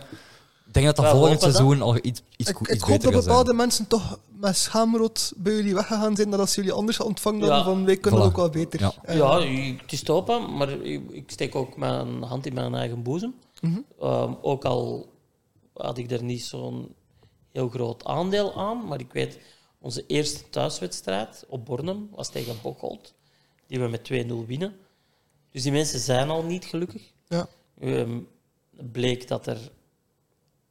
Ik 0.70 0.76
denk 0.76 0.86
dat 0.86 0.96
dat 0.96 1.10
volgend 1.14 1.40
dat. 1.40 1.54
seizoen 1.54 1.82
al 1.82 1.96
iets, 1.96 2.22
iets, 2.36 2.50
ik, 2.50 2.56
goed- 2.56 2.68
ik 2.68 2.74
iets 2.74 2.84
hoop 2.84 3.00
dat 3.02 3.12
zijn. 3.12 3.24
bepaalde 3.24 3.52
mensen 3.52 3.86
toch 3.86 4.18
met 4.28 4.56
schaamrood 4.56 5.32
bij 5.36 5.52
jullie 5.54 5.74
weggegaan 5.74 6.16
zijn, 6.16 6.30
dat 6.30 6.40
als 6.40 6.54
jullie 6.54 6.72
anders 6.72 7.00
ontvangen 7.00 7.40
dan 7.40 7.48
Ja. 7.48 7.64
van 7.64 7.84
wij 7.84 7.96
kunnen 7.96 8.20
Voilà. 8.20 8.24
ook 8.24 8.36
wel 8.36 8.50
beter. 8.50 8.80
Ja. 8.80 8.92
Eh, 9.02 9.16
Ja, 9.16 9.40
het 9.40 9.92
is 9.92 10.02
maar 10.56 10.70
ik, 10.70 11.10
ik 11.10 11.30
steek 11.30 11.54
ook 11.54 11.76
mijn 11.76 12.22
hand 12.22 12.46
in 12.46 12.54
mijn 12.54 12.74
eigen 12.74 13.02
boezem. 13.02 13.34
Mhm. 13.60 13.78
Ehm, 14.00 14.32
ook 14.42 14.64
al 14.64 15.12
had 15.74 15.98
ik 15.98 16.10
er 16.10 16.22
niet 16.22 16.42
zo'n 16.42 16.94
heel 17.52 17.68
groot 17.68 18.04
aandeel 18.04 18.54
aan, 18.58 18.86
maar 18.86 19.00
ik 19.00 19.12
weet, 19.12 19.38
onze 19.78 20.04
eerste 20.06 20.50
thuiswedstrijd 20.50 21.44
op 21.48 21.64
Bornem 21.64 22.08
was 22.14 22.28
tegen 22.28 22.54
Bocholt, 22.62 23.14
die 23.66 23.80
we 23.80 23.88
met 23.88 24.04
2-0 24.04 24.46
winnen. 24.46 24.76
Dus 25.50 25.62
die 25.62 25.72
mensen 25.72 26.00
zijn 26.00 26.30
al 26.30 26.42
niet 26.42 26.64
gelukkig. 26.64 27.02
Ja. 27.28 27.48
Ehm, 27.80 28.18
bleek 28.92 29.28
dat 29.28 29.46
er, 29.46 29.70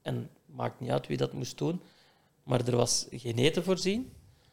en 0.10 0.30
maakt 0.46 0.80
niet 0.80 0.90
uit 0.90 1.08
wie 1.08 1.18
dat 1.18 1.34
moest 1.34 1.58
doen, 1.58 1.82
maar 2.44 2.68
er 2.68 2.76
was 2.76 3.08
geen 3.12 3.38
eten 3.38 3.64
voorzien. 3.64 4.12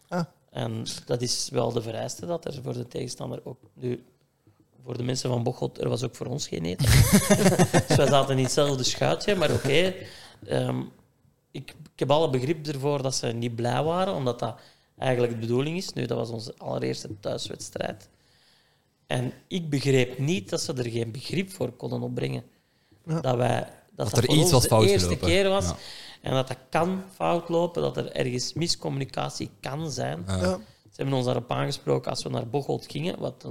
Ah. 0.08 0.24
En 0.50 0.84
dat 1.06 1.22
is 1.22 1.48
wel 1.52 1.72
de 1.72 1.82
vereiste 1.82 2.26
dat 2.26 2.44
er 2.44 2.62
voor 2.62 2.72
de 2.72 2.88
tegenstander 2.88 3.40
ook. 3.44 3.58
Nu, 3.74 4.04
voor 4.84 4.96
de 4.96 5.02
mensen 5.02 5.30
van 5.30 5.42
Bocholt, 5.42 5.80
er 5.80 5.88
was 5.88 6.02
ook 6.02 6.14
voor 6.14 6.26
ons 6.26 6.48
geen 6.48 6.64
eten. 6.64 6.86
dus 7.86 7.96
wij 7.96 8.06
zaten 8.06 8.36
in 8.36 8.44
hetzelfde 8.44 8.84
schuitje, 8.84 9.34
maar 9.34 9.52
oké. 9.52 9.94
ehm, 10.46 10.82
ik, 11.50 11.70
ik 11.92 11.98
heb 11.98 12.10
alle 12.10 12.30
begrip 12.30 12.66
ervoor 12.66 13.02
dat 13.02 13.14
ze 13.14 13.26
niet 13.26 13.54
blij 13.54 13.82
waren, 13.82 14.14
omdat 14.14 14.38
dat 14.38 14.60
eigenlijk 14.98 15.32
de 15.32 15.38
bedoeling 15.38 15.76
is. 15.76 15.92
Nu, 15.92 16.06
dat 16.06 16.18
was 16.18 16.30
onze 16.30 16.54
allereerste 16.56 17.20
thuiswedstrijd. 17.20 18.08
En 19.06 19.32
ik 19.48 19.70
begreep 19.70 20.18
niet 20.18 20.50
dat 20.50 20.60
ze 20.60 20.72
er 20.72 20.90
geen 20.90 21.10
begrip 21.10 21.50
voor 21.50 21.70
konden 21.70 22.02
opbrengen. 22.02 22.42
Ja. 23.06 23.20
Dat, 23.20 23.36
wij, 23.36 23.68
dat, 23.96 24.16
er 24.16 24.24
voor 24.24 24.34
iets 24.34 24.50
was 24.50 24.62
de 24.62 24.68
fout 24.68 24.84
eerste 24.84 25.06
gelopen. 25.08 25.28
keer 25.28 25.48
was. 25.48 25.64
Ja. 25.64 25.76
En 26.22 26.32
dat 26.32 26.48
dat 26.48 26.56
kan 26.70 27.02
fout 27.14 27.48
lopen, 27.48 27.82
dat 27.82 27.96
er 27.96 28.12
ergens 28.12 28.52
miscommunicatie 28.52 29.50
kan 29.60 29.90
zijn. 29.90 30.24
Ja. 30.26 30.58
Ze 30.90 31.02
hebben 31.02 31.14
ons 31.14 31.24
daarop 31.26 31.50
aangesproken 31.50 32.10
als 32.10 32.22
we 32.22 32.28
naar 32.28 32.48
Bocholt 32.48 32.86
gingen, 32.90 33.18
wat 33.18 33.46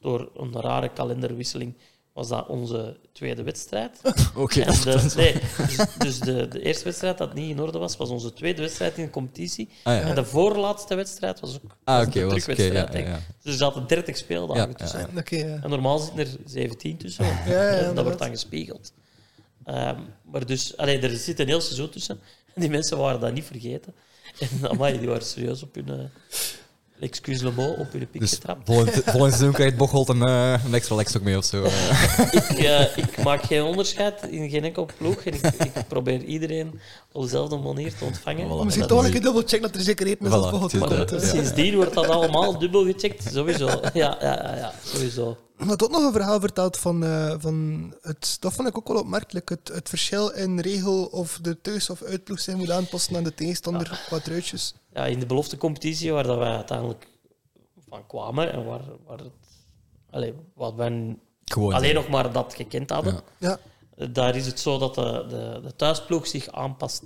door 0.00 0.30
een 0.36 0.52
rare 0.60 0.88
kalenderwisseling 0.88 1.74
was 2.12 2.28
dat 2.28 2.46
onze 2.48 2.96
tweede 3.12 3.42
wedstrijd. 3.42 4.00
Oké. 4.36 4.64
De, 4.64 5.12
nee, 5.16 5.34
dus, 5.66 5.86
dus 5.98 6.18
de, 6.18 6.48
de 6.48 6.60
eerste 6.62 6.84
wedstrijd 6.84 7.18
dat 7.18 7.34
niet 7.34 7.50
in 7.50 7.60
orde 7.60 7.78
was, 7.78 7.96
was 7.96 8.08
onze 8.08 8.32
tweede 8.32 8.60
wedstrijd 8.62 8.96
in 8.98 9.04
de 9.04 9.10
competitie. 9.10 9.68
Ah, 9.82 9.94
ja. 9.94 10.00
En 10.00 10.14
de 10.14 10.24
voorlaatste 10.24 10.94
wedstrijd 10.94 11.40
was 11.40 11.54
ook 11.64 11.76
Ah, 11.84 11.96
was 11.96 12.04
de 12.14 12.20
was 12.24 12.24
oké. 12.24 12.28
terugwedstrijd. 12.28 12.92
ja, 12.92 12.98
hè. 12.98 12.98
ja, 12.98 13.08
ja. 13.08 13.20
Dus 13.42 13.52
er 13.52 13.58
zaten 13.58 13.86
30 13.86 14.16
speeldagen 14.16 14.68
Ja, 14.68 14.74
tussen. 14.74 15.00
ja, 15.00 15.18
Oké, 15.20 15.36
ja. 15.36 15.58
En 15.62 15.70
normaal 15.70 15.98
zitten 15.98 16.18
er 16.18 16.28
17 16.44 16.96
tussen. 16.96 17.24
Ja, 17.24 17.32
ja, 17.46 17.68
En 17.68 17.94
dat 17.94 18.04
wordt 18.04 18.18
dan 18.18 18.30
gespiegeld. 18.30 18.92
Ehm, 19.66 19.96
maar 20.32 20.46
dus, 20.46 20.76
allee, 20.76 20.98
er 21.00 21.16
zit 21.16 21.40
een 21.40 21.46
heel 21.46 21.60
seizoen 21.60 21.90
tussen. 21.90 22.20
En 22.54 22.60
die 22.60 22.70
mensen 22.70 22.98
waren 22.98 23.20
dat 23.20 23.32
niet 23.32 23.44
vergeten. 23.44 23.94
En 24.38 24.48
amai, 24.70 24.98
die 24.98 25.08
waren 25.08 25.24
serieus 25.26 25.62
op 25.62 25.74
hun... 25.74 25.88
Uh, 25.88 25.94
excuse 27.00 27.44
le 27.44 27.50
mot, 27.56 27.76
op 27.78 27.92
hun 27.92 28.08
pik 28.10 28.20
Dus 28.20 28.32
getrapt. 28.32 28.60
volgend, 28.64 28.90
volgend 29.04 29.32
seizoen 29.32 29.52
krijgt 29.52 29.76
Bocholt 29.76 30.08
een, 30.08 30.22
eh, 30.22 30.64
een 30.64 30.74
extra 30.74 30.94
lekstok 30.94 31.22
mee 31.22 31.36
of 31.36 31.44
zo. 31.44 31.64
eh. 31.64 32.18
ik, 32.50 32.58
eh, 32.58 32.96
ik 32.96 33.22
maak 33.22 33.42
geen 33.42 33.62
onderscheid 33.62 34.22
in 34.30 34.50
geen 34.50 34.64
enkel 34.64 34.88
ploeg. 34.98 35.22
En 35.24 35.34
ik, 35.34 35.44
ik 35.46 35.72
probeer 35.88 36.22
iedereen 36.22 36.80
op 37.12 37.22
dezelfde 37.22 37.56
manier 37.56 37.94
te 37.94 38.04
ontvangen. 38.04 38.46
Voilà. 38.48 38.64
Misschien 38.64 38.86
toch 38.86 39.04
een 39.04 39.10
keer 39.10 39.22
dubbel 39.22 39.40
checken 39.40 39.62
dat 39.62 39.74
er 39.74 39.80
zeker 39.80 40.06
eten 40.06 40.26
is 40.26 40.32
als 40.32 40.46
Voilà, 40.46 40.50
Bocholt 40.50 40.78
komt. 40.78 41.12
eh. 41.12 41.20
ja. 41.20 41.26
Sindsdien 41.26 41.74
wordt 41.74 41.94
dat 41.94 42.08
allemaal 42.08 42.58
dubbel 42.58 42.84
gecheckt. 42.84 43.24
Sowieso. 43.32 43.66
Ja, 43.66 44.16
ja, 44.20 44.42
ja, 44.42 44.56
ja 44.56 44.72
sowieso. 44.84 45.36
Je 45.58 45.64
had 45.64 45.84
ook 45.84 45.90
nog 45.90 46.02
een 46.04 46.12
verhaal 46.12 46.40
verteld 46.40 46.76
van, 46.76 47.04
eh, 47.04 47.34
van 47.38 47.94
het, 48.02 48.36
dat 48.40 48.52
vond 48.52 48.68
ik 48.68 48.76
ook 48.78 48.88
wel 48.88 48.98
opmerkelijk, 49.00 49.48
het, 49.48 49.68
het 49.68 49.88
verschil 49.88 50.30
in 50.30 50.58
regel 50.60 51.04
of 51.04 51.38
de 51.42 51.60
thuis- 51.60 51.90
of 51.90 52.02
uitploeg 52.02 52.40
zich 52.40 52.54
moet 52.56 52.70
aanpassen 52.70 53.16
aan 53.16 53.24
de 53.24 53.34
tegenstander 53.34 54.00
qua 54.06 54.18
truitjes. 54.20 54.74
Ja, 54.92 55.06
in 55.06 55.18
de 55.20 55.26
beloftecompetitie, 55.26 56.12
waar 56.12 56.24
dat 56.26 56.38
wij 56.38 56.54
uiteindelijk 56.56 57.08
van 57.88 58.06
kwamen 58.06 58.52
en 58.52 58.64
waar, 58.64 58.82
waar 59.06 59.18
het, 59.18 59.32
allee, 60.10 60.34
wat 60.54 60.74
wij 60.74 61.16
Gewoon. 61.44 61.72
alleen 61.72 61.94
nog 61.94 62.08
maar 62.08 62.32
dat 62.32 62.54
gekend 62.54 62.90
hadden, 62.90 63.20
Ja. 63.38 63.58
Ja, 63.96 64.06
daar 64.06 64.36
is 64.36 64.46
het 64.46 64.60
zo 64.60 64.78
dat 64.78 64.94
de, 64.94 65.26
de, 65.28 65.60
de 65.62 65.76
thuisploeg 65.76 66.26
zich 66.26 66.48
aanpast 66.52 67.02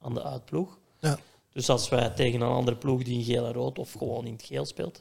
aan 0.00 0.14
de 0.14 0.22
uitploeg. 0.22 0.78
ja. 1.00 1.18
Dus 1.52 1.68
als 1.68 1.88
wij 1.88 2.10
tegen 2.10 2.40
een 2.40 2.48
andere 2.48 2.76
ploeg 2.76 3.02
die 3.02 3.18
in 3.18 3.24
geel 3.24 3.46
en 3.46 3.52
rood 3.52 3.78
of 3.78 3.92
gewoon 3.92 4.26
in 4.26 4.32
het 4.32 4.42
geel 4.42 4.64
speelt, 4.64 4.98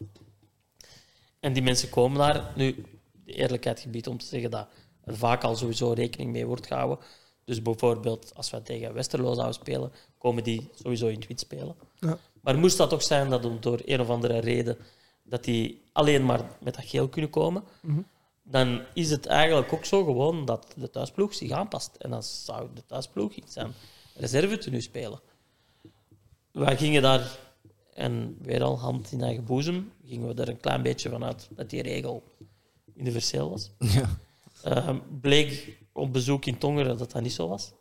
en 1.44 1.54
die 1.54 1.64
mensen 1.64 1.89
komen 1.89 2.18
daar, 2.18 2.52
nu, 2.56 2.86
de 3.26 3.34
eerlijkheid 3.34 3.80
gebied 3.80 4.08
om 4.08 4.18
te 4.18 4.26
zeggen 4.26 4.52
dat 4.52 4.68
er 5.04 5.18
vaak 5.18 5.44
al 5.44 5.56
sowieso 5.56 5.91
rekening 5.91 6.32
mee 6.32 6.46
wordt 6.46 6.68
gehouden. 6.68 6.98
Dus 7.46 7.62
bijvoorbeeld 7.62 8.32
als 8.36 8.50
wij 8.50 8.60
tegen 8.62 8.94
Westerlo 8.94 9.34
zouden 9.34 9.54
spelen, 9.54 9.91
komen 10.18 10.44
die 10.44 10.70
sowieso 10.76 11.08
in 11.08 11.24
wit 11.28 11.39
spelen. 11.39 11.76
Ja. 12.00 12.18
Maar 12.41 12.58
moest 12.58 12.78
dat 12.78 12.89
toch 12.89 13.04
zijn 13.04 13.30
dat 13.30 13.46
om 13.46 13.58
door 13.60 13.82
een 13.86 14.02
of 14.02 14.10
andere 14.10 14.39
reden 14.39 14.78
dat 15.24 15.44
die 15.44 15.82
alleen 15.91 16.26
maar 16.26 16.41
met 16.60 16.76
dat 16.76 16.86
geel 16.86 17.08
kunnen 17.10 17.30
komen, 17.30 17.64
Mhm. 17.82 18.02
dan 18.44 18.82
is 18.94 19.10
het 19.10 19.26
eigenlijk 19.26 19.74
ook 19.74 19.86
zo 19.86 20.04
gewoon 20.04 20.46
dat 20.46 20.74
de 20.76 20.89
thuisploeg 20.89 21.34
zich 21.34 21.52
aanpast. 21.52 21.96
En 21.96 22.10
dan 22.10 22.24
zou 22.24 22.68
de 22.74 22.86
thuisploeg 22.86 23.34
in 23.34 23.44
zijn 23.48 23.74
reserve 24.16 24.58
tenue 24.58 24.82
spelen. 24.82 25.20
Wij 26.52 26.78
gingen 26.78 27.02
daar, 27.02 27.38
en 27.94 28.38
weer 28.41 28.64
al 28.64 28.80
hand 28.80 29.12
in 29.12 29.22
eigen 29.22 29.44
boezem, 29.44 29.91
gingen 30.06 30.36
we 30.36 30.41
er 30.41 30.50
een 30.50 30.60
klein 30.60 30.82
beetje 30.82 31.10
vanuit 31.10 31.50
dat 31.56 31.70
die 31.70 31.82
regel 31.82 32.24
universeel 32.96 33.50
was. 33.50 33.72
Ja. 33.78 34.20
Ehm, 34.64 35.00
bleek 35.22 35.78
op 35.91 36.14
bezoek 36.14 36.46
in 36.46 36.58
Tongeren 36.58 36.98
dat 36.98 37.12
dat 37.12 37.22
niet 37.22 37.34
zo 37.34 37.48
was. 37.48 37.72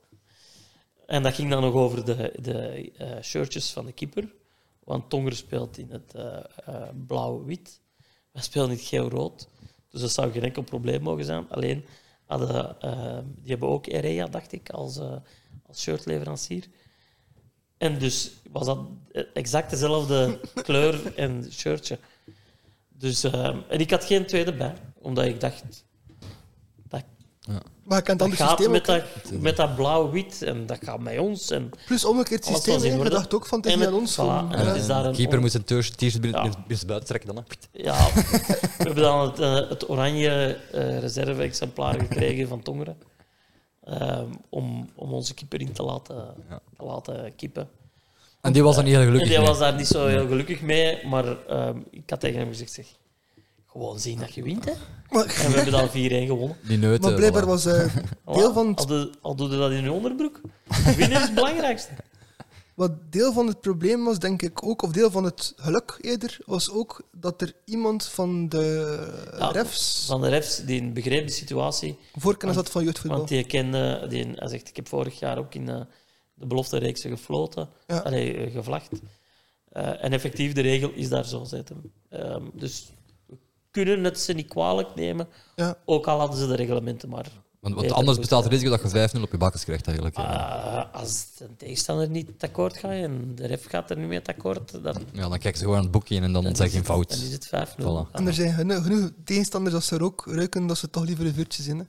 En 1.06 1.22
dat 1.22 1.34
ging 1.34 1.50
dan 1.50 1.62
nog 1.62 1.74
over 1.74 2.04
de, 2.04 2.32
de 2.40 2.92
eh, 2.96 3.22
shirtjes 3.22 3.70
van 3.70 3.86
de 3.86 3.92
keeper. 3.92 4.32
Want 4.84 5.10
Tongeren 5.10 5.36
speelt 5.36 5.78
in 5.78 5.90
het 5.90 6.14
eh, 6.14 6.38
eh, 6.64 6.88
blauw-wit. 7.06 7.80
Wij 8.30 8.42
spelen 8.42 8.70
in 8.70 8.76
het 8.76 8.84
geel-rood. 8.84 9.48
Dus 9.88 10.00
dat 10.00 10.10
zou 10.10 10.32
geen 10.32 10.42
enkel 10.42 10.62
probleem 10.62 11.02
mogen 11.02 11.24
zijn. 11.24 11.48
Alleen, 11.48 11.84
hadden, 12.24 12.80
eh, 12.80 13.18
die 13.24 13.50
hebben 13.50 13.68
ook 13.68 13.86
Erea, 13.86 14.26
dacht 14.26 14.52
ik, 14.52 14.70
als, 14.70 14.98
als 15.66 15.80
shirtleverancier. 15.80 16.68
En 17.82 17.98
dus 17.98 18.30
was 18.52 18.66
dat 18.66 18.78
exact 19.34 19.70
dezelfde 19.70 20.38
kleur 20.66 21.14
en 21.16 21.46
shirtje. 21.52 21.98
Dus, 22.98 23.24
eh, 23.24 23.44
en 23.68 23.80
ik 23.80 23.90
had 23.90 24.04
geen 24.04 24.26
tweede 24.26 24.52
bij, 24.54 24.74
omdat 24.98 25.24
ik 25.24 25.40
dacht, 25.40 25.62
dat, 26.88 27.02
Maar 27.84 27.98
je 27.98 28.04
kent 28.04 28.06
dat 28.06 28.18
dan 28.18 28.30
het 28.30 28.38
gaat 28.38 28.48
systeem 28.48 28.70
met 28.70 28.84
dat, 28.84 29.02
met 29.40 29.56
dat 29.56 29.74
blauw-wit 29.76 30.42
en 30.42 30.66
dat 30.66 30.78
gaat 30.82 31.00
met 31.00 31.18
ons. 31.18 31.50
En, 31.50 31.70
Plus 31.86 32.04
omgekeerd 32.04 32.44
systeem, 32.44 32.82
je 32.82 32.98
orde. 32.98 33.10
dacht 33.10 33.34
ook 33.34 33.46
van 33.46 33.58
het 33.58 33.66
is 33.66 33.72
En 33.72 33.78
niet 33.78 33.86
het- 33.88 33.96
aan 33.96 34.00
ons. 34.00 34.14
voilà, 34.16 34.54
en 34.56 34.64
Ja. 34.64 34.66
het 34.72 34.76
is 34.80 34.86
daar 34.86 35.02
de 35.02 35.08
een 35.08 35.14
keeper 35.14 35.40
moet 35.40 35.50
zijn 35.50 35.64
t-shirt 35.64 36.20
binnen, 36.20 36.44
Ja. 36.44 36.76
buiten 36.86 37.04
trekken 37.08 37.34
dan. 37.34 37.44
hè. 37.44 37.82
Ja, 37.82 38.06
we 38.14 38.66
hebben 38.76 39.02
dan 39.02 39.20
het, 39.20 39.38
eh, 39.40 39.68
het 39.68 39.88
oranje 39.88 40.58
eh, 40.72 40.98
reserve-exemplaar 40.98 41.98
gekregen 42.00 42.48
van 42.48 42.62
Tongeren. 42.62 42.96
Ehm, 43.84 44.26
om, 44.48 44.88
om 44.94 45.12
onze 45.12 45.34
keeper 45.34 45.60
in 45.60 45.72
te 45.72 45.82
laten, 45.82 46.16
Ja. 46.50 46.60
te 46.76 46.84
laten 46.84 47.34
kippen. 47.36 47.68
En 48.40 48.52
die 48.52 48.62
was 48.62 48.74
dan 48.76 48.84
niet 48.84 48.94
heel 48.94 49.02
gelukkig 49.04 49.28
en 49.28 49.34
die 49.34 49.38
mee. 49.38 49.48
was 49.48 49.58
daar 49.58 49.74
niet 49.74 49.86
zo 49.86 50.06
heel 50.06 50.26
gelukkig 50.26 50.60
mee, 50.60 51.06
maar 51.06 51.46
ehm, 51.46 51.78
ik 51.90 52.10
had 52.10 52.20
tegen 52.20 52.38
hem 52.38 52.48
gezegd, 52.48 52.72
zeg, 52.72 52.86
gewoon 53.66 53.98
zien 53.98 54.18
dat 54.18 54.34
je 54.34 54.42
wint. 54.42 54.64
Hè. 54.64 54.72
Maar, 55.10 55.24
En 55.24 55.50
we 55.50 55.54
hebben 55.56 55.72
dan 55.72 55.88
4-1 55.88 55.92
gewonnen. 56.26 56.56
Die 56.66 56.78
neuten. 56.78 57.02
maar 57.10 57.14
blijkbaar 57.18 57.46
was 57.46 57.66
eh, 57.66 57.94
Voilà. 57.96 58.32
deel 58.32 58.52
van 58.52 58.68
het 58.68 58.78
Al, 58.78 58.86
doe- 58.86 59.10
al 59.20 59.34
doe 59.34 59.50
je 59.50 59.56
dat 59.56 59.70
in 59.70 59.82
je 59.82 59.92
onderbroek. 59.92 60.40
Winnen 60.96 61.18
is 61.18 61.22
het 61.26 61.34
belangrijkste. 61.34 61.90
Wat 62.82 63.12
deel 63.12 63.32
van 63.32 63.46
het 63.46 63.60
probleem 63.60 64.04
was, 64.04 64.18
denk 64.18 64.42
ik 64.42 64.62
ook, 64.64 64.82
of 64.82 64.90
deel 64.92 65.10
van 65.10 65.24
het 65.24 65.52
geluk 65.56 65.98
eerder, 66.00 66.38
was 66.46 66.70
ook 66.70 67.02
dat 67.12 67.40
er 67.42 67.54
iemand 67.64 68.04
van 68.04 68.48
de 68.48 68.64
Ja, 69.38 69.48
refs 69.50 70.04
Van 70.06 70.20
de 70.20 70.28
refs, 70.28 70.64
die 70.64 70.90
begreep 70.90 71.26
de 71.26 71.32
situatie. 71.32 71.98
voorkennis 72.14 72.56
had 72.56 72.70
van 72.70 72.84
jeugdvoetbal. 72.84 73.16
Want 73.18 73.30
die 73.30 73.44
kende, 73.46 74.06
die, 74.08 74.24
hij 74.34 74.48
zegt, 74.48 74.68
ik 74.68 74.76
heb 74.76 74.88
vorig 74.88 75.18
jaar 75.18 75.38
ook 75.38 75.54
in 75.54 75.68
eh, 75.68 75.80
de 76.34 76.46
belofte 76.46 76.76
gefloten, 77.08 77.68
Ja. 77.86 77.98
allee, 77.98 78.36
eh, 78.36 78.52
gevlacht. 78.52 78.90
Eh, 79.68 80.04
en 80.04 80.12
effectief, 80.12 80.52
de 80.52 80.60
regel 80.60 80.90
is 80.94 81.08
daar 81.08 81.24
zo, 81.26 81.44
hem. 81.68 81.92
Ehm, 82.08 82.44
dus 82.54 82.90
we 83.26 83.36
kunnen 83.70 84.04
het 84.04 84.20
ze 84.20 84.32
niet 84.32 84.48
kwalijk 84.48 84.94
nemen, 84.94 85.28
Ja. 85.56 85.76
ook 85.84 86.06
al 86.06 86.18
hadden 86.18 86.38
ze 86.38 86.46
de 86.46 86.54
reglementen 86.56 87.08
maar. 87.08 87.30
Want, 87.62 87.74
want 87.74 87.92
anders 87.92 88.18
bestaat 88.18 88.42
het 88.44 88.52
risico 88.52 88.70
dat 88.70 88.92
je 88.92 89.08
5-0 89.18 89.22
op 89.22 89.30
je 89.30 89.36
bakkes 89.36 89.64
krijgt 89.64 89.86
eigenlijk. 89.86 90.16
ja. 90.16 90.22
Ah, 90.22 91.00
als 91.00 91.26
de 91.38 91.56
tegenstander 91.56 92.08
niet 92.08 92.30
akkoord 92.38 92.76
gaat 92.76 92.90
en 92.90 93.34
de 93.34 93.46
ref 93.46 93.66
gaat 93.68 93.90
er 93.90 93.96
niet 93.96 94.08
mee 94.08 94.20
akkoord, 94.26 94.82
dan, 94.82 94.94
Ja, 95.12 95.20
dan 95.28 95.38
kijken 95.38 95.54
ze 95.54 95.58
gewoon 95.58 95.76
aan 95.76 95.82
het 95.82 95.92
boekje 95.92 96.20
en 96.20 96.32
dan 96.32 96.44
dan 96.44 96.56
zeg 96.56 96.66
je 96.66 96.72
geen 96.72 96.84
fout. 96.84 97.08
Dan 97.08 97.18
is 97.18 97.32
het 97.32 97.46
5-0. 97.46 97.50
Voilà. 97.80 98.10
En 98.12 98.26
er 98.26 98.34
zijn 98.34 98.52
genoeg, 98.54 98.82
genoeg 98.82 99.10
tegenstanders 99.24 99.74
als 99.74 99.86
ze 99.86 99.96
rook 99.98 100.24
ruiken, 100.26 100.66
dat 100.66 100.78
ze 100.78 100.90
toch 100.90 101.04
liever 101.04 101.26
een 101.26 101.34
vuurtje 101.34 101.62
zien. 101.62 101.78
Hè. 101.78 101.84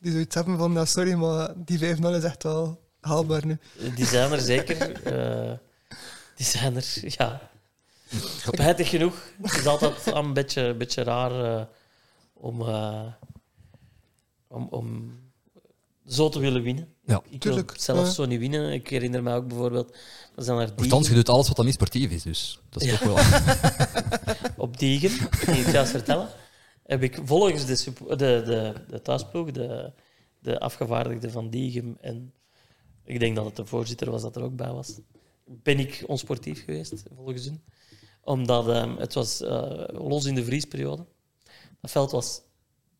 Die 0.00 0.12
zoiets 0.12 0.34
hebben 0.34 0.58
van, 0.58 0.72
ja, 0.72 0.84
sorry, 0.84 1.12
maar 1.14 1.52
die 1.56 1.78
5-0 1.78 1.82
is 2.16 2.24
echt 2.24 2.42
wel 2.42 2.80
haalbaar 3.00 3.46
nu. 3.46 3.58
Die 3.94 4.06
zijn 4.06 4.32
er 4.32 4.40
zeker. 4.40 5.02
eh, 5.02 5.52
die 6.36 6.46
zijn 6.46 6.76
er, 6.76 6.86
ja. 7.00 7.50
Spijtig 8.46 8.88
genoeg. 8.88 9.14
Het 9.42 9.56
is 9.56 9.66
altijd 9.66 10.06
een 10.14 10.32
beetje, 10.32 10.74
beetje 10.74 11.02
raar 11.02 11.44
eh, 11.58 11.64
om, 12.34 12.60
eh, 12.60 13.02
om, 14.52 14.66
om 14.70 15.12
zo 16.06 16.28
te 16.28 16.38
willen 16.38 16.62
winnen. 16.62 16.88
Ja. 17.04 17.16
Ik 17.16 17.30
wil 17.30 17.38
Tuurlijk, 17.38 17.74
zelf 17.76 17.98
ja. 17.98 18.10
zo 18.10 18.24
niet 18.24 18.40
winnen. 18.40 18.72
Ik 18.72 18.88
herinner 18.88 19.22
mij 19.22 19.34
ook 19.34 19.48
bijvoorbeeld, 19.48 19.96
zijn 20.36 20.70
Nochtans, 20.76 21.08
je 21.08 21.14
doet 21.14 21.28
alles 21.28 21.46
wat 21.46 21.56
dan 21.56 21.64
niet 21.64 21.74
sportief 21.74 22.10
is, 22.10 22.22
dus 22.22 22.60
dat 22.70 22.82
is 22.82 22.88
Ja. 22.90 22.94
ook 22.94 23.14
wel... 23.14 23.16
op 24.66 24.78
Diegen, 24.78 25.28
die 25.46 25.64
ik 25.64 25.72
juist 25.72 25.90
vertellen, 25.90 26.28
heb 26.82 27.02
ik 27.02 27.20
volgens 27.24 27.66
de, 27.66 27.92
de, 28.08 28.16
de, 28.16 28.74
de 28.88 29.02
thuisploeg, 29.02 29.50
de, 29.50 29.92
de 30.38 30.60
afgevaardigde 30.60 31.30
van 31.30 31.50
Diegem 31.50 31.96
en 32.00 32.32
ik 33.04 33.20
denk 33.20 33.36
dat 33.36 33.44
het 33.44 33.56
de 33.56 33.66
voorzitter 33.66 34.10
was 34.10 34.22
dat 34.22 34.36
er 34.36 34.42
ook 34.42 34.56
bij 34.56 34.72
was, 34.72 35.00
ben 35.44 35.78
ik 35.78 36.04
onsportief 36.06 36.64
geweest, 36.64 37.02
volgens 37.16 37.44
hun. 37.44 37.62
Omdat 38.24 38.68
ehm, 38.68 38.96
het 38.96 39.14
was 39.14 39.40
eh, 39.40 39.84
los 39.88 40.24
in 40.24 40.34
de 40.34 40.44
vriesperiode. 40.44 41.06
Dat 41.80 41.90
veld 41.90 42.10
was 42.10 42.40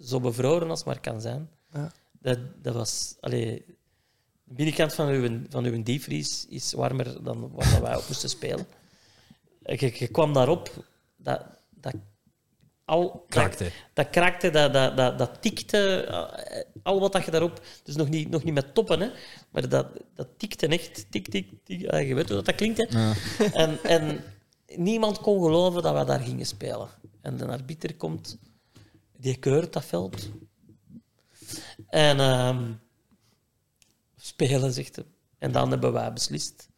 zo 0.05 0.21
bevroren 0.21 0.71
als 0.71 0.85
maar 0.85 1.01
kan 1.01 1.21
zijn. 1.21 1.49
Ja. 1.73 1.93
Dat, 2.21 2.39
dat 2.63 2.75
was... 2.75 3.17
Allee, 3.21 3.65
de 4.45 4.55
binnenkant 4.55 4.95
van 4.95 5.09
uw, 5.09 5.41
van 5.49 5.65
uw 5.65 5.83
diepvries 5.83 6.47
is 6.49 6.73
warmer 6.73 7.25
dan 7.25 7.51
waar 7.53 7.71
dat 7.71 7.81
wij 7.81 7.97
op 7.97 8.09
moesten 8.09 8.29
spelen. 8.29 8.67
Je, 9.65 9.93
je 9.95 10.09
kwam 10.09 10.33
daarop, 10.33 10.85
dat, 11.17 11.45
dat, 11.71 11.95
al, 12.85 13.25
Kraakte. 13.29 13.65
Dat, 13.65 13.73
dat 13.93 14.11
kraakte, 14.11 14.51
dat, 14.51 14.73
dat, 14.73 14.97
dat, 14.97 15.19
dat 15.19 15.43
tikte, 15.43 16.05
eh, 16.05 16.63
al 16.83 17.01
wat 17.01 17.13
dat 17.13 17.25
je 17.25 17.31
daarop... 17.31 17.61
Dus 17.83 17.97
nog 17.97 18.09
niet, 18.09 18.31
nog 18.31 18.45
niet 18.45 18.55
met 18.55 18.75
toppen, 18.75 19.01
hè, 19.01 19.11
maar 19.51 19.69
dat, 19.69 19.87
dat 20.15 20.29
tikte 20.37 20.67
echt. 20.67 21.07
Tik, 21.11 21.29
tik, 21.29 21.53
tik. 21.65 21.81
Je 21.91 22.15
weet 22.15 22.29
hoe 22.29 22.37
dat, 22.37 22.45
dat 22.45 22.55
klinkt, 22.55 22.79
hè? 22.79 22.99
Ja. 22.99 23.15
En, 23.53 23.79
en 23.83 24.25
niemand 24.77 25.19
kon 25.19 25.43
geloven 25.43 25.83
dat 25.83 25.99
we 25.99 26.05
daar 26.05 26.21
gingen 26.21 26.47
spelen. 26.47 26.89
En 27.21 27.37
de 27.37 27.47
arbiter 27.47 27.95
komt, 27.95 28.39
die 29.23 29.37
keurt 29.37 29.73
dat 29.73 29.85
veld. 29.85 30.31
En 31.87 32.21
ehm, 32.21 32.73
spelen, 34.17 34.73
zegt 34.73 34.97
hij. 34.97 35.05
En 35.39 35.53
dan 35.53 35.71
hebben 35.71 35.93
wij 35.93 36.13
beslist 36.13 36.69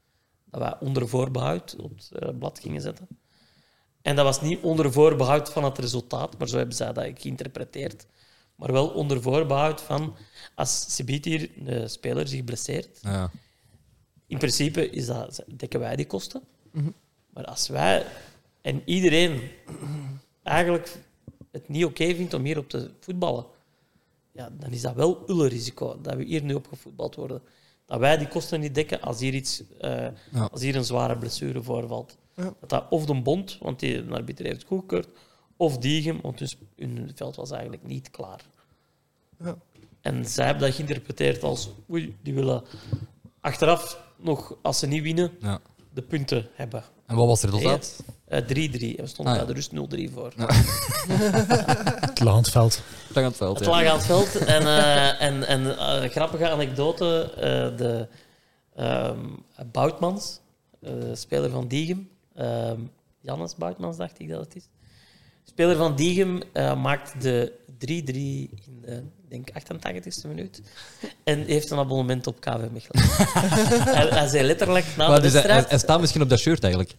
dat 0.45 0.61
wij 0.61 0.79
onder 0.81 1.09
voorbehoud 1.09 1.77
op 1.77 1.91
het 1.97 2.11
eh, 2.13 2.29
blad 2.39 2.59
gingen 2.59 2.81
zetten. 2.81 3.09
En 4.03 4.17
dat 4.17 4.25
was 4.25 4.41
niet 4.41 4.63
onder 4.63 4.93
voorbehoud 4.93 5.49
van 5.53 5.65
het 5.65 5.79
resultaat, 5.79 6.39
maar 6.39 6.49
zo 6.49 6.57
hebben 6.57 6.77
zij 6.77 6.93
dat 6.93 7.11
geïnterpreteerd. 7.15 8.07
Maar 8.57 8.73
wel 8.73 8.89
onder 8.89 9.23
voorbehoud 9.23 9.81
van 9.81 10.17
als 10.55 10.95
Sibit 10.95 11.25
hier, 11.25 11.51
de 11.57 11.89
speler, 11.89 12.29
zich 12.29 12.45
blesseert, 12.45 12.99
Ja. 13.03 13.31
in 14.27 14.39
principe 14.39 14.91
is 14.91 15.07
dat, 15.07 15.45
dekken 15.57 15.81
wij 15.81 15.97
die 15.97 16.07
kosten. 16.07 16.43
Mhm. 16.73 16.91
Maar 17.31 17.45
als 17.45 17.69
wij 17.69 18.07
en 18.61 18.83
iedereen 18.85 19.51
eigenlijk 20.43 20.97
het 21.55 21.69
niet 21.69 21.85
oké 21.85 22.15
vindt 22.15 22.35
om 22.35 22.45
hier 22.45 22.59
op 22.59 22.69
te 22.69 22.91
voetballen, 23.01 23.45
ja, 24.33 24.51
dan 24.59 24.71
is 24.71 24.81
dat 24.83 24.95
wel 24.95 25.23
ulle 25.27 25.49
risico 25.49 25.99
dat 26.03 26.15
we 26.15 26.25
hier 26.25 26.43
nu 26.43 26.55
op 26.55 26.67
gevoetbald 26.69 27.15
worden. 27.15 27.43
Dat 27.87 27.99
wij 27.99 28.17
die 28.19 28.29
kosten 28.29 28.61
niet 28.61 28.75
dekken 28.75 29.01
als 29.01 29.21
hier, 29.21 29.35
iets, 29.35 29.63
eh, 29.81 29.91
Ja. 30.33 30.49
als 30.53 30.63
hier 30.63 30.77
een 30.77 30.85
zware 30.85 31.19
blessure 31.19 31.63
voorvalt. 31.63 32.17
Ja. 32.35 32.55
Dat 32.61 32.69
dat 32.69 32.87
of 32.91 33.05
de 33.07 33.23
bond, 33.23 33.59
want 33.61 33.81
die 33.81 34.07
de 34.07 34.15
arbiter 34.15 34.45
heeft 34.45 34.59
het 34.59 34.67
goedgekeurd, 34.67 35.09
of 35.57 35.79
Diegem, 35.79 36.21
want 36.23 36.39
hun, 36.39 36.49
sp- 36.49 36.63
hun 36.77 37.13
veld 37.15 37.37
was 37.37 37.51
eigenlijk 37.51 37.87
niet 37.87 38.11
klaar. 38.11 38.41
Ja. 39.39 39.57
En 40.01 40.25
zij 40.27 40.45
hebben 40.47 40.67
dat 40.67 40.75
geïnterpreteerd 40.75 41.43
als, 41.43 41.71
oei, 41.91 42.17
die 42.23 42.35
willen 42.35 42.63
achteraf 43.41 44.01
nog, 44.17 44.57
als 44.63 44.79
ze 44.79 44.87
niet 44.87 45.03
winnen, 45.03 45.31
Ja. 45.41 45.61
de 45.93 46.03
punten 46.03 46.49
hebben. 46.55 46.85
En 47.07 47.17
wat 47.17 47.27
was 47.27 47.43
het 47.43 47.51
resultaat? 47.51 48.03
Eh, 48.35 48.43
3-3. 48.43 48.97
En 48.97 49.05
we 49.05 49.07
stonden 49.07 49.35
Ah, 49.35 49.41
ja. 49.41 49.45
bij 49.45 49.55
de 49.55 49.61
rust 49.61 49.73
0-3 49.73 50.13
voor. 50.15 50.33
Het 52.01 52.21
Landveld. 52.21 52.83
Lang 53.09 53.17
aan 53.27 53.31
het 53.33 53.37
veld, 53.37 53.59
Het 53.59 53.69
ja. 53.69 53.75
lag 53.83 53.87
aan 53.91 53.97
het 53.97 54.07
veld. 54.07 54.37
En, 54.37 54.63
eh, 54.63 55.23
en, 55.23 55.47
en 55.47 55.79
eh, 55.79 56.11
grappige 56.11 56.51
anekdote: 56.51 57.31
eh, 57.37 57.77
de 57.79 58.09
ehm 58.77 59.19
Boutmans, 59.73 60.41
eh, 60.83 60.93
speler 61.13 61.51
van 61.51 61.69
Diegem, 61.69 62.09
ehm 62.35 62.79
Jannes 63.21 63.55
Boutmans 63.55 63.97
dacht 63.97 64.19
ik 64.21 64.29
dat 64.29 64.41
het 64.41 64.57
is. 64.57 64.69
Speler 65.45 65.77
van 65.77 65.97
Diegem 65.97 66.43
eh, 66.53 66.83
maakt 66.83 67.23
de 67.23 67.53
3-3 67.79 67.79
in 67.87 68.81
de 68.83 69.03
ik 69.29 69.31
denk 69.31 69.49
88e 69.51 70.29
minuut. 70.29 70.63
En 71.25 71.45
heeft 71.45 71.71
een 71.71 71.79
abonnement 71.79 72.27
op 72.27 72.41
KV 72.41 72.61
Mechelen. 72.73 73.03
hij, 73.97 74.07
hij 74.09 74.29
zei 74.29 74.43
letterlijk 74.47 74.85
na 74.97 75.09
Maar 75.09 75.17
de 75.17 75.23
dus 75.23 75.33
hij, 75.33 75.43
wedstrijd. 75.43 75.61
hij- 75.61 75.69
hij 75.69 75.79
staat 75.79 76.01
misschien 76.01 76.23
op 76.23 76.29
dat 76.29 76.39
shirt 76.39 76.63
eigenlijk. 76.63 76.95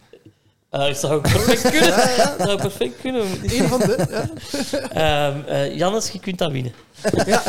Eh, 0.76 0.94
zou 0.94 1.20
perfect 1.20 1.70
kunnen. 1.78 1.92
Zou 2.38 2.56
perfect 2.56 3.00
kunnen. 3.00 3.22
Eén 3.42 3.68
van 3.68 3.80
de. 3.80 4.06
Ja. 4.10 4.28
Ehm, 5.28 5.40
eh, 5.40 5.76
Jannes, 5.76 6.10
je 6.10 6.18
kunt 6.18 6.38
dat 6.38 6.52
winnen. 6.52 6.72
Ja. 7.26 7.42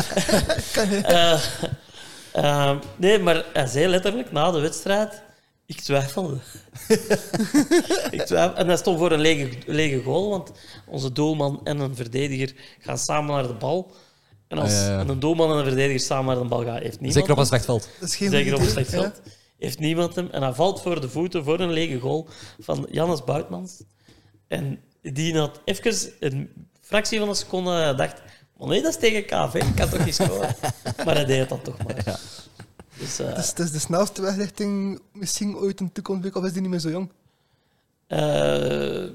Kan 0.74 0.90
je. 0.90 1.02
Eh, 1.02 1.42
ehm, 2.32 2.78
nee, 2.96 3.20
maar 3.20 3.46
hij 3.54 3.68
zei 3.68 3.88
letterlijk 3.88 4.32
na 4.32 4.52
de 4.52 4.60
wedstrijd... 4.60 5.22
Ik 5.66 5.82
twijfelde. 5.82 6.38
ik 8.10 8.22
twijfel, 8.26 8.56
en 8.56 8.68
hij 8.68 8.78
stond 8.78 8.98
voor 8.98 9.12
een 9.12 9.20
lege, 9.20 9.50
lege 9.66 10.02
goal, 10.04 10.30
want 10.30 10.52
onze 10.86 11.12
doelman 11.12 11.62
en 11.64 11.80
een 11.80 11.96
verdediger 11.96 12.54
gaan 12.80 12.98
samen 12.98 13.36
naar 13.36 13.48
de 13.48 13.54
bal. 13.54 13.92
En 14.48 14.58
als 14.58 14.72
Ah, 14.72 14.78
ja, 14.78 14.92
ja. 14.92 15.00
en 15.00 15.10
een 15.10 15.20
doelman 15.20 15.52
en 15.52 15.58
een 15.58 15.66
verdediger 15.66 16.00
samen 16.00 16.26
naar 16.26 16.44
de 16.44 16.50
bal 16.50 16.64
gaan, 16.64 16.82
heeft 16.82 17.00
niemand 17.00 17.14
Zeker 17.14 17.32
op 17.32 17.38
een 17.38 17.46
slecht 17.46 17.66
veld. 17.66 17.90
Dat 18.00 18.10
is 18.10 18.16
geen 18.16 18.30
Zeker 18.30 18.54
op 18.54 18.60
een 18.60 18.70
slecht 18.70 18.90
veld. 18.90 19.22
Heeft 19.58 19.80
niemand 19.80 20.16
hem. 20.16 20.30
En 20.32 20.42
hij 20.42 20.54
valt 20.54 20.82
voor 20.82 21.02
de 21.02 21.10
voeten 21.10 21.44
voor 21.44 21.60
een 21.60 21.72
lege 21.72 22.00
goal 22.00 22.28
van 22.60 22.88
Jannes 22.92 23.24
Boutmans. 23.24 23.84
En 24.48 24.80
die 25.02 25.38
had 25.38 25.62
even 25.66 26.12
een 26.20 26.50
fractie 26.82 27.20
van 27.20 27.30
een 27.30 27.36
seconde 27.36 27.96
dacht... 27.96 28.22
Oh 28.58 28.68
nee, 28.68 28.82
dat 28.82 28.92
is 28.94 29.00
tegen 29.00 29.26
KV, 29.26 29.54
ik 29.56 29.76
kan 29.76 29.90
toch 29.90 30.06
niet 30.06 30.16
scoren. 30.16 30.56
Maar 31.06 31.16
hij 31.16 31.26
deed 31.26 31.40
het 31.40 31.50
dan 31.50 31.62
toch 31.62 31.78
maar. 31.84 32.20
Dus, 33.00 33.20
eh, 33.20 33.28
Ja. 33.30 33.34
Dus 33.36 33.50
het 33.50 33.60
is 33.60 33.72
de 33.72 33.80
snelste 33.80 34.22
weg 34.22 34.36
richting 34.36 35.02
misschien 35.14 35.56
ooit 35.58 35.80
een 35.80 35.92
toekomst, 35.92 36.36
of 36.36 36.44
is 36.44 36.52
die 36.54 36.62
niet 36.62 36.70
meer 36.70 36.80
zo 36.80 36.90
jong? 36.90 37.12
eh, 38.08 39.06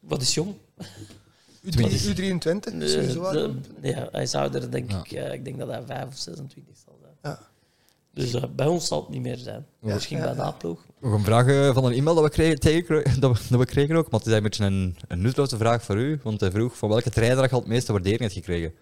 wat 0.00 0.22
is 0.22 0.34
jong? 0.34 0.54
U, 1.62 1.70
Twintig. 1.70 2.06
U23, 2.06 2.80
Eh, 2.80 2.88
sowieso 2.88 3.20
wel. 3.20 3.32
de- 3.32 3.60
ja, 3.88 4.08
hij 4.10 4.26
zou 4.26 4.54
er 4.54 4.70
denk 4.70 4.90
Ja. 4.90 4.98
ik... 4.98 5.12
eh, 5.12 5.32
ik 5.32 5.44
denk 5.44 5.58
dat 5.58 5.68
hij 5.68 5.82
5 5.86 6.06
of 6.06 6.16
26 6.16 6.74
zal 6.84 6.98
zijn. 7.02 7.14
Ja. 7.22 7.48
Dus 8.14 8.34
eh, 8.34 8.42
bij 8.56 8.66
ons 8.66 8.86
zal 8.86 9.00
het 9.00 9.08
niet 9.10 9.22
meer 9.22 9.36
zijn. 9.36 9.66
Ja. 9.80 9.94
Misschien 9.94 10.18
bij 10.20 10.52
ploeg. 10.58 10.84
Nog 11.00 11.12
een 11.12 11.24
vraag 11.24 11.46
eh, 11.46 11.74
van 11.74 11.84
een 11.84 11.92
e-mail 11.92 12.14
dat 12.14 12.24
we 12.24 12.30
kregen, 12.30 12.58
tegen- 12.60 13.04
dat 13.20 13.38
we, 13.38 13.44
dat 13.50 13.58
we 13.58 13.64
kregen 13.66 13.96
ook. 13.96 14.10
Maar 14.10 14.20
het 14.20 14.28
is 14.28 14.32
eigenlijk 14.32 14.60
een 14.60 14.68
beetje 14.68 15.04
een, 15.04 15.18
een 15.18 15.22
nutteloze 15.24 15.56
vraag 15.56 15.82
voor 15.82 15.96
u. 15.96 16.20
Want 16.22 16.40
hij 16.40 16.50
vroeg 16.50 16.76
van 16.76 16.88
welke 16.88 17.10
trainer 17.10 17.42
je 17.44 17.50
al 17.50 17.58
het 17.58 17.68
meeste 17.68 17.92
waardering 17.92 18.20
hebt 18.20 18.32
gekregen. 18.32 18.72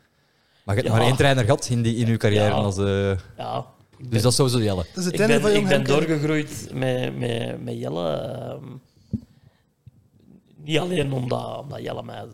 Maar 0.64 0.74
je 0.76 0.81
hebt 0.83 0.93
Ja. 0.95 0.99
maar 0.99 1.09
één 1.09 1.16
trainer 1.16 1.45
gehad 1.45 1.68
in, 1.68 1.83
die, 1.83 1.97
in 1.97 2.07
uw 2.09 2.16
carrière. 2.16 2.45
Ja. 2.45 2.51
Als, 2.51 2.79
eh, 2.79 3.16
Ja, 3.37 3.66
dus 4.09 4.22
dat 4.22 4.31
is 4.31 4.37
sowieso 4.37 4.61
Jelle. 4.62 4.85
De 4.95 5.01
ik 5.11 5.16
ben, 5.16 5.41
van 5.41 5.51
ik 5.51 5.57
Jong 5.57 5.68
ben 5.68 5.74
Henk. 5.76 5.87
doorgegroeid 5.87 6.68
met, 6.74 7.18
met, 7.18 7.64
met 7.64 7.74
Jelle. 7.79 8.11
ehm, 8.16 8.64
niet 10.57 10.79
alleen 10.79 11.12
omdat, 11.12 11.59
omdat 11.61 11.81
Jelle 11.83 12.03
mij 12.03 12.24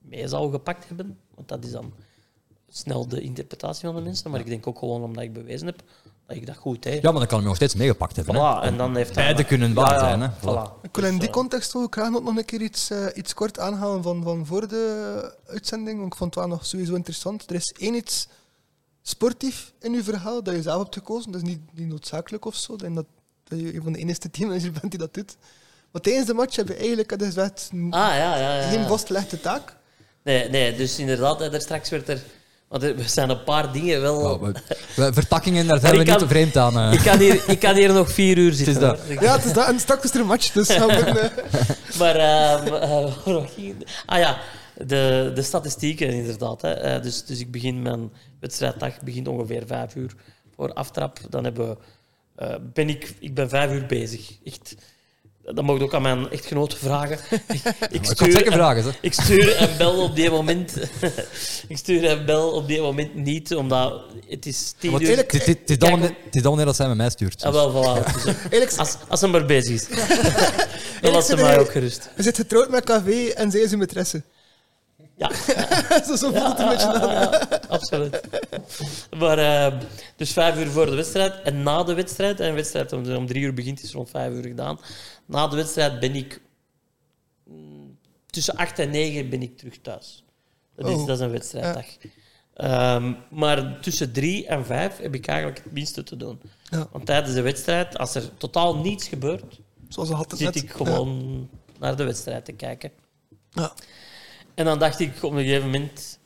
mee 0.00 0.28
zou 0.28 0.50
gepakt 0.50 0.88
hebben, 0.88 1.18
want 1.34 1.48
dat 1.48 1.64
is 1.64 1.70
dan 1.70 1.92
snel 2.68 3.08
de 3.08 3.20
interpretatie 3.20 3.86
van 3.86 3.94
de 3.96 4.02
mensen, 4.02 4.30
maar 4.30 4.40
ik 4.40 4.46
denk 4.46 4.66
ook 4.66 4.78
gewoon 4.78 5.02
omdat 5.02 5.22
ik 5.22 5.32
bewezen 5.32 5.66
heb 5.66 5.82
ik 6.28 6.46
dat 6.46 6.56
goed 6.56 6.82
deed. 6.82 7.02
Ja, 7.02 7.10
maar 7.10 7.18
dan 7.18 7.28
kan 7.28 7.38
hij 7.38 7.46
nog 7.46 7.56
steeds 7.56 7.74
meegepakt 7.74 8.16
hebben. 8.16 8.34
hè. 8.34 8.40
Voilà, 8.40 8.62
en 8.64 8.76
dan 8.76 8.96
heeft 8.96 9.14
hij- 9.14 9.24
Beide 9.24 9.44
kunnen 9.44 9.74
waar 9.74 9.98
zijn, 9.98 10.20
hè. 10.20 10.28
Voilà. 10.28 10.80
Ik 10.82 10.94
wil 10.96 11.04
in 11.04 11.10
Dus, 11.10 11.18
die 11.18 11.28
eh, 11.28 11.34
context 11.34 11.74
ook 11.74 11.94
graag 11.94 12.10
nog 12.10 12.22
nog 12.22 12.36
een 12.36 12.44
keer 12.44 12.60
iets, 12.60 12.90
eh, 12.90 13.06
iets 13.14 13.34
kort 13.34 13.58
aanhalen 13.58 14.02
van, 14.02 14.22
van 14.22 14.46
voor 14.46 14.68
de 14.68 15.34
uitzending. 15.46 15.98
Want 15.98 16.12
ik 16.12 16.18
vond 16.18 16.34
het 16.34 16.44
wel 16.44 16.52
nog 16.52 16.66
sowieso 16.66 16.94
interessant. 16.94 17.50
Er 17.50 17.54
is 17.56 17.74
één 17.78 17.94
iets 17.94 18.28
sportief 19.02 19.72
in 19.80 19.92
uw 19.92 20.02
verhaal 20.02 20.42
dat 20.42 20.54
je 20.54 20.62
zelf 20.62 20.82
hebt 20.82 20.94
gekozen. 20.94 21.32
Dat 21.32 21.42
is 21.42 21.48
niet, 21.48 21.60
niet 21.72 21.88
noodzakelijk 21.88 22.44
of 22.44 22.54
zo. 22.54 22.76
Dat, 22.76 22.94
dat 23.44 23.60
je 23.60 23.74
een 23.74 23.82
van 23.82 23.92
de 23.92 23.98
enige 23.98 24.30
teammanagers 24.30 24.72
bent 24.80 24.90
die 24.90 25.00
dat 25.00 25.14
doet. 25.14 25.36
Maar 25.90 26.02
tijdens 26.02 26.26
de 26.26 26.34
match 26.34 26.56
heb 26.56 26.68
je 26.68 26.74
eigenlijk 26.74 27.16
n- 27.16 27.92
Ah, 27.92 28.08
ja, 28.14 28.36
ja, 28.36 28.56
ja. 28.60 28.68
geen 28.68 28.86
vastgelegde 28.86 29.40
taak. 29.40 29.76
Nee, 30.22 30.48
nee, 30.48 30.76
dus 30.76 30.98
inderdaad, 30.98 31.38
hè, 31.38 31.50
daar 31.50 31.60
straks 31.60 31.88
werd 31.90 32.08
er... 32.08 32.22
Want 32.68 32.82
er 32.82 32.94
zijn 33.08 33.30
een 33.30 33.44
paar 33.44 33.72
dingen 33.72 34.00
wel... 34.00 34.40
We- 34.40 34.52
we- 34.96 35.12
vertakkingen, 35.12 35.66
daar 35.66 35.80
zijn 35.80 35.94
Maar 35.96 36.04
we 36.04 36.10
niet 36.10 36.18
kan- 36.18 36.28
te 36.28 36.34
vreemd 36.34 36.56
aan. 36.56 36.78
eh. 36.78 36.92
ik, 36.92 37.00
kan 37.00 37.18
hier, 37.18 37.42
ik 37.46 37.58
kan 37.58 37.74
hier 37.74 37.92
nog 37.92 38.10
vier 38.12 38.38
uur 38.38 38.52
zitten. 38.52 38.80
dat. 38.80 39.00
Ja, 39.20 39.36
het 39.36 39.44
is 39.44 39.52
dat. 39.52 39.66
En 39.68 39.80
straks 39.80 40.04
is 40.04 40.14
er 40.14 40.20
een 40.20 40.26
match. 40.26 40.52
Dus 40.52 40.68
we, 40.68 40.74
eh, 40.74 41.98
Maar, 41.98 42.16
ehm, 42.16 42.74
eh, 42.74 43.06
ah 44.06 44.18
ja, 44.18 44.38
de, 44.86 45.30
de 45.34 45.42
statistieken 45.42 46.08
inderdaad. 46.10 46.62
Hè. 46.62 46.72
Eh, 46.72 47.02
dus, 47.02 47.24
dus 47.24 47.38
ik 47.40 47.50
begin 47.50 47.82
mijn 47.82 48.12
wedstrijddag 48.40 49.00
begint 49.00 49.28
ongeveer 49.28 49.62
vijf 49.66 49.94
uur 49.94 50.14
voor 50.56 50.72
aftrap. 50.72 51.18
Dan 51.30 51.44
hebben 51.44 51.68
we, 51.68 51.76
eh, 52.36 52.54
ben 52.72 52.88
ik, 52.88 53.14
ik 53.20 53.34
ben 53.34 53.48
vijf 53.48 53.72
uur 53.72 53.86
bezig. 53.86 54.30
Echt. 54.44 54.74
Dat 55.54 55.64
mag 55.64 55.76
ik 55.76 55.82
ook 55.82 55.94
aan 55.94 56.02
mijn 56.02 56.30
echtgenote 56.30 56.76
vragen. 56.76 57.18
Ik, 57.90 58.04
zeker 58.04 58.46
en- 58.46 58.52
vragen. 58.52 58.94
Ik 59.00 59.12
stuur 59.12 59.56
en 59.56 59.76
bel 59.78 60.02
op 60.02 60.16
die 60.16 60.30
moment. 60.30 60.72
ik 61.68 61.76
stuur 61.76 62.04
en 62.04 62.26
bel 62.26 62.50
op 62.50 62.66
die 62.66 62.80
moment 62.80 63.14
niet, 63.14 63.54
omdat 63.54 64.02
het 64.28 64.46
is 64.46 64.74
tien 64.78 65.02
uur. 65.02 65.16
het, 65.16 65.32
het, 65.32 65.46
het, 65.46 65.70
is 65.70 65.78
dan 65.78 65.90
wanneer- 66.42 66.64
dat 66.64 66.76
zij 66.76 66.88
met 66.88 66.96
mij 66.96 67.10
stuurt. 67.10 67.42
Ah, 67.42 67.52
wel, 67.52 67.72
voilà. 67.72 68.04
Dus, 68.50 68.72
eh, 68.72 68.78
als, 68.78 68.96
als 69.08 69.20
hij 69.20 69.30
maar 69.30 69.46
bezig 69.46 69.74
is, 69.74 69.86
dan 71.00 71.12
laat 71.12 71.26
ze 71.26 71.36
mij 71.36 71.58
ook 71.58 71.70
gerust. 71.70 72.08
je 72.16 72.22
zit 72.22 72.36
getrouwd 72.36 72.70
met 72.70 72.84
KV 72.84 73.28
en 73.34 73.50
zij 73.50 73.60
is 73.60 73.72
uw 73.72 73.84
maîtresse. 73.84 74.35
Ja, 75.18 75.30
zo 76.06 76.16
zo 76.16 76.30
voelt 76.32 76.48
het 76.48 76.58
een 76.58 76.68
beetje 76.68 76.86
aan. 76.86 77.60
absoluut. 77.68 78.20
Maar, 79.18 79.38
eh, 79.38 79.80
dus 80.16 80.32
vijf 80.32 80.58
uur 80.58 80.70
voor 80.70 80.86
de 80.86 80.94
wedstrijd 80.94 81.42
en 81.42 81.62
na 81.62 81.82
de 81.82 81.94
wedstrijd, 81.94 82.40
en 82.40 82.48
de 82.48 82.54
wedstrijd 82.54 82.92
om, 82.92 83.14
om 83.14 83.26
drie 83.26 83.42
uur 83.42 83.54
begint, 83.54 83.82
is 83.82 83.92
rond 83.92 84.10
vijf 84.10 84.32
uur 84.32 84.42
gedaan. 84.46 84.78
Na 85.26 85.48
de 85.48 85.56
wedstrijd 85.56 86.00
ben 86.00 86.14
ik 86.14 86.40
mm, 87.44 87.98
tussen 88.26 88.56
acht 88.56 88.78
en 88.78 88.90
negen 88.90 89.28
ben 89.30 89.42
ik 89.42 89.56
terug 89.58 89.78
thuis. 89.82 90.24
Dat 90.76 90.88
is, 90.88 90.94
Oh. 90.96 91.06
dat 91.06 91.16
is 91.16 91.24
een 91.24 91.30
wedstrijddag. 91.30 91.86
Ehm, 92.54 93.12
maar 93.30 93.80
tussen 93.80 94.12
drie 94.12 94.46
en 94.46 94.66
vijf 94.66 94.96
heb 94.98 95.14
ik 95.14 95.26
eigenlijk 95.26 95.58
het 95.64 95.72
minste 95.72 96.02
te 96.02 96.16
doen. 96.16 96.40
Ja. 96.70 96.88
Want 96.92 97.06
tijdens 97.06 97.34
de 97.34 97.42
wedstrijd, 97.42 97.98
als 97.98 98.14
er 98.14 98.36
totaal 98.36 98.76
niets 98.76 99.08
gebeurt, 99.08 99.60
Zoals 99.88 100.08
zit 100.28 100.38
net. 100.40 100.56
ik 100.56 100.70
gewoon 100.70 101.48
naar 101.78 101.96
de 101.96 102.04
wedstrijd 102.04 102.44
te 102.44 102.52
kijken. 102.52 102.90
En 104.56 104.64
dan 104.64 104.78
dacht 104.78 105.00
ik 105.00 105.22
op 105.22 105.32
een 105.32 105.38
gegeven 105.38 105.64
moment, 105.64 106.18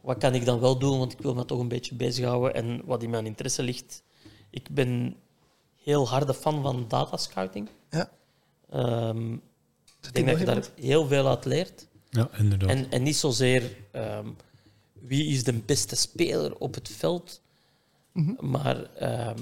wat 0.00 0.18
kan 0.18 0.34
ik 0.34 0.44
dan 0.44 0.60
wel 0.60 0.78
doen? 0.78 0.98
Want 0.98 1.12
ik 1.12 1.18
wil 1.18 1.34
me 1.34 1.44
toch 1.44 1.58
een 1.60 1.68
beetje 1.68 1.94
bezighouden. 1.94 2.54
En 2.54 2.80
wat 2.84 3.02
in 3.02 3.10
mijn 3.10 3.26
interesse 3.26 3.62
ligt, 3.62 4.02
ik 4.50 4.68
ben 4.70 5.16
heel 5.82 6.08
harde 6.08 6.34
fan 6.34 6.62
van 6.62 6.84
datascouting. 6.88 7.68
Ja. 7.90 8.10
Ehm, 8.70 9.32
ik 10.02 10.12
denk 10.12 10.26
dat 10.28 10.38
je 10.38 10.44
daar 10.44 10.68
heel 10.80 11.06
veel 11.06 11.28
uit 11.28 11.44
leert. 11.44 11.86
Ja, 12.10 12.28
inderdaad. 12.38 12.68
En, 12.68 12.90
en 12.90 13.02
niet 13.02 13.16
zozeer 13.16 13.76
ehm, 13.90 14.26
wie 14.92 15.26
is 15.26 15.44
de 15.44 15.52
beste 15.52 15.96
speler 15.96 16.56
op 16.56 16.74
het 16.74 16.88
veld, 16.88 17.40
Mhm. 18.12 18.50
maar 18.50 18.84
ehm, 18.94 19.40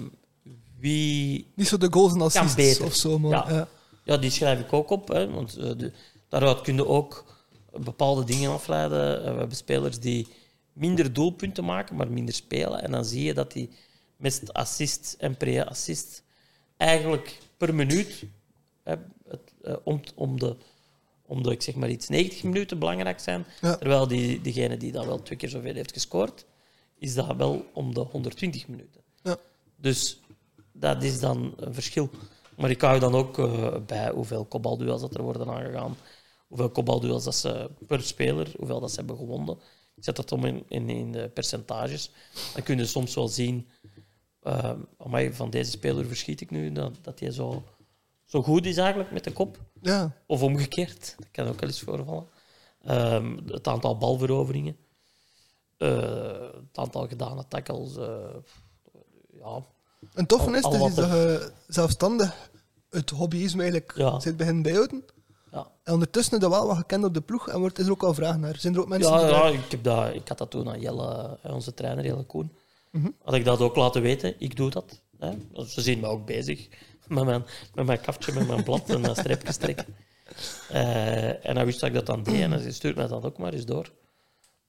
wie 0.78 1.46
Niet 1.54 1.68
zo 1.68 1.76
de 1.76 1.88
goals 1.92 2.12
en 2.12 2.20
assists 2.20 2.54
beter. 2.54 2.84
of 2.84 2.94
zo, 2.94 3.18
maar 3.18 3.30
Ja. 3.30 3.44
ja. 3.56 3.68
Ja, 4.04 4.16
die 4.16 4.30
schrijf 4.30 4.60
ik 4.60 4.72
ook 4.72 4.90
op. 4.90 5.08
Hè, 5.08 5.30
want 5.30 5.56
eh, 5.56 5.70
de, 5.76 5.92
daaruit 6.28 6.60
kun 6.60 6.74
je 6.74 6.86
ook 6.86 7.24
bepaalde 7.72 8.24
dingen 8.24 8.50
afleiden. 8.50 9.24
Eh, 9.24 9.32
we 9.32 9.38
hebben 9.38 9.56
spelers 9.56 9.98
die 9.98 10.26
minder 10.72 11.12
doelpunten 11.12 11.64
maken, 11.64 11.96
maar 11.96 12.10
minder 12.10 12.34
spelen. 12.34 12.82
En 12.82 12.90
dan 12.90 13.04
zie 13.04 13.24
je 13.24 13.34
dat 13.34 13.52
die 13.52 13.70
met 14.16 14.52
assist 14.52 15.14
en 15.18 15.36
pre-assist 15.36 16.22
eigenlijk 16.76 17.38
per 17.56 17.74
minuut 17.74 18.24
Hè, 18.82 18.94
het, 19.28 19.52
eh, 19.62 19.74
om, 19.82 20.00
om, 20.14 20.38
de, 20.38 20.56
om 21.26 21.42
de, 21.42 21.50
ik 21.50 21.62
zeg 21.62 21.74
maar 21.74 21.90
iets, 21.90 22.08
90 22.08 22.42
minuten 22.42 22.78
belangrijk 22.78 23.20
zijn. 23.20 23.46
Ja. 23.60 23.76
Terwijl 23.76 24.06
die, 24.06 24.40
diegene 24.40 24.76
die 24.76 24.92
dat 24.92 25.04
wel 25.04 25.22
twee 25.22 25.38
keer 25.38 25.48
zoveel 25.48 25.74
heeft 25.74 25.92
gescoord, 25.92 26.46
is 26.98 27.14
dat 27.14 27.36
wel 27.36 27.64
om 27.72 27.94
de 27.94 28.00
120 28.00 28.68
minuten. 28.68 29.00
Ja. 29.22 29.36
Dus 29.76 30.20
dat 30.72 31.02
is 31.02 31.20
dan 31.20 31.54
een 31.56 31.74
verschil. 31.74 32.10
Maar 32.56 32.70
ik 32.70 32.80
hou 32.80 32.98
dan 33.00 33.14
ook 33.14 33.38
eh, 33.38 33.76
bij 33.86 34.10
hoeveel 34.10 34.44
kopbalduels 34.44 35.00
dat 35.00 35.14
er 35.14 35.22
worden 35.22 35.48
aangegaan, 35.48 35.96
hoeveel 36.50 36.70
kopbalduels 36.70 37.24
dat 37.24 37.34
ze 37.34 37.70
per 37.86 38.02
speler, 38.02 38.52
hoeveel 38.58 38.80
dat 38.80 38.90
ze 38.90 38.96
hebben 38.96 39.16
gewonnen. 39.16 39.58
Ik 39.96 40.04
zet 40.04 40.16
dat 40.16 40.32
om 40.32 40.44
in, 40.44 40.64
in, 40.68 40.88
in 40.88 41.12
de 41.12 41.28
percentages. 41.28 42.10
Dan 42.54 42.62
kun 42.62 42.78
je 42.78 42.86
soms 42.86 43.14
wel 43.14 43.28
zien, 43.28 43.68
uh, 44.42 44.72
amai, 44.98 45.32
van 45.32 45.50
deze 45.50 45.70
speler 45.70 46.06
verschiet 46.06 46.40
ik 46.40 46.50
nu, 46.50 46.72
dat, 46.72 46.92
dat 47.02 47.20
hij 47.20 47.30
zo, 47.30 47.62
zo 48.24 48.42
goed 48.42 48.66
is 48.66 48.76
eigenlijk 48.76 49.10
met 49.10 49.24
de 49.24 49.32
kop. 49.32 49.58
Ja, 49.82 50.12
Of 50.26 50.42
omgekeerd, 50.42 51.14
dat 51.18 51.28
kan 51.30 51.46
ook 51.46 51.60
wel 51.60 51.68
eens 51.68 51.80
voorvallen. 51.80 52.26
Ehm, 52.84 53.36
het 53.46 53.68
aantal 53.68 53.96
balveroveringen, 53.98 54.76
eh, 55.76 56.40
het 56.40 56.78
aantal 56.78 57.08
gedane 57.08 57.44
tackles. 57.48 57.96
eh, 57.96 58.34
ja, 59.38 59.64
een 60.14 60.26
toffe 60.26 60.46
Al- 60.48 60.54
is 60.54 60.62
al 60.62 60.72
dat 60.94 60.94
je 61.10 61.52
zelfstandig 61.68 62.50
het 62.90 63.10
hobbyisme 63.10 63.60
eigenlijk 63.62 63.92
Ja. 63.96 64.20
zit 64.20 64.36
beginnen 64.36 64.62
bijhouden. 64.62 65.04
En 65.90 65.96
ondertussen 65.96 66.40
dat 66.40 66.50
wel 66.50 66.66
wat 66.66 66.76
gekend 66.76 67.04
op 67.04 67.14
de 67.14 67.20
ploeg 67.20 67.48
en 67.48 67.58
wordt 67.60 67.78
is 67.78 67.84
er 67.86 67.90
ook 67.90 68.02
al 68.02 68.14
vraag 68.14 68.38
naar. 68.38 68.56
Zijn 68.58 68.74
er 68.74 68.80
ook 68.80 68.88
mensen 68.88 69.10
Ja, 69.10 69.16
die 69.18 69.26
ja 69.26 69.32
daar- 69.40 69.52
ik, 69.54 69.70
heb 69.70 69.82
dat, 69.82 70.14
ik 70.14 70.28
had 70.28 70.38
dat 70.38 70.50
toen 70.50 70.68
aan 70.68 70.80
Jelle, 70.80 71.38
eh, 71.42 71.54
onze 71.54 71.74
trainer 71.74 72.04
Jelle 72.04 72.22
Koen. 72.24 72.52
Mhm. 72.90 73.08
Had 73.22 73.34
ik 73.34 73.44
dat 73.44 73.60
ook 73.60 73.76
laten 73.76 74.02
weten. 74.02 74.34
Ik 74.38 74.56
doe 74.56 74.70
dat. 74.70 75.00
Hè. 75.18 75.32
Ze 75.66 75.80
zien 75.80 76.00
me 76.00 76.06
ook 76.06 76.26
bezig 76.26 76.68
met 77.06 77.24
mijn, 77.24 77.44
met 77.74 77.86
mijn 77.86 78.00
kaftje, 78.00 78.32
met 78.32 78.46
mijn 78.46 78.62
blad 78.62 78.88
en 78.90 79.04
een 79.04 79.16
streepjes 79.16 79.56
trekken. 79.56 79.86
Eh, 80.68 81.46
en 81.46 81.56
hij 81.56 81.64
wist 81.64 81.80
dat 81.80 81.88
ik 81.88 81.94
dat 81.94 82.06
dan 82.06 82.22
deed 82.22 82.40
en 82.40 82.50
hij 82.50 82.72
stuurt 82.72 82.96
mij 82.96 83.06
dat 83.06 83.24
ook 83.24 83.38
maar 83.38 83.52
eens 83.52 83.64
door. 83.64 83.92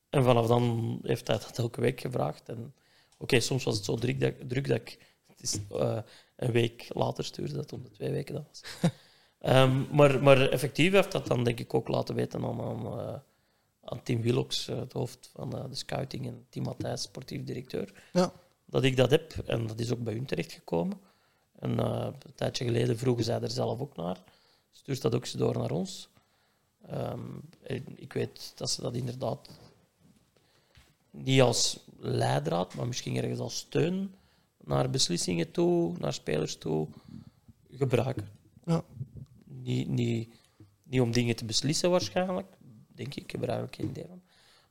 En 0.10 0.24
vanaf 0.24 0.48
dan 0.48 0.98
heeft 1.04 1.28
hij 1.28 1.38
dat 1.38 1.58
elke 1.58 1.82
week 1.82 2.02
gevraagd. 2.02 2.50
En 2.50 2.74
oké, 3.18 3.40
soms 3.40 3.64
was 3.64 3.76
het 3.76 3.86
zo 3.86 3.96
druk 3.96 4.20
dat, 4.20 4.34
druk 4.48 4.68
dat 4.68 4.78
ik 4.78 4.98
het 5.28 5.42
is, 5.42 5.58
eh, 5.72 5.98
een 6.36 6.52
week 6.52 6.86
later 6.90 7.24
stuurde, 7.26 7.54
dat 7.54 7.74
om 7.74 7.84
de 7.84 7.92
twee 7.92 8.12
weken 8.12 8.34
dat 8.34 8.44
was. 8.48 8.92
Ehm, 9.42 9.96
maar, 9.96 10.24
maar 10.24 10.50
effectief 10.50 10.92
heeft 10.92 11.12
dat 11.12 11.28
dan 11.28 11.44
denk 11.44 11.60
ik 11.60 11.74
ook 11.74 11.88
laten 11.88 12.16
weten 12.16 12.44
aan, 12.44 12.62
aan, 12.62 12.86
eh, 12.86 13.16
aan 13.84 14.04
Tim 14.04 14.22
Willox, 14.22 14.68
eh, 14.68 14.78
het 14.80 14.94
hoofd 14.94 15.30
van 15.34 15.58
eh, 15.58 15.70
de 15.70 15.76
scouting, 15.76 16.28
en 16.28 16.46
Tim 16.50 16.64
Matthijs, 16.64 17.02
sportief 17.02 17.44
directeur, 17.44 18.04
Ja. 18.14 18.32
dat 18.66 18.84
ik 18.84 18.98
dat 18.98 19.10
heb. 19.10 19.34
En 19.46 19.68
dat 19.68 19.80
is 19.80 19.92
ook 19.92 20.04
bij 20.04 20.14
hun 20.14 20.26
terechtgekomen. 20.26 21.00
En 21.60 21.78
een 21.78 22.14
tijdje 22.36 22.66
geleden 22.66 22.98
vroegen 22.98 23.24
zij 23.24 23.42
er 23.42 23.50
zelf 23.52 23.80
ook 23.80 23.96
naar. 23.96 24.18
Stuurt 24.72 25.02
dat 25.02 25.16
ook 25.16 25.26
ze 25.26 25.38
door 25.38 25.58
naar 25.58 25.72
ons. 25.72 26.10
Ehm, 26.88 27.38
ik 27.96 28.14
weet 28.14 28.52
dat 28.56 28.70
ze 28.70 28.82
dat 28.82 28.96
inderdaad 28.96 29.50
niet 31.12 31.42
als 31.42 31.80
leidraad, 32.00 32.76
maar 32.76 32.88
misschien 32.88 33.16
ergens 33.16 33.40
als 33.40 33.58
steun 33.58 34.16
naar 34.64 34.90
beslissingen 34.90 35.52
toe, 35.52 35.94
naar 35.98 36.14
spelers 36.14 36.56
toe 36.58 36.88
gebruiken. 37.72 38.41
Niet, 39.64 39.88
niet, 39.88 40.30
niet 40.84 41.02
om 41.02 41.12
dingen 41.12 41.36
te 41.36 41.46
beslissen 41.46 41.90
waarschijnlijk, 41.92 42.48
denk 42.96 43.16
ik, 43.16 43.24
ik 43.24 43.32
heb 43.32 43.42
er 43.42 43.48
eigenlijk 43.50 43.78
geen 43.82 43.90
idee 43.90 44.06
van. 44.08 44.22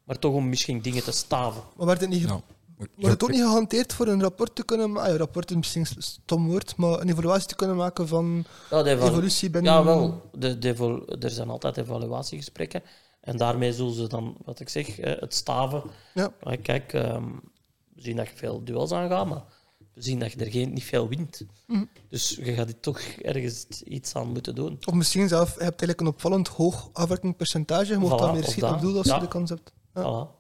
Maar 0.05 0.19
toch 0.19 0.35
om 0.35 0.49
misschien 0.49 0.81
dingen 0.81 1.03
te 1.03 1.13
staven. 1.13 1.63
Maar 1.77 1.87
werd 1.87 2.01
het, 2.01 2.11
niet, 2.11 2.21
Ja. 2.21 2.41
wordt 2.77 3.13
het 3.13 3.23
ook 3.23 3.31
niet 3.31 3.41
gehanteerd 3.41 3.93
voor 3.93 4.07
een 4.07 4.21
rapport 4.23 4.55
te 4.55 4.65
kunnen 4.65 4.91
maken? 4.91 5.07
Ah, 5.07 5.13
ja, 5.13 5.19
rapport 5.19 5.51
is 5.51 5.57
misschien 5.57 5.87
een 5.97 6.03
stom 6.03 6.47
woord, 6.49 6.77
maar 6.77 7.01
een 7.01 7.09
evaluatie 7.09 7.49
te 7.49 7.57
kunnen 7.57 7.77
maken 7.77 8.09
van 8.09 8.45
Ja, 8.71 8.83
de 8.83 8.91
evalu- 8.91 9.11
evolutie 9.11 9.51
binnen... 9.51 9.73
Ja, 9.73 9.85
wel. 9.85 10.31
De, 10.33 10.59
de 10.59 11.17
er 11.21 11.31
zijn 11.31 11.49
altijd 11.51 11.77
evaluatiegesprekken. 11.77 12.83
En 13.21 13.37
daarmee 13.37 13.73
zullen 13.73 13.95
ze 13.95 14.07
dan, 14.09 14.37
wat 14.45 14.61
ik 14.61 14.69
zeg, 14.69 14.99
eh, 14.99 15.21
het 15.21 15.35
staven. 15.35 15.83
Ja. 16.15 16.33
Kijk, 16.63 16.93
ehm, 16.93 17.25
we 17.95 18.03
zien 18.03 18.17
dat 18.17 18.29
je 18.29 18.37
veel 18.37 18.65
duels 18.65 18.93
aangaat, 18.93 19.27
maar 19.29 19.43
zien 20.05 20.19
dat 20.19 20.33
je 20.33 20.39
er 20.39 20.51
geen, 20.51 20.73
niet 20.73 20.85
veel 20.85 21.09
wint. 21.09 21.41
Mhm. 21.67 21.85
Dus 22.09 22.39
je 22.43 22.53
gaat 22.55 22.69
er 22.69 22.81
toch 22.81 22.99
ergens 23.01 23.67
iets 23.85 24.15
aan 24.15 24.33
moeten 24.33 24.55
doen. 24.55 24.79
Of 24.85 24.95
misschien 24.95 25.29
zelf, 25.29 25.47
je 25.49 25.53
hebt 25.65 25.69
eigenlijk 25.83 26.01
een 26.01 26.07
opvallend 26.07 26.49
hoog 26.49 26.89
afwerkingspercentage. 26.93 27.93
Je 27.93 27.99
mocht 27.99 28.15
Voilà, 28.15 28.17
dan 28.25 28.33
meer 28.33 28.43
of 28.43 28.49
schieten 28.49 28.69
op 28.69 28.75
dat. 28.75 28.83
doel 28.83 28.97
als 28.97 29.07
je 29.07 29.13
Ja. 29.13 29.19
de 29.19 29.29
kans 29.29 29.51
hebt. 29.51 29.73
Ja. 29.95 30.01
Voilà. 30.03 30.39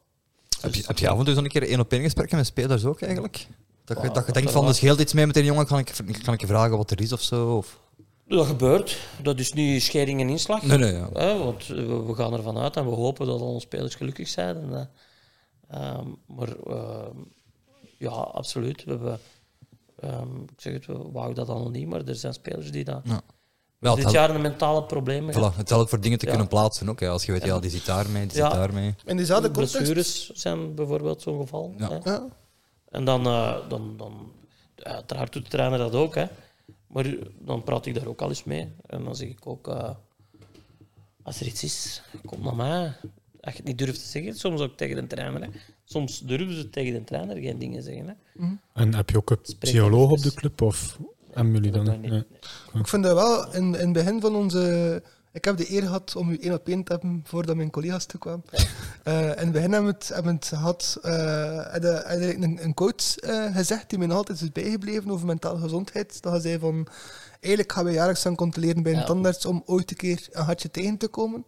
Heb 0.61 0.73
je, 0.73 0.79
Dus- 0.79 0.87
heb 0.87 0.99
je 0.99 1.09
af 1.09 1.19
en 1.19 1.25
toe 1.25 1.35
zo'n 1.35 1.47
keer 1.49 1.69
één 1.69 1.81
op 1.81 1.93
één 1.93 2.03
gesprekken 2.03 2.37
met 2.37 2.47
spelers 2.47 2.85
ook 2.85 3.01
eigenlijk? 3.01 3.47
Dat 3.85 4.03
je, 4.03 4.11
dat 4.11 4.27
je 4.27 4.33
denkt 4.33 4.49
er 4.49 4.55
van, 4.55 4.67
er 4.69 4.75
scheelt 4.75 5.01
iets 5.01 5.13
mee 5.13 5.27
met 5.27 5.37
een 5.37 5.45
jongen, 5.45 5.67
kan 5.67 5.79
ik, 5.79 5.93
kan 6.23 6.35
ik 6.35 6.41
je 6.41 6.47
vragen 6.47 6.77
wat 6.77 6.91
er 6.91 7.01
is 7.01 7.13
of 7.13 7.23
zo? 7.23 7.57
Of... 7.57 7.79
Dat 8.27 8.47
gebeurt. 8.47 8.99
Dat 9.23 9.39
is 9.39 9.53
niet 9.53 9.83
schering 9.83 10.21
en 10.21 10.29
inslag. 10.29 10.63
Nee, 10.63 10.79
nee, 10.79 10.93
ja. 10.93 11.09
Hè, 11.13 11.39
want 11.39 11.67
we, 11.67 12.03
we 12.03 12.15
gaan 12.15 12.33
ervan 12.33 12.59
uit 12.59 12.77
en 12.77 12.85
we 12.85 12.95
hopen 12.95 13.27
dat 13.27 13.41
al 13.41 13.47
onze 13.47 13.67
spelers 13.67 13.95
gelukkig 13.95 14.29
zijn. 14.29 14.57
En, 14.57 14.91
eh, 15.69 15.81
ehm, 15.91 16.07
maar 16.27 16.57
ehm, 16.67 17.17
ja, 17.99 18.09
absoluut. 18.11 18.85
We 18.85 18.91
hebben, 18.91 19.21
ehm, 20.01 20.37
ik 20.43 20.61
zeg 20.61 20.73
het, 20.73 20.87
we 20.87 21.11
wouden 21.13 21.35
dat 21.47 21.57
anoniem, 21.57 21.89
maar 21.89 22.05
er 22.05 22.15
zijn 22.15 22.33
spelers 22.35 22.71
die 22.73 22.85
dat 22.85 23.01
Ja. 23.05 23.21
Wel, 23.79 23.95
dit 23.97 24.11
jaar 24.11 24.35
een 24.35 24.41
mentale 24.41 24.85
probleem 24.85 25.29
hebben. 25.29 25.53
voilà, 25.53 25.57
het 25.57 25.69
helpt 25.69 25.91
voor 25.91 26.01
dingen 26.01 26.19
te 26.19 26.25
Ja. 26.25 26.31
kunnen 26.31 26.49
plaatsen 26.49 26.89
ook. 26.89 27.01
Hè. 27.01 27.09
Als 27.09 27.25
je 27.27 27.33
weet, 27.33 27.45
ja, 27.45 27.59
die 27.61 27.71
zit 27.71 27.87
daarmee, 27.87 28.27
die 28.27 28.37
Ja. 28.37 28.49
zit 28.51 28.59
daarmee. 28.59 28.95
In 29.05 29.17
diezelfde 29.17 29.51
context... 29.51 29.77
Blessures 29.77 30.31
zijn 30.31 30.75
bijvoorbeeld 30.75 31.23
zo'n 31.23 31.41
geval. 31.41 31.75
Ja. 31.77 31.89
Hè. 31.89 32.11
Ja. 32.11 32.29
En 32.89 33.05
dan, 33.05 33.27
eh, 33.27 33.69
dan, 33.69 33.97
dan 33.97 34.33
uiteraard 34.77 35.33
doet 35.33 35.45
de 35.45 35.51
trainer 35.51 35.79
dat 35.79 35.95
ook. 35.95 36.15
Hè. 36.15 36.25
Maar 36.87 37.15
dan 37.39 37.63
praat 37.63 37.87
ik 37.87 37.95
daar 37.95 38.07
ook 38.07 38.23
al 38.23 38.29
eens 38.29 38.45
mee. 38.45 38.73
En 38.87 39.05
dan 39.05 39.17
zeg 39.17 39.29
ik 39.29 39.47
ook, 39.47 39.69
eh, 39.69 39.91
als 41.23 41.41
er 41.41 41.47
iets 41.47 41.63
is, 41.65 42.03
kom 42.27 42.43
naar 42.43 42.57
mij. 42.57 42.87
Als 43.41 43.53
je 43.53 43.59
het 43.59 43.65
niet 43.65 43.79
durft 43.79 44.01
te 44.03 44.07
zeggen, 44.09 44.35
soms 44.37 44.61
ook 44.61 44.77
tegen 44.77 44.97
de 44.97 45.07
trainer. 45.07 45.43
Hè. 45.43 45.49
Soms 45.93 46.21
durven 46.21 46.55
ze 46.55 46.71
tegen 46.71 46.93
de 46.93 47.05
trainer 47.05 47.37
geen 47.37 47.59
dingen 47.59 47.83
zeggen. 47.83 48.07
Hè. 48.07 48.47
En 48.73 48.95
heb 48.95 49.11
je 49.11 49.17
ook 49.17 49.31
een 49.31 49.39
psycholoog 49.59 50.11
op 50.11 50.23
de 50.23 50.35
club? 50.35 50.61
Of 50.63 50.99
hebben 51.33 51.53
jullie 51.53 51.71
dan... 51.71 51.85
Dat 51.85 52.01
niet. 52.01 52.11
Nee. 52.11 52.25
Ik 52.75 52.89
vind 52.89 53.03
dat 53.03 53.15
wel, 53.15 53.55
in, 53.55 53.63
in 53.63 53.73
het 53.73 53.93
begin 53.93 54.21
van 54.21 54.35
onze... 54.35 55.03
Ik 55.33 55.45
heb 55.45 55.57
de 55.57 55.73
eer 55.73 55.83
gehad 55.83 56.17
om 56.17 56.31
u 56.31 56.39
één 56.41 56.53
op 56.53 56.69
één 56.69 56.85
te 56.85 56.93
hebben 56.93 57.23
voordat 57.25 57.57
mijn 57.57 57.71
collega's 57.71 58.07
toekwamen. 58.07 58.43
Eh 59.03 59.21
in 59.21 59.37
het 59.37 59.53
begin 59.53 59.73
hebben 59.73 59.91
we 59.91 59.97
het, 59.99 60.09
hebben 60.09 60.35
het 60.35 60.47
gehad... 60.47 60.99
had 61.03 61.13
had 61.73 61.85
er 61.85 62.43
een, 62.43 62.65
een 62.65 62.75
coach 62.75 63.17
eh, 63.17 63.57
gezegd 63.57 63.91
die 63.91 63.99
me 63.99 64.07
nog 64.07 64.17
altijd 64.17 64.41
is 64.41 64.53
bijgebleven 64.53 65.11
over 65.11 65.27
mentale 65.27 65.61
gezondheid. 65.61 66.23
Dat 66.23 66.33
hij 66.33 66.41
zei 66.41 66.59
van... 66.59 66.87
Eigenlijk 67.41 67.73
gaan 67.73 67.85
we 67.85 67.93
jaarlijks 67.93 68.23
gaan 68.23 68.35
controleren 68.35 68.83
bij 68.83 68.93
een 68.93 68.99
Ja. 68.99 69.05
tandarts 69.05 69.47
om 69.47 69.63
ooit 69.67 69.91
een 69.91 69.97
keer 69.97 70.29
een 70.31 70.45
hartje 70.45 70.71
tegen 70.71 70.97
te 70.97 71.09
komen. 71.09 71.45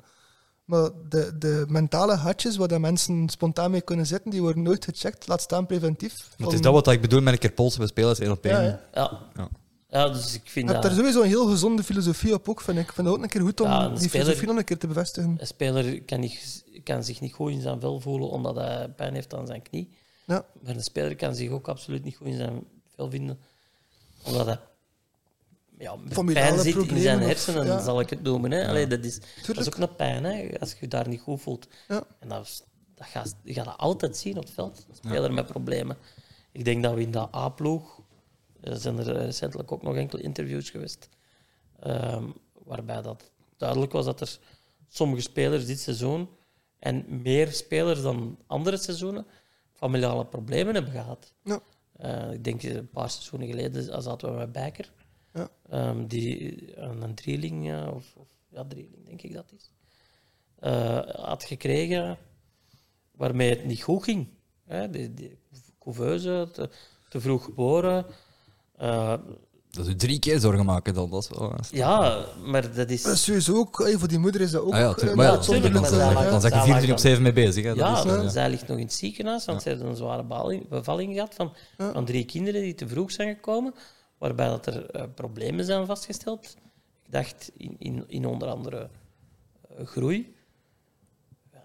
Maar 0.64 0.90
de, 1.08 1.38
de 1.38 1.64
mentale 1.68 2.14
hartjes 2.14 2.56
waar 2.56 2.68
dat 2.68 2.80
mensen 2.80 3.28
spontaan 3.28 3.70
mee 3.70 3.80
kunnen 3.80 4.06
zitten, 4.06 4.30
die 4.30 4.40
worden 4.40 4.62
nooit 4.62 4.84
gecheckt. 4.84 5.28
Laat 5.28 5.40
staan 5.42 5.66
preventief. 5.66 6.28
Maar 6.36 6.46
het 6.46 6.56
is 6.56 6.62
dat 6.62 6.72
wat 6.72 6.88
ik 6.88 7.00
bedoel 7.00 7.20
met 7.20 7.32
een 7.32 7.38
keer 7.38 7.52
polsen 7.52 7.78
bij 7.78 7.88
spelers, 7.88 8.18
één 8.18 8.30
op 8.30 8.44
één. 8.44 8.62
Ja, 8.62 8.80
ja. 8.94 9.48
Ja. 9.88 10.08
Dus 10.08 10.34
ik 10.34 10.40
vind 10.44 10.66
Je 10.66 10.72
hebt 10.72 10.72
dat... 10.72 10.82
daar 10.82 10.92
sowieso 11.00 11.22
een 11.22 11.28
heel 11.28 11.46
gezonde 11.46 11.82
filosofie 11.82 12.34
op 12.34 12.48
ook, 12.48 12.60
vind 12.60 12.78
ik. 12.78 12.88
Ik 12.88 12.92
vind 12.92 13.06
het 13.06 13.16
ook 13.16 13.22
een 13.22 13.28
keer 13.28 13.40
goed 13.40 13.60
om 13.60 13.68
Ja, 13.68 13.84
een 13.84 13.88
die 13.94 13.96
speler- 13.98 14.10
filosofie 14.24 14.46
nog 14.48 14.56
een 14.56 14.64
keer 14.64 14.78
te 14.78 14.86
bevestigen. 14.86 15.36
Een 15.38 15.46
speler 15.46 16.02
kan, 16.02 16.20
niet, 16.20 16.64
kan 16.84 17.04
zich 17.04 17.20
niet 17.20 17.32
goed 17.32 17.50
in 17.50 17.60
zijn 17.60 17.80
vel 17.80 18.00
voelen 18.00 18.28
omdat 18.30 18.56
hij 18.56 18.88
pijn 18.88 19.14
heeft 19.14 19.34
aan 19.34 19.46
zijn 19.46 19.62
knie. 19.62 19.90
Ja. 20.24 20.44
Maar 20.62 20.74
een 20.74 20.82
speler 20.82 21.16
kan 21.16 21.34
zich 21.34 21.50
ook 21.50 21.68
absoluut 21.68 22.04
niet 22.04 22.16
goed 22.16 22.26
in 22.26 22.36
zijn 22.36 22.64
vel 22.96 23.10
vinden 23.10 23.38
omdat 24.22 24.46
hij 24.46 24.58
ja, 25.82 25.96
pijn 26.24 26.58
zit 26.58 26.76
in 26.76 27.00
zijn 27.00 27.20
hersenen, 27.20 27.66
ja. 27.66 27.82
zal 27.82 28.00
ik 28.00 28.10
het 28.10 28.22
noemen. 28.22 28.50
Hè. 28.50 28.68
Allee, 28.68 28.86
dat, 28.86 29.04
is, 29.04 29.20
dat 29.46 29.56
is 29.56 29.66
ook 29.66 29.76
een 29.76 29.96
pijn, 29.96 30.24
hè, 30.24 30.60
als 30.60 30.70
je 30.70 30.76
je 30.80 30.88
daar 30.88 31.08
niet 31.08 31.20
goed 31.20 31.40
voelt. 31.40 31.68
Ja. 31.88 32.04
En 32.18 32.28
dat, 32.28 32.66
dat 32.94 33.06
gaat, 33.06 33.36
je 33.44 33.52
gaat 33.52 33.64
dat 33.64 33.78
altijd 33.78 34.16
zien 34.16 34.36
op 34.36 34.42
het 34.42 34.52
veld, 34.52 34.86
een 34.88 34.94
speler 34.94 35.32
met 35.32 35.46
problemen. 35.46 35.96
Ik 36.52 36.64
denk 36.64 36.82
dat 36.82 36.94
we 36.94 37.00
in 37.00 37.10
dat 37.10 37.34
A-ploeg, 37.34 38.00
er 38.60 38.76
zijn 38.76 38.98
er 38.98 39.12
recentelijk 39.12 39.72
ook 39.72 39.82
nog 39.82 39.96
enkele 39.96 40.22
interviews 40.22 40.70
geweest, 40.70 41.08
ehm, 41.80 42.24
waarbij 42.64 43.02
dat 43.02 43.30
duidelijk 43.56 43.92
was 43.92 44.04
dat 44.04 44.20
er 44.20 44.38
sommige 44.88 45.22
spelers 45.22 45.66
dit 45.66 45.80
seizoen 45.80 46.28
en 46.78 47.04
meer 47.22 47.52
spelers 47.52 48.02
dan 48.02 48.38
andere 48.46 48.76
seizoenen 48.76 49.26
familiale 49.72 50.26
problemen 50.26 50.74
hebben 50.74 50.92
gehad. 50.92 51.32
Ja. 51.44 51.60
Eh, 51.92 52.32
ik 52.32 52.44
denk 52.44 52.62
een 52.62 52.90
paar 52.90 53.10
seizoenen 53.10 53.48
geleden 53.48 54.02
zaten 54.02 54.30
we 54.30 54.36
met 54.36 54.52
Bijker, 54.52 54.92
Ja. 55.34 55.48
ehm, 55.70 56.06
die 56.06 56.62
een, 56.80 57.02
een 57.02 57.14
drieling, 57.14 57.70
eh, 57.70 57.88
of, 57.94 58.04
of 58.16 58.28
ja, 58.48 58.64
drieling 58.64 59.06
denk 59.06 59.22
ik 59.22 59.32
dat 59.34 59.52
is, 59.56 59.70
eh, 60.58 60.98
had 61.08 61.44
gekregen 61.44 62.18
waarmee 63.16 63.50
het 63.50 63.64
niet 63.64 63.82
goed 63.82 64.02
ging. 64.04 64.28
Hè? 64.66 64.90
Die, 64.90 65.14
die 65.14 65.38
couveuse, 65.80 66.48
te, 66.52 66.68
te 67.08 67.20
vroeg 67.20 67.44
geboren. 67.44 68.06
Eh, 68.76 69.14
Dat 69.70 69.86
is 69.86 69.92
u 69.92 69.96
drie 69.96 70.18
keer 70.18 70.40
zorgen 70.40 70.64
maken 70.64 70.94
dan. 70.94 71.10
Dat 71.10 71.22
is 71.22 71.38
wel... 71.38 71.54
ja, 71.70 72.24
maar 72.44 72.74
dat 72.74 72.90
is... 72.90 73.02
Dat 73.02 73.12
is 73.14 73.24
sowieso 73.24 73.56
ook, 73.56 73.80
eh, 73.80 73.98
voor 73.98 74.08
die 74.08 74.18
moeder 74.18 74.40
is 74.40 74.50
dat 74.50 74.62
ook 74.62 74.72
Ah 74.72 74.78
ja, 74.78 74.88
eh, 74.88 74.94
tuurlijk. 74.94 75.16
Maar 75.16 75.26
ja, 75.26 75.38
tuurlijk, 75.38 75.72
dan, 75.74 75.82
maar 75.82 75.90
dan, 76.30 76.40
zij 76.40 76.50
zeg 76.50 76.60
je 76.60 76.66
zij 76.72 76.80
24 76.80 76.88
lag 76.88 76.90
op 76.90 76.98
7 76.98 77.22
mee 77.22 77.32
bezig. 77.32 77.64
Hè. 77.64 77.68
Dat 77.74 77.78
Ja, 77.78 77.98
is, 77.98 78.04
eh, 78.04 78.22
ja. 78.22 78.28
zij 78.28 78.50
ligt 78.50 78.66
nog 78.68 78.76
in 78.78 78.84
het 78.84 78.92
ziekenhuis, 78.92 79.44
want 79.44 79.62
ze 79.62 79.68
heeft 79.68 79.80
een 79.80 79.96
zware 79.96 80.22
bevalling, 80.22 80.68
bevalling 80.68 81.12
gehad 81.14 81.34
van, 81.34 81.52
van 81.92 82.04
drie 82.04 82.24
kinderen 82.24 82.60
die 82.62 82.74
te 82.74 82.88
vroeg 82.88 83.10
zijn 83.12 83.34
gekomen, 83.34 83.74
waarbij 84.22 84.46
dat 84.46 84.66
er 84.66 84.90
eh, 84.90 85.02
problemen 85.14 85.64
zijn 85.64 85.86
vastgesteld. 85.86 86.56
gedacht 87.04 87.50
in, 87.56 87.76
in, 87.78 88.04
in 88.06 88.26
onder 88.26 88.48
andere 88.48 88.88
eh, 89.68 89.86
groei. 89.86 90.34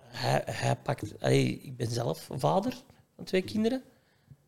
Hij, 0.07 0.41
hij 0.45 0.75
pakt... 0.75 1.13
allee, 1.19 1.59
ik 1.61 1.77
ben 1.77 1.87
zelf 1.87 2.29
vader 2.31 2.73
van 3.15 3.23
twee 3.23 3.41
kinderen. 3.41 3.83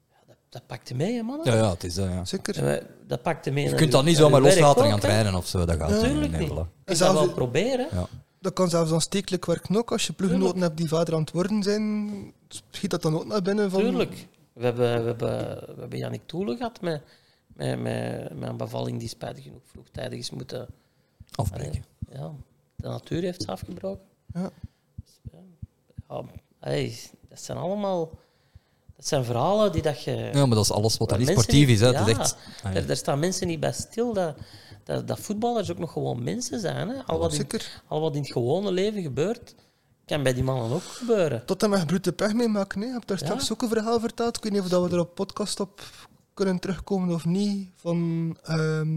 Ja, 0.10 0.15
dat, 0.27 0.36
dat 0.49 0.68
pakte 0.68 0.95
mee, 0.95 1.15
hè, 1.15 1.22
mannen. 1.22 1.45
Ja, 1.45 1.56
ja, 1.56 1.69
het 1.69 1.84
is 1.84 1.94
dat, 1.94 2.06
ja. 2.06 2.26
Zeker. 2.26 2.84
Dat 3.07 3.22
pakte 3.22 3.52
mee 3.52 3.69
Je 3.69 3.76
kunt 3.76 3.91
dat 3.91 4.03
niet 4.03 4.18
zomaar 4.18 4.41
loslaten 4.41 4.84
en 4.84 4.90
gaan 4.90 4.99
trainen 4.99 5.36
of 5.36 5.48
zo. 5.48 5.65
Dat 5.65 5.77
gaat 5.77 5.90
Natuurlijk 5.90 6.38
niet. 6.38 6.49
En 6.49 6.68
kan 6.84 6.95
zelfs 6.95 7.19
wel 7.19 7.34
proberen. 7.34 7.88
Ja. 7.91 8.07
Dat 8.40 8.53
kan 8.53 8.69
zelfs 8.69 8.91
aanstekelijk 8.91 9.45
werken 9.45 9.77
ook. 9.77 9.91
Als 9.91 10.07
je 10.07 10.14
ploeggenoten 10.14 10.61
hebt 10.61 10.77
die 10.77 10.88
vader 10.88 11.14
aan 11.14 11.22
het 11.22 11.31
worden 11.31 11.64
zijn, 11.64 12.34
schiet 12.69 12.90
dat 12.90 13.02
dan 13.02 13.15
ook 13.15 13.26
naar 13.26 13.41
binnen 13.41 13.72
van... 13.72 13.80
Tuurlijk. 13.80 14.27
We 14.53 14.65
hebben, 14.65 15.02
we 15.02 15.07
hebben, 15.07 15.40
we 15.76 15.80
hebben 15.80 15.98
Jannik 15.99 16.22
Toelen 16.26 16.57
gehad 16.57 16.81
met, 16.81 17.02
met, 17.60 17.80
met, 17.80 18.40
met 18.40 18.49
een 18.49 18.57
bevalling 18.57 18.99
die 18.99 19.07
spijtig 19.07 19.44
genoeg 19.44 19.61
vroegtijdig 19.65 20.19
is 20.19 20.30
moeten... 20.30 20.68
Afbreken. 21.36 21.84
Allee, 22.10 22.22
ja, 22.22 22.31
de 22.76 22.88
natuur 22.88 23.22
heeft 23.22 23.41
ze 23.41 23.52
afgebroken. 23.52 24.06
Ja. 24.34 24.49
Ja, 26.10 26.23
allee, 26.60 26.99
dat 27.30 27.41
zijn 27.41 27.57
allemaal... 27.57 28.10
Dat 28.95 29.07
zijn 29.07 29.23
verhalen 29.23 29.72
die 29.72 29.81
dat 29.81 30.03
je... 30.03 30.11
Ja, 30.34 30.45
maar 30.45 30.56
dat 30.56 30.64
is 30.65 30.72
alles 30.72 30.98
wat 30.98 31.11
er 31.11 31.18
niet 31.18 31.27
sportief 31.27 31.68
niet- 31.68 31.69
is. 31.69 31.80
Hè. 31.80 31.90
Ja, 31.90 32.07
echt... 32.07 32.38
Ah, 32.64 32.88
daar 32.88 32.95
staan 32.95 33.19
mensen 33.19 33.48
niet 33.48 33.60
bij 33.60 33.72
stil 33.72 34.14
dat, 34.14 34.36
dat, 34.84 35.07
dat 35.07 35.19
voetballers 35.19 35.72
ook 35.72 35.77
nog 35.77 35.91
gewoon 35.91 36.23
mensen 36.23 36.60
zijn. 36.60 36.90
Hè? 36.90 37.03
Al, 37.03 37.19
wat 37.19 37.34
in, 37.34 37.48
al 37.88 38.02
wat 38.02 38.15
in 38.15 38.22
het 38.22 38.31
gewone 38.31 38.72
leven 38.72 39.02
gebeurt, 39.02 39.56
kan 40.06 40.23
bij 40.23 40.34
die 40.34 40.44
mannen 40.44 40.72
ook 40.72 40.81
gebeuren. 40.81 41.45
Tot 41.45 41.64
en 41.64 41.69
met 41.69 41.88
brute 41.88 42.14
pech 42.14 42.34
meemaken. 42.34 42.81
Je 42.81 42.88
hebt 42.91 43.07
daar 43.07 43.18
Ja. 43.19 43.26
straks 43.26 43.52
ook 43.52 43.61
een 43.61 43.69
verhaal 43.69 43.99
verteld. 43.99 44.38
Ik 44.38 44.44
weet 44.44 44.52
niet 44.52 44.61
of 44.61 44.68
dat 44.68 44.90
we 44.90 44.95
er 44.95 45.02
op 45.02 45.15
podcast 45.15 45.60
op 45.60 45.81
kunnen 46.40 46.60
terugkomen 46.60 47.16
of 47.16 47.26
niet. 47.26 47.70
Van 47.76 47.98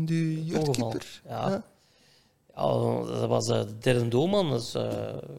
die 0.04 0.38
Ongeval. 0.38 0.44
jeugdkeeper. 0.44 1.22
Ja. 1.24 1.48
Ja. 1.50 1.64
Ja, 2.54 2.62
dat 3.20 3.28
was 3.28 3.48
eh, 3.48 3.60
de 3.60 3.78
derde 3.78 4.08
doelman. 4.08 4.50
Dus, 4.50 4.74
eh, 4.74 4.82
de 4.82 5.38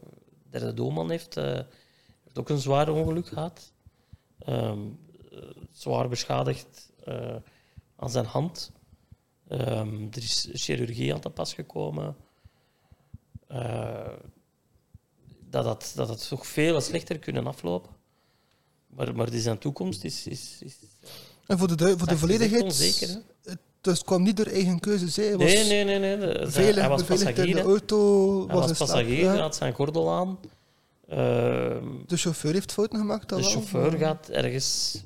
derde 0.50 0.74
doelman 0.74 1.10
heeft, 1.10 1.36
eh, 1.36 1.44
heeft 2.24 2.38
ook 2.38 2.48
een 2.48 2.58
zwaar 2.58 2.88
ongeluk 2.88 3.26
gehad. 3.26 3.72
Ehm, 4.38 4.78
eh, 5.32 5.38
zwaar 5.72 6.08
beschadigd 6.08 6.92
aan 7.96 8.10
zijn 8.10 8.24
hand. 8.24 8.72
Ehm, 9.48 10.02
er 10.10 10.16
is 10.22 10.48
chirurgie 10.52 11.14
aan 11.14 11.20
te 11.20 11.30
pas 11.30 11.54
gekomen. 11.54 12.16
Dat, 15.50 15.64
had, 15.64 15.92
dat 15.94 16.08
had 16.08 16.28
toch 16.28 16.46
veel 16.46 16.80
slechter 16.80 17.18
kunnen 17.18 17.46
aflopen. 17.46 17.90
Maar, 18.86 19.16
maar 19.16 19.30
die 19.30 19.40
zijn 19.40 19.58
toekomst 19.58 20.04
is, 20.04 20.26
is, 20.26 20.62
is 20.62 20.78
En 21.46 21.58
voor 21.58 21.76
de, 21.76 21.94
voor 21.98 22.08
de 22.08 22.18
volledigheid, 22.18 22.62
onzeker. 22.62 23.08
Hè? 23.08 23.52
dus 23.80 23.94
het 23.98 24.04
kwam 24.06 24.22
niet 24.22 24.36
door 24.36 24.46
eigen 24.46 24.80
keuze. 24.80 25.08
Zij 25.08 25.36
was 25.36 25.52
Nee, 25.52 25.64
nee, 25.64 25.84
nee. 25.84 25.98
nee. 25.98 26.18
De- 26.18 26.50
veilig, 26.50 26.76
hij 26.80 26.88
was 26.88 27.04
beveiligd 27.04 27.38
in 27.38 27.54
de 27.54 27.62
auto. 27.62 28.46
Hij 28.46 28.56
was 28.56 28.68
was 28.68 28.78
passagier, 28.78 29.18
Ja. 29.18 29.30
hij 29.32 29.40
had 29.40 29.56
zijn 29.56 29.72
gordel 29.72 30.10
aan. 30.12 30.38
Ehm, 31.08 31.84
De 32.06 32.16
chauffeur 32.16 32.52
heeft 32.52 32.72
fouten 32.72 32.98
gemaakt. 32.98 33.28
de 33.28 33.34
wel. 33.34 33.44
chauffeur 33.44 33.92
gaat 33.98 34.28
ergens. 34.28 35.02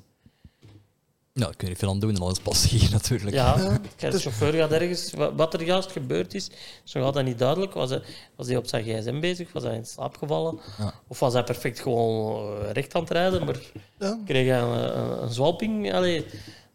Ja, 1.39 1.49
ik 1.49 1.57
kun 1.57 1.67
je 1.67 1.69
niet 1.69 1.79
veel 1.79 1.89
aan 1.91 1.99
doen 2.01 2.15
en 2.15 2.21
alles 2.21 2.39
passagier 2.39 2.91
natuurlijk. 3.01 3.37
Ja, 3.37 3.57
Ja, 3.99 4.11
de 4.11 4.19
chauffeur 4.19 4.53
gaat 4.53 4.71
ergens. 4.73 5.11
Wa- 5.13 5.35
Wat 5.35 5.55
er 5.55 5.63
juist 5.63 5.93
gebeurd 5.93 6.35
is, 6.35 6.51
is 6.85 6.93
nog 6.93 7.05
altijd 7.05 7.27
niet 7.27 7.39
duidelijk. 7.39 7.75
Was 7.75 7.91
hij, 7.91 8.03
was 8.37 8.47
hij 8.47 8.57
op 8.57 8.67
zijn 8.67 8.85
gsm 8.85 9.21
bezig? 9.21 9.53
Was 9.53 9.63
hij 9.63 9.75
in 9.75 9.87
slaap 9.87 10.17
gevallen? 10.17 10.61
Ja. 10.79 10.95
Of 11.07 11.19
was 11.19 11.33
hij 11.33 11.45
perfect 11.45 11.81
gewoon 11.81 12.57
eh, 12.63 12.71
recht 12.71 12.95
aan 12.95 13.01
het 13.03 13.11
rijden? 13.11 13.45
Maar 13.45 13.61
Ja. 13.99 14.19
kreeg 14.25 14.47
hij 14.49 14.61
een, 14.61 14.99
een, 14.99 15.23
een 15.23 15.33
zwalping? 15.33 15.93
Allee, 15.95 16.25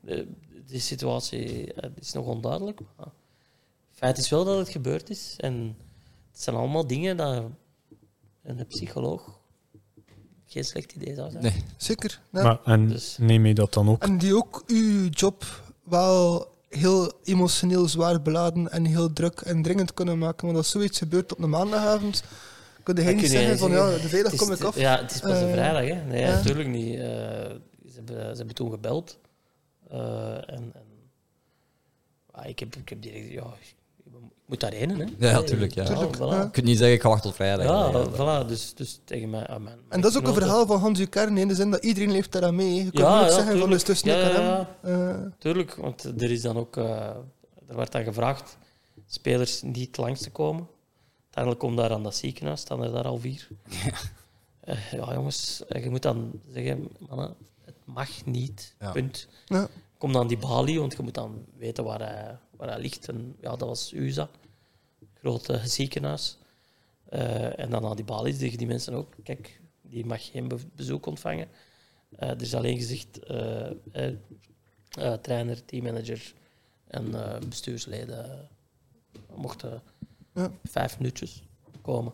de, 0.02 0.28
die 0.68 0.80
situatie 0.80 1.74
eh, 1.74 1.90
is 2.00 2.12
nog 2.14 2.26
onduidelijk. 2.26 2.80
Maar 2.98 3.08
feit 3.92 4.18
is 4.18 4.30
wel 4.30 4.46
dat 4.46 4.58
het 4.58 4.70
gebeurd 4.70 5.10
is. 5.10 5.34
En 5.38 5.78
het 6.32 6.42
zijn 6.42 6.56
allemaal 6.56 6.88
dingen 6.88 7.18
dat 7.18 7.44
een 8.44 8.68
psycholoog 8.68 9.40
geen 10.54 10.66
slecht 10.66 10.92
idee 10.92 11.16
zou 11.16 11.32
zijn. 11.32 11.44
Nee. 11.44 11.64
Zeker. 11.78 12.20
Ja. 12.32 12.44
Maar, 12.44 12.60
en 12.64 12.88
Dus- 12.88 13.18
neem 13.20 13.46
je 13.46 13.54
dat 13.54 13.74
dan 13.74 13.90
ook? 13.90 14.04
En 14.04 14.18
die 14.18 14.36
ook 14.36 14.64
uw 14.68 15.08
job 15.10 15.44
wel 15.84 16.48
heel 16.70 17.12
emotioneel 17.24 17.88
zwaar 17.88 18.22
beladen 18.22 18.72
en 18.72 18.86
heel 18.86 19.14
druk 19.14 19.42
en 19.42 19.62
dringend 19.62 19.94
kunnen 19.94 20.18
maken. 20.18 20.46
Want 20.46 20.58
als 20.58 20.70
zoiets 20.70 20.98
gebeurt 20.98 21.32
op 21.32 21.42
een 21.44 21.50
maandagavond, 21.50 22.24
kun 22.84 22.96
je 22.96 23.14
niet 23.14 23.30
zeggen 23.30 23.58
van 23.58 23.72
ja, 23.72 23.90
de 23.90 24.00
vrijdag 24.08 24.36
kom 24.36 24.52
ik 24.52 24.62
af. 24.64 24.80
Ja, 24.80 25.02
het 25.02 25.12
is 25.12 25.20
pas 25.20 25.38
een 25.38 25.48
Eh, 25.48 25.52
vrijdag, 25.52 25.88
hè? 25.98 26.06
Nee, 26.06 26.22
ja. 26.22 26.34
natuurlijk 26.34 26.70
niet. 26.70 26.94
Eh, 26.94 27.02
ze, 27.88 27.94
hebben, 27.96 28.16
ze 28.16 28.38
hebben 28.38 28.56
toen 28.56 28.72
gebeld. 28.72 29.18
Eh, 29.90 30.36
en, 30.36 30.72
en 30.74 30.86
ah, 32.32 32.48
ik, 32.48 32.60
heb, 32.60 32.76
ik 32.76 32.90
heb 32.90 33.02
direct... 33.02 33.32
Ja, 33.32 33.54
moet 34.46 34.60
daarheen, 34.60 34.90
hè? 35.00 35.06
Ja, 35.30 35.42
tuurlijk, 35.44 35.74
ja. 35.74 35.84
Tuurlijk, 35.84 36.16
voilà. 36.16 36.20
ja. 36.20 36.42
Je 36.42 36.50
kunt 36.52 36.66
niet 36.66 36.78
zeggen, 36.78 36.96
ik 36.96 37.02
ga 37.02 37.08
wachten 37.10 37.28
tot 37.30 37.36
vrijdag. 37.36 37.66
Ja, 37.66 37.92
Nee, 37.92 38.06
voilà. 38.44 38.48
Dus, 38.48 38.74
dus 38.76 39.00
tegen 39.04 39.30
mij... 39.30 39.48
ah, 39.48 39.60
mijn, 39.60 39.78
En 39.90 40.02
dat 40.02 40.12
is 40.12 40.18
ook 40.18 40.28
een 40.28 40.34
verhaal 40.34 40.66
van 40.66 40.80
Hans 40.80 41.10
Kern 41.10 41.38
in 41.38 41.48
de 41.48 41.56
zin 41.56 41.72
dat 41.72 41.84
iedereen 41.84 42.12
leeft 42.12 42.32
daaraan 42.32 42.56
mee. 42.56 42.84
Je 42.84 42.92
kan 42.92 43.04
Ja, 43.04 43.20
niet 43.20 43.30
ja, 43.30 43.36
zeggen 43.36 43.60
van 43.60 43.70
dus 43.70 43.84
tuurlijk. 43.84 43.84
tussen 43.84 44.08
ik 44.10 44.16
Ja, 44.16 44.40
en 44.40 44.44
ja, 44.44 44.68
hem. 44.82 45.26
Eh, 45.26 45.32
Tuurlijk, 45.40 45.76
want 45.76 46.04
er 46.04 46.32
is 46.32 46.42
dan 46.42 46.58
ook... 46.58 46.78
eh, 46.78 46.86
er 47.68 47.76
werd 47.76 47.92
dan 47.92 48.04
gevraagd 48.04 48.58
spelers 49.08 49.62
niet 49.62 49.98
langs 49.98 50.22
te 50.22 50.30
komen. 50.30 50.68
Uiteindelijk 51.24 51.60
komt 51.60 51.78
daar 51.78 51.92
aan 51.92 52.04
dat 52.04 52.16
ziekenhuis, 52.16 52.60
staan 52.60 52.84
er 52.84 52.92
daar 52.92 53.04
al 53.06 53.18
vier. 53.20 53.48
Ja, 54.92 55.14
jongens, 55.14 55.64
eh, 55.68 55.84
je 55.84 55.90
moet 55.90 56.02
dan 56.02 56.32
zeggen, 56.54 56.88
mannen, 57.10 57.36
het 57.66 57.76
mag 57.86 58.26
niet, 58.26 58.76
Ja. 58.80 58.92
punt. 58.92 59.28
ja. 59.46 59.68
Kom 60.04 60.12
dan 60.14 60.28
die 60.28 60.38
balie, 60.38 60.80
want 60.80 60.94
je 60.96 61.04
moet 61.04 61.14
dan 61.14 61.46
weten 61.58 61.84
waar 61.84 62.00
hij, 62.00 62.38
waar 62.58 62.68
hij 62.70 62.80
ligt. 62.80 63.08
En 63.10 63.36
ja, 63.42 63.50
dat 63.56 63.68
was 63.68 63.92
USA, 63.94 64.30
grote 65.14 65.62
ziekenhuis. 65.68 66.38
Eh, 67.06 67.60
en 67.60 67.70
dan 67.70 67.86
aan 67.86 67.96
die 67.96 68.06
balies 68.06 68.38
zeggen 68.38 68.58
die 68.58 68.68
mensen 68.68 68.94
ook, 68.94 69.14
kijk, 69.24 69.62
die 69.82 70.06
mag 70.06 70.32
geen 70.32 70.48
be- 70.48 70.68
bezoek 70.76 71.06
ontvangen. 71.06 71.48
Eh, 72.16 72.30
er 72.30 72.42
is 72.42 72.54
alleen 72.56 72.78
gezegd, 72.78 73.20
eh, 73.20 73.70
eh, 73.92 74.14
eh, 74.90 75.14
trainer, 75.14 75.66
teammanager 75.66 76.34
en 76.88 77.16
eh, 77.16 77.40
bestuursleden 77.50 78.50
mochten 79.36 79.82
Ja. 80.34 80.52
vijf 80.64 80.98
minuutjes 81.00 81.44
komen. 81.82 82.14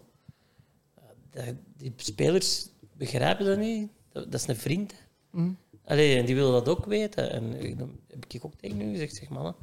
Eh, 1.31 1.47
die 1.77 1.93
spelers 1.95 2.69
begrijpen 2.93 3.45
dat 3.45 3.57
niet. 3.57 3.89
Dat, 4.11 4.31
dat 4.31 4.41
is 4.41 4.47
een 4.47 4.55
vriend. 4.55 4.93
Allee, 5.89 6.17
en 6.17 6.25
die 6.25 6.35
willen 6.35 6.51
dat 6.51 6.67
ook 6.69 6.85
weten. 6.85 7.31
En 7.31 7.63
ik- 7.63 7.77
dan 7.77 7.99
heb 8.07 8.25
ik 8.27 8.45
ook 8.45 8.53
tegen 8.55 8.81
u 8.81 8.91
gezegd, 8.91 9.15
zeg 9.15 9.29
mannen, 9.29 9.55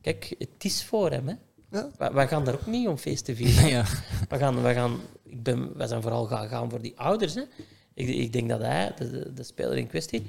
kijk, 0.00 0.34
het 0.38 0.64
is 0.64 0.84
voor 0.84 1.10
hem. 1.10 1.28
Hè. 1.28 1.34
Ja. 1.70 1.90
Wij, 1.98 2.12
wij 2.12 2.28
gaan 2.28 2.44
daar 2.44 2.54
ook 2.54 2.66
niet 2.66 2.88
om 2.88 2.96
feest 2.96 3.24
te 3.24 3.36
vieren. 3.36 3.68
Ja. 3.76 3.84
We 4.28 4.36
gaan, 4.38 4.62
we 4.62 4.72
gaan, 4.72 5.00
ik 5.24 5.42
ben, 5.42 5.76
wij 5.76 5.86
zijn 5.86 6.02
vooral 6.02 6.26
gaan, 6.26 6.48
gaan 6.48 6.70
voor 6.70 6.80
die 6.82 6.98
ouders. 6.98 7.34
Hè. 7.34 7.42
Ik, 7.94 8.08
ik 8.08 8.32
denk 8.32 8.48
dat 8.48 8.60
hij, 8.60 8.92
de, 8.98 9.10
de, 9.10 9.32
de 9.32 9.42
speler 9.42 9.76
in 9.76 9.86
kwestie, 9.86 10.26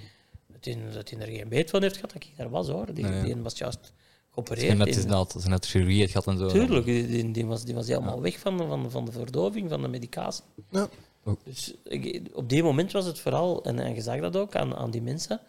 dat 0.47 0.65
hij, 0.65 0.77
dat 0.93 1.09
hij 1.09 1.19
er 1.19 1.27
geen 1.27 1.49
weet 1.49 1.69
van 1.69 1.81
heeft 1.81 1.95
gehad 1.95 2.11
dat 2.13 2.23
ik 2.23 2.29
daar 2.37 2.49
was. 2.49 2.67
hoor. 2.67 2.93
Die, 2.93 3.03
Nee. 3.05 3.23
die 3.23 3.35
was 3.35 3.57
juist 3.57 3.93
geopereerd. 4.31 4.77
net, 4.77 4.87
Die- 4.87 4.95
is 4.95 5.05
net, 5.05 5.33
als 5.33 5.43
je 5.43 5.49
net 5.49 5.65
chirurgie 5.65 5.99
hebt 5.99 6.11
gehad 6.11 6.27
en 6.27 6.37
zo. 6.37 6.47
Tuurlijk, 6.47 6.85
die, 6.85 7.07
die, 7.07 7.31
die 7.31 7.45
was, 7.45 7.63
die 7.63 7.73
was 7.75 7.87
helemaal 7.87 8.21
weg 8.21 8.39
van, 8.39 8.57
van, 8.57 8.91
van 8.91 9.05
de 9.05 9.11
verdoving, 9.11 9.69
van 9.69 9.81
de 9.81 9.87
medicatie. 9.87 10.43
Ja. 10.69 10.89
Ook. 11.27 11.39
Dus 11.43 11.73
ik, 11.83 12.29
op 12.33 12.49
die 12.49 12.63
moment 12.63 12.91
was 12.91 13.05
het 13.05 13.19
vooral, 13.19 13.63
en, 13.63 13.79
en 13.79 13.95
je 13.95 14.01
zag 14.01 14.19
dat 14.19 14.35
ook 14.35 14.55
aan, 14.55 14.75
aan 14.75 14.91
die 14.91 15.01
mensen, 15.01 15.39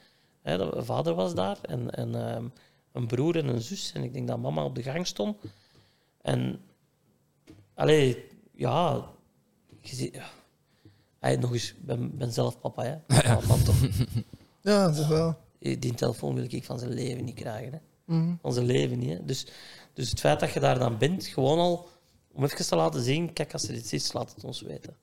hè, 0.43 0.57
dat, 0.59 0.85
vader 0.85 1.15
was 1.15 1.35
daar 1.35 1.59
en, 1.63 1.91
en 1.91 2.15
ehm, 2.15 2.45
een 2.93 3.07
broer 3.07 3.37
en 3.37 3.49
een 3.49 3.61
zus. 3.63 3.93
En 3.95 4.03
ik 4.03 4.13
denk 4.13 4.29
dat 4.29 4.39
mama 4.39 4.65
op 4.65 4.75
de 4.75 4.83
gang 4.83 5.07
stond. 5.07 5.37
En, 6.23 6.61
allee, 7.75 8.25
ja, 8.55 9.05
je 9.81 9.97
ziet, 9.97 10.15
ja. 10.15 10.29
Hey, 11.19 11.37
nog 11.37 11.53
eens, 11.53 11.71
ik 11.71 11.85
ben, 11.87 12.17
ben 12.17 12.33
zelf 12.33 12.61
papa, 12.61 12.83
hè. 12.83 12.97
Ja, 13.29 13.41
man, 13.49 13.63
toch. 13.63 13.81
ja, 14.61 14.87
dat 14.87 14.97
is 14.97 15.07
wel. 15.07 15.37
Die 15.59 15.95
telefoon 15.95 16.35
wil 16.35 16.45
ik 16.49 16.65
van 16.65 16.79
zijn 16.79 16.93
leven 16.93 17.25
niet 17.25 17.35
krijgen, 17.35 17.73
hè 17.73 17.79
Mhm. 18.09 18.35
van 18.43 18.53
zijn 18.53 18.67
leven 18.67 18.99
niet. 18.99 19.19
Hè. 19.19 19.25
Dus, 19.25 19.47
dus 19.93 20.11
het 20.11 20.21
feit 20.21 20.41
dat 20.41 20.53
je 20.53 20.61
daar 20.61 20.79
dan 20.79 20.99
bent, 20.99 21.27
gewoon 21.27 21.59
al 21.59 21.89
om 22.33 22.45
even 22.45 22.67
te 22.67 22.77
laten 22.77 23.03
zien, 23.03 23.33
kijk, 23.33 23.53
als 23.53 23.69
er 23.69 23.75
iets 23.75 23.93
is, 23.93 24.13
laat 24.13 24.35
het 24.35 24.45
ons 24.45 24.61
weten. 24.61 24.97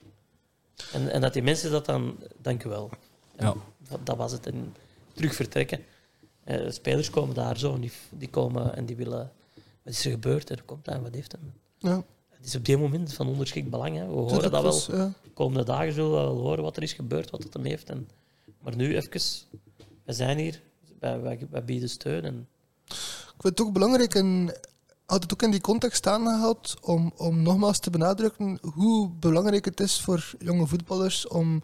En, 0.93 1.11
en 1.11 1.21
dat 1.21 1.33
die 1.33 1.43
mensen 1.43 1.71
dat 1.71 1.85
dan, 1.85 2.17
dank 2.41 2.63
u 2.63 2.69
wel. 2.69 2.89
Ja. 3.39 3.53
dat, 3.89 4.05
dat 4.05 4.17
was 4.17 4.31
het. 4.31 4.45
En 4.45 4.75
terug 5.13 5.35
vertrekken. 5.35 5.79
Eh, 6.43 6.69
spelers 6.71 7.09
komen 7.09 7.35
daar 7.35 7.57
zo, 7.57 7.73
en 7.73 7.81
die, 7.81 7.91
die 8.09 8.29
komen 8.29 8.75
en 8.75 8.85
die 8.85 8.95
willen, 8.95 9.31
wat 9.83 9.93
is 9.93 10.05
er 10.05 10.11
gebeurd? 10.11 10.49
En 10.49 10.65
komt 10.65 10.87
en 10.87 11.01
wat 11.01 11.13
heeft 11.13 11.31
hem? 11.31 11.53
Ja, 11.77 12.03
Het 12.29 12.45
is 12.45 12.55
op 12.55 12.65
dit 12.65 12.79
moment 12.79 13.13
van 13.13 13.27
onderschikt 13.27 13.69
belang. 13.69 13.95
Hè. 13.97 14.05
We 14.05 14.11
horen 14.11 14.27
tuurlijk 14.27 14.51
dat 14.51 14.61
wel. 14.61 14.71
was, 14.71 14.85
ja. 14.85 15.13
De 15.23 15.29
komende 15.33 15.63
dagen 15.63 15.93
zullen 15.93 16.09
we 16.11 16.15
wel 16.17 16.37
horen 16.37 16.63
wat 16.63 16.77
er 16.77 16.83
is 16.83 16.93
gebeurd, 16.93 17.29
wat 17.29 17.43
het 17.43 17.53
hem 17.53 17.65
heeft. 17.65 17.89
En, 17.89 18.09
maar 18.59 18.75
nu 18.75 18.95
even, 18.95 19.21
we 20.03 20.13
zijn 20.13 20.37
hier, 20.37 20.61
wij, 20.99 21.21
wij, 21.21 21.47
wij 21.49 21.63
bieden 21.65 21.89
steun. 21.89 22.23
En, 22.23 22.47
Ik 22.87 23.41
vind 23.41 23.57
het 23.59 23.61
ook 23.61 23.73
belangrijk 23.73 24.15
en 24.15 24.55
had 25.05 25.21
het 25.23 25.33
ook 25.33 25.41
in 25.41 25.51
die 25.51 25.61
context 25.61 26.07
aangehaald 26.07 26.75
om, 26.81 27.11
om 27.17 27.41
nogmaals 27.41 27.79
te 27.79 27.89
benadrukken 27.89 28.59
hoe 28.73 29.09
belangrijk 29.09 29.65
het 29.65 29.79
is 29.79 30.01
voor 30.01 30.33
jonge 30.39 30.67
voetballers 30.67 31.27
om 31.27 31.63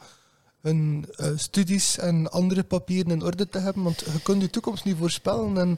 hun 0.61 1.05
eh, 1.15 1.27
studies 1.35 1.97
en 1.97 2.31
andere 2.31 2.63
papieren 2.63 3.11
in 3.11 3.23
orde 3.23 3.49
te 3.49 3.57
hebben. 3.59 3.83
Want 3.83 3.99
je 3.99 4.21
kunt 4.23 4.41
je 4.41 4.49
toekomst 4.49 4.83
niet 4.85 4.97
voorspellen. 4.97 5.57
En 5.57 5.77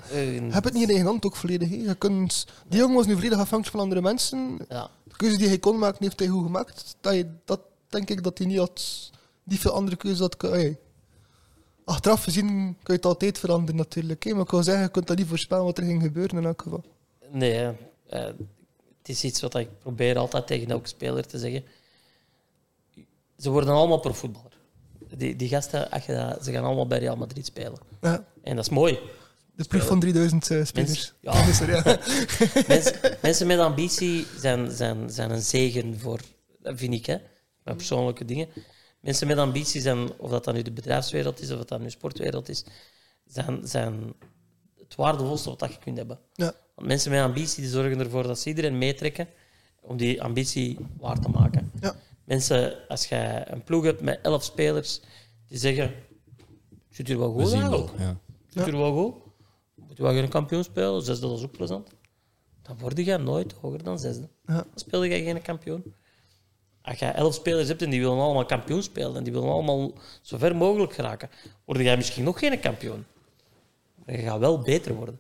hebt 0.52 0.66
het 0.66 0.74
niet 0.74 0.84
in 0.84 0.90
eigen 0.90 1.06
hand 1.08 1.26
ook 1.26 1.36
volledig. 1.36 1.70
hè. 1.70 1.76
Je 1.76 1.96
kunt, 1.96 2.48
die 2.68 2.80
jongen 2.80 2.96
was 2.96 3.06
nu 3.06 3.14
volledig 3.14 3.40
afhankelijk 3.40 3.76
van 3.76 3.80
andere 3.80 4.02
mensen. 4.02 4.58
ja. 4.70 4.90
De 5.04 5.16
keuze 5.16 5.38
die 5.38 5.48
hij 5.48 5.58
kon 5.60 5.78
maken, 5.78 6.04
heeft 6.04 6.20
hij 6.20 6.28
goed 6.28 6.44
gemaakt. 6.46 6.96
Dat, 7.02 7.14
je, 7.14 7.28
dat 7.46 7.60
denk 7.90 8.10
ik 8.10 8.24
dat 8.24 8.38
hij 8.38 8.48
niet 8.48 8.58
had, 8.58 9.12
niet 9.44 9.60
veel 9.60 9.72
andere 9.72 9.96
keuzes 9.96 10.20
had. 10.20 10.38
kunnen-. 10.38 10.78
Achteraf 11.86 12.24
gezien 12.24 12.48
kun 12.48 12.78
je 12.84 12.94
het 12.94 13.06
altijd 13.06 13.40
veranderen 13.40 13.76
natuurlijk. 13.76 14.24
hè. 14.24 14.32
Maar 14.34 14.42
ik 14.44 14.52
wil 14.52 14.64
zeggen, 14.64 14.84
je 14.84 14.90
kunt 14.92 15.08
dat 15.08 15.18
niet 15.18 15.28
voorspellen 15.28 15.64
wat 15.64 15.78
er 15.78 15.84
ging 15.84 16.02
gebeuren 16.02 16.38
in 16.38 16.46
elk 16.46 16.62
geval. 16.62 16.84
Nee. 17.34 17.56
Eh, 18.10 18.24
het 18.98 19.10
is 19.12 19.24
iets 19.24 19.42
wat 19.42 19.56
ik 19.56 19.80
probeer 19.80 20.18
altijd 20.18 20.48
tegen 20.48 20.70
elke 20.70 20.88
speler 20.88 21.26
te 21.28 21.40
zeggen. 21.40 21.64
Ze 23.38 23.50
worden 23.50 23.74
allemaal 23.74 24.00
profvoetballer. 24.00 24.52
Die, 25.18 25.36
die 25.36 25.50
gasten, 25.50 25.92
als 25.92 26.06
je 26.06 26.14
dat- 26.14 26.44
ze 26.46 26.52
gaan 26.52 26.64
allemaal 26.64 26.88
bij 26.88 27.00
Real 27.00 27.16
Madrid 27.16 27.46
spelen. 27.46 27.80
Ja, 28.02 28.26
En 28.44 28.56
dat 28.56 28.66
is 28.66 28.72
mooi. 28.72 29.00
de 29.56 29.64
ploeg 29.64 29.86
van 29.86 30.00
3000 30.00 30.50
eh, 30.52 30.64
spelers. 30.66 31.14
Mensen- 31.22 31.68
ja. 31.68 31.84
Ja. 31.84 32.00
Mensen, 32.68 33.18
mensen 33.22 33.48
met 33.48 33.60
ambitie 33.60 34.26
zijn, 34.40 34.72
zijn, 34.72 35.10
zijn 35.10 35.32
een 35.32 35.42
zegen 35.42 36.00
voor, 36.00 36.20
dat 36.60 36.78
vind 36.80 36.94
ik, 36.94 37.06
hè, 37.06 37.18
met 37.64 37.78
persoonlijke 37.78 38.26
dingen. 38.26 38.48
Mensen 39.00 39.28
met 39.28 39.38
ambitie 39.38 39.82
zijn, 39.82 40.20
of 40.20 40.30
dat 40.30 40.44
dan 40.44 40.54
nu 40.54 40.62
de 40.62 40.72
bedrijfswereld 40.72 41.40
is, 41.42 41.52
of 41.52 41.58
dat 41.58 41.68
dan 41.70 41.82
nu 41.82 41.90
sportwereld 41.90 42.50
is, 42.50 42.64
zijn, 43.26 43.68
zijn 43.68 44.14
het 44.80 44.96
waardevolste 44.96 45.50
wat 45.58 45.72
je 45.74 45.80
kunt 45.80 45.98
hebben. 45.98 46.20
Ja. 46.34 46.54
Mensen 46.76 47.12
met 47.12 47.22
ambitie 47.22 47.62
die 47.62 47.72
zorgen 47.72 48.00
ervoor 48.00 48.24
dat 48.24 48.40
ze 48.40 48.50
iedereen 48.50 48.78
meetrekken 48.78 49.28
om 49.82 49.98
die 49.98 50.22
ambitie 50.22 50.78
waar 50.98 51.20
te 51.20 51.30
maken. 51.30 51.72
Ja. 51.82 51.96
Mensen, 52.24 52.88
als 52.88 53.06
je 53.06 53.44
een 53.46 53.64
ploeg 53.64 53.84
hebt 53.84 54.02
met 54.02 54.20
elf 54.22 54.44
spelers 54.44 55.02
die 55.48 55.58
zeggen: 55.58 55.94
Zit 56.90 57.08
hier 57.08 57.18
wel 57.18 57.36
We 57.36 57.44
goed 57.44 57.54
eigenlijk? 57.54 57.92
Ja. 57.98 58.18
Zit 58.50 58.64
hier 58.64 58.78
wel 58.78 58.94
goed? 58.94 59.16
Moet 59.76 59.98
je 59.98 60.04
wel 60.04 60.14
geen 60.14 60.30
kampioen 60.30 60.64
spelen? 60.64 61.02
Zesde, 61.02 61.28
dat 61.28 61.38
is 61.38 61.44
ook 61.44 61.52
plezant. 61.52 61.90
Dan 62.62 62.78
word 62.78 62.98
je 62.98 63.18
nooit 63.18 63.54
hoger 63.54 63.84
dan 63.84 64.00
zesde. 64.00 64.30
Ja. 64.46 64.54
Dan 64.54 64.66
speel 64.76 65.04
je 65.04 65.24
geen 65.24 65.42
kampioen. 65.42 65.94
Als 66.82 67.00
je 67.00 67.06
elf 67.06 67.34
spelers 67.34 67.68
hebt 67.68 67.82
en 67.82 67.90
die 67.90 68.00
willen 68.00 68.20
allemaal 68.20 68.46
kampioen 68.46 68.84
spelen 68.84 69.16
en 69.16 69.24
die 69.24 69.34
willen 69.34 69.50
allemaal 69.50 69.94
zo 70.22 70.38
ver 70.38 70.56
mogelijk 70.56 70.94
geraken, 70.94 71.30
word 71.66 71.80
jij 71.80 71.98
misschien 71.98 72.24
nog 72.24 72.40
geen 72.40 72.60
kampioen. 72.60 73.06
Maar 74.06 74.16
je 74.16 74.22
gaat 74.22 74.40
wel 74.40 74.60
beter 74.60 74.94
worden. 74.94 75.20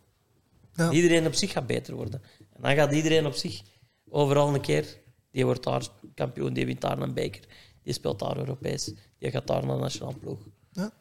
Ja. 0.74 0.92
Iedereen 0.92 1.26
op 1.26 1.34
zich 1.34 1.52
gaat 1.52 1.68
beter 1.68 1.96
worden. 1.96 2.22
En 2.54 2.62
dan 2.62 2.76
gaat 2.76 2.94
iedereen 2.94 3.26
op 3.26 3.34
zich 3.34 3.62
overal 4.10 4.54
een 4.54 4.62
keer, 4.62 5.02
die 5.32 5.46
wordt 5.46 5.64
daar 5.64 5.88
kampioen, 6.16 6.54
die 6.54 6.66
wint 6.66 6.82
daar 6.82 7.00
een 7.00 7.14
beker, 7.14 7.44
die 7.84 7.94
speelt 7.94 8.20
daar 8.20 8.38
Europees, 8.38 8.94
die 9.18 9.32
gaat 9.32 9.48
daar 9.48 9.66
naar 9.66 9.76
de 9.76 9.82
nationale 9.82 10.18
ploeg. 10.18 10.40
Ja. 10.72 10.92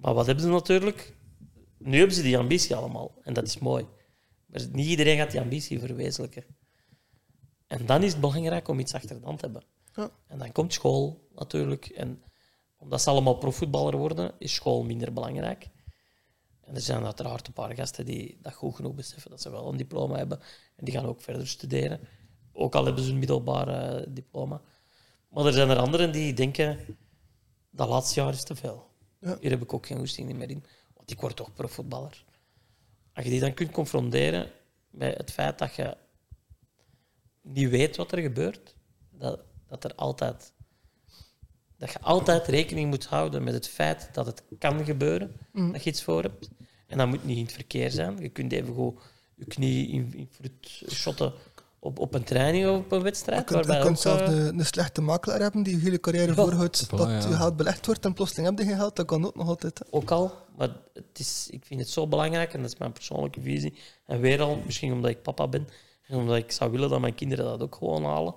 Maar 0.00 0.14
wat 0.14 0.26
hebben 0.26 0.44
ze 0.44 0.50
natuurlijk? 0.50 1.12
Nu 1.78 1.98
hebben 1.98 2.16
ze 2.16 2.22
die 2.22 2.38
ambitie 2.38 2.76
allemaal 2.76 3.14
en 3.22 3.32
dat 3.32 3.46
is 3.46 3.58
mooi. 3.58 3.86
Maar 4.46 4.62
niet 4.72 4.86
iedereen 4.86 5.16
gaat 5.16 5.30
die 5.30 5.40
ambitie 5.40 5.78
verwezenlijken. 5.78 6.44
En 7.66 7.86
dan 7.86 8.02
is 8.02 8.12
het 8.12 8.20
belangrijk 8.20 8.68
om 8.68 8.78
iets 8.78 8.94
achter 8.94 9.20
de 9.20 9.24
hand 9.24 9.38
te 9.38 9.44
hebben. 9.44 9.62
Ja. 9.94 10.10
En 10.26 10.38
dan 10.38 10.52
komt 10.52 10.72
school 10.72 11.28
natuurlijk. 11.34 11.86
En 11.86 12.22
omdat 12.76 13.02
ze 13.02 13.10
allemaal 13.10 13.34
profvoetballer 13.38 13.96
worden, 13.96 14.32
is 14.38 14.54
school 14.54 14.84
minder 14.84 15.12
belangrijk. 15.12 15.68
En 16.66 16.74
er 16.74 16.80
zijn 16.80 17.04
uiteraard 17.04 17.46
een 17.46 17.52
paar 17.52 17.74
gasten 17.74 18.04
die 18.04 18.38
dat 18.42 18.54
goed 18.54 18.74
genoeg 18.74 18.94
beseffen 18.94 19.30
dat 19.30 19.40
ze 19.40 19.50
wel 19.50 19.68
een 19.68 19.76
diploma 19.76 20.16
hebben. 20.16 20.40
En 20.76 20.84
die 20.84 20.94
gaan 20.94 21.06
ook 21.06 21.20
verder 21.20 21.48
studeren. 21.48 22.00
Ook 22.52 22.74
al 22.74 22.84
hebben 22.84 23.04
ze 23.04 23.10
een 23.10 23.18
middelbaar 23.18 23.68
eh, 23.68 24.06
diploma. 24.08 24.60
Maar 25.28 25.46
er 25.46 25.52
zijn 25.52 25.70
er 25.70 25.76
anderen 25.76 26.12
die 26.12 26.34
denken, 26.34 26.96
dat 27.70 27.88
laatste 27.88 28.20
jaar 28.20 28.32
is 28.32 28.44
te 28.44 28.56
veel. 28.56 28.86
Ja. 29.18 29.36
Hier 29.40 29.50
heb 29.50 29.62
ik 29.62 29.72
ook 29.72 29.86
geen 29.86 29.98
goesting 29.98 30.32
meer 30.32 30.50
in. 30.50 30.64
Want 30.94 31.10
ik 31.10 31.20
word 31.20 31.36
toch 31.36 31.52
profvoetballer. 31.52 32.24
Als 33.12 33.24
je 33.24 33.30
die 33.30 33.40
dan 33.40 33.54
kunt 33.54 33.70
confronteren 33.70 34.50
met 34.90 35.16
het 35.16 35.32
feit 35.32 35.58
dat 35.58 35.74
je 35.74 35.96
niet 37.42 37.68
weet 37.68 37.96
wat 37.96 38.12
er 38.12 38.18
gebeurt, 38.18 38.74
dat, 39.10 39.40
dat 39.66 39.84
er 39.84 39.94
altijd 39.94 40.52
dat 41.84 41.92
je 41.92 42.00
altijd 42.00 42.46
rekening 42.46 42.90
moet 42.90 43.06
houden 43.06 43.44
met 43.44 43.54
het 43.54 43.68
feit 43.68 44.08
dat 44.12 44.26
het 44.26 44.42
kan 44.58 44.84
gebeuren, 44.84 45.36
dat 45.52 45.84
je 45.84 45.90
iets 45.90 46.02
voor 46.02 46.22
hebt. 46.22 46.48
En 46.86 46.98
dat 46.98 47.08
moet 47.08 47.24
niet 47.24 47.36
in 47.36 47.42
het 47.42 47.52
verkeer 47.52 47.90
zijn. 47.90 48.18
Je 48.18 48.28
kunt 48.28 48.52
even 48.52 48.66
gewoon 48.66 48.98
je 49.34 49.44
knie 49.44 49.88
in, 49.88 50.12
in 50.16 50.28
fruit 50.30 50.82
shotten 50.90 51.32
op, 51.78 51.98
op 51.98 52.14
een 52.14 52.24
training 52.24 52.68
of 52.68 52.76
op 52.76 52.92
een 52.92 53.02
wedstrijd. 53.02 53.48
Je 53.48 53.54
kunt, 53.54 53.66
je 53.66 53.94
zelfs 53.96 54.22
eh, 54.22 54.28
een, 54.28 54.58
een 54.58 54.66
slechte 54.66 55.00
makelaar 55.00 55.40
hebben 55.40 55.62
die 55.62 55.76
je 55.76 55.82
hele 55.82 56.00
carrière 56.00 56.26
Ja. 56.26 56.34
voorhoudt 56.34 56.90
dat 56.90 57.08
ja. 57.08 57.28
je 57.28 57.34
geld 57.34 57.56
belegd 57.56 57.86
wordt 57.86 58.04
en 58.04 58.14
plotseling 58.14 58.48
heb 58.48 58.58
je 58.58 58.64
geen 58.64 58.80
geld. 58.80 58.96
Dat 58.96 59.06
kan 59.06 59.26
ook 59.26 59.34
nog 59.34 59.48
altijd. 59.48 59.78
hè. 59.78 59.84
ook 59.90 60.10
al. 60.10 60.32
Maar 60.56 60.68
het 60.92 61.18
is, 61.18 61.48
ik 61.50 61.64
vind 61.64 61.80
het 61.80 61.88
zo 61.88 62.06
belangrijk, 62.06 62.52
en 62.54 62.62
dat 62.62 62.72
is 62.72 62.78
mijn 62.78 62.92
persoonlijke 62.92 63.40
visie. 63.40 63.78
En 64.06 64.20
weer 64.20 64.40
al, 64.40 64.62
misschien 64.64 64.92
omdat 64.92 65.10
ik 65.10 65.22
papa 65.22 65.48
ben, 65.48 65.68
en 66.06 66.16
omdat 66.16 66.36
ik 66.36 66.52
zou 66.52 66.70
willen 66.70 66.88
dat 66.88 67.00
mijn 67.00 67.14
kinderen 67.14 67.44
dat 67.44 67.62
ook 67.62 67.74
gewoon 67.74 68.04
halen. 68.04 68.34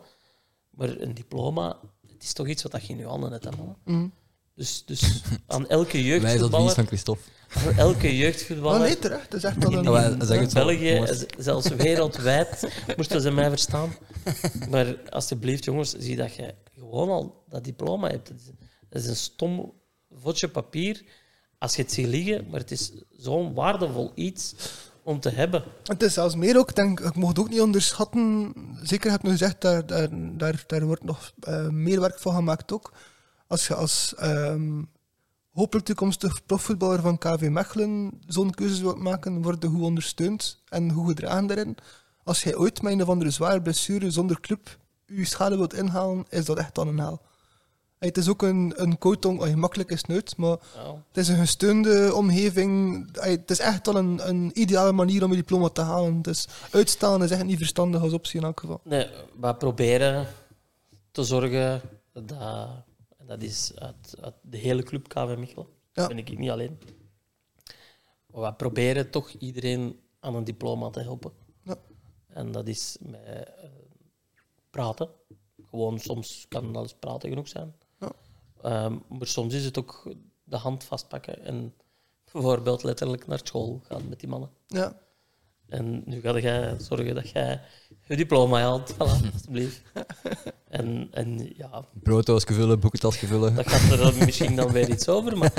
Maar 0.70 0.90
een 0.90 1.14
diploma, 1.14 1.78
het 2.18 2.26
is 2.26 2.34
toch 2.34 2.48
iets 2.48 2.64
wat 2.64 2.86
je 2.86 2.94
in 2.94 2.98
je 2.98 3.06
handen 3.06 3.32
hebt? 3.32 3.50
Mhm. 3.86 4.08
Dus, 4.56 4.84
dus 4.86 5.22
aan 5.48 5.68
elke 5.68 5.98
Wijs 6.04 6.14
advies 6.14 6.32
jeugdvoetballer, 6.32 6.74
van 6.74 6.86
Christophe. 6.88 7.24
aan 7.66 7.76
elke 7.78 8.04
Maar 8.04 8.16
jeugdvoetballer 8.16 8.80
nee, 8.80 9.00
terecht. 9.00 9.24
Het 9.24 9.34
is 9.34 9.44
echt 9.44 9.64
wel 9.64 9.72
in, 9.72 9.78
een... 9.78 9.92
Ja, 9.92 10.04
in 10.04 10.26
zeg 10.26 10.40
het 10.40 10.54
België, 10.54 11.26
zelfs 11.38 11.68
wereldwijd, 11.68 12.68
moesten 12.98 13.22
ze 13.22 13.32
mij 13.32 13.50
verstaan. 13.50 13.96
Maar 14.70 15.10
alsjeblieft, 15.10 15.64
jongens, 15.64 15.96
zie 15.98 16.16
dat 16.16 16.36
je 16.36 16.56
gewoon 16.78 17.10
al 17.10 17.44
dat 17.50 17.64
diploma 17.64 18.10
hebt. 18.10 18.28
Het 18.28 18.40
is, 18.40 18.46
het 18.90 19.04
is 19.04 19.10
een 19.10 19.16
stom 19.16 19.74
vodje 20.10 20.48
papier 20.48 21.04
als 21.58 21.76
je 21.76 21.82
het 21.82 21.92
ziet 21.92 22.08
liggen, 22.08 22.48
maar 22.50 22.60
het 22.60 22.72
is 22.72 22.92
zo'n 23.18 23.54
waardevol 23.54 24.12
iets 24.16 24.54
om 25.08 25.20
te 25.20 25.30
hebben. 25.30 25.64
Het 25.84 26.04
is 26.04 26.14
zelfs 26.14 26.36
meer 26.36 26.58
ook, 26.58 26.76
denk, 26.76 27.00
ik 27.00 27.16
mocht 27.16 27.40
ook 27.40 27.50
niet 27.50 27.62
onderschatten. 27.62 28.54
Zeker 28.84 29.12
heb 29.12 29.22
je 29.22 29.30
gezegd, 29.30 29.62
daar, 29.62 29.86
daar, 29.86 30.08
daar, 30.12 30.64
daar 30.68 30.86
wordt 30.86 31.04
nog 31.04 31.32
eh, 31.40 31.68
meer 31.68 32.00
werk 32.00 32.20
van 32.20 32.36
gemaakt 32.36 32.72
ook. 32.72 32.94
Als 33.48 33.68
je 33.68 33.76
als 33.76 34.16
ehm, 34.16 34.82
hopelijk 35.52 35.86
toekomstig 35.86 36.46
profvoetballer 36.46 37.02
van 37.02 37.18
KV 37.18 37.48
Mechelen 37.50 38.12
zo'n 38.28 38.52
keuzes 38.52 38.80
wilt 38.80 38.98
maken, 38.98 39.42
word 39.42 39.62
je 39.62 39.68
goed 39.70 39.82
ondersteund 39.82 40.64
en 40.70 40.92
goed 40.92 41.08
gedragen 41.08 41.48
daarin. 41.48 41.78
Als 42.24 42.44
jij 42.44 42.56
ooit 42.56 42.82
met 42.82 42.94
een 42.94 43.02
of 43.02 43.10
andere 43.10 43.32
zware 43.32 43.62
blessure 43.62 44.12
zonder 44.12 44.40
club 44.40 44.78
je 45.06 45.26
schade 45.26 45.58
wilt 45.58 45.74
inhalen, 45.74 46.26
is 46.30 46.46
dat 46.46 46.58
echt 46.58 46.76
dan 46.76 46.88
een 46.88 47.00
haal. 47.00 47.22
Hey, 47.98 48.08
Het 48.08 48.18
is 48.18 48.30
ook 48.30 48.42
een, 48.42 48.74
een 48.76 48.98
coatong, 48.98 49.42
oh, 49.42 49.54
makkelijk 49.54 49.90
is 49.90 49.98
het 49.98 50.08
nooit, 50.08 50.38
maar 50.38 50.58
het 51.08 51.18
is 51.18 51.28
een 51.28 51.38
gesteunde 51.38 52.14
omgeving. 52.16 53.06
Het 53.20 53.52
is 53.52 53.60
echt 53.60 53.86
wel 53.86 53.96
een, 53.96 54.28
een 54.30 54.52
ideale 54.60 54.92
manier 54.92 55.24
om 55.24 55.30
je 55.30 55.36
diploma 55.36 55.70
te 55.70 55.82
halen. 55.82 56.22
Dus 56.22 56.48
uitstellen 56.72 57.22
is 57.22 57.32
echt 57.32 57.44
niet 57.46 57.58
verstandig 57.58 58.02
als 58.02 58.14
optie 58.14 58.40
in 58.40 58.46
elk 58.46 58.60
geval. 58.60 58.80
Nee, 58.84 59.08
we 59.40 59.56
proberen 59.56 60.28
te 61.12 61.24
zorgen 61.24 61.82
dat, 62.14 62.68
dat 63.26 63.42
is 63.42 63.72
uit, 63.76 64.16
uit 64.22 64.34
de 64.42 64.58
hele 64.58 64.84
club 64.84 65.08
KV 65.08 65.36
Mechelen, 65.38 65.66
Ja. 65.68 65.74
dat 65.94 66.08
ben 66.08 66.18
ik 66.18 66.38
niet 66.38 66.50
alleen. 66.50 66.80
Maar 68.34 68.42
we 68.42 68.54
proberen 68.54 69.10
toch 69.10 69.30
iedereen 69.30 70.00
aan 70.20 70.36
een 70.36 70.44
diploma 70.44 70.90
te 70.90 71.00
helpen. 71.00 71.32
Ja. 71.64 71.76
En 72.28 72.52
dat 72.52 72.68
is 72.68 72.98
met 73.02 73.24
eh, 73.26 73.70
praten. 74.70 75.10
Gewoon 75.70 76.00
soms 76.00 76.46
kan 76.50 76.76
alles 76.76 76.94
praten 76.94 77.30
genoeg 77.30 77.48
zijn. 77.48 77.74
Ehm, 78.62 78.96
maar 79.08 79.28
soms 79.28 79.54
is 79.54 79.66
het 79.66 79.78
ook 79.78 80.14
de 80.44 80.58
hand 80.58 80.84
vastpakken 80.84 81.46
en 81.46 81.74
bijvoorbeeld 82.32 82.84
letterlijk 82.84 83.28
naar 83.28 83.40
school 83.44 83.82
gaan 83.88 84.10
met 84.10 84.20
die 84.20 84.30
mannen. 84.30 84.50
Ja. 84.68 84.98
En 85.68 86.04
nu 86.06 86.22
ga 86.22 86.40
jij 86.40 86.76
zorgen 86.80 87.16
dat 87.16 87.30
jij 87.30 87.62
je 88.08 88.16
diploma 88.16 88.60
haalt, 88.60 88.94
voilà, 88.96 89.34
alsjeblieft. 89.34 89.82
En, 90.68 91.08
en 91.12 91.54
ja, 91.58 91.86
Brooddoosje 92.04 92.54
vullen, 92.54 92.80
boekentasje 92.80 93.28
vullen. 93.28 93.56
dat 93.56 93.70
gaat 93.70 93.92
er 93.92 93.98
dan 93.98 94.26
misschien 94.26 94.56
dan 94.56 94.72
weer 94.72 94.90
iets 94.90 95.08
over. 95.08 95.38
Maar, 95.38 95.52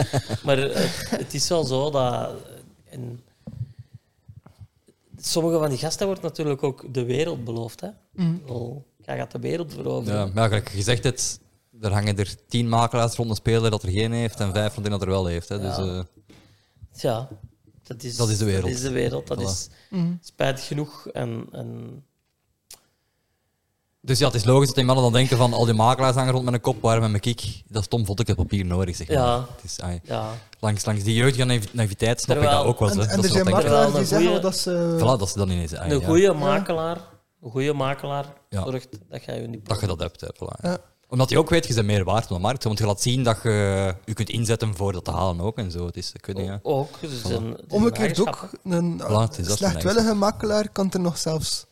maar 0.45 0.57
het, 0.57 1.11
het 1.11 1.35
is 1.35 1.49
wel 1.49 1.65
zo 1.65 1.91
dat... 1.91 2.31
En 2.91 3.21
sommige 5.17 5.59
van 5.59 5.69
die 5.69 5.79
gasten 5.79 6.07
wordt 6.07 6.23
natuurlijk 6.23 6.63
ook 6.63 6.95
de 6.95 7.05
wereld 7.05 7.45
beloofd. 7.45 7.81
Hè? 7.81 7.89
Wel, 8.47 8.87
jij 8.97 9.17
gaat 9.17 9.31
de 9.33 9.39
wereld 9.39 9.73
veroveren. 9.73 10.19
Ja, 10.19 10.31
maar 10.35 10.49
gelijk 10.49 10.69
je 10.69 10.77
gezegd 10.77 11.05
hebt, 11.05 11.41
er 11.81 11.93
hangen 11.93 12.19
er 12.19 12.35
tien 12.49 12.69
makelaars 12.69 13.15
rond 13.17 13.31
een 13.31 13.37
speler 13.37 13.71
dat 13.71 13.83
er 13.83 13.91
geen 13.91 14.13
heeft 14.13 14.41
en 14.41 14.53
vijf 14.53 14.75
rond 14.75 14.87
een 14.87 14.93
dat 14.93 15.03
er 15.03 15.09
wel 15.09 15.27
heeft. 15.27 15.49
Hè. 15.49 15.61
Dus, 15.61 15.77
Ja. 15.77 15.83
eh, 15.99 16.01
Ja, 16.93 17.29
dat 17.83 18.03
is, 18.03 18.17
Dat 18.17 18.29
is 18.29 18.39
de 18.39 18.45
wereld. 18.45 18.63
Dat 18.65 18.73
is 18.73 18.81
de 18.81 18.91
wereld. 18.91 19.27
Dat 19.27 19.39
Voilà. 19.39 19.43
is 19.43 19.69
Mhm. 19.91 20.13
spijtig 20.21 20.67
genoeg. 20.67 21.07
En, 21.13 21.47
en 21.53 22.03
dus 24.01 24.19
ja, 24.19 24.27
het 24.27 24.35
is 24.35 24.45
logisch 24.45 24.67
dat 24.67 24.77
die 24.77 24.85
mannen 24.85 25.05
dan 25.05 25.13
denken 25.13 25.37
van 25.37 25.53
al 25.53 25.65
die 25.65 25.75
makelaars 25.75 26.17
hangen 26.17 26.33
rond 26.33 26.45
met 26.45 26.55
een 26.55 26.61
kop, 26.61 26.83
waarom 26.83 27.13
heb 27.13 27.25
ik 27.25 27.63
dat 27.69 27.85
stom 27.85 28.07
vond 28.07 28.21
ik 28.21 28.27
het 28.27 28.37
papier 28.37 28.65
nodig, 28.65 28.97
zeg 28.97 29.09
maar. 29.09 29.17
Ja. 29.17 29.47
Het 29.57 29.65
is, 29.65 29.81
ai, 29.81 30.01
ja, 30.05 30.31
langs, 30.61 30.85
langs 30.85 31.03
die 31.05 31.15
jeugdige 31.15 31.45
naiv- 31.45 31.73
naïviteit 31.73 32.21
snap 32.21 32.37
ik 32.37 32.43
Terwijl- 32.43 32.63
dat 32.65 32.73
ook 32.73 32.79
wel. 32.79 32.91
En, 32.91 32.99
hè. 32.99 33.05
en 33.05 33.17
Dat 33.17 33.25
er 33.25 33.31
zijn 33.31 33.45
dat 33.45 33.53
makelaars 33.55 33.93
die 33.95 34.05
zeggen 34.05 34.43
dat 34.43 34.57
ze... 34.57 34.95
Voilà, 34.99 35.19
dat 35.19 35.29
ze 35.29 35.39
dan 35.39 35.51
ineens... 35.51 35.75
ai, 35.75 35.93
een 35.93 36.01
ja, 36.01 36.07
goede 36.07 36.33
makelaar, 36.33 36.97
een 37.43 37.51
goede 37.51 37.73
makelaar 37.73 38.27
Ja. 38.49 38.63
zorgt 38.65 38.89
dat 39.09 39.25
jij 39.25 39.35
je 39.41 39.43
Dat 39.43 39.53
diploma 39.53 39.81
je 39.81 39.87
dat 39.87 40.01
hebt, 40.01 40.21
hè. 40.21 40.29
Voilà. 40.35 40.61
Ja. 40.63 40.79
Omdat 41.09 41.31
je 41.31 41.39
ook 41.39 41.51
weet, 41.51 41.67
je 41.67 41.75
bent 41.75 41.87
meer 41.87 42.05
waard 42.05 42.31
op 42.31 42.37
de 42.37 42.43
markt. 42.43 42.65
Want 42.65 42.79
je 42.79 42.87
laat 42.87 43.03
zien 43.03 43.23
dat 43.23 43.43
je 43.43 43.95
je 44.05 44.13
kunt 44.13 44.29
inzetten 44.29 44.77
voor 44.77 44.93
dat 44.93 45.05
te 45.05 45.11
halen 45.11 45.41
ook 45.41 45.59
en 45.59 45.71
zo. 45.71 45.87
Het 45.87 45.97
is, 45.97 46.13
ik 46.13 46.27
weet 46.27 46.37
niet, 46.37 46.47
ja. 46.47 46.61
Ook. 46.63 47.01
Dus 47.01 47.11
een, 47.11 47.11
het 47.11 47.25
is 47.25 47.31
een 47.31 47.57
Omgekeerd 47.69 48.21
ook, 48.21 48.51
een 48.65 49.03
Voilà, 49.03 49.41
slechtwillige 49.41 50.15
makelaar 50.15 50.69
kan 50.69 50.93
er 50.93 51.01
nog 51.01 51.19
zelfs 51.19 51.67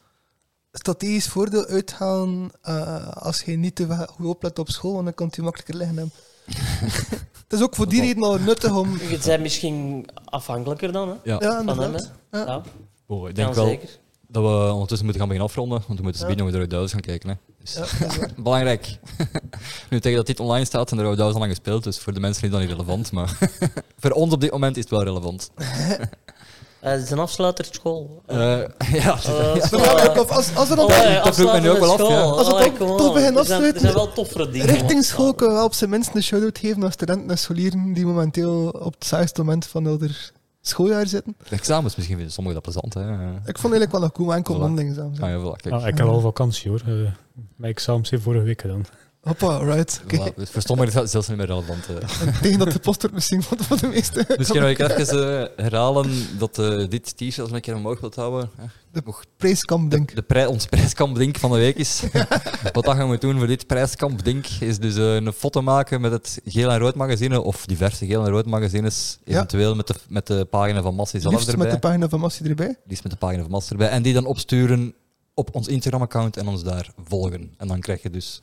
strategisch 0.72 1.28
voordeel 1.28 1.66
uithalen 1.66 2.50
eh, 2.62 3.08
als 3.08 3.42
je 3.42 3.56
niet 3.56 3.74
te 3.74 4.06
goed 4.10 4.26
oplet 4.26 4.58
op 4.58 4.70
school, 4.70 4.92
want 4.92 5.04
dan 5.04 5.14
kan 5.14 5.26
het 5.26 5.36
je 5.36 5.42
makkelijker 5.42 5.76
liggen 5.76 5.96
hebben. 5.96 6.14
het 7.48 7.52
is 7.52 7.62
ook 7.62 7.74
voor 7.74 7.88
die 7.88 8.00
reden 8.00 8.22
al 8.22 8.38
nuttig 8.38 8.74
om... 8.74 8.98
Je 9.08 9.18
bent 9.24 9.42
misschien 9.42 10.06
afhankelijker 10.24 10.92
dan, 10.92 11.08
hè? 11.08 11.14
Ja. 11.22 11.36
Ja, 11.40 11.62
Van 11.64 11.80
hem, 11.80 11.94
hè? 11.94 12.00
Ja. 12.38 12.44
Ja, 12.44 12.62
Oh, 13.06 13.28
ik 13.28 13.34
denk 13.34 13.46
kan 13.46 13.56
wel 13.56 13.66
zeker. 13.66 13.98
Dat 14.28 14.42
we 14.42 14.48
ondertussen 14.72 15.04
moeten 15.06 15.22
gaan 15.22 15.28
beginnen 15.28 15.42
afronden. 15.48 15.82
Want 15.86 15.98
we 15.98 16.04
moeten 16.04 16.22
Ja. 16.22 16.28
ja. 16.36 16.42
nog 16.42 16.68
de 16.68 16.76
Rode 16.76 16.88
gaan 16.88 17.00
kijken. 17.00 17.28
Hè. 17.28 17.34
Dus, 17.60 17.74
Ja. 17.74 18.28
Belangrijk. 18.42 18.98
nu 19.90 20.00
tegen 20.00 20.16
dat 20.16 20.26
dit 20.26 20.40
online 20.40 20.64
staat 20.64 20.90
en 20.90 20.96
de 20.96 21.02
Rode 21.02 21.16
Duivels 21.16 21.34
al 21.40 21.46
lang 21.46 21.56
gespeeld. 21.56 21.84
Dus 21.84 21.98
voor 21.98 22.12
de 22.14 22.20
mensen 22.20 22.44
is 22.44 22.50
dat 22.50 22.60
niet 22.60 22.70
relevant. 22.70 23.12
Maar 23.12 23.38
voor 24.00 24.10
ons 24.10 24.32
op 24.32 24.40
dit 24.40 24.50
moment 24.50 24.76
is 24.76 24.82
het 24.82 24.90
wel 24.92 25.02
relevant. 25.04 25.50
Eh, 25.56 26.92
Het 26.92 27.02
is 27.02 27.10
een 27.10 27.18
afsluiterschool. 27.18 28.22
Eh, 28.26 28.36
ja, 28.36 28.68
Eh, 28.88 29.54
wel, 29.70 29.80
ja, 29.80 30.14
ook 30.16 30.28
als, 30.30 30.54
als 30.56 30.70
er 30.70 30.76
dan 30.76 30.86
dat 30.88 31.34
vroeg 31.34 31.60
nu 31.60 31.70
ook 31.70 31.78
wel 31.78 31.92
af, 31.92 31.98
ja. 31.98 32.04
school. 32.04 32.38
Als 32.38 32.46
het 32.46 32.56
toch- 32.78 32.96
toch 32.96 33.06
on. 33.08 33.12
begint 33.14 33.16
Er 33.16 33.22
zijn- 33.22 33.36
afsluiten, 33.38 33.80
zijn 33.80 33.94
wel 33.94 34.12
toffere 34.12 34.50
dingen. 34.50 34.66
richting 34.66 35.04
school 35.04 35.34
kunnen 35.34 35.56
we 35.56 35.62
op 35.64 35.74
zijn 35.74 35.90
minst 35.90 36.14
een 36.14 36.22
shout-out 36.22 36.58
geven 36.58 36.78
naar 36.80 36.92
studenten 36.92 37.30
en 37.30 37.38
scholieren 37.38 37.92
die 37.92 38.06
momenteel 38.06 38.68
op 38.68 38.94
het 38.94 39.04
saaiste 39.04 39.40
moment 39.40 39.66
van 39.66 39.84
hun 39.84 40.14
schooljaar 40.68 41.06
zitten. 41.06 41.36
de 41.48 41.56
examens 41.56 41.96
misschien 41.96 42.16
vinden 42.16 42.34
sommigen 42.34 42.62
dat 42.62 42.72
plezant. 42.72 42.94
Hè. 42.94 43.12
Eh, 43.12 43.28
Ik 43.44 43.58
vond 43.58 43.72
eigenlijk 43.72 43.92
wel 43.92 44.02
een 44.02 44.12
cool 44.12 44.34
enkel 44.34 44.56
Voilà. 44.56 44.58
mondeling. 44.58 44.98
Ah, 44.98 45.14
ja, 45.18 45.38
voilà, 45.40 45.60
kijk. 45.62 45.74
Ja, 45.80 45.86
ik 45.86 45.98
heb 45.98 46.06
al 46.06 46.20
vakantie 46.20 46.70
hoor. 46.70 46.82
Uh, 46.88 47.10
mijn 47.56 47.72
examens 47.72 48.08
zijn 48.08 48.20
vorige 48.20 48.44
week 48.44 48.62
dan. 48.66 48.84
Hoppa, 49.26 49.58
right. 49.58 50.00
Oké. 50.04 50.16
Voilà, 50.30 50.34
dus 50.34 50.50
voor 50.50 50.62
sommigen 50.62 51.02
is 51.02 51.10
zelfs 51.10 51.28
niet 51.28 51.36
meer 51.36 51.46
relevant. 51.46 51.86
eh. 51.86 52.26
En 52.26 52.40
Tegen 52.42 52.58
dat 52.58 52.72
de 52.72 52.78
post 52.78 53.00
wordt 53.00 53.14
misschien 53.14 53.42
voor 53.42 53.56
de, 53.80 53.86
meeste. 53.86 54.24
Misschien 54.38 54.60
wil 54.60 54.68
ik 54.68 54.78
even 54.78 55.40
eh, 55.56 55.64
herhalen 55.64 56.10
dat 56.38 56.58
eh, 56.58 56.88
dit 56.88 57.16
t-shirt, 57.16 57.38
als 57.38 57.48
ik 57.48 57.54
een 57.54 57.60
keer 57.60 57.74
omhoog 57.74 58.00
wilt 58.00 58.14
houden, 58.14 58.50
De 58.92 59.02
nog 59.04 59.24
prijskamp, 59.36 59.90
denk 59.90 60.10
ik. 60.10 60.16
de 60.16 60.22
prij 60.22 60.46
ons 60.46 60.66
prijskampdink 60.66 61.38
van 61.38 61.50
de 61.50 61.56
week 61.56 61.76
is. 61.76 62.02
Wat 62.72 62.84
dat 62.84 62.94
gaan 62.96 63.10
we 63.10 63.18
doen 63.18 63.38
voor 63.38 63.46
dit 63.46 63.66
prijskampdink 63.66 64.46
is 64.60 64.78
dus 64.78 64.94
een 64.96 65.32
foto 65.32 65.62
maken 65.62 66.00
met 66.00 66.12
het 66.12 66.40
geel 66.44 66.70
en 66.70 66.78
rood 66.78 66.94
magazine 66.94 67.40
of 67.40 67.66
diverse 67.66 68.06
geel 68.06 68.24
en 68.24 68.30
rood 68.30 68.46
magazines, 68.46 69.18
Ja. 69.24 69.34
eventueel 69.34 69.74
met 69.74 69.86
de, 69.86 69.94
met 70.08 70.26
de 70.26 70.44
pagina 70.44 70.82
van 70.82 70.94
Massi 70.94 71.20
zelf 71.20 71.32
Liefst 71.34 71.48
erbij. 71.48 71.64
met 71.64 71.74
de 71.74 71.80
pagina 71.80 72.08
van 72.08 72.20
Massie 72.20 72.48
erbij. 72.48 72.76
Liefst 72.86 73.02
met 73.02 73.12
de 73.12 73.18
pagina 73.18 73.42
van 73.42 73.50
Massi 73.50 73.70
erbij. 73.72 73.88
En 73.88 74.02
die 74.02 74.12
dan 74.14 74.26
opsturen 74.26 74.94
op 75.34 75.54
ons 75.54 75.68
Instagram-account 75.68 76.36
en 76.36 76.46
ons 76.48 76.62
daar 76.62 76.90
volgen. 77.08 77.54
En 77.58 77.68
dan 77.68 77.80
krijg 77.80 78.02
je 78.02 78.10
dus 78.10 78.40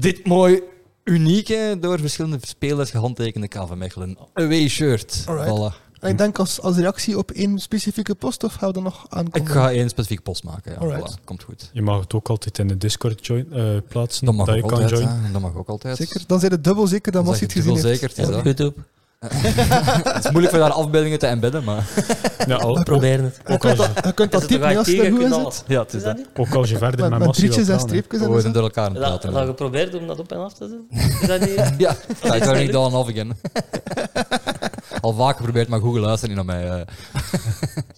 dit 0.00 0.26
mooi 0.26 0.62
unieke, 1.04 1.76
door 1.80 1.98
verschillende 1.98 2.38
spelers 2.40 2.90
gehandtekende 2.90 3.48
KV 3.48 3.70
Mechelen 3.74 4.16
away 4.32 4.68
shirt. 4.68 5.24
Alright. 5.26 5.50
Voilà. 5.72 5.82
En 6.00 6.10
ik 6.10 6.18
denk 6.18 6.38
als, 6.38 6.60
als 6.60 6.76
reactie 6.76 7.18
op 7.18 7.30
één 7.30 7.58
specifieke 7.58 8.14
post, 8.14 8.44
of 8.44 8.54
gaan 8.54 8.68
we 8.68 8.74
dan 8.74 8.82
nog 8.82 9.06
aankomen? 9.08 9.40
Ik 9.40 9.48
ga 9.54 9.70
één 9.70 9.88
specifieke 9.88 10.22
post 10.22 10.44
maken. 10.44 10.72
Ja. 10.88 10.98
Voilà, 10.98 11.24
komt 11.24 11.42
goed. 11.42 11.70
Je 11.72 11.82
mag 11.82 12.00
het 12.00 12.14
ook 12.14 12.28
altijd 12.28 12.58
in 12.58 12.66
de 12.68 12.76
Discord 12.78 13.26
join, 13.26 13.52
eh, 13.52 13.64
plaatsen. 13.88 14.26
Dat 14.26 14.34
mag, 14.34 14.46
je 14.54 14.62
ook 14.62 14.68
kan 14.68 14.82
altijd, 14.82 15.00
joinen. 15.00 15.32
dat 15.32 15.40
mag 15.40 15.54
ook 15.56 15.68
altijd. 15.68 15.96
Zeker. 15.96 16.22
Dan 16.26 16.40
zijn 16.40 16.52
het 16.52 16.64
dubbel 16.64 16.86
zeker 16.86 17.12
dat 17.12 17.24
Dan 17.24 17.32
zeg 17.34 17.42
het 17.42 17.52
gezien 17.52 17.72
dubbel 17.74 17.88
heeft. 17.90 18.00
zeker. 18.00 18.16
Het 18.16 18.28
is, 18.28 18.36
Op 18.36 18.44
dat. 18.44 18.56
YouTube. 18.58 18.80
het 20.14 20.24
is 20.24 20.30
moeilijk 20.30 20.54
voor 20.54 20.62
daar 20.62 20.72
afbeeldingen 20.72 21.18
te 21.18 21.26
embedden, 21.26 21.64
maar 21.64 21.84
Ja, 22.46 22.56
al, 22.56 22.74
We 22.76 22.82
proberen 22.82 23.24
het. 23.24 23.40
Je 23.46 23.58
kunt 23.58 23.76
dat, 23.76 23.90
je 24.04 24.12
kunt 24.12 24.32
dat 24.32 24.42
Is 24.42 24.48
het 24.48 24.60
typen 24.60 24.68
toch 24.68 24.78
als 24.78 24.86
je 24.86 24.96
je 25.02 25.10
goed 25.10 25.32
alles. 25.32 25.54
zit. 25.56 25.64
ja, 25.66 25.80
het 25.80 25.88
Is 25.88 25.94
is 25.94 26.02
dat 26.02 26.16
dat. 26.16 26.26
niet? 26.36 26.46
ook 26.48 26.54
als 26.54 26.70
je 26.70 26.76
verder 26.78 27.00
Met, 27.00 27.08
met, 27.10 27.18
met 27.18 27.26
Massie 27.28 27.44
drietjes 27.44 27.66
wilt 27.66 27.80
en 27.82 27.88
streepjes 27.88 28.18
We 28.20 28.24
en 28.24 28.30
worden 28.30 28.48
zo. 28.48 28.54
door 28.54 28.62
elkaar 28.62 28.84
aan 28.84 28.92
het 28.94 29.00
Dat, 29.02 29.10
praten. 29.20 29.32
dat 29.32 29.46
geprobeerd 29.46 29.94
om 29.94 30.06
dat 30.06 30.18
op 30.18 30.32
en 30.32 30.38
af 30.38 30.52
te 30.52 30.68
zetten? 30.68 30.86
Is 31.20 31.26
dat 31.28 31.40
niet? 31.40 31.74
Ja, 31.78 31.96
ja, 32.22 32.34
ik 32.34 32.58
niet 32.58 32.72
dan 32.72 32.92
af 32.94 33.08
again. 33.08 33.32
Al 35.04 35.12
vaak 35.12 35.36
geprobeerd, 35.36 35.68
maar 35.68 35.80
Google 35.80 36.00
luistert 36.00 36.34
niet 36.34 36.44
naar 36.46 36.56
mij. 36.56 36.70
eh. 36.70 36.86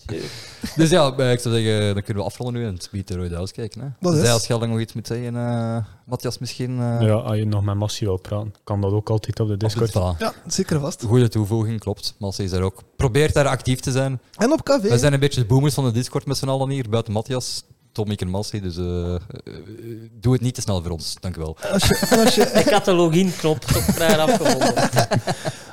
Dus 0.76 0.90
ja, 0.90 1.12
eh, 1.16 1.32
ik 1.32 1.40
zou 1.40 1.54
zeggen, 1.54 1.94
dan 1.94 2.02
kunnen 2.02 2.22
we 2.22 2.28
afronden 2.28 2.60
nu 2.62 2.66
en 2.68 2.74
het 2.74 2.88
biedt 2.92 3.08
de 3.08 3.14
Rode 3.16 3.52
kijken. 3.52 3.80
Hè. 3.80 3.86
Dat 4.00 4.14
is. 4.14 4.20
Zij 4.20 4.32
als 4.32 4.48
nog 4.48 4.80
iets 4.80 4.92
moet 4.92 5.06
zeggen, 5.06 5.36
eh 5.36 5.76
Matthias 6.04 6.38
misschien. 6.38 6.70
eh, 6.80 7.00
Ja, 7.00 7.12
als 7.12 7.36
je 7.36 7.44
nog 7.46 7.62
met 7.64 7.74
Massie 7.74 8.06
wil 8.06 8.16
praten, 8.16 8.54
kan 8.64 8.80
dat 8.80 8.92
ook 8.92 9.10
altijd 9.10 9.40
op 9.40 9.48
de 9.48 9.56
Discord. 9.56 9.92
Ja, 10.18 10.32
zeker 10.46 10.80
vast. 10.80 11.02
Goede 11.02 11.28
toevoeging, 11.28 11.80
klopt. 11.80 12.14
Massie 12.18 12.44
is 12.44 12.50
daar 12.50 12.62
ook. 12.62 12.82
Probeert 12.96 13.34
daar 13.34 13.46
actief 13.46 13.80
te 13.80 13.90
zijn. 13.90 14.20
En 14.36 14.52
op 14.52 14.62
café. 14.64 14.88
Wij 14.88 14.98
zijn 14.98 15.12
een 15.12 15.20
beetje 15.20 15.40
de 15.40 15.46
boomers 15.46 15.74
van 15.74 15.84
de 15.84 15.90
Discord 15.92 16.26
met 16.26 16.36
z'n 16.36 16.48
allen 16.48 16.70
hier, 16.70 16.88
buiten 16.88 17.12
Matthias, 17.12 17.64
Tom, 17.92 18.10
ik 18.10 18.20
en 18.20 18.28
Massie. 18.28 18.60
Dus 18.60 18.76
eh, 18.76 19.14
eh, 19.14 19.20
doe 20.20 20.32
het 20.32 20.42
niet 20.42 20.54
te 20.54 20.60
snel 20.60 20.82
voor 20.82 20.90
ons, 20.90 21.16
dank 21.20 21.36
u 21.36 21.40
wel. 21.40 21.56
Als 21.72 21.82
je, 21.88 22.22
als, 22.24 22.34
je, 22.34 22.42
Ik 22.42 22.70
had 22.76 22.84
de 22.84 22.92
login-knop 22.92 23.64
vrij 23.66 24.18
afgevonden. 24.18 24.74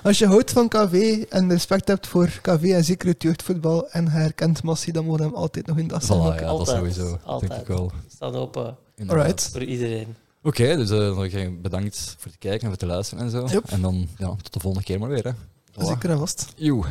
als 0.03 0.17
je 0.17 0.27
houdt 0.27 0.51
van 0.51 0.67
KV 0.67 1.23
en 1.29 1.49
respect 1.49 1.87
hebt 1.87 2.07
voor 2.07 2.27
KV 2.41 2.63
en 2.75 2.83
zeker 2.83 3.07
het 3.07 3.23
jeugdvoetbal 3.23 3.89
en 3.89 4.03
je 4.03 4.09
herkent 4.09 4.63
Massie, 4.63 4.93
dan 4.93 5.05
moet 5.05 5.17
je 5.17 5.23
hem 5.25 5.33
altijd 5.33 5.65
nog 5.65 5.77
in 5.77 5.87
dat 5.87 6.03
Voilà, 6.03 6.05
zijn. 6.07 6.21
ja, 6.21 6.29
dat 6.39 6.43
Altijd, 6.49 6.77
sowieso. 6.77 7.07
Denk 7.07 7.21
altijd. 7.23 7.61
ik 7.61 7.67
wel. 7.67 7.91
Staat 8.15 8.33
open. 8.33 8.77
Alright. 9.07 9.49
voor 9.51 9.63
iedereen. 9.63 10.15
Oké, 10.43 10.75
dus 10.75 10.89
eh, 10.89 10.97
wil 10.97 11.23
ik 11.23 11.31
je 11.31 11.49
bedankt 11.61 12.15
voor 12.17 12.31
het 12.31 12.39
kijken 12.39 12.59
en 12.61 12.67
voor 12.67 12.81
het 12.81 12.89
luisteren 12.89 13.23
en 13.23 13.29
zo. 13.29 13.45
Yep. 13.47 13.63
En 13.65 13.81
dan 13.81 14.07
ja, 14.17 14.27
tot 14.27 14.53
de 14.53 14.59
volgende 14.59 14.85
keer 14.85 14.99
maar 14.99 15.09
weer. 15.09 15.23
Hè. 15.23 15.31
Voilà. 15.71 15.85
Zeker 15.87 16.09
en 16.09 16.17
vast. 16.17 16.53
Joe. 16.55 16.85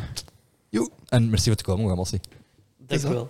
En 1.07 1.29
merci 1.29 1.43
voor 1.43 1.53
het 1.57 1.61
komen, 1.61 1.95
Massie. 1.95 2.19
Dank 2.77 3.01
dat? 3.01 3.11
wel. 3.11 3.29